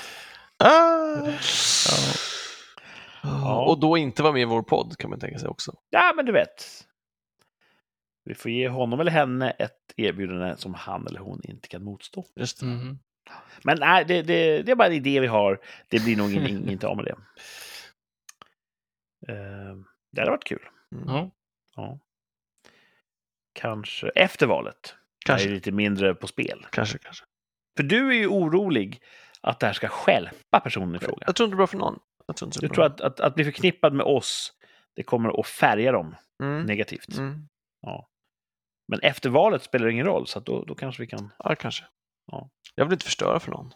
Ja. 3.22 3.64
Och 3.64 3.80
då 3.80 3.96
inte 3.98 4.22
vara 4.22 4.32
med 4.32 4.42
i 4.42 4.44
vår 4.44 4.62
podd 4.62 4.96
kan 4.98 5.10
man 5.10 5.20
tänka 5.20 5.38
sig 5.38 5.48
också. 5.48 5.72
ja, 5.90 6.12
men 6.16 6.26
du 6.26 6.32
vet. 6.32 6.84
Vi 8.24 8.34
får 8.34 8.50
ge 8.50 8.68
honom 8.68 9.00
eller 9.00 9.10
henne 9.12 9.50
ett 9.50 9.92
erbjudande 9.96 10.56
som 10.56 10.74
han 10.74 11.06
eller 11.06 11.20
hon 11.20 11.40
inte 11.44 11.68
kan 11.68 11.84
motstå. 11.84 12.24
Just 12.36 12.60
det. 12.60 12.66
Mhm. 12.66 12.98
Men 13.64 13.76
nej, 13.80 14.04
det, 14.04 14.22
det, 14.22 14.62
det 14.62 14.72
är 14.72 14.76
bara 14.76 14.88
en 14.88 14.92
idé 14.94 15.20
vi 15.20 15.26
har. 15.26 15.60
Det 15.88 16.04
blir 16.04 16.16
nog 16.16 16.32
inte 16.70 16.86
av 16.88 16.96
med 16.96 17.04
det. 17.04 17.16
Eh, 19.28 19.74
det 20.12 20.20
hade 20.20 20.30
varit 20.30 20.44
kul. 20.44 20.68
Ja. 21.06 21.30
Ja. 21.76 21.98
Kanske 23.52 24.08
efter 24.08 24.46
valet. 24.46 24.74
Kanske. 24.82 24.96
Kanske, 25.26 25.48
är 25.48 25.52
lite 25.54 25.72
mindre 25.72 26.14
på 26.14 26.26
spel. 26.26 26.66
kanske, 26.70 26.98
kanske. 26.98 27.24
För 27.76 27.82
du 27.82 28.08
är 28.08 28.12
ju 28.14 28.26
orolig 28.26 29.02
att 29.40 29.60
det 29.60 29.66
här 29.66 29.72
ska 29.72 29.88
stjälpa 29.88 30.60
personen 30.60 30.94
i 30.94 30.98
fråga. 30.98 31.22
Jag 31.26 31.36
tror 31.36 31.44
inte 31.46 31.54
det 31.54 31.56
är 31.56 31.58
bra 31.58 31.66
för 31.66 31.78
någon. 31.78 31.98
Jag 32.26 32.36
tror 32.36 32.48
det 32.50 32.60
Du 32.60 32.66
är 32.66 32.68
tror 32.70 32.76
bra. 32.76 32.86
att, 32.86 33.00
att, 33.00 33.20
att 33.20 33.34
bli 33.34 33.44
förknippad 33.44 33.92
med 33.92 34.06
oss, 34.06 34.52
det 34.96 35.02
kommer 35.02 35.40
att 35.40 35.46
färga 35.46 35.92
dem 35.92 36.16
Mm. 36.42 36.62
negativt. 36.66 37.18
Mm. 37.18 37.48
Men 38.88 39.00
efter 39.02 39.30
valet 39.30 39.62
spelar 39.62 39.86
det 39.86 39.92
ingen 39.92 40.06
roll, 40.06 40.26
så 40.26 40.40
då, 40.40 40.64
då 40.64 40.74
kanske 40.74 41.02
vi 41.02 41.06
kan... 41.06 41.32
Ja, 41.38 41.54
kanske. 41.54 41.84
Ja. 42.30 42.50
Jag 42.74 42.84
vill 42.84 42.92
inte 42.92 43.04
förstöra 43.04 43.40
för 43.40 43.50
någon. 43.50 43.74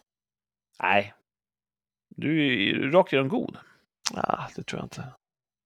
Nej. 0.81 1.13
Du 2.15 2.39
är 2.47 2.51
ju 2.51 2.91
rakt 2.91 3.13
igenom 3.13 3.29
god. 3.29 3.57
Ja, 4.13 4.47
det 4.55 4.63
tror 4.63 4.79
jag 4.79 4.85
inte. 4.85 5.07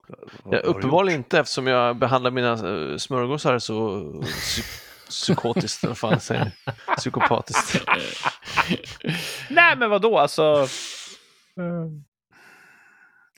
Vad- 0.07 0.19
vad 0.43 0.53
Ja, 0.53 0.57
har 0.57 0.63
du 0.63 0.69
uppenbarligen 0.69 1.19
inte 1.19 1.39
eftersom 1.39 1.67
jag 1.67 1.97
behandlar 1.97 2.31
mina 2.31 2.67
uh, 2.67 2.97
smörgåsar 2.97 3.59
så 3.59 3.99
psy- 4.21 4.83
psykotiskt, 5.09 5.83
vad 5.83 5.97
fan 5.97 6.11
jag 6.11 6.21
säger. 6.21 6.51
Psykopatiskt. 6.97 7.81
Nej, 9.49 9.77
men 9.77 9.89
vad 9.89 10.01
då? 10.01 10.17
Alltså, 10.19 10.67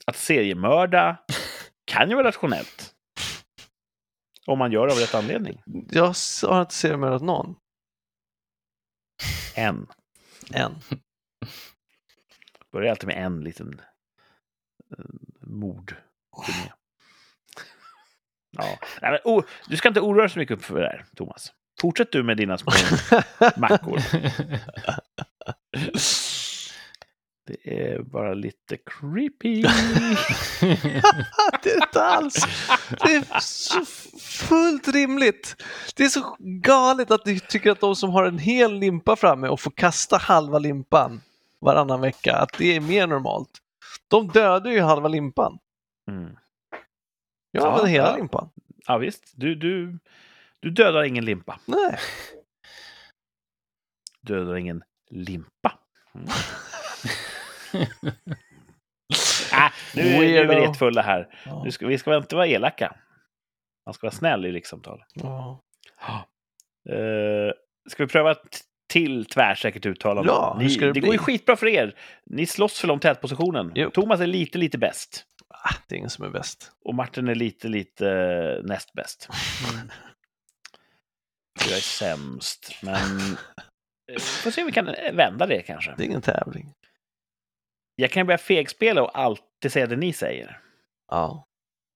att 0.06 0.16
seriemörda 0.16 1.16
kan 1.84 2.08
ju 2.10 2.14
vara 2.16 2.28
rationellt. 2.28 2.94
Om 4.46 4.58
man 4.58 4.72
gör 4.72 4.86
det 4.86 4.92
av 4.92 4.98
rätt 4.98 5.14
anledning. 5.14 5.62
Jag 5.90 6.14
har 6.48 6.60
inte 6.60 6.74
seriemördat 6.74 7.22
någon, 7.22 7.54
En. 9.54 9.86
än. 10.54 10.74
Börjar 12.72 12.90
alltid 12.90 13.06
med 13.06 13.26
en 13.26 13.44
liten 13.44 13.80
eh, 14.98 15.04
mord. 15.40 15.96
Ja. 18.50 18.78
Nej, 19.02 19.10
men, 19.10 19.20
oh, 19.24 19.44
du 19.66 19.76
ska 19.76 19.88
inte 19.88 20.00
oroa 20.00 20.22
dig 20.22 20.30
så 20.30 20.38
mycket 20.38 20.62
för 20.62 20.80
det 20.80 20.86
här, 20.86 21.04
Thomas. 21.16 21.52
Fortsätt 21.80 22.12
du 22.12 22.22
med 22.22 22.36
dina 22.36 22.58
små 22.58 22.72
mackor. 23.56 24.00
Det 27.50 27.90
är 27.90 28.02
bara 28.02 28.34
lite 28.34 28.76
creepy. 28.76 29.62
det 31.62 31.70
är 31.70 31.82
inte 31.82 32.02
alls. 32.02 32.46
Det 33.04 33.14
är 33.14 33.40
så 33.40 33.84
fullt 34.20 34.88
rimligt. 34.88 35.62
Det 35.96 36.04
är 36.04 36.08
så 36.08 36.36
galet 36.38 37.10
att 37.10 37.24
du 37.24 37.38
tycker 37.38 37.70
att 37.70 37.80
de 37.80 37.96
som 37.96 38.10
har 38.10 38.24
en 38.24 38.38
hel 38.38 38.74
limpa 38.74 39.16
framme 39.16 39.48
och 39.48 39.60
får 39.60 39.70
kasta 39.70 40.16
halva 40.16 40.58
limpan 40.58 41.20
varannan 41.60 42.00
vecka, 42.00 42.36
att 42.36 42.58
det 42.58 42.76
är 42.76 42.80
mer 42.80 43.06
normalt. 43.06 43.50
De 44.08 44.28
dödar 44.28 44.70
ju 44.70 44.80
halva 44.80 45.08
limpan. 45.08 45.58
Mm. 46.10 46.36
Jag 47.50 47.62
Ja, 47.62 47.66
använder 47.66 47.90
hela 47.92 48.10
ja. 48.10 48.16
limpan. 48.16 48.50
Ja, 48.86 48.98
visst. 48.98 49.32
Du, 49.34 49.54
du, 49.54 49.98
du 50.60 50.70
dödar 50.70 51.02
ingen 51.04 51.24
limpa. 51.24 51.60
Nej. 51.64 51.98
Dödar 54.20 54.56
ingen 54.56 54.82
limpa. 55.10 55.78
Mm. 56.14 56.26
äh, 59.52 59.72
nu, 59.94 60.02
är- 60.02 60.18
nu 60.18 60.36
är 60.36 60.42
vi 60.42 60.46
Weirdo. 60.46 60.52
rätt 60.70 60.78
fulla 60.78 61.02
här. 61.02 61.28
Nu 61.64 61.70
ska, 61.70 61.86
vi 61.86 61.98
ska 61.98 62.16
inte 62.16 62.36
vara 62.36 62.46
elaka. 62.46 62.96
Man 63.86 63.94
ska 63.94 64.06
vara 64.06 64.14
snäll 64.14 64.46
i 64.46 64.52
rikssamtal. 64.52 65.04
Ja. 65.14 65.60
Uh, 66.90 67.52
ska 67.90 68.04
vi 68.04 68.08
pröva 68.08 68.30
ett 68.30 68.60
till 68.92 69.24
tvärsäkert 69.26 69.86
uttalande? 69.86 70.32
Ja, 70.32 70.56
Ni, 70.60 70.76
det 70.76 70.92
det 70.92 71.00
går 71.00 71.12
ju 71.12 71.18
skitbra 71.18 71.56
för 71.56 71.66
er. 71.66 71.94
Ni 72.26 72.46
slåss 72.46 72.80
för 72.80 72.90
om 72.90 73.00
tätpositionen. 73.00 73.72
Jo. 73.74 73.90
Thomas 73.90 74.20
är 74.20 74.26
lite, 74.26 74.58
lite 74.58 74.78
bäst. 74.78 75.24
Ah, 75.48 75.74
det 75.88 75.94
är 75.94 75.96
ingen 75.96 76.10
som 76.10 76.24
är 76.24 76.28
bäst. 76.30 76.72
Och 76.84 76.94
Martin 76.94 77.28
är 77.28 77.34
lite, 77.34 77.68
lite 77.68 78.08
eh, 78.10 78.62
näst 78.68 78.92
bäst. 78.92 79.28
Jag 81.68 81.76
är 81.76 81.80
sämst, 81.82 82.74
men... 82.82 82.94
eh, 84.12 84.18
Får 84.20 84.50
se 84.50 84.60
om 84.60 84.66
vi 84.66 84.72
kan 84.72 84.84
vända 85.12 85.46
det 85.46 85.62
kanske. 85.62 85.94
Det 85.96 86.02
är 86.02 86.06
ingen 86.06 86.22
tävling. 86.22 86.72
Jag 88.00 88.10
kan 88.10 88.26
börja 88.26 88.38
fegspela 88.38 89.02
och 89.02 89.18
alltid 89.18 89.72
säga 89.72 89.86
det 89.86 89.96
ni 89.96 90.12
säger. 90.12 90.60
Ja. 91.10 91.46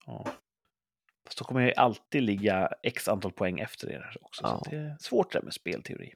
Ja. 0.06 0.24
Fast 1.26 1.39
då 1.39 1.44
kommer 1.44 1.60
jag 1.60 1.68
ju 1.68 1.74
alltid 1.74 2.22
ligga 2.22 2.68
x 2.82 3.09
antal 3.09 3.32
poäng 3.32 3.60
efter 3.60 3.90
er 3.93 4.16
också. 4.20 4.43
Ja. 4.44 4.60
Så 4.64 4.70
det 4.70 4.76
är 4.76 4.97
svårt 5.01 5.32
det 5.32 5.39
här 5.39 5.44
med 5.44 5.55
spelteori. 5.55 6.12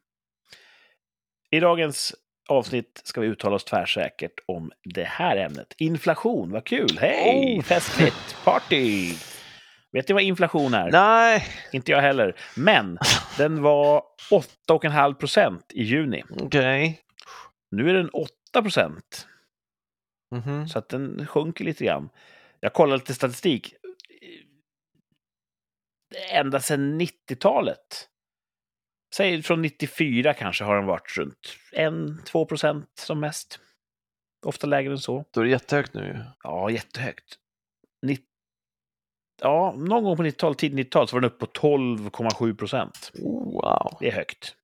I 1.51 1.61
dagens 1.61 2.15
avsnitt 2.49 3.01
ska 3.05 3.21
vi 3.21 3.27
uttala 3.27 3.57
oss 3.57 3.65
tvärsäkert 3.65 4.41
om 4.47 4.73
det 4.85 5.05
här 5.05 5.37
ämnet. 5.37 5.75
Inflation, 5.79 6.51
vad 6.51 6.65
kul! 6.65 6.99
Hej! 7.01 7.59
Oh. 7.59 7.63
Festligt! 7.63 8.37
Party! 8.45 9.15
Vet 9.93 10.09
ni 10.09 10.13
vad 10.13 10.23
inflation 10.23 10.75
är? 10.75 10.91
Nej, 10.91 11.45
Inte 11.73 11.93
jag 11.93 12.01
heller. 12.01 12.37
Men 12.57 12.99
den 13.39 13.63
var 13.63 14.03
8,5 14.69 15.15
procent 15.15 15.73
i 15.75 15.83
juni. 15.83 16.23
okej. 16.31 17.01
Nu 17.71 17.91
är 17.91 17.95
den 17.95 18.09
8 18.11 18.63
procent. 18.63 19.27
Mhm. 20.31 20.69
Så 20.69 20.79
att 20.79 20.89
den 20.89 21.27
sjunker 21.27 21.65
lite 21.65 21.85
grann. 21.85 22.09
Jag 22.61 22.73
kollade 22.75 22.97
lite 22.99 23.15
statistik. 23.15 23.75
Ända 26.31 26.61
sedan 26.61 27.01
90-talet. 27.01 28.09
Säg 29.15 29.43
från 29.43 29.63
94 29.63 30.35
kanske 30.35 30.65
har 30.65 30.77
den 30.77 30.87
varit 30.87 31.17
runt 31.19 31.57
1-2 31.73 32.45
procent 32.45 32.91
som 32.99 33.21
mest. 33.21 33.61
Ofta 34.47 34.67
lägre 34.67 34.93
än 34.93 34.99
så. 34.99 35.25
Då 35.31 35.41
är 35.41 35.45
det 35.45 35.51
jättehögt 35.51 35.95
nu 35.95 36.01
ju. 36.07 36.25
Ja, 36.43 36.71
jättehögt. 36.71 37.39
Nitt- 38.07 38.25
Ja, 39.43 39.75
någon 39.77 40.05
gång 40.05 40.17
på 40.17 40.23
90-talet, 40.23 40.59
tidigt 40.59 40.77
90-tal, 40.87 41.09
så 41.09 41.17
var 41.17 41.21
den 41.21 41.31
uppe 41.31 41.47
på 41.47 41.53
12,7 41.53 42.57
procent. 42.57 43.11
Oh, 43.15 43.53
wow. 43.53 43.97
Det 44.01 44.09
är 44.09 44.13
högt. 44.13 44.57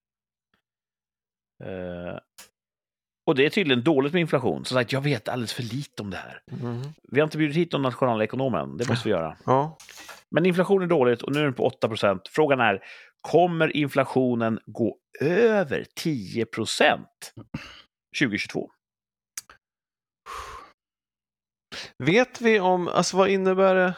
Eh, 1.64 2.18
och 3.26 3.34
det 3.34 3.46
är 3.46 3.51
tydligen 3.51 3.84
dåligt 3.84 4.12
med 4.12 4.20
inflation. 4.20 4.64
Som 4.64 4.74
sagt, 4.74 4.92
jag 4.92 5.01
vet 5.01 5.28
alldeles 5.28 5.52
för 5.52 5.62
lite 5.62 6.02
om 6.02 6.10
det 6.10 6.16
här. 6.16 6.40
Mhm. 6.51 6.82
Vi 7.02 7.20
har 7.20 7.24
inte 7.24 7.38
bjudit 7.38 7.56
hit 7.56 7.72
någon 7.72 7.82
nationalekonom 7.82 8.55
än. 8.55 8.76
Det 8.76 8.88
måste 8.88 9.09
vi 9.09 9.14
göra. 9.14 9.36
Ja. 9.44 9.76
Men 10.30 10.46
inflation 10.46 10.82
är 10.82 10.86
dåligt 10.86 11.22
och 11.22 11.32
nu 11.32 11.40
är 11.40 11.44
den 11.44 11.55
på 11.55 11.66
8 11.66 11.88
procent. 11.88 12.28
Frågan 12.28 12.60
är, 12.60 12.82
kommer 13.20 13.76
inflationen 13.76 14.59
gå 14.66 14.96
över 15.20 15.86
10 15.96 16.46
procent 16.46 17.32
2022? 18.20 18.70
Vet 21.98 22.40
vi 22.40 22.60
om, 22.60 22.88
alltså 22.88 23.16
vad 23.16 23.28
innebär 23.28 23.74
det? 23.74 23.94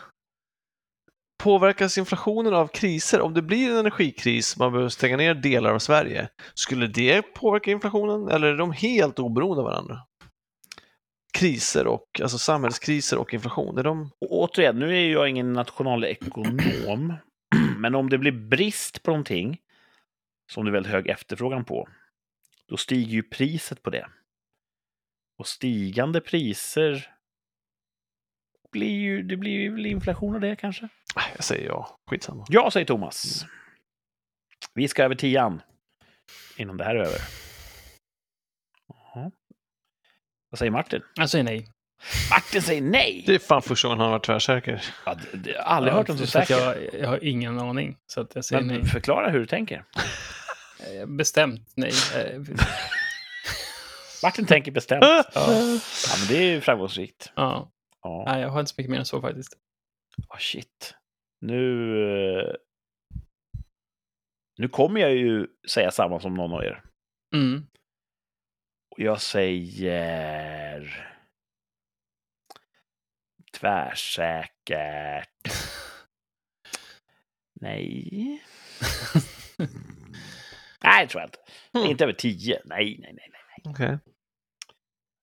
Påverkas 1.38 1.98
inflationen 1.98 2.54
av 2.54 2.66
kriser? 2.66 3.20
Om 3.20 3.34
det 3.34 3.42
blir 3.42 3.70
en 3.70 3.76
energikris, 3.76 4.56
man 4.58 4.72
behöver 4.72 4.88
stänga 4.88 5.16
ner 5.16 5.34
delar 5.34 5.74
av 5.74 5.78
Sverige, 5.78 6.28
skulle 6.54 6.86
det 6.86 7.22
påverka 7.22 7.70
inflationen 7.70 8.28
eller 8.28 8.46
är 8.46 8.56
de 8.56 8.72
helt 8.72 9.18
oberoende 9.18 9.60
av 9.60 9.64
varandra? 9.64 9.98
Kriser 11.38 11.86
och, 11.86 12.20
alltså 12.22 12.38
samhällskriser 12.38 13.18
och 13.18 13.34
inflation, 13.34 13.78
är 13.78 13.82
de... 13.82 14.10
Och 14.20 14.32
återigen, 14.32 14.78
nu 14.78 14.98
är 14.98 15.12
jag 15.12 15.28
ingen 15.28 15.52
nationalekonom, 15.52 17.14
men 17.78 17.94
om 17.94 18.10
det 18.10 18.18
blir 18.18 18.48
brist 18.48 19.02
på 19.02 19.10
någonting 19.10 19.58
som 20.52 20.64
det 20.64 20.70
är 20.70 20.72
väldigt 20.72 20.92
hög 20.92 21.08
efterfrågan 21.08 21.64
på, 21.64 21.88
då 22.68 22.76
stiger 22.76 23.12
ju 23.12 23.22
priset 23.22 23.82
på 23.82 23.90
det. 23.90 24.08
Och 25.38 25.46
stigande 25.46 26.20
priser 26.20 27.15
blir 28.76 28.90
ju, 29.00 29.22
det 29.22 29.36
blir 29.36 29.50
ju 29.52 29.88
inflation 29.88 30.34
av 30.34 30.40
det 30.40 30.56
kanske? 30.56 30.88
Jag 31.34 31.44
säger 31.44 31.66
ja. 31.66 31.96
Skitsamma. 32.10 32.44
Ja, 32.48 32.70
säger 32.70 32.86
Thomas. 32.86 33.46
Vi 34.74 34.88
ska 34.88 35.04
över 35.04 35.14
tian. 35.14 35.62
Innan 36.56 36.76
det 36.76 36.84
här 36.84 36.94
är 36.94 37.00
över. 37.04 37.20
Jaha. 38.88 39.30
Vad 40.50 40.58
säger 40.58 40.70
Martin? 40.72 41.02
Jag 41.14 41.30
säger 41.30 41.44
nej. 41.44 41.68
Martin 42.30 42.62
säger 42.62 42.82
nej! 42.82 43.24
Det 43.26 43.34
är 43.34 43.38
fan 43.38 43.62
första 43.62 43.88
gången 43.88 44.00
han 44.00 44.06
har 44.10 44.18
varit 44.18 44.24
tvärsäker. 44.26 44.84
Ja, 45.06 45.14
det, 45.14 45.38
det, 45.38 45.50
jag 45.50 45.62
har 45.62 45.76
aldrig 45.76 45.94
hört 45.94 46.08
honom 46.08 46.18
så 46.18 46.26
säker. 46.26 46.54
Jag, 46.58 46.76
jag 47.00 47.08
har 47.08 47.24
ingen 47.24 47.58
aning, 47.58 47.96
så 48.06 48.20
att 48.20 48.34
jag 48.34 48.44
säger 48.44 48.62
Men 48.62 48.76
nej. 48.76 48.86
förklara 48.86 49.30
hur 49.30 49.38
du 49.38 49.46
tänker. 49.46 49.84
Eh, 51.00 51.06
Bestämt 51.06 51.72
nej. 51.74 51.92
Martin 54.22 54.46
tänker 54.46 54.72
bestämt. 54.72 55.04
Ja, 55.04 55.24
Ja, 55.34 56.14
men 56.18 56.28
det 56.28 56.36
är 56.36 56.42
ju 56.52 56.60
framgångsrikt. 56.60 57.32
ja. 57.34 57.70
Ja. 58.06 58.24
Nej, 58.26 58.40
jag 58.40 58.48
har 58.48 58.60
inte 58.60 58.72
så 58.72 58.74
mycket 58.78 58.90
mer 58.90 58.98
än 58.98 59.04
så 59.04 59.20
faktiskt. 59.20 59.58
Oh, 60.28 60.38
shit. 60.38 60.94
Nu... 61.40 62.00
eh, 62.40 62.54
Nu 64.58 64.68
kommer 64.68 65.00
jag 65.00 65.14
ju 65.14 65.46
säga 65.68 65.90
samma 65.90 66.20
som 66.20 66.34
någon 66.34 66.52
av 66.52 66.64
er. 66.64 66.82
Mm. 67.34 67.66
Jag 68.96 69.20
säger... 69.20 71.06
Tvärsäkert. 73.52 75.28
Nej. 77.60 78.42
nej, 80.82 81.04
det 81.04 81.08
tror 81.10 81.20
jag 81.22 81.28
inte. 81.28 81.38
Hmm. 81.72 81.90
Inte 81.90 82.04
över 82.04 82.12
tio. 82.14 82.60
Nej, 82.64 82.96
nej, 83.00 83.12
nej. 83.14 83.30
nej. 83.32 83.72
Okej. 83.72 83.98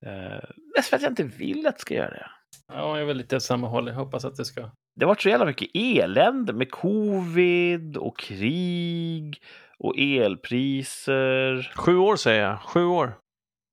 Uh, 0.05 0.49
mest 0.75 0.89
för 0.89 0.95
att 0.95 1.01
jag 1.01 1.11
inte 1.11 1.23
vill 1.23 1.67
att 1.67 1.75
det 1.75 1.81
ska 1.81 1.93
göra 1.93 2.09
det. 2.09 2.31
Ja, 2.73 2.89
jag 2.89 2.99
är 2.99 3.05
väl 3.05 3.17
lite 3.17 3.35
åt 3.35 3.43
samma 3.43 3.67
håll. 3.67 3.87
Jag 3.87 3.95
hoppas 3.95 4.25
att 4.25 4.35
det 4.35 4.45
ska... 4.45 4.61
Det 4.95 5.05
har 5.05 5.07
varit 5.07 5.21
så 5.21 5.29
jävla 5.29 5.45
mycket 5.45 5.69
elände 5.73 6.53
med 6.53 6.71
covid 6.71 7.97
och 7.97 8.17
krig 8.19 9.41
och 9.79 9.93
elpriser. 9.97 11.71
Sju 11.75 11.97
år 11.97 12.15
säger 12.15 12.41
jag. 12.43 12.59
Sju 12.61 12.85
år. 12.85 13.17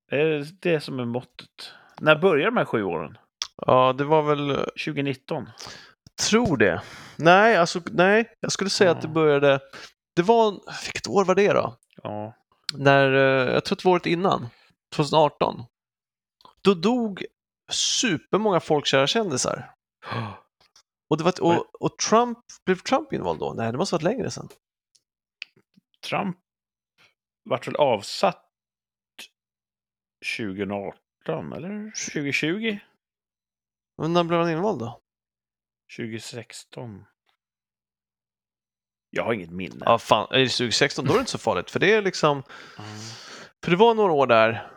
Det 0.09 0.21
är 0.21 0.47
det 0.61 0.79
som 0.81 0.99
är 0.99 1.05
måttet. 1.05 1.73
När 1.99 2.15
börjar 2.15 2.45
de 2.45 2.57
här 2.57 2.65
sju 2.65 2.83
åren? 2.83 3.17
Ja, 3.65 3.93
det 3.97 4.03
var 4.03 4.21
väl... 4.21 4.55
2019? 4.55 5.49
Tror 6.29 6.57
det. 6.57 6.81
Nej, 7.17 7.57
alltså 7.57 7.81
nej. 7.91 8.25
Jag 8.39 8.51
skulle 8.51 8.69
säga 8.69 8.91
att 8.91 9.01
det 9.01 9.07
Ja. 9.07 9.13
började... 9.13 9.59
Det 10.15 10.21
var... 10.21 10.51
Vilket 10.85 11.07
år 11.07 11.25
var 11.25 11.35
det 11.35 11.53
då? 11.53 11.75
Ja. 12.03 12.33
När... 12.77 13.13
eh, 13.13 13.53
Jag 13.53 13.65
tror 13.65 13.75
att 13.75 13.79
det 13.83 13.85
var 13.85 13.93
året 13.93 14.05
innan. 14.05 14.47
2018. 14.95 15.63
Då 16.61 16.73
dog 16.73 17.25
supermånga 17.71 18.59
folkkära 18.59 19.07
kändisar. 19.07 19.73
Och, 21.09 21.17
det 21.17 21.23
var 21.23 21.41
och, 21.41 21.81
och 21.81 21.97
Trump, 21.97 22.37
blev 22.65 22.75
Trump 22.75 23.13
invald 23.13 23.39
då? 23.39 23.53
Nej, 23.53 23.71
det 23.71 23.77
måste 23.77 23.95
ha 23.95 23.97
varit 23.97 24.03
längre 24.03 24.31
sedan. 24.31 24.49
Trump 26.09 26.37
vart 27.43 27.67
väl 27.67 27.75
avsatt 27.75 28.45
2018 30.37 31.53
eller 31.53 31.91
2020? 32.13 32.79
Men 33.97 34.13
när 34.13 34.23
blev 34.23 34.39
han 34.39 34.49
invald 34.51 34.79
då? 34.79 35.01
2016? 35.97 37.05
Jag 39.09 39.23
har 39.23 39.33
inget 39.33 39.51
minne. 39.51 39.83
Ja, 39.85 39.97
fan, 39.99 40.27
är 40.31 40.39
det 40.39 40.47
2016 40.47 41.05
då 41.05 41.11
är 41.11 41.15
det 41.15 41.19
inte 41.19 41.31
så 41.31 41.37
farligt. 41.37 41.71
För 41.71 41.79
det 41.79 41.93
är 41.93 42.01
liksom, 42.01 42.43
Ja. 42.77 42.83
för 43.63 43.71
det 43.71 43.77
var 43.77 43.93
några 43.95 44.11
år 44.11 44.27
där, 44.27 44.71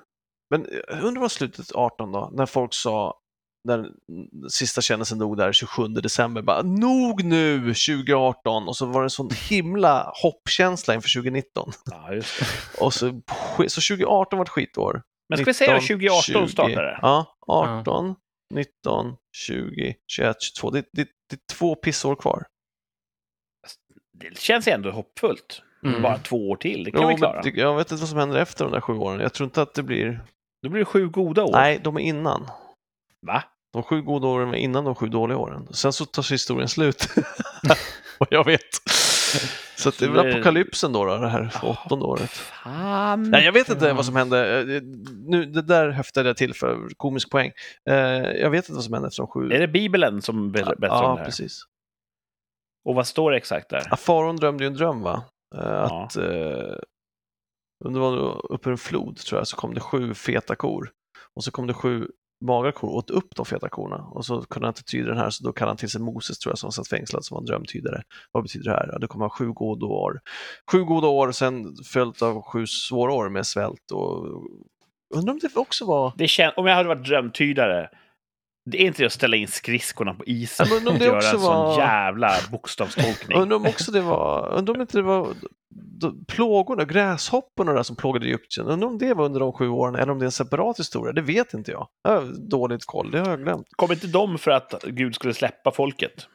men 0.50 0.66
jag 0.88 1.02
undrar 1.02 1.20
vad 1.20 1.32
slutet 1.32 1.72
18 1.74 2.12
då, 2.12 2.30
när 2.32 2.46
folk 2.46 2.74
sa, 2.74 3.20
när 3.68 3.78
den 3.78 4.50
sista 4.50 4.80
kändisen 4.80 5.18
dog 5.18 5.36
där 5.36 5.52
27 5.52 5.88
december, 5.88 6.42
bara 6.42 6.62
nog 6.62 7.24
nu 7.24 7.58
2018 7.58 8.68
och 8.68 8.76
så 8.76 8.86
var 8.86 9.00
det 9.00 9.06
en 9.06 9.10
sån 9.10 9.30
himla 9.48 10.12
hoppkänsla 10.22 10.94
inför 10.94 11.08
2019. 11.08 11.72
Ja, 11.84 12.12
just 12.12 12.40
det. 12.40 12.46
Och 12.84 12.94
så, 12.94 13.22
så 13.68 13.94
2018 13.96 14.38
var 14.38 14.44
ett 14.44 14.48
skitår. 14.48 15.02
Men 15.28 15.38
ska 15.38 15.44
vi 15.44 15.54
säga 15.54 15.74
19, 15.74 15.86
2018 15.86 16.22
20. 16.22 16.48
startade? 16.52 16.98
Ja, 17.02 17.36
18, 17.46 18.14
19, 18.54 19.16
20, 19.36 19.94
21, 20.06 20.36
22. 20.42 20.70
Det, 20.70 20.84
det, 20.92 21.08
det 21.30 21.36
är 21.36 21.54
två 21.54 21.74
pissår 21.74 22.16
kvar. 22.16 22.46
Det 24.12 24.38
känns 24.38 24.68
ändå 24.68 24.90
hoppfullt. 24.90 25.62
Mm. 25.84 26.02
Bara 26.02 26.18
två 26.18 26.50
år 26.50 26.56
till, 26.56 26.84
det 26.84 26.90
kan 26.90 27.00
Jo, 27.02 27.08
vi 27.08 27.12
men 27.12 27.18
klara. 27.18 27.42
det- 27.42 27.50
jag 27.56 27.76
vet 27.76 27.90
inte 27.92 28.00
vad 28.02 28.08
som 28.08 28.18
händer 28.18 28.38
efter 28.38 28.64
de 28.64 28.72
där 28.72 28.80
sju 28.80 28.92
åren. 28.92 29.20
Jag 29.20 29.32
tror 29.32 29.44
inte 29.44 29.62
att 29.62 29.74
det 29.74 29.82
blir... 29.82 30.24
Då 30.62 30.68
blir 30.68 30.78
det 30.78 30.84
sju 30.84 31.08
goda 31.08 31.42
år. 31.44 31.52
Nej, 31.52 31.80
de 31.84 31.96
är 31.96 32.00
innan. 32.00 32.46
Va? 33.26 33.42
De 33.72 33.82
sju 33.82 34.02
goda 34.02 34.26
åren 34.26 34.48
är 34.48 34.54
innan 34.58 34.84
de 34.84 34.94
sju 34.94 35.08
dåliga 35.08 35.38
åren. 35.38 35.68
Sen 35.70 35.92
så 35.92 36.04
tar 36.04 36.22
sig 36.22 36.34
historien 36.34 36.68
slut. 36.68 37.08
Vad 38.18 38.28
jag 38.30 38.44
vet. 38.44 38.60
Så 39.76 39.90
det 39.98 40.02
är 40.04 40.08
väl 40.08 40.30
apokalypsen 40.32 40.92
då, 40.92 41.04
då 41.04 41.16
det 41.16 41.28
här 41.28 41.44
för 41.48 41.68
åttonde 41.68 42.04
året. 42.04 42.30
Fan. 42.30 43.30
Nej, 43.30 43.44
jag 43.44 43.52
vet 43.52 43.68
inte 43.68 43.92
vad 43.92 44.06
som 44.06 44.16
hände. 44.16 44.60
Eh, 44.60 44.82
Nu, 45.26 45.44
det 45.44 45.62
där 45.62 45.90
höftade 45.90 46.28
jag 46.28 46.36
till 46.36 46.54
för 46.54 46.88
komisk 46.96 47.30
poäng. 47.30 47.52
Eh, 47.90 47.94
Jag 48.20 48.50
vet 48.50 48.64
inte 48.64 48.72
vad 48.72 48.84
som 48.84 48.92
hände 48.94 49.08
efter 49.08 49.22
de 49.22 49.26
sju. 49.26 49.50
Är 49.52 49.60
det 49.60 49.68
Bibeln 49.68 50.22
som 50.22 50.52
be- 50.52 50.74
berättar 50.78 50.96
om 50.96 51.02
Ja, 51.04 51.10
det 51.12 51.18
här? 51.18 51.24
precis. 51.24 51.60
Och 52.84 52.94
vad 52.94 53.06
står 53.06 53.30
det 53.30 53.36
exakt 53.36 53.70
där? 53.70 53.82
Ja, 53.90 53.96
Faraon 53.96 54.36
drömde 54.36 54.64
ju 54.64 54.68
en 54.68 54.74
dröm, 54.74 55.02
va? 55.02 55.22
Eh, 55.54 55.60
Ja. 55.60 56.04
Att 56.04 56.16
eh, 56.16 56.76
om 57.84 57.92
det 57.92 58.00
var 58.00 58.52
uppe 58.52 58.70
en 58.70 58.78
flod, 58.78 59.16
tror 59.16 59.40
jag, 59.40 59.48
så 59.48 59.56
kom 59.56 59.74
det 59.74 59.80
sju 59.80 60.14
feta 60.14 60.54
kor. 60.56 60.90
Och 61.34 61.44
så 61.44 61.50
kom 61.50 61.66
det 61.66 61.74
sju 61.74 62.08
magra 62.44 62.72
kor 62.72 62.88
och 62.88 62.96
åt 62.96 63.10
upp 63.10 63.36
de 63.36 63.44
feta 63.46 63.68
korna. 63.68 63.96
Och 63.96 64.24
så 64.26 64.42
kunde 64.42 64.66
han 64.66 64.70
inte 64.72 64.84
tyda 64.84 65.08
den 65.08 65.16
här, 65.18 65.30
så 65.30 65.44
då 65.44 65.52
kallade 65.52 65.70
han 65.70 65.76
till 65.76 65.88
sig 65.90 66.00
Moses, 66.00 66.38
tror 66.38 66.50
jag, 66.52 66.58
som 66.58 66.72
satt 66.72 66.88
fängslad 66.88 67.24
som 67.24 67.34
var 67.34 67.40
en 67.40 67.46
drömtydare. 67.46 68.02
Vad 68.32 68.42
betyder 68.42 68.64
det 68.70 68.76
här? 68.76 68.88
Ja, 68.92 68.98
det 68.98 69.06
kommer 69.06 69.24
ha 69.24 69.30
sju 69.30 69.52
goda 69.52 69.86
år. 69.86 70.20
Sju 70.72 70.84
goda 70.84 71.06
år, 71.08 71.32
sen 71.32 71.76
följt 71.92 72.22
av 72.22 72.42
sju 72.42 72.66
svåra 72.66 73.12
år 73.12 73.28
med 73.28 73.46
svält 73.46 73.90
och 73.92 74.26
Undrar 75.14 75.32
om 75.32 75.38
det 75.38 75.56
också 75.56 75.84
var... 75.86 76.12
Det 76.16 76.26
kän- 76.26 76.52
om 76.56 76.66
jag 76.66 76.74
hade 76.74 76.88
varit 76.88 77.04
drömtydare, 77.06 77.88
det 78.70 78.82
är 78.82 78.86
inte 78.86 79.02
det 79.02 79.06
att 79.06 79.12
ställa 79.12 79.36
in 79.36 79.48
skridskorna 79.48 80.14
på 80.14 80.24
isen 80.24 80.66
Ja, 80.70 80.90
och 80.90 80.96
göra 80.98 81.16
en 81.16 81.22
sån 81.22 81.40
var- 81.42 81.78
jävla 81.78 82.32
bokstavstolkning. 82.50 83.38
Undrar 83.40 83.56
om 83.56 83.66
också 83.66 83.92
det 83.92 84.00
var... 84.00 84.48
Undrar 84.58 84.74
om 84.74 84.80
inte 84.80 84.98
det 84.98 85.02
var 85.02 85.28
plågorna, 86.28 86.84
gräshopporna 86.84 87.72
där 87.72 87.82
som 87.82 87.96
plågade 87.96 88.26
Egypten. 88.26 88.66
Undrar 88.66 88.88
om 88.88 88.98
det 88.98 89.14
var 89.14 89.24
under 89.24 89.40
de 89.40 89.52
sju 89.52 89.68
åren 89.68 89.94
eller 89.94 90.12
om 90.12 90.18
det 90.18 90.22
är 90.24 90.26
en 90.26 90.32
separat 90.32 90.78
historia. 90.78 91.12
Det 91.12 91.22
vet 91.22 91.54
inte 91.54 91.70
jag. 91.70 91.88
Jag 92.02 92.10
har 92.10 92.48
dåligt 92.50 92.84
koll, 92.86 93.10
det 93.10 93.18
har 93.20 93.28
jag 93.30 93.42
glömt. 93.42 93.66
Kom 93.76 93.92
inte 93.92 94.06
de 94.06 94.38
för 94.38 94.50
att 94.50 94.84
Gud 94.86 95.14
skulle 95.14 95.34
släppa 95.34 95.70
folket? 95.70 96.26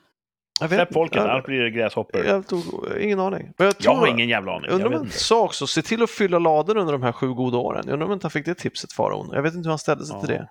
Släpp 0.68 0.94
folket, 0.94 1.16
Jag, 1.22 1.30
annars 1.30 1.46
blir 1.46 1.60
det 1.62 1.70
gräshoppor. 1.72 2.26
jag 2.26 2.48
tog, 2.48 2.62
ingen 3.00 3.20
aning. 3.20 3.54
Jag, 3.58 3.68
Jag 3.68 3.78
tror, 3.78 3.96
har 3.96 4.08
ingen 4.08 4.30
jävla 4.30 4.56
aning. 4.56 4.70
Undrar 4.72 4.88
om 4.88 4.94
han 4.94 5.10
sa 5.10 5.42
också, 5.44 5.68
se 5.68 5.82
till 5.82 6.04
att 6.04 6.10
fylla 6.10 6.40
ladan 6.40 6.78
under 6.78 6.94
de 6.94 7.04
här 7.04 7.12
sju 7.12 7.28
goda 7.34 7.58
åren. 7.58 7.84
Jag 7.86 7.94
undrar 7.94 8.08
om 8.08 8.14
inte 8.14 8.26
han 8.26 8.32
fick 8.32 8.46
det 8.46 8.56
tipset, 8.56 8.94
faraon. 8.94 9.30
Jag 9.34 9.42
vet 9.42 9.54
inte 9.54 9.68
hur 9.68 9.72
han 9.72 9.80
ställde 9.80 10.06
sig 10.06 10.16
Ja. 10.16 10.20
till 10.22 10.30
det. 10.30 10.50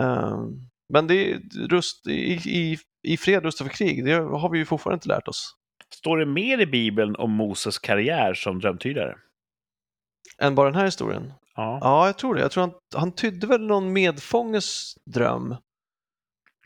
Ehm, 0.00 0.68
men 0.88 1.06
det 1.06 1.30
är 1.30 1.40
rust, 1.68 2.06
i, 2.06 2.32
i, 2.32 2.78
i 3.02 3.16
fred 3.16 3.42
rusta 3.42 3.64
för 3.64 3.70
krig, 3.70 4.04
det 4.04 4.12
har 4.12 4.50
vi 4.50 4.58
ju 4.58 4.64
fortfarande 4.64 4.96
inte 4.96 5.08
lärt 5.08 5.28
oss. 5.28 5.54
Står 5.94 6.18
det 6.18 6.26
mer 6.26 6.60
i 6.60 6.66
Bibeln 6.66 7.16
om 7.16 7.32
Moses 7.32 7.78
karriär 7.78 8.34
som 8.34 8.58
drömtydare? 8.58 9.16
Än 10.38 10.54
bara 10.54 10.70
den 10.70 10.78
här 10.78 10.84
historien. 10.84 11.32
Ja. 11.54 11.78
Ja, 11.82 12.06
jag 12.06 12.18
tror 12.18 12.34
det. 12.34 12.40
Jag 12.40 12.50
tror 12.50 12.60
han, 12.60 12.72
han 12.94 13.12
tydde 13.12 13.46
väl 13.46 13.66
någon 13.66 13.92
medfånges 13.92 14.94
dröm. 15.04 15.56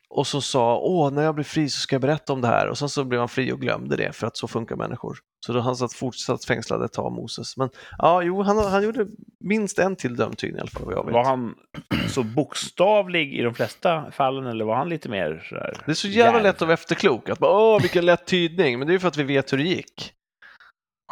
Och 0.08 0.26
så 0.26 0.40
sa, 0.40 0.78
åh, 0.78 1.12
när 1.12 1.22
jag 1.22 1.34
blir 1.34 1.44
fri 1.44 1.68
så 1.68 1.80
ska 1.80 1.94
jag 1.94 2.02
berätta 2.02 2.32
om 2.32 2.40
det 2.40 2.48
här. 2.48 2.68
Och 2.68 2.78
sen 2.78 2.88
så 2.88 3.04
blev 3.04 3.20
han 3.20 3.28
fri 3.28 3.52
och 3.52 3.60
glömde 3.60 3.96
det, 3.96 4.12
för 4.12 4.26
att 4.26 4.36
så 4.36 4.48
funkar 4.48 4.76
människor. 4.76 5.18
Så 5.46 5.52
då 5.52 5.60
han 5.60 5.76
satt 5.76 5.92
fortsatt 5.92 6.44
fängslad 6.44 6.82
ett 6.82 6.92
tag, 6.92 7.12
Moses. 7.12 7.56
Men 7.56 7.70
ja, 7.98 8.22
jo, 8.22 8.42
han, 8.42 8.58
han 8.58 8.82
gjorde 8.82 9.06
minst 9.40 9.78
en 9.78 9.96
till 9.96 10.16
drömtydning 10.16 10.56
i 10.58 10.60
alla 10.60 10.70
fall, 10.70 10.84
vad 10.84 10.94
jag 10.94 11.04
vet. 11.04 11.14
Var 11.14 11.24
han 11.24 11.54
så 12.08 12.22
bokstavlig 12.22 13.34
i 13.34 13.42
de 13.42 13.54
flesta 13.54 14.10
fallen 14.10 14.46
eller 14.46 14.64
var 14.64 14.76
han 14.76 14.88
lite 14.88 15.08
mer 15.08 15.46
så 15.48 15.54
här, 15.54 15.76
Det 15.86 15.90
är 15.92 15.94
så 15.94 16.08
jävla 16.08 16.40
lätt 16.42 16.54
att 16.54 16.60
vara 16.68 16.74
efterklok, 16.74 17.28
att 17.28 17.38
bara, 17.38 17.50
åh, 17.74 17.80
vilken 17.82 18.06
lätt 18.06 18.26
tydning. 18.26 18.78
Men 18.78 18.86
det 18.86 18.90
är 18.90 18.94
ju 18.94 19.00
för 19.00 19.08
att 19.08 19.16
vi 19.16 19.22
vet 19.22 19.52
hur 19.52 19.58
det 19.58 19.64
gick. 19.64 20.12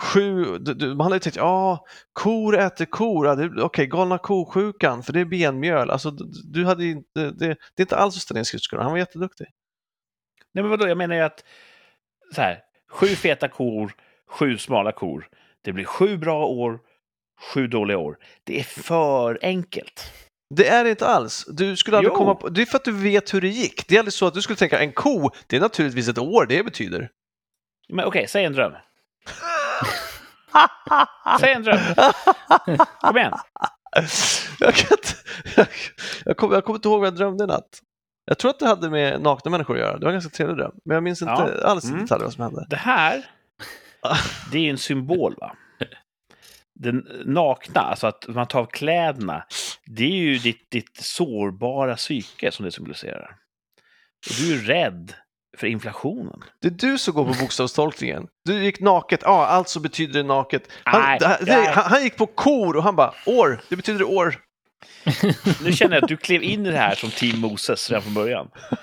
Sju, 0.00 0.44
du, 0.58 0.74
du, 0.74 0.88
man 0.94 1.00
hade 1.00 1.16
ju 1.16 1.20
tänkt, 1.20 1.36
ja, 1.36 1.84
kor 2.12 2.58
äter 2.58 2.84
kor, 2.84 3.26
ja, 3.26 3.34
det- 3.34 3.62
okej, 3.62 3.86
galna 3.86 4.18
kosjukan, 4.18 5.02
för 5.02 5.12
det 5.12 5.20
är 5.20 5.24
benmjöl. 5.24 5.90
Alltså, 5.90 6.10
du, 6.44 6.64
hade 6.64 6.84
inte, 6.84 7.08
det, 7.30 7.32
det 7.74 7.80
är 7.80 7.80
inte 7.80 7.96
alls 7.96 8.16
att 8.16 8.22
ställa 8.22 8.38
in 8.38 8.44
skridskorna, 8.44 8.82
han 8.82 8.92
var 8.92 8.98
jätteduktig. 8.98 9.46
Nej 10.52 10.62
men 10.64 10.70
vadå, 10.70 10.88
jag 10.88 10.98
menar 10.98 11.14
ju 11.14 11.20
att 11.20 11.44
så 12.34 12.40
här, 12.40 12.60
sju 12.90 13.06
feta 13.06 13.48
kor, 13.48 13.92
sju 14.30 14.58
smala 14.58 14.92
kor. 14.92 15.28
Det 15.64 15.72
blir 15.72 15.84
sju 15.84 16.16
bra 16.16 16.46
år, 16.46 16.78
sju 17.54 17.66
dåliga 17.66 17.98
år. 17.98 18.16
Det 18.44 18.60
är 18.60 18.64
för 18.64 19.38
enkelt. 19.42 20.12
Det 20.54 20.68
är 20.68 20.84
det 20.84 20.90
inte 20.90 21.06
alls. 21.06 21.44
Du 21.48 21.76
skulle 21.76 21.96
aldrig 21.96 22.12
Jo. 22.12 22.16
komma 22.18 22.34
på, 22.34 22.48
det 22.48 22.62
är 22.62 22.66
för 22.66 22.76
att 22.76 22.84
du 22.84 22.92
vet 22.92 23.34
hur 23.34 23.40
det 23.40 23.48
gick. 23.48 23.88
Det 23.88 23.94
är 23.94 23.98
aldrig 23.98 24.12
så 24.12 24.26
att 24.26 24.34
du 24.34 24.42
skulle 24.42 24.56
tänka, 24.56 24.78
en 24.80 24.92
ko, 24.92 25.30
det 25.46 25.56
är 25.56 25.60
naturligtvis 25.60 26.08
ett 26.08 26.18
år 26.18 26.46
det 26.46 26.62
betyder. 26.64 27.10
Men 27.88 28.04
okej, 28.04 28.26
säg 28.28 28.44
en 28.44 28.52
dröm. 28.52 28.72
Säg 31.40 31.52
en 31.52 31.62
dröm. 31.62 31.78
Kom 33.00 33.16
igen. 33.16 33.32
jag, 34.60 34.74
kan 34.74 34.98
inte, 34.98 35.08
jag, 35.56 35.66
jag, 36.24 36.36
kommer, 36.36 36.54
jag 36.54 36.64
kommer 36.64 36.76
inte 36.78 36.88
ihåg 36.88 37.00
vad 37.00 37.06
jag 37.06 37.16
drömde 37.16 37.44
i 37.44 37.46
natt. 37.46 37.80
Jag 38.24 38.38
tror 38.38 38.50
att 38.50 38.58
det 38.58 38.66
hade 38.66 38.90
med 38.90 39.20
nakna 39.20 39.50
människor 39.50 39.74
att 39.74 39.80
göra. 39.80 39.98
Det 39.98 40.04
var 40.04 40.12
en 40.12 40.14
ganska 40.20 40.36
trevlig 40.36 40.56
dröm. 40.56 40.72
Men 40.84 40.94
jag 40.94 41.02
minns 41.02 41.22
inte 41.22 41.32
Ja. 41.62 41.68
alls 41.68 41.84
Mm. 41.84 42.00
detalj 42.00 42.24
vad 42.24 42.32
som 42.32 42.42
hände. 42.44 42.66
Det 42.70 42.76
här, 42.76 43.24
det 44.52 44.58
är 44.58 44.62
ju 44.62 44.70
en 44.70 44.78
symbol 44.78 45.34
va? 45.40 45.56
Den 46.74 47.08
nakna, 47.24 47.80
alltså 47.80 48.06
att 48.06 48.28
man 48.28 48.46
tar 48.46 48.60
av 48.60 48.66
kläderna, 48.66 49.44
det 49.86 50.04
är 50.04 50.16
ju 50.16 50.38
ditt, 50.38 50.70
ditt 50.70 50.96
sårbara 50.96 51.96
psyke 51.96 52.50
som 52.50 52.64
det 52.64 52.70
symboliserar. 52.70 53.36
Och 54.30 54.34
du 54.38 54.54
är 54.54 54.58
rädd 54.58 55.12
för 55.56 55.66
inflationen. 55.66 56.40
Det 56.60 56.68
är 56.68 56.72
du 56.72 56.98
som 56.98 57.14
går 57.14 57.24
på 57.24 57.40
bokstavstolkningen. 57.40 58.26
Du 58.44 58.64
gick 58.64 58.80
naket, 58.80 59.20
ja, 59.24 59.46
alltså 59.46 59.80
betyder 59.80 60.22
det 60.22 60.28
naket. 60.28 60.72
Han, 60.84 61.02
Nej, 61.02 61.18
det, 61.20 61.38
nej. 61.46 61.66
han, 61.66 61.84
han 61.84 62.02
gick 62.02 62.16
på 62.16 62.26
kor 62.26 62.76
och 62.76 62.82
han 62.82 62.96
bara, 62.96 63.14
år, 63.26 63.60
det 63.68 63.76
betyder 63.76 64.04
år. 64.04 64.36
Nu 65.64 65.72
känner 65.72 65.94
jag 65.96 66.02
att 66.04 66.08
du 66.08 66.16
klev 66.16 66.42
in 66.42 66.66
i 66.66 66.70
det 66.70 66.78
här 66.78 66.94
som 66.94 67.10
Team 67.10 67.38
Moses 67.38 67.90
redan 67.90 68.02
från 68.02 68.14
början. 68.14 68.48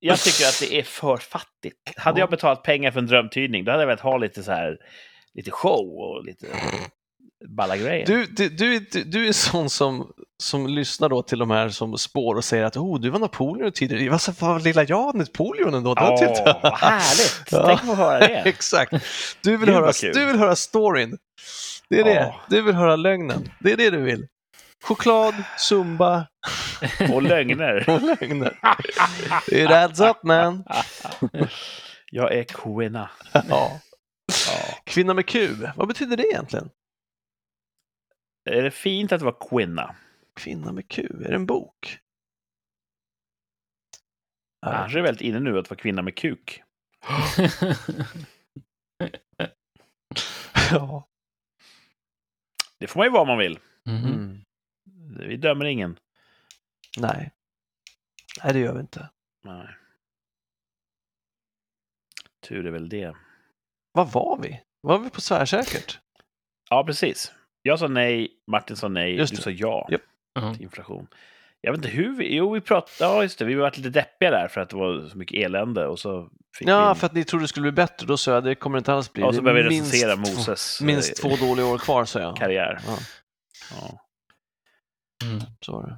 Jag 0.00 0.18
tycker 0.18 0.44
att 0.46 0.60
det 0.60 0.78
är 0.78 0.82
för 0.82 1.16
fattigt. 1.16 1.76
Hade 1.96 2.20
jag 2.20 2.30
betalat 2.30 2.62
pengar 2.62 2.90
för 2.90 2.98
en 3.00 3.06
drömtydning, 3.06 3.64
då 3.64 3.70
hade 3.70 3.82
jag 3.82 3.86
velat 3.88 4.00
ha 4.00 4.16
lite 4.16 4.42
så 4.42 4.52
här, 4.52 4.76
lite 5.34 5.50
show 5.50 5.86
och 5.98 6.24
lite 6.24 6.46
balla 7.56 7.76
grejer. 7.76 8.06
Du, 8.06 8.26
du, 8.26 8.48
du, 8.48 8.74
är- 8.76 8.84
du, 8.92 9.04
du 9.04 9.28
är 9.28 9.32
sån 9.32 9.70
som, 9.70 10.06
som 10.42 10.66
lyssnar 10.66 11.08
då 11.08 11.22
till 11.22 11.38
de 11.38 11.50
här 11.50 11.68
som 11.68 11.98
spår 11.98 12.34
och 12.34 12.44
säger 12.44 12.64
att 12.64 12.76
oh, 12.76 13.00
du 13.00 13.10
var 13.10 13.18
Napoleon 13.18 13.72
tidigare. 13.72 14.10
Vad 14.10 14.20
vad 14.40 14.50
var 14.50 14.60
lilla 14.60 14.84
jag 14.84 15.14
Napoleon 15.14 15.74
ändå? 15.74 15.94
Det 15.94 16.02
Åh, 16.02 16.18
typ- 16.18 16.62
vad 16.62 16.74
härligt! 16.78 17.44
Ja. 17.50 17.66
Tänk 17.66 17.80
att 17.90 17.96
höra 17.96 18.18
det. 18.18 18.26
Exakt. 18.44 18.92
Du 19.42 19.56
vill, 19.56 19.68
höra, 19.68 19.92
du 20.12 20.26
vill 20.26 20.36
höra 20.38 20.56
storyn. 20.56 21.18
Det 21.88 22.00
är 22.00 22.04
det. 22.04 22.14
Ja. 22.14 22.40
Du 22.48 22.62
vill 22.62 22.74
höra 22.74 22.96
lögnen. 22.96 23.50
Det 23.60 23.72
är 23.72 23.76
det 23.76 23.90
du 23.90 24.02
vill. 24.02 24.26
Choklad, 24.84 25.34
zumba 25.58 26.26
Och 27.12 27.22
lögner. 27.22 27.90
och 27.90 28.02
lögner. 28.02 28.58
It 29.52 29.70
adds 29.70 30.00
up 30.00 30.22
man. 30.22 30.64
Jag 32.10 32.32
är 32.34 32.44
kvinna. 32.44 33.10
Ja. 33.48 33.80
Kvinna 34.84 35.14
med 35.14 35.26
Q, 35.28 35.48
vad 35.76 35.88
betyder 35.88 36.16
det 36.16 36.26
egentligen? 36.26 36.70
Är 38.50 38.62
det 38.62 38.70
fint 38.70 39.12
att 39.12 39.22
vara 39.22 39.48
kvinna? 39.50 39.94
Kvinna 40.40 40.72
med 40.72 40.88
Q, 40.88 41.02
är 41.24 41.28
det 41.28 41.34
en 41.34 41.46
bok? 41.46 41.98
Annars 44.66 44.96
är 44.96 45.02
väldigt 45.02 45.22
inne 45.22 45.40
nu 45.40 45.58
att 45.58 45.70
vara 45.70 45.80
kvinna 45.80 46.02
med 46.02 46.16
kuk. 46.16 46.62
Ja. 50.70 51.08
Det 52.78 52.86
får 52.86 53.00
man 53.00 53.06
ju 53.06 53.10
vara 53.10 53.22
om 53.22 53.28
man 53.28 53.38
vill. 53.38 53.58
Mhm. 53.86 54.04
Mm. 54.06 54.43
Vi 55.18 55.36
dömer 55.36 55.64
ingen. 55.64 55.98
Nej. 56.98 57.30
Nej, 58.44 58.52
det 58.52 58.58
gör 58.58 58.74
vi 58.74 58.80
inte. 58.80 59.08
Nej. 59.44 59.66
Tur 62.48 62.66
är 62.66 62.70
väl 62.70 62.88
det. 62.88 63.14
Vad 63.92 64.12
var 64.12 64.38
vi? 64.42 64.60
Var 64.80 64.98
vi 64.98 65.10
på 65.10 65.20
tvärsäkert? 65.20 65.98
Ja, 66.70 66.84
precis. 66.84 67.32
Jag 67.62 67.78
sa 67.78 67.88
nej, 67.88 68.28
Martin 68.46 68.76
sa 68.76 68.88
nej, 68.88 69.14
Just 69.16 69.36
du 69.36 69.42
sa 69.42 69.50
ja 69.50 69.88
Japp. 69.90 70.00
Ja. 70.34 70.54
till 70.54 70.62
inflation. 70.62 71.06
Jag 71.60 71.72
vet 71.72 71.78
inte 71.78 71.88
hur 71.88 72.16
vi... 72.16 72.36
Jo, 72.36 72.52
vi 72.54 72.60
pratade... 72.60 72.92
Ja, 73.12 73.22
just 73.22 73.38
det. 73.38 73.44
Vi 73.44 73.54
var 73.54 73.70
lite 73.76 73.88
deppiga 73.88 74.30
där 74.30 74.48
för 74.48 74.60
att 74.60 74.70
det 74.70 74.76
var 74.76 75.08
så 75.08 75.18
mycket 75.18 75.46
elände 75.46 75.86
och 75.86 75.98
så. 75.98 76.30
Ja, 76.60 76.90
en- 76.90 76.96
för 76.96 77.06
att 77.06 77.12
ni 77.12 77.24
trodde 77.24 77.44
det 77.44 77.48
skulle 77.48 77.62
bli 77.62 77.72
bättre. 77.72 78.06
Då 78.06 78.16
sa 78.16 78.30
jag 78.32 78.44
det 78.44 78.54
kommer 78.54 78.76
det 78.76 78.78
inte 78.78 78.92
alls 78.92 79.12
bli. 79.12 79.22
Ja, 79.22 79.28
och 79.28 79.34
så 79.34 79.42
började 79.42 79.62
vi 79.62 79.68
minst 79.74 79.94
recensera 79.94 80.16
Moses 80.16 80.80
eh, 80.80 80.86
Minst 80.86 81.16
två 81.22 81.28
dåliga 81.36 81.66
år 81.66 81.78
kvar, 81.78 82.04
sa 82.04 82.20
jag. 82.20 82.36
karriär. 82.36 82.80
Ja, 82.86 82.98
Ja. 83.70 84.00
Mm. 85.24 85.38
så 85.60 85.72
var 85.72 85.86
det. 85.86 85.96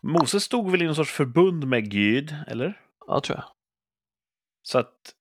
Moses 0.00 0.44
stod 0.44 0.70
väl 0.70 0.82
i 0.82 0.86
någon 0.86 0.94
sorts 0.94 1.12
förbund 1.12 1.66
med 1.66 1.90
Gud, 1.90 2.34
eller? 2.46 2.80
Ja, 3.06 3.20
tror 3.20 3.38
jag. 3.38 3.44
Så 4.62 4.78
att... 4.78 5.14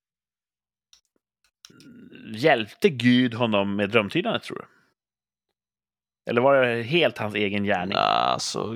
Hjälpte 2.35 2.89
Gud 2.89 3.33
honom 3.33 3.75
med 3.75 3.89
drömtydandet, 3.89 4.43
tror 4.43 4.57
du? 4.57 4.65
Eller 6.29 6.41
var 6.41 6.63
det 6.65 6.83
helt 6.83 7.17
hans 7.17 7.35
egen 7.35 7.63
gärning? 7.63 7.93
Alltså, 7.97 8.71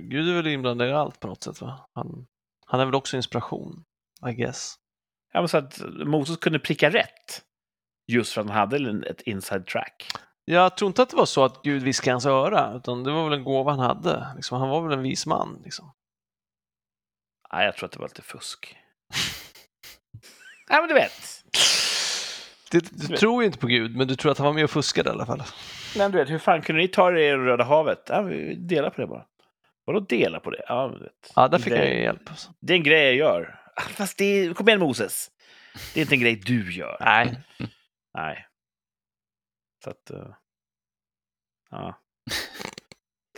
Gud 0.00 0.28
är 0.28 0.34
väl 0.34 0.46
inblandad 0.46 0.88
i 0.88 0.92
allt 0.92 1.20
på 1.20 1.26
något 1.28 1.42
sätt, 1.42 1.60
va? 1.60 1.88
Han, 1.92 2.26
han 2.66 2.80
är 2.80 2.84
väl 2.84 2.94
också 2.94 3.16
inspiration, 3.16 3.84
I 4.28 4.32
guess. 4.32 4.74
Ja, 5.32 5.40
men 5.40 5.48
så 5.48 5.58
att 5.58 5.80
Moses 6.06 6.36
kunde 6.36 6.58
pricka 6.58 6.90
rätt. 6.90 7.44
Just 8.06 8.32
för 8.32 8.40
att 8.40 8.46
han 8.46 8.56
hade 8.56 8.76
en- 8.76 9.04
ett 9.04 9.20
inside 9.20 9.66
track. 9.66 10.06
Jag 10.50 10.76
tror 10.76 10.86
inte 10.86 11.02
att 11.02 11.10
det 11.10 11.16
var 11.16 11.26
så 11.26 11.44
att 11.44 11.62
Gud 11.62 11.82
viskade 11.82 12.12
hans 12.12 12.26
öra, 12.26 12.72
utan 12.76 13.04
det 13.04 13.12
var 13.12 13.24
väl 13.24 13.38
en 13.38 13.44
gåva 13.44 13.70
han 13.70 13.80
hade. 13.80 14.26
Liksom, 14.36 14.60
han 14.60 14.68
var 14.68 14.82
väl 14.82 14.98
en 14.98 15.02
vis 15.02 15.26
man. 15.26 15.60
Liksom. 15.64 15.92
Nej, 17.52 17.64
jag 17.64 17.76
tror 17.76 17.86
att 17.86 17.92
det 17.92 17.98
var 17.98 18.08
lite 18.08 18.22
fusk. 18.22 18.76
Nej, 20.70 20.80
men 20.80 20.88
du 20.88 20.94
vet. 20.94 21.44
Du, 22.70 22.80
du 22.80 23.16
tror 23.16 23.42
ju 23.42 23.46
inte 23.46 23.58
på 23.58 23.66
Gud, 23.66 23.96
men 23.96 24.08
du 24.08 24.16
tror 24.16 24.32
att 24.32 24.38
han 24.38 24.46
var 24.46 24.54
med 24.54 24.64
och 24.64 24.70
fuskade 24.70 25.10
i 25.10 25.12
alla 25.12 25.26
fall. 25.26 25.38
Nej, 25.38 25.46
men 25.96 26.12
du 26.12 26.18
vet, 26.18 26.30
hur 26.30 26.38
fan 26.38 26.62
kunde 26.62 26.82
ni 26.82 26.88
ta 26.88 27.10
er 27.10 27.16
i 27.16 27.36
Röda 27.36 27.64
havet? 27.64 28.02
Ja, 28.08 28.22
vi 28.22 28.54
delar 28.54 28.90
på 28.90 29.00
det 29.00 29.06
bara. 29.06 29.24
Vadå 29.84 30.00
dela 30.00 30.40
på 30.40 30.50
det? 30.50 30.62
Ja, 30.68 30.88
men 30.88 30.98
du 30.98 31.04
vet. 31.04 31.32
Ja, 31.36 31.48
där 31.48 31.58
fick 31.58 31.72
det, 31.72 31.78
jag 31.78 31.94
ju 31.94 32.02
hjälp. 32.02 32.30
alltså. 32.30 32.52
det 32.60 32.72
är 32.72 32.76
en 32.76 32.82
grej 32.82 33.04
jag 33.04 33.14
gör. 33.14 33.60
Fast 33.96 34.18
det 34.18 34.24
är... 34.24 34.54
Kom 34.54 34.68
igen, 34.68 34.80
Moses. 34.80 35.30
Det 35.94 36.00
är 36.00 36.02
inte 36.02 36.14
en 36.14 36.20
grej 36.20 36.36
du 36.36 36.72
gör. 36.72 36.96
Nej, 37.00 37.38
Nej. 38.14 38.46
Så 39.84 39.90
att... 39.90 40.10
eh, 40.10 40.26
ja. 41.70 42.00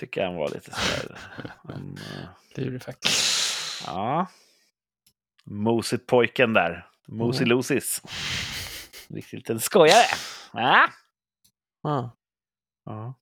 Tycker 0.01 0.24
han 0.24 0.35
var 0.36 0.48
lite 0.48 0.70
sådär... 0.74 1.19
Han, 1.64 1.98
eh, 1.98 2.28
Lurifax. 2.64 2.98
ja. 3.86 4.27
Mosigt 5.44 6.06
pojken 6.06 6.52
där. 6.52 6.89
Mosilosis. 7.09 8.02
Riktigt 9.09 9.32
liten 9.32 9.60
skojare. 9.60 10.05
Ja. 10.52 10.89
ja. 11.82 12.16
Ja. 12.85 13.14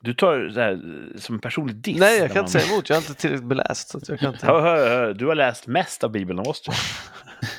Du 0.00 0.14
tar 0.14 0.36
det 0.38 0.62
här 0.62 0.72
eh, 0.72 1.18
som 1.20 1.34
en 1.34 1.40
personlig 1.40 1.76
diss. 1.76 1.98
Nej, 2.00 2.18
jag 2.18 2.28
kan 2.28 2.34
man- 2.36 2.44
inte 2.46 2.52
säga 2.60 2.72
emot. 2.72 2.88
Jag 2.88 2.96
är 2.96 3.00
inte 3.00 3.14
tillräckligt 3.14 3.48
beläst. 3.48 3.88
Så 3.88 3.98
att 3.98 4.08
jag, 4.08 4.18
kan 4.18 4.32
inte... 4.34 4.46
Hör, 4.46 4.60
hör, 4.60 4.88
hör. 4.88 5.14
Du 5.14 5.26
har 5.26 5.34
läst 5.34 5.66
mest 5.66 6.04
av 6.04 6.10
Bibeln 6.10 6.38
av 6.38 6.48
oss, 6.48 6.60
tror 6.62 6.74
jag. 6.76 7.48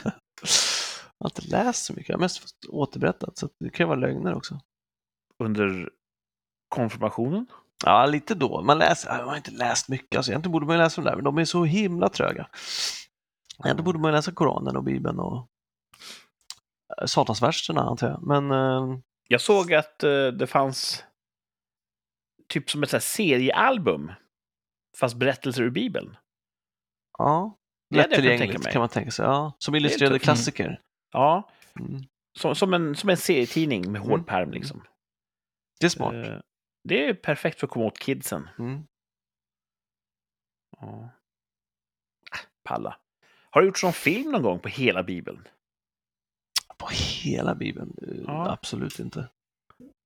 jag 1.24 1.30
har 1.30 1.42
inte 1.42 1.52
läst 1.52 1.86
så 1.86 1.94
mycket. 1.94 2.10
Jag 2.10 2.16
har 2.16 2.20
mest 2.20 2.38
fått 2.38 2.66
återberättat. 2.70 3.38
Så 3.38 3.50
det 3.60 3.70
kan 3.70 3.84
ju 3.84 3.88
vara 3.88 4.00
lögner 4.00 4.34
också. 4.34 4.60
Under 5.44 5.90
konfirmationen. 6.70 7.46
Ja, 7.86 8.06
lite 8.06 8.36
då. 8.36 8.62
Man 8.62 8.78
läser, 8.78 9.10
ja, 9.10 9.18
man 9.18 9.28
har 9.28 9.36
inte 9.38 9.52
läst 9.52 9.90
mycket. 9.90 10.18
Alltså, 10.18 10.32
egentligen 10.32 10.52
borde 10.52 10.66
man 10.66 10.76
ju 10.76 10.82
läsa 10.82 11.02
de 11.02 11.08
där, 11.10 11.16
men 11.16 11.24
de 11.24 11.38
är 11.38 11.46
så 11.46 11.64
himla 11.66 12.10
tröga. 12.10 12.50
Egentligen 13.66 13.86
borde 13.86 14.00
man 14.00 14.12
ju 14.12 14.16
läsa 14.16 14.32
Koranen 14.32 14.78
och 14.78 14.84
Bibeln 14.84 15.20
och 15.20 15.48
eh, 17.02 17.06
Satansverserna, 17.06 17.82
antar 17.82 18.10
jag. 18.10 18.24
Men 18.24 18.52
eh, 18.52 19.00
Jag 19.28 19.42
såg 19.42 19.74
att 19.74 20.04
eh, 20.04 20.28
det 20.28 20.48
fanns 20.48 21.04
typ 22.50 22.70
som 22.70 22.84
ett 22.84 22.90
så 22.90 23.00
seriealbum. 23.00 24.12
Fast 25.00 25.16
berättelser 25.16 25.62
ur 25.64 25.70
Bibeln. 25.70 26.18
ja, 27.18 27.58
jag 27.88 27.98
lättillgängligt 27.98 28.68
kan 28.72 28.80
man 28.80 28.90
tänka 28.90 29.12
sig. 29.12 29.26
Ja, 29.26 29.54
som 29.58 29.76
illustrerade 29.76 30.16
tufft. 30.16 30.24
klassiker. 30.24 30.82
Ja, 31.14 31.50
Mm. 31.80 32.02
som, 32.40 32.56
som, 32.56 32.74
en, 32.74 32.96
som 32.96 33.10
en 33.10 33.18
serietidning 33.18 33.92
med 33.92 34.02
hård 34.02 34.12
Mm. 34.14 34.24
pärm 34.26 34.52
liksom. 34.52 34.84
Det 35.80 35.86
är 35.86 35.90
smart. 35.90 36.14
Eh, 36.14 36.40
Det 36.84 37.06
är 37.10 37.14
perfekt 37.14 37.60
för 37.60 37.68
att 37.68 37.72
komma 37.72 37.86
åt 37.86 38.00
kidsen. 38.00 38.50
Mm. 38.60 38.84
Ja. 40.80 41.10
Ah, 42.32 42.38
Palla. 42.64 42.98
Har 43.50 43.62
du 43.62 43.68
gjort 43.68 43.78
som 43.78 43.94
film 43.94 44.32
någon 44.32 44.42
gång 44.42 44.60
på 44.60 44.68
hela 44.70 45.04
Bibeln? 45.04 45.48
På 46.78 46.88
hela 47.24 47.56
Bibeln? 47.56 47.94
Eh, 48.02 48.24
Ja. 48.28 48.52
Absolut 48.52 49.00
inte. 49.00 49.30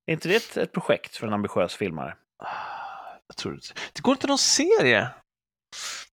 Är 0.06 0.12
inte 0.12 0.28
det 0.28 0.36
ett, 0.36 0.56
ett 0.56 0.72
projekt 0.72 1.16
för 1.16 1.26
en 1.26 1.32
ambitiös 1.32 1.74
filmare? 1.74 2.16
Ah, 2.36 3.18
Jag 3.26 3.36
tror 3.36 3.54
inte. 3.54 3.66
Det 3.92 4.00
går 4.02 4.12
inte 4.12 4.26
någon 4.26 4.38
serie 4.38 5.08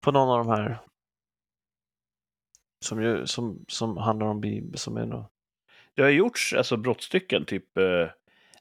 på 0.01 0.11
någon 0.11 0.29
av 0.29 0.45
de 0.45 0.47
här 0.47 0.79
som, 2.85 3.01
ju, 3.03 3.27
som, 3.27 3.65
som 3.67 3.97
handlar 3.97 4.27
om 4.27 4.41
Bibeln. 4.41 4.77
Som 4.77 4.97
är 4.97 5.05
nå- 5.05 5.29
Det 5.95 6.01
har 6.01 6.09
gjorts 6.09 6.53
alltså 6.53 6.77
brottstycken, 6.77 7.45
typ 7.45 7.77
eh, 7.77 8.07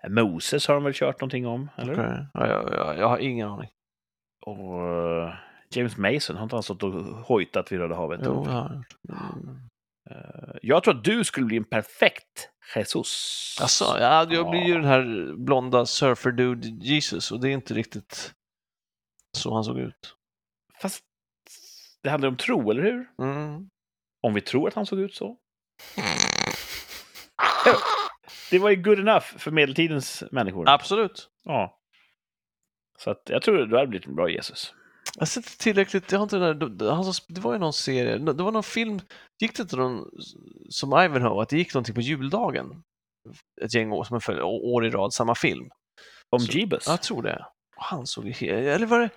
Moses 0.08 0.66
har 0.66 0.74
de 0.74 0.84
väl 0.84 0.92
kört 0.94 1.20
någonting 1.20 1.46
om, 1.46 1.70
eller? 1.76 1.92
Okej. 1.92 2.26
Ja, 2.34 2.46
jag, 2.46 2.74
jag, 2.74 2.98
jag 2.98 3.08
har 3.08 3.18
ingen 3.18 3.48
aning. 3.48 3.70
Och 4.46 4.88
eh, 4.88 5.34
James 5.70 5.96
Mason, 5.96 6.36
har 6.36 6.42
inte 6.42 6.56
han 6.56 6.62
stått 6.62 6.82
och 6.82 6.92
hojtat 7.04 7.72
vid 7.72 7.78
Röda 7.80 7.94
havet? 7.94 8.20
Jo, 8.24 8.44
jag 8.46 8.52
har. 8.52 8.84
Mm. 9.08 9.60
Eh, 10.10 10.56
jag 10.62 10.84
tror 10.84 10.94
att 10.94 11.04
du 11.04 11.24
skulle 11.24 11.46
bli 11.46 11.56
en 11.56 11.64
perfekt 11.64 12.50
Jesus. 12.76 13.58
Alltså, 13.60 13.84
ja, 13.84 14.26
jag 14.30 14.50
blir 14.50 14.60
ju 14.62 14.74
den 14.74 14.84
här 14.84 15.32
blonda 15.36 15.86
surfer-dude 15.86 16.66
Jesus 16.66 17.32
och 17.32 17.40
det 17.40 17.48
är 17.48 17.52
inte 17.52 17.74
riktigt 17.74 18.34
så 19.36 19.54
han 19.54 19.64
såg 19.64 19.78
ut. 19.78 20.16
Fast 20.80 21.04
det 22.02 22.10
handlar 22.10 22.28
om 22.28 22.36
tro, 22.36 22.70
eller 22.70 22.82
hur? 22.82 23.06
Mm. 23.22 23.70
Om 24.24 24.34
vi 24.34 24.40
tror 24.40 24.68
att 24.68 24.74
han 24.74 24.86
såg 24.86 25.00
ut 25.00 25.14
så. 25.14 25.36
Det 28.50 28.58
var 28.58 28.70
ju 28.70 28.76
good 28.76 28.98
enough 28.98 29.26
för 29.38 29.50
medeltidens 29.50 30.24
människor. 30.30 30.68
Absolut. 30.68 31.28
Ja. 31.44 31.78
Så 32.98 33.10
att 33.10 33.22
jag 33.26 33.42
tror 33.42 33.66
du 33.66 33.76
hade 33.76 33.86
blivit 33.88 34.08
en 34.08 34.14
bra 34.14 34.30
Jesus. 34.30 34.74
Jag 35.14 35.20
har 35.20 35.26
sett 35.26 35.58
tillräckligt, 35.58 36.12
jag 36.12 36.18
har 36.18 36.22
inte 36.22 36.36
den 36.38 36.78
där, 36.78 36.90
han 36.90 37.14
som- 37.14 37.34
det 37.34 37.40
var 37.40 37.52
ju 37.52 37.58
någon 37.58 37.72
serie, 37.72 38.18
det 38.18 38.42
var 38.42 38.52
någon 38.52 38.62
film, 38.62 39.00
gick 39.40 39.56
det 39.56 39.62
inte 39.62 39.76
någon 39.76 40.04
som 40.70 40.88
Ivanhoe, 40.88 41.42
att 41.42 41.48
det 41.48 41.58
gick 41.58 41.74
någonting 41.74 41.94
på 41.94 42.00
juldagen? 42.00 42.82
Ett 43.62 43.74
gäng 43.74 43.92
år, 43.92 44.04
som 44.04 44.14
en 44.14 44.20
följd, 44.20 44.40
år 44.42 44.86
i 44.86 44.90
rad, 44.90 45.12
samma 45.12 45.34
film. 45.34 45.68
Om 46.30 46.42
Jeebus? 46.42 46.86
Jag 46.86 47.02
tror 47.02 47.22
det. 47.22 47.46
Han 47.76 48.06
såg 48.06 48.28
ju 48.28 48.48
eller 48.50 48.86
var 48.86 49.00
det... 49.00 49.10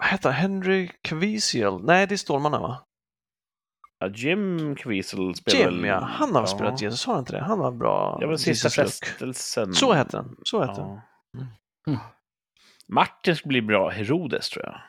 Vad 0.00 0.08
heter 0.08 0.30
han? 0.30 0.40
Henry 0.40 0.90
Caviezel? 1.02 1.84
Nej, 1.84 2.06
det 2.06 2.14
är 2.14 2.16
Stålmannen 2.16 2.60
va? 2.62 2.86
Ja, 3.98 4.08
Jim 4.08 4.76
Caviezel 4.76 5.34
spelar 5.34 5.70
Jim 5.70 5.84
ja, 5.84 6.00
han 6.00 6.34
har 6.34 6.40
väl 6.40 6.48
spelat 6.48 6.82
Jesus, 6.82 7.06
har 7.06 7.14
han 7.14 7.22
inte 7.22 7.32
det? 7.32 7.42
Han 7.42 7.58
var 7.58 7.72
bra. 7.72 8.18
Ja, 8.20 8.26
men 8.26 8.38
Sista 8.38 8.70
frestelsen. 8.70 9.74
Så 9.74 9.92
heter 9.94 10.18
den. 10.18 10.36
Så 10.44 10.60
heter 10.60 10.82
den. 10.82 11.00
Ja. 11.32 11.46
Mm. 11.86 12.00
Martin 12.88 13.36
skulle 13.36 13.48
bli 13.48 13.62
bra 13.62 13.88
Herodes, 13.88 14.48
tror 14.50 14.64
jag. 14.64 14.80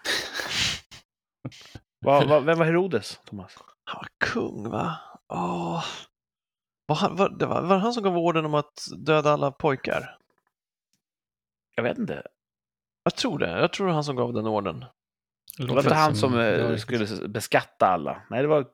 Va, 2.06 2.26
va, 2.26 2.40
vem 2.40 2.58
var 2.58 2.66
Herodes, 2.66 3.20
Thomas? 3.26 3.58
Han 3.84 3.98
var 3.98 4.10
kung 4.32 4.70
va? 4.70 4.98
Åh. 5.34 5.84
Var, 6.86 6.96
han, 6.96 7.16
var, 7.16 7.30
det 7.30 7.46
var, 7.46 7.62
var 7.62 7.76
det 7.76 7.82
han 7.82 7.94
som 7.94 8.04
gav 8.04 8.18
orden 8.18 8.46
om 8.46 8.54
att 8.54 8.74
döda 9.06 9.32
alla 9.32 9.52
pojkar? 9.52 10.18
Jag 11.76 11.84
vet 11.84 11.98
inte. 11.98 12.24
Jag 13.04 13.16
tror 13.16 13.40
det. 13.40 13.60
Jag 13.60 13.74
tror 13.74 13.88
det 13.88 13.90
var 13.90 13.94
han 13.96 14.04
som 14.04 14.16
gav 14.16 14.34
den 14.34 14.48
orden. 14.48 14.86
Det 15.58 15.66
var 15.74 15.80
inte 15.82 15.94
han 15.94 16.16
som 16.16 16.34
det 16.34 16.70
eh, 16.72 16.78
skulle 16.78 17.28
beskatta 17.28 17.88
alla. 17.88 18.22
Nej, 18.30 18.42
det 18.42 18.48
var... 18.48 18.68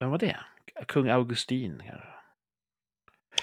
Vem 0.00 0.10
var 0.10 0.18
det? 0.18 0.40
Kung 0.88 1.08
Augustin, 1.08 1.82
kanske? 1.86 2.08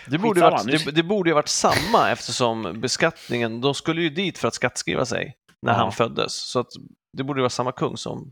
Det 0.07 0.17
borde, 0.17 0.41
varit, 0.41 0.85
det, 0.85 0.91
det 0.91 1.03
borde 1.03 1.29
ju 1.29 1.33
varit 1.33 1.47
samma 1.47 2.09
eftersom 2.11 2.81
beskattningen, 2.81 3.61
de 3.61 3.73
skulle 3.73 4.01
ju 4.01 4.09
dit 4.09 4.37
för 4.37 4.47
att 4.47 4.53
skattskriva 4.53 5.05
sig 5.05 5.37
när 5.61 5.73
Ja. 5.73 5.77
han 5.77 5.91
föddes. 5.91 6.33
Så 6.33 6.59
att 6.59 6.67
det 7.17 7.23
borde 7.23 7.39
ju 7.39 7.41
vara 7.41 7.49
samma 7.49 7.71
kung 7.71 7.97
som... 7.97 8.31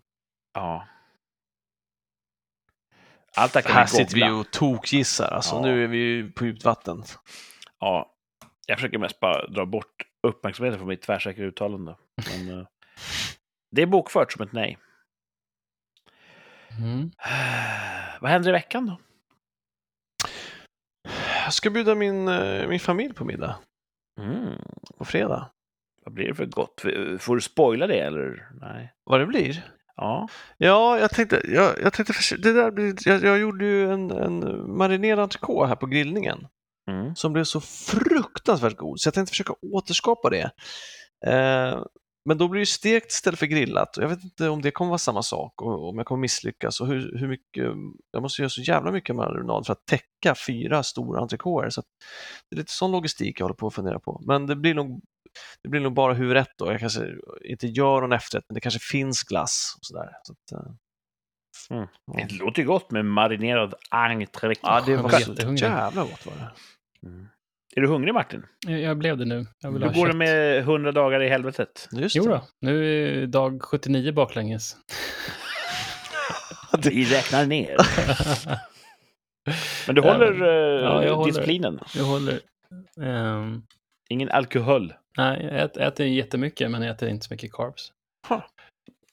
Ja. 0.54 0.88
Allt 3.36 3.54
det 3.54 3.68
här 3.68 3.86
sitter 3.86 4.16
vi 4.16 4.30
och 4.30 4.52
tokgissar, 4.52 5.32
alltså 5.32 5.56
Ja. 5.56 5.62
nu 5.62 5.84
är 5.84 5.88
vi 5.88 5.98
ju 5.98 6.32
på 6.32 6.46
djupt 6.46 6.66
vatten. 6.66 7.04
Ja. 7.80 8.14
Jag 8.68 8.78
försöker 8.78 8.98
mest 8.98 9.20
bara 9.20 9.48
dra 9.48 9.66
bort 9.66 10.04
uppmärksamheten 10.28 10.80
från 10.80 10.88
mitt 10.88 11.02
tvärsäkra 11.02 11.46
uttalande. 11.46 11.96
Men, 12.30 12.60
eh, 12.60 12.68
det 13.72 13.82
är 13.82 13.86
bokfört 13.86 14.32
som 14.32 14.42
ett 14.42 14.52
nej. 14.54 14.78
Mm. 16.80 17.12
Vad 18.22 18.32
händer 18.32 18.50
i 18.50 18.52
veckan 18.52 18.86
då? 18.86 18.98
Jag 21.44 21.54
ska 21.54 21.70
bjuda 21.70 21.96
min, 21.96 22.28
eh, 22.28 22.68
min 22.68 22.80
familj 22.80 23.14
på 23.14 23.26
middag 23.26 23.56
Mm. 24.20 24.54
på 24.98 25.06
fredag. 25.06 25.52
Vad 26.06 26.14
blir 26.14 26.28
det 26.28 26.36
för 26.36 26.46
gott? 26.46 26.82
Får 27.20 27.36
du 27.36 27.42
spoila 27.42 27.88
det 27.88 28.00
eller? 28.00 28.50
Nej. 28.62 28.94
Vad 29.04 29.20
det 29.20 29.26
blir? 29.26 29.72
Ja. 29.96 30.28
Ja, 30.58 31.00
jag 31.00 31.12
tänkte, 31.12 31.42
jag, 31.46 31.82
jag 31.82 31.94
tänkte 31.94 32.14
det 32.38 32.54
där 32.54 32.72
blir, 32.72 32.96
jag, 33.08 33.24
jag 33.24 33.40
gjorde 33.40 33.66
ju 33.66 33.92
en, 33.92 34.12
en 34.12 34.40
marinerad 34.78 35.20
entrecote 35.20 35.68
här 35.68 35.76
på 35.76 35.86
grillningen 35.86 36.48
Mm. 36.90 37.16
som 37.16 37.34
blev 37.34 37.44
så 37.44 37.62
fruktansvärt 37.62 38.76
god 38.78 39.00
så 39.00 39.08
jag 39.08 39.14
tänkte 39.14 39.32
försöka 39.32 39.54
återskapa 39.62 40.30
det. 40.30 40.52
Eh, 41.26 41.84
men 42.28 42.38
då 42.38 42.48
blir 42.48 42.60
det 42.60 42.66
stekt 42.66 43.12
istället 43.12 43.40
för 43.40 43.46
grillat 43.46 43.98
och 43.98 44.04
jag 44.04 44.10
vet 44.10 44.24
inte 44.24 44.50
om 44.50 44.62
det 44.62 44.72
kommer 44.72 44.90
vara 44.90 44.98
samma 44.98 45.24
sak 45.24 45.62
och 45.62 45.90
om 45.90 45.98
jag 45.98 46.08
kommer 46.08 46.22
misslyckas 46.22 46.82
och 46.82 46.88
hur, 46.88 47.18
hur 47.18 47.28
mycket, 47.28 47.66
jag 48.12 48.22
måste 48.22 48.42
göra 48.42 48.50
så 48.50 48.62
jävla 48.62 48.92
mycket 48.92 49.16
marinad 49.16 49.66
för 49.66 49.74
att 49.74 49.86
täcka 49.86 50.36
fyra 50.48 50.84
stora 50.84 51.22
entrecoter 51.22 51.70
så 51.70 51.80
att 51.80 51.86
det 52.50 52.56
är 52.56 52.58
lite 52.58 52.72
sån 52.72 52.92
logistik 52.92 53.40
jag 53.40 53.44
håller 53.44 53.56
på 53.56 53.68
att 53.68 53.74
fundera 53.74 54.00
på. 54.00 54.22
Men 54.26 54.46
det 54.46 54.56
blir 54.56 54.74
nog, 54.74 55.02
det 55.64 55.70
blir 55.70 55.82
nog 55.82 55.94
bara 55.94 56.14
huvudrätt 56.14 56.52
då. 56.58 56.72
Jag 56.72 56.80
kanske 56.80 57.08
inte 57.46 57.68
gör 57.68 58.02
någon 58.02 58.12
efterrätt 58.12 58.46
men 58.50 58.56
det 58.56 58.62
kanske 58.62 58.80
finns 58.80 59.24
glass 59.24 59.76
och 59.80 59.86
sådär. 59.86 60.10
Så 60.24 60.34
att, 60.34 60.52
eh, 60.52 60.72
Mm. 61.70 61.88
Det 62.06 62.32
låter 62.34 62.62
ju 62.62 62.68
gott 62.68 62.92
med 62.92 63.06
marinerad 63.06 63.74
entrecote. 63.90 64.60
Ja, 64.64 64.84
det 64.86 64.98
var 64.98 65.10
så 65.10 65.54
jävla 65.54 66.02
gott 66.02 66.26
var 66.26 66.34
det. 66.34 66.52
Mm. 67.08 67.28
Är 67.76 67.82
du 67.82 67.88
hungrig 67.88 68.14
Martin? 68.14 68.46
Jag, 68.68 68.98
blev 68.98 69.18
det 69.18 69.26
nu. 69.26 69.46
Jag 69.60 69.72
vill 69.72 69.84
Hur 69.84 69.90
ha 69.90 69.96
går 70.00 70.08
det 70.08 70.14
med 70.14 70.58
100 70.60 70.92
dagar 70.92 71.24
i 71.24 71.30
helvetet? 71.30 71.90
Just 71.92 72.16
Jo 72.16 72.24
då, 72.24 72.42
nu 72.62 72.86
är 73.24 73.28
dag 73.28 73.64
79 73.64 74.12
baklänges. 74.14 74.76
Vi 76.84 77.06
räknar 77.06 77.46
ner. 77.46 77.76
Men 79.88 79.96
du 79.96 80.02
håller 80.02 80.42
eh, 80.42 80.84
Ja, 80.84 81.04
jag 81.06 81.16
håller. 81.16 81.32
disciplinen? 81.32 81.80
Jag 81.96 82.04
håller... 82.04 82.40
ehm, 83.02 83.62
Ingen 84.10 84.30
alkohol? 84.30 84.94
nej, 85.18 85.44
jag 85.46 85.62
äter, 85.62 85.82
äter 85.84 86.06
jättemycket, 86.06 86.72
men 86.72 86.82
jag 86.82 86.92
äter 86.96 87.10
inte 87.10 87.26
så 87.26 87.34
mycket 87.34 87.52
carbs. 87.54 87.92
Huh. 88.30 88.42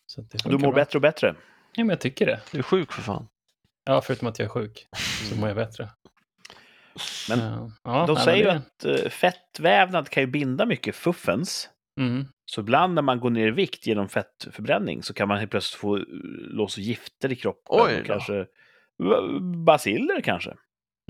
Så 0.06 0.20
det 0.20 0.39
Du 0.44 0.51
mår 0.52 0.59
bra. 0.59 0.72
bättre 0.72 0.97
och 0.98 1.02
bättre? 1.02 1.28
Ja, 1.74 1.85
men 1.85 1.89
jag 1.89 2.01
tycker 2.01 2.26
det. 2.26 2.40
Du 2.52 2.59
är 2.59 2.62
sjuk 2.62 2.93
för 2.93 3.02
fan. 3.02 3.28
Ja, 3.85 4.01
förutom 4.01 4.28
att 4.28 4.39
jag 4.39 4.47
är 4.47 4.51
sjuk, 4.51 4.86
så 5.31 5.36
mår 5.36 5.48
jag 5.48 5.56
bättre. 5.56 5.89
Men 7.29 7.41
Eh, 7.41 7.69
ja, 7.85 8.07
De 8.07 8.16
säger 8.16 8.39
ju 8.39 8.45
det- 8.45 8.53
att 8.97 9.05
eh, 9.05 9.11
fettvävnad 9.11 10.09
kan 10.09 10.23
ju 10.23 10.27
binda 10.27 10.66
mycket 10.66 10.97
fuffens. 10.97 11.71
Mm, 12.01 12.27
Så 12.51 12.61
ibland 12.61 12.95
när 12.95 13.03
man 13.03 13.21
går 13.21 13.31
ner 13.31 13.47
i 13.49 13.51
vikt 13.51 13.87
genom 13.87 14.09
fettförbränning 14.09 15.03
så 15.03 15.15
kan 15.15 15.29
man 15.29 15.39
helt 15.39 15.51
plötsligt 15.51 15.81
få 15.81 15.97
eh, 15.97 16.03
loss 16.41 16.79
gifter 16.79 17.33
i 17.33 17.37
kroppen. 17.37 17.81
Oj 17.81 18.03
kanske 18.07 18.47
baciller 19.66 20.21
kanske. 20.21 20.55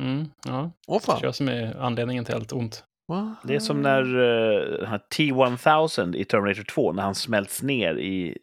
mm, 0.02 0.28
ja, 0.46 0.70
Åh 0.86 0.98
det 1.00 1.06
fan. 1.06 1.18
är 1.18 1.24
jag 1.24 1.34
som 1.34 1.48
är 1.48 1.76
anledningen 1.80 2.24
till 2.24 2.34
allt 2.34 2.52
ont. 2.52 2.84
Va? 3.08 3.36
Det 3.44 3.54
är 3.54 3.58
som 3.60 3.82
när 3.82 4.00
eh, 4.02 4.78
den 4.78 4.86
här 4.86 4.98
T-1000 5.16 6.14
i 6.16 6.24
Terminator 6.24 6.62
2, 6.62 6.92
när 6.92 7.02
han 7.02 7.14
smälts 7.14 7.62
ner 7.62 7.94
i... 7.94 8.38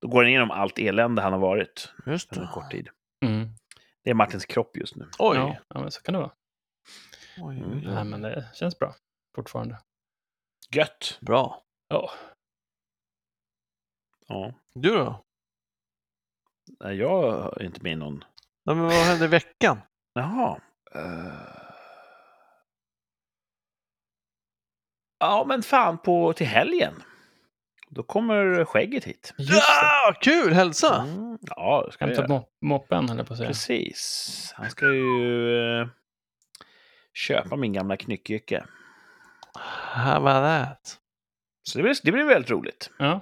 Då 0.00 0.08
går 0.08 0.22
han 0.22 0.28
igenom 0.28 0.50
allt 0.50 0.78
elände 0.78 1.22
han 1.22 1.32
har 1.32 1.40
varit 1.40 1.92
Just 2.06 2.32
under 2.32 2.40
det. 2.42 2.48
en 2.48 2.52
kort 2.52 2.70
tid. 2.70 2.88
Mm. 3.24 3.48
Det 4.04 4.10
är 4.10 4.14
Martins 4.14 4.44
kropp 4.46 4.76
just 4.76 4.96
nu. 4.96 5.04
Oj. 5.18 5.36
Ja, 5.36 5.56
ja, 5.74 5.80
men 5.80 5.90
så 5.90 6.02
kan 6.02 6.12
det 6.14 6.18
vara. 6.20 6.30
Oj, 7.38 7.56
Mm. 7.56 7.70
oj, 7.72 7.78
oj. 7.88 7.94
Nej, 7.94 8.04
men 8.04 8.20
det 8.22 8.44
känns 8.54 8.78
bra 8.78 8.94
fortfarande. 9.34 9.78
Gött! 10.70 11.18
Bra. 11.20 11.62
Ja, 11.88 12.10
Ja. 14.28 14.52
Du 14.74 14.88
då? 14.94 15.24
Nej, 16.80 16.96
Jag 16.96 17.44
är 17.60 17.62
inte 17.66 17.82
med 17.82 17.92
i 17.92 17.96
någon... 17.96 18.24
Nej, 18.64 18.76
men 18.76 18.84
vad 18.84 18.92
hände 18.92 19.24
i 19.24 19.28
veckan? 19.28 19.80
Jaha. 20.14 20.60
Eh. 20.94 21.62
Ja, 25.18 25.44
men 25.48 25.62
fan 25.62 25.98
på 25.98 26.32
till 26.32 26.46
helgen. 26.46 27.02
Då 27.88 28.02
kommer 28.02 28.64
skägget 28.64 29.04
hit. 29.04 29.34
Ah, 29.82 30.12
kul! 30.20 30.52
Hälsa! 30.52 31.02
Mm, 31.02 31.38
ja, 31.42 31.82
det 31.86 31.92
ska 31.92 32.08
jag 32.08 32.16
Hämta 32.16 32.44
moppen, 32.60 33.08
höll 33.08 33.18
jag 33.18 33.26
på 33.26 33.32
att 33.32 33.38
säga. 33.38 33.48
Precis. 33.48 34.52
Han 34.56 34.70
ska 34.70 34.86
ju 34.86 35.80
eh, 35.80 35.88
köpa 37.14 37.56
min 37.56 37.72
gamla 37.72 37.96
knyckjycke. 37.96 38.64
How 39.94 40.12
about 40.16 40.44
that? 40.44 40.98
Så 41.62 41.78
det 41.78 41.82
blir, 41.82 41.94
det 42.04 42.12
blir 42.12 42.24
väldigt 42.24 42.50
roligt. 42.50 42.90
Ja, 42.98 43.20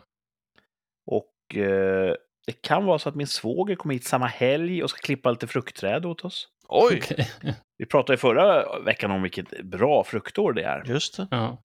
Och 1.06 1.56
eh, 1.56 2.14
det 2.46 2.62
kan 2.62 2.84
vara 2.84 2.98
så 2.98 3.08
att 3.08 3.14
min 3.14 3.26
svåger 3.26 3.74
kommer 3.76 3.94
hit 3.94 4.04
samma 4.04 4.26
helg 4.26 4.82
och 4.82 4.90
ska 4.90 4.98
klippa 5.00 5.30
lite 5.30 5.46
fruktträd 5.46 6.06
åt 6.06 6.24
oss. 6.24 6.48
Oj! 6.68 7.00
okej. 7.02 7.30
Vi 7.78 7.86
pratade 7.86 8.14
i 8.14 8.16
förra 8.16 8.78
veckan 8.80 9.10
om 9.10 9.22
vilket 9.22 9.62
bra 9.62 10.04
fruktår 10.04 10.52
det 10.52 10.62
är. 10.62 10.84
Just 10.86 11.16
det. 11.16 11.28
Ja. 11.30 11.62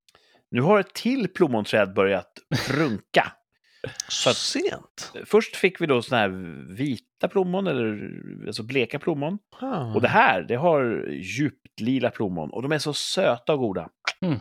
Nu 0.52 0.62
har 0.62 0.80
ett 0.80 0.94
till 0.94 1.28
plommonträd 1.28 1.94
börjat 1.94 2.32
prunka. 2.68 3.32
Så 4.10 4.30
att- 4.30 4.36
sent. 4.38 5.14
Först 5.26 5.56
fick 5.56 5.82
vi 5.82 5.86
då 5.86 6.02
såna 6.02 6.22
här 6.22 6.30
vita 6.76 7.28
plommon, 7.28 7.68
eller 7.68 8.12
alltså 8.48 8.64
bleka 8.64 9.00
plommon. 9.00 9.40
Ah. 9.62 9.94
Och 9.94 10.02
det 10.02 10.08
här, 10.08 10.42
det 10.42 10.56
har 10.56 11.08
djupt 11.12 11.65
lila 11.82 12.12
plommon. 12.12 12.50
Och 12.50 12.62
de 12.62 12.72
är 12.72 12.80
så 12.80 12.94
söta 12.94 13.54
och 13.54 13.60
goda. 13.60 13.90
Mm. 14.22 14.40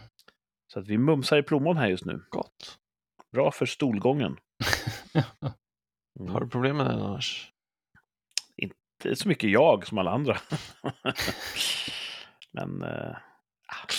Så 0.73 0.78
att 0.81 0.89
vi 0.89 0.98
mumsar 0.98 1.39
i 1.39 1.43
plommon 1.43 1.77
här 1.77 1.89
just 1.89 2.05
nu. 2.05 2.23
Gott. 2.31 2.78
Bra 3.32 3.51
för 3.51 3.66
stolgången. 3.66 4.36
Mm. 6.20 6.32
Har 6.32 6.40
du 6.40 6.48
problem 6.48 6.77
med 6.77 6.86
det 6.86 6.93
annars? 6.93 7.51
Är 9.05 9.15
så 9.15 9.28
mycket 9.28 9.51
jag 9.51 9.86
som 9.86 9.98
alla 9.98 10.11
andra. 10.11 10.39
Men 12.52 12.82
eh, 12.82 13.16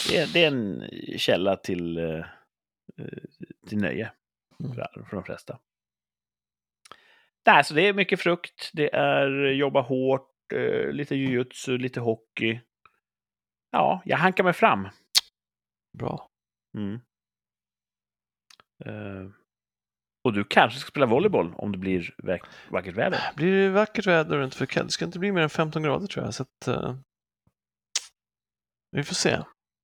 det, 0.10 0.18
är, 0.18 0.34
det 0.34 0.44
är 0.44 0.48
en 0.48 0.90
källa 1.18 1.56
till, 1.56 1.98
eh, 1.98 2.26
till 3.68 3.78
nöje 3.78 4.12
Mm. 4.64 4.76
för, 4.76 5.06
för 5.10 5.16
de 5.16 5.24
flesta. 5.24 5.60
Nej, 7.46 7.64
så 7.64 7.74
det 7.74 7.82
är 7.82 7.94
mycket 7.94 8.20
frukt, 8.20 8.72
det 8.74 8.96
är 8.96 9.28
jobba 9.52 9.82
hårt, 9.82 10.32
eh, 10.54 10.92
lite 10.92 11.16
jujutsu, 11.16 11.78
lite 11.78 12.00
hockey. 12.00 12.60
Ja, 13.76 14.02
jag 14.06 14.18
hankar 14.18 14.44
mig 14.44 14.54
fram. 14.54 14.88
Bra. 15.98 16.28
Mm. 16.78 17.00
Eh, 18.86 19.32
och 20.24 20.34
du 20.34 20.44
kanske 20.44 20.80
ska 20.80 20.90
spela 20.90 21.06
volleyboll 21.06 21.54
om 21.58 21.72
det 21.72 21.78
blir 21.78 22.16
vack- 22.18 22.48
vackert 22.70 22.96
väder. 22.96 23.20
Blir 23.36 23.52
det 23.52 23.70
vackert 23.70 24.08
väder 24.08 24.44
inte 24.44 24.58
för? 24.58 24.84
Det 24.84 24.90
ska 24.92 25.06
inte 25.06 25.20
bli 25.20 25.32
mer 25.32 25.42
än 25.42 25.50
15 25.50 25.84
grader 25.84 26.08
tror 26.08 26.26
jag. 26.26 26.34
Så 26.34 26.44
att, 26.44 26.68
eh, 26.68 26.96
vi 28.92 29.04
får 29.04 29.16
se. 29.16 29.30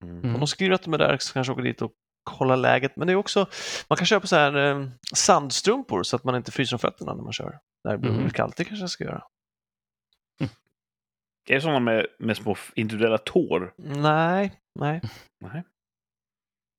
Mm. 0.03 0.15
Om 0.17 0.23
Mm. 0.23 0.39
de 0.39 0.47
skriver 0.47 0.75
att 0.75 0.83
de 0.83 0.93
är 0.93 0.97
där 0.97 1.17
så 1.17 1.33
kanske 1.33 1.51
jag 1.51 1.57
åker 1.59 1.63
dit 1.69 1.81
och 1.81 1.91
kolla 2.23 2.55
läget. 2.55 2.95
Men 2.95 3.07
det 3.07 3.13
är 3.13 3.17
också, 3.17 3.47
man 3.89 3.97
kan 3.97 4.05
köpa 4.05 4.27
så 4.27 4.35
här 4.35 4.55
eh, 4.55 4.87
sandstrumpor 5.15 6.03
så 6.03 6.15
att 6.15 6.23
man 6.23 6.35
inte 6.35 6.51
fryser 6.51 6.75
om 6.75 6.79
fötterna 6.79 7.13
när 7.13 7.23
man 7.23 7.33
kör. 7.33 7.59
När 7.83 7.91
det 7.91 7.97
blir 7.97 8.11
väldigt 8.11 8.33
kallt, 8.35 8.57
det 8.57 8.65
kanske 8.65 8.83
jag 8.83 8.89
ska 8.89 9.03
göra. 9.03 9.23
Är 11.49 11.55
det 11.55 11.61
sådana 11.61 11.79
med, 11.79 12.07
med 12.19 12.37
små 12.37 12.55
individuella 12.75 13.17
tår? 13.17 13.73
Nej, 13.77 14.59
nej. 14.79 15.01
Nej. 15.39 15.63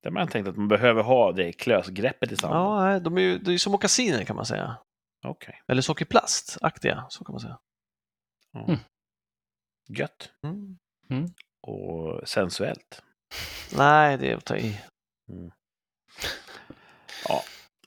Där 0.03 0.11
har 0.11 0.13
man 0.13 0.29
tänkt 0.29 0.49
att 0.49 0.57
man 0.57 0.69
behöver 0.69 1.03
ha 1.03 1.33
det 1.33 1.53
klösgreppet 1.53 2.33
i 2.33 2.37
sanden. 2.37 2.61
Ja, 2.61 2.85
nej 2.85 3.01
de 3.01 3.17
är 3.17 3.21
ju 3.21 3.39
det 3.39 3.51
är 3.51 3.53
ju 3.53 3.59
som 3.59 3.73
mockasiner 3.73 4.25
kan 4.25 4.37
man 4.37 4.47
säga. 4.47 4.77
Okej. 5.25 5.63
Eller 5.69 5.83
sockerplastaktiga, 5.83 7.07
så 7.09 7.25
kan 7.25 7.33
man 7.33 7.41
säga. 7.41 7.59
Gött. 9.89 10.33
Mm. 10.43 10.79
Och 11.67 12.29
sensuellt. 12.29 13.03
Nej, 13.77 14.19
det 14.19 14.33
är 14.33 14.37
att 14.37 14.45
ta 14.45 14.57
i. 14.57 14.81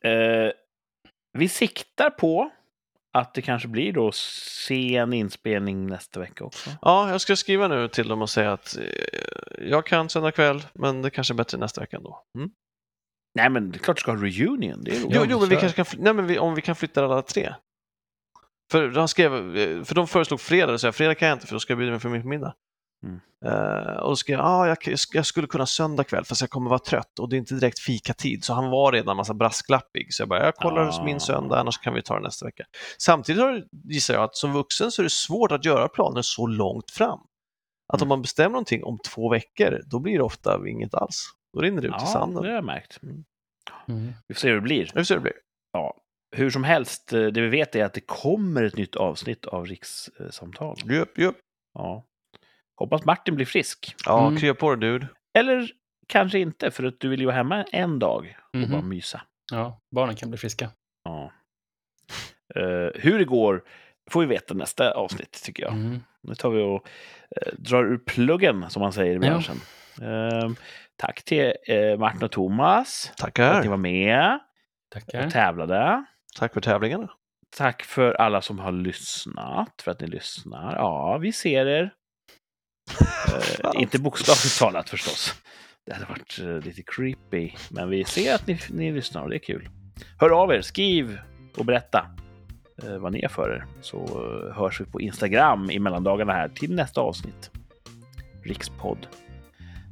Eh, 0.02 0.52
vi 1.34 1.50
siktar 1.50 2.10
på 2.10 2.52
att 3.16 3.34
det 3.34 3.42
kanske 3.42 3.68
blir 3.68 3.94
då 3.94 4.12
sen 4.12 5.14
inspelning 5.14 5.88
nästa 5.88 6.20
vecka 6.20 6.44
också. 6.44 6.70
Ja, 6.82 7.12
jag 7.12 7.22
ska 7.22 7.36
skriva 7.36 7.68
nu 7.68 7.88
till 7.88 8.08
dem 8.08 8.22
och 8.22 8.30
säga 8.30 8.54
att 8.54 8.78
eh, 8.78 9.68
jag 9.70 9.86
kan 9.86 10.10
söndag 10.10 10.32
kväll, 10.32 10.62
men 10.74 11.02
det 11.02 11.10
kanske 11.10 11.34
är 11.34 11.36
bättre 11.36 11.58
nästa 11.58 11.82
vecka 11.82 11.98
ändå. 11.98 12.24
Mm. 12.38 12.50
Nej, 13.36 13.50
men 13.50 13.72
det 13.72 13.78
är 13.78 13.80
klart 13.80 13.98
du 13.98 14.02
ska 14.02 14.12
ha 14.12 14.22
reunion. 14.22 14.84
Det 14.84 14.92
är 14.92 15.00
roligt. 15.00 15.16
Jo, 15.16 15.26
jo, 15.30 15.40
men 15.40 15.50
vi 15.50 15.56
kanske 15.56 15.84
kan, 15.84 16.02
nej, 16.04 16.14
men 16.14 16.28
vi, 16.28 16.40
om 16.40 16.56
vi 16.56 16.62
kan 16.62 16.76
flytta 16.76 17.06
alla 17.06 17.22
tre. 17.22 17.54
För 18.72 18.88
de, 18.88 19.08
skrev, 19.08 19.58
eh, 19.58 19.84
för 19.84 19.96
de 19.96 20.08
föreslog 20.08 20.42
fredag, 20.42 20.78
så 20.78 20.88
jag 20.88 20.96
fredag 20.96 21.16
kan 21.16 21.28
jag 21.28 21.36
inte 21.36 21.48
för 21.48 21.56
då 21.56 21.60
ska 21.60 21.72
jag 21.72 21.78
bjuda 21.78 21.92
mig 21.92 22.00
för 22.00 22.10
min 22.10 22.30
middag. 22.30 22.56
Mm. 23.06 23.20
Eh, 23.46 23.96
och 23.98 24.10
då 24.10 24.16
skrev 24.16 24.38
jag, 24.40 24.46
ah, 24.48 24.68
jag, 24.68 24.78
jag, 25.14 25.26
skulle 25.26 25.48
kunna 25.48 25.66
söndag 25.66 26.04
kväll 26.04 26.26
fast 26.26 26.42
jag 26.42 26.50
kommer 26.50 26.70
vara 26.70 26.80
trött 26.80 27.20
och 27.20 27.30
det 27.30 27.36
är 27.36 27.38
inte 27.38 27.54
direkt 27.56 27.80
fikatid. 27.80 28.44
Så 28.44 28.54
han 28.54 28.70
var 28.70 28.92
redan 28.92 29.10
en 29.12 29.18
massa 29.18 29.34
brasklappig. 29.34 30.14
Så 30.14 30.22
jag 30.22 30.30
bara, 30.30 30.46
jag 30.46 30.56
kollar 30.56 31.00
Ah. 31.02 31.04
min 31.06 31.20
söndag, 31.20 31.60
annars 31.60 31.78
kan 31.78 31.94
vi 31.94 32.02
ta 32.02 32.16
det 32.16 32.22
nästa 32.24 32.46
vecka. 32.46 32.64
Samtidigt 33.00 33.42
har, 33.42 33.64
gissar 33.84 34.14
jag 34.14 34.24
att 34.24 34.36
som 34.36 34.54
vuxen 34.54 34.92
så 34.92 35.02
är 35.02 35.04
det 35.04 35.10
svårt 35.10 35.52
att 35.52 35.66
göra 35.66 35.88
planer 35.88 36.22
så 36.22 36.48
långt 36.48 36.92
fram. 36.92 37.20
Att 37.94 38.02
om 38.02 38.06
Mm. 38.08 38.10
man 38.10 38.22
bestämmer 38.22 38.50
någonting 38.50 38.84
om 38.84 38.98
två 39.06 39.30
veckor, 39.30 39.82
då 39.86 40.00
blir 40.00 40.18
det 40.18 40.24
ofta 40.24 40.68
inget 40.68 40.94
alls. 40.94 41.24
Då 41.54 41.62
rinner 41.62 41.82
det 41.82 41.88
ut 41.88 41.94
i 41.94 41.98
Ja, 42.00 42.06
sanden. 42.06 42.44
det 42.44 42.50
har 42.50 42.56
jag 42.56 42.66
märkt. 42.66 43.00
Mm. 43.04 44.14
Vi 44.28 44.34
får 44.34 44.40
se 44.40 44.48
hur 44.48 44.56
det 44.56 44.62
blir. 44.62 44.84
Vi 44.86 44.92
får 45.00 45.04
se 45.04 45.14
hur 45.14 45.20
det 45.20 45.24
blir. 45.24 45.34
Hur 46.36 46.50
som 46.50 46.64
helst, 46.64 47.14
eh, 47.14 47.20
det 47.22 47.42
vi 47.42 47.48
vet 47.48 47.76
är 47.76 47.86
att 47.86 47.94
det 47.94 48.02
kommer 48.02 48.64
ett 48.64 48.78
nytt 48.78 48.96
avsnitt 48.96 49.46
av 49.46 49.66
Rikssamtal. 49.66 50.78
Jupp, 50.86 51.18
jupp. 51.18 51.36
Ja. 51.74 52.04
Hoppas 52.76 53.06
Martin 53.06 53.36
blir 53.36 53.46
frisk. 53.46 53.96
Ja, 54.06 54.28
Mm. 54.28 54.40
krya 54.40 54.54
på 54.54 54.76
dig 54.76 54.90
dude. 54.92 55.08
Eller 55.38 55.70
kanske 56.08 56.40
inte, 56.40 56.72
för 56.72 56.84
att 56.84 57.00
du 57.00 57.10
vill 57.10 57.20
ju 57.20 57.26
vara 57.26 57.36
hemma 57.36 57.64
en 57.64 58.00
dag 58.00 58.38
och 58.54 58.60
Mhm. 58.60 58.72
bara 58.72 58.82
mysa. 58.82 59.22
Ja, 59.52 59.82
barnen 59.96 60.16
kan 60.16 60.30
bli 60.30 60.38
friska. 60.38 60.70
Ja. 61.04 61.32
Eh, 62.56 62.90
hur 62.96 63.20
det 63.20 63.26
går 63.26 63.64
får 64.12 64.20
vi 64.22 64.26
veta 64.26 64.54
nästa 64.54 64.92
avsnitt, 64.92 65.42
tycker 65.44 65.64
jag. 65.64 65.74
Mm. 65.74 66.00
Nu 66.24 66.36
tar 66.36 66.50
vi 66.50 66.62
och 66.64 66.88
eh, 67.42 67.54
drar 67.58 67.84
ur 67.86 67.98
pluggen, 67.98 68.70
som 68.70 68.82
man 68.82 68.94
säger 68.94 69.12
i 69.12 69.16
Ja. 69.16 69.20
branschen. 69.20 69.56
Eh, 70.02 70.50
tack 70.98 71.24
till 71.24 71.54
eh, 71.68 71.98
Martin 71.98 72.24
och 72.24 72.32
Thomas 72.32 73.06
för 73.20 73.28
att 73.28 73.34
Tackar. 73.36 73.62
ni 73.62 73.68
var 73.68 73.78
med 73.78 74.40
Tackar. 74.94 75.26
och 75.26 75.32
tävlade. 75.32 76.06
Tack 76.40 76.54
för 76.54 76.62
tävlingarna. 76.62 77.10
Tack 77.58 77.84
för 77.84 78.14
alla 78.14 78.42
som 78.42 78.60
har 78.60 78.72
lyssnat, 78.72 79.82
för 79.82 79.92
att 79.92 80.00
ni 80.02 80.08
lyssnar. 80.08 80.76
Ja, 80.76 81.18
vi 81.18 81.32
ser 81.32 81.66
er. 81.66 81.94
Eh, 83.64 83.82
inte 83.82 84.00
bokstavligt 84.00 84.60
talat 84.60 84.90
förstås. 84.90 85.34
Det 85.86 85.94
hade 85.94 86.06
varit 86.06 86.40
eh, 86.40 86.68
lite 86.68 86.82
creepy. 86.82 87.52
Men 87.70 87.90
vi 87.90 88.04
ser 88.04 88.36
att 88.36 88.48
ni, 88.48 88.60
ni 88.70 88.92
lyssnar 88.92 89.24
och 89.24 89.30
det 89.30 89.36
är 89.36 89.40
kul. 89.40 89.70
Hör 90.20 90.30
av 90.30 90.52
er, 90.52 90.62
skriv 90.62 91.20
och 91.58 91.66
berätta 91.66 92.06
eh, 92.84 92.98
vad 92.98 93.12
ni 93.12 93.20
är 93.20 93.28
för 93.28 93.50
er. 93.50 93.66
Så 93.82 93.98
eh, 93.98 94.58
hörs 94.58 94.82
vi 94.82 94.86
på 94.86 95.02
Instagram 95.02 95.72
i 95.72 95.80
mellandagarna 95.80 96.34
här 96.34 96.48
till 96.48 96.76
nästa 96.76 97.02
avsnitt. 97.02 97.52
Rikspodd. 98.44 99.08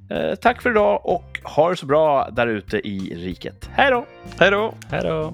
Eh, 0.10 0.36
tack 0.36 0.62
för 0.62 0.72
idag 0.72 1.06
och 1.06 1.40
ha 1.44 1.70
det 1.70 1.76
så 1.76 1.86
bra 1.86 2.30
där 2.30 2.48
ute 2.48 2.78
i 2.78 3.16
riket. 3.16 3.70
Hej 3.74 3.92
då! 3.92 4.06
Hej 4.40 4.52
då! 4.52 4.74
Hej 4.90 5.02
då! 5.04 5.34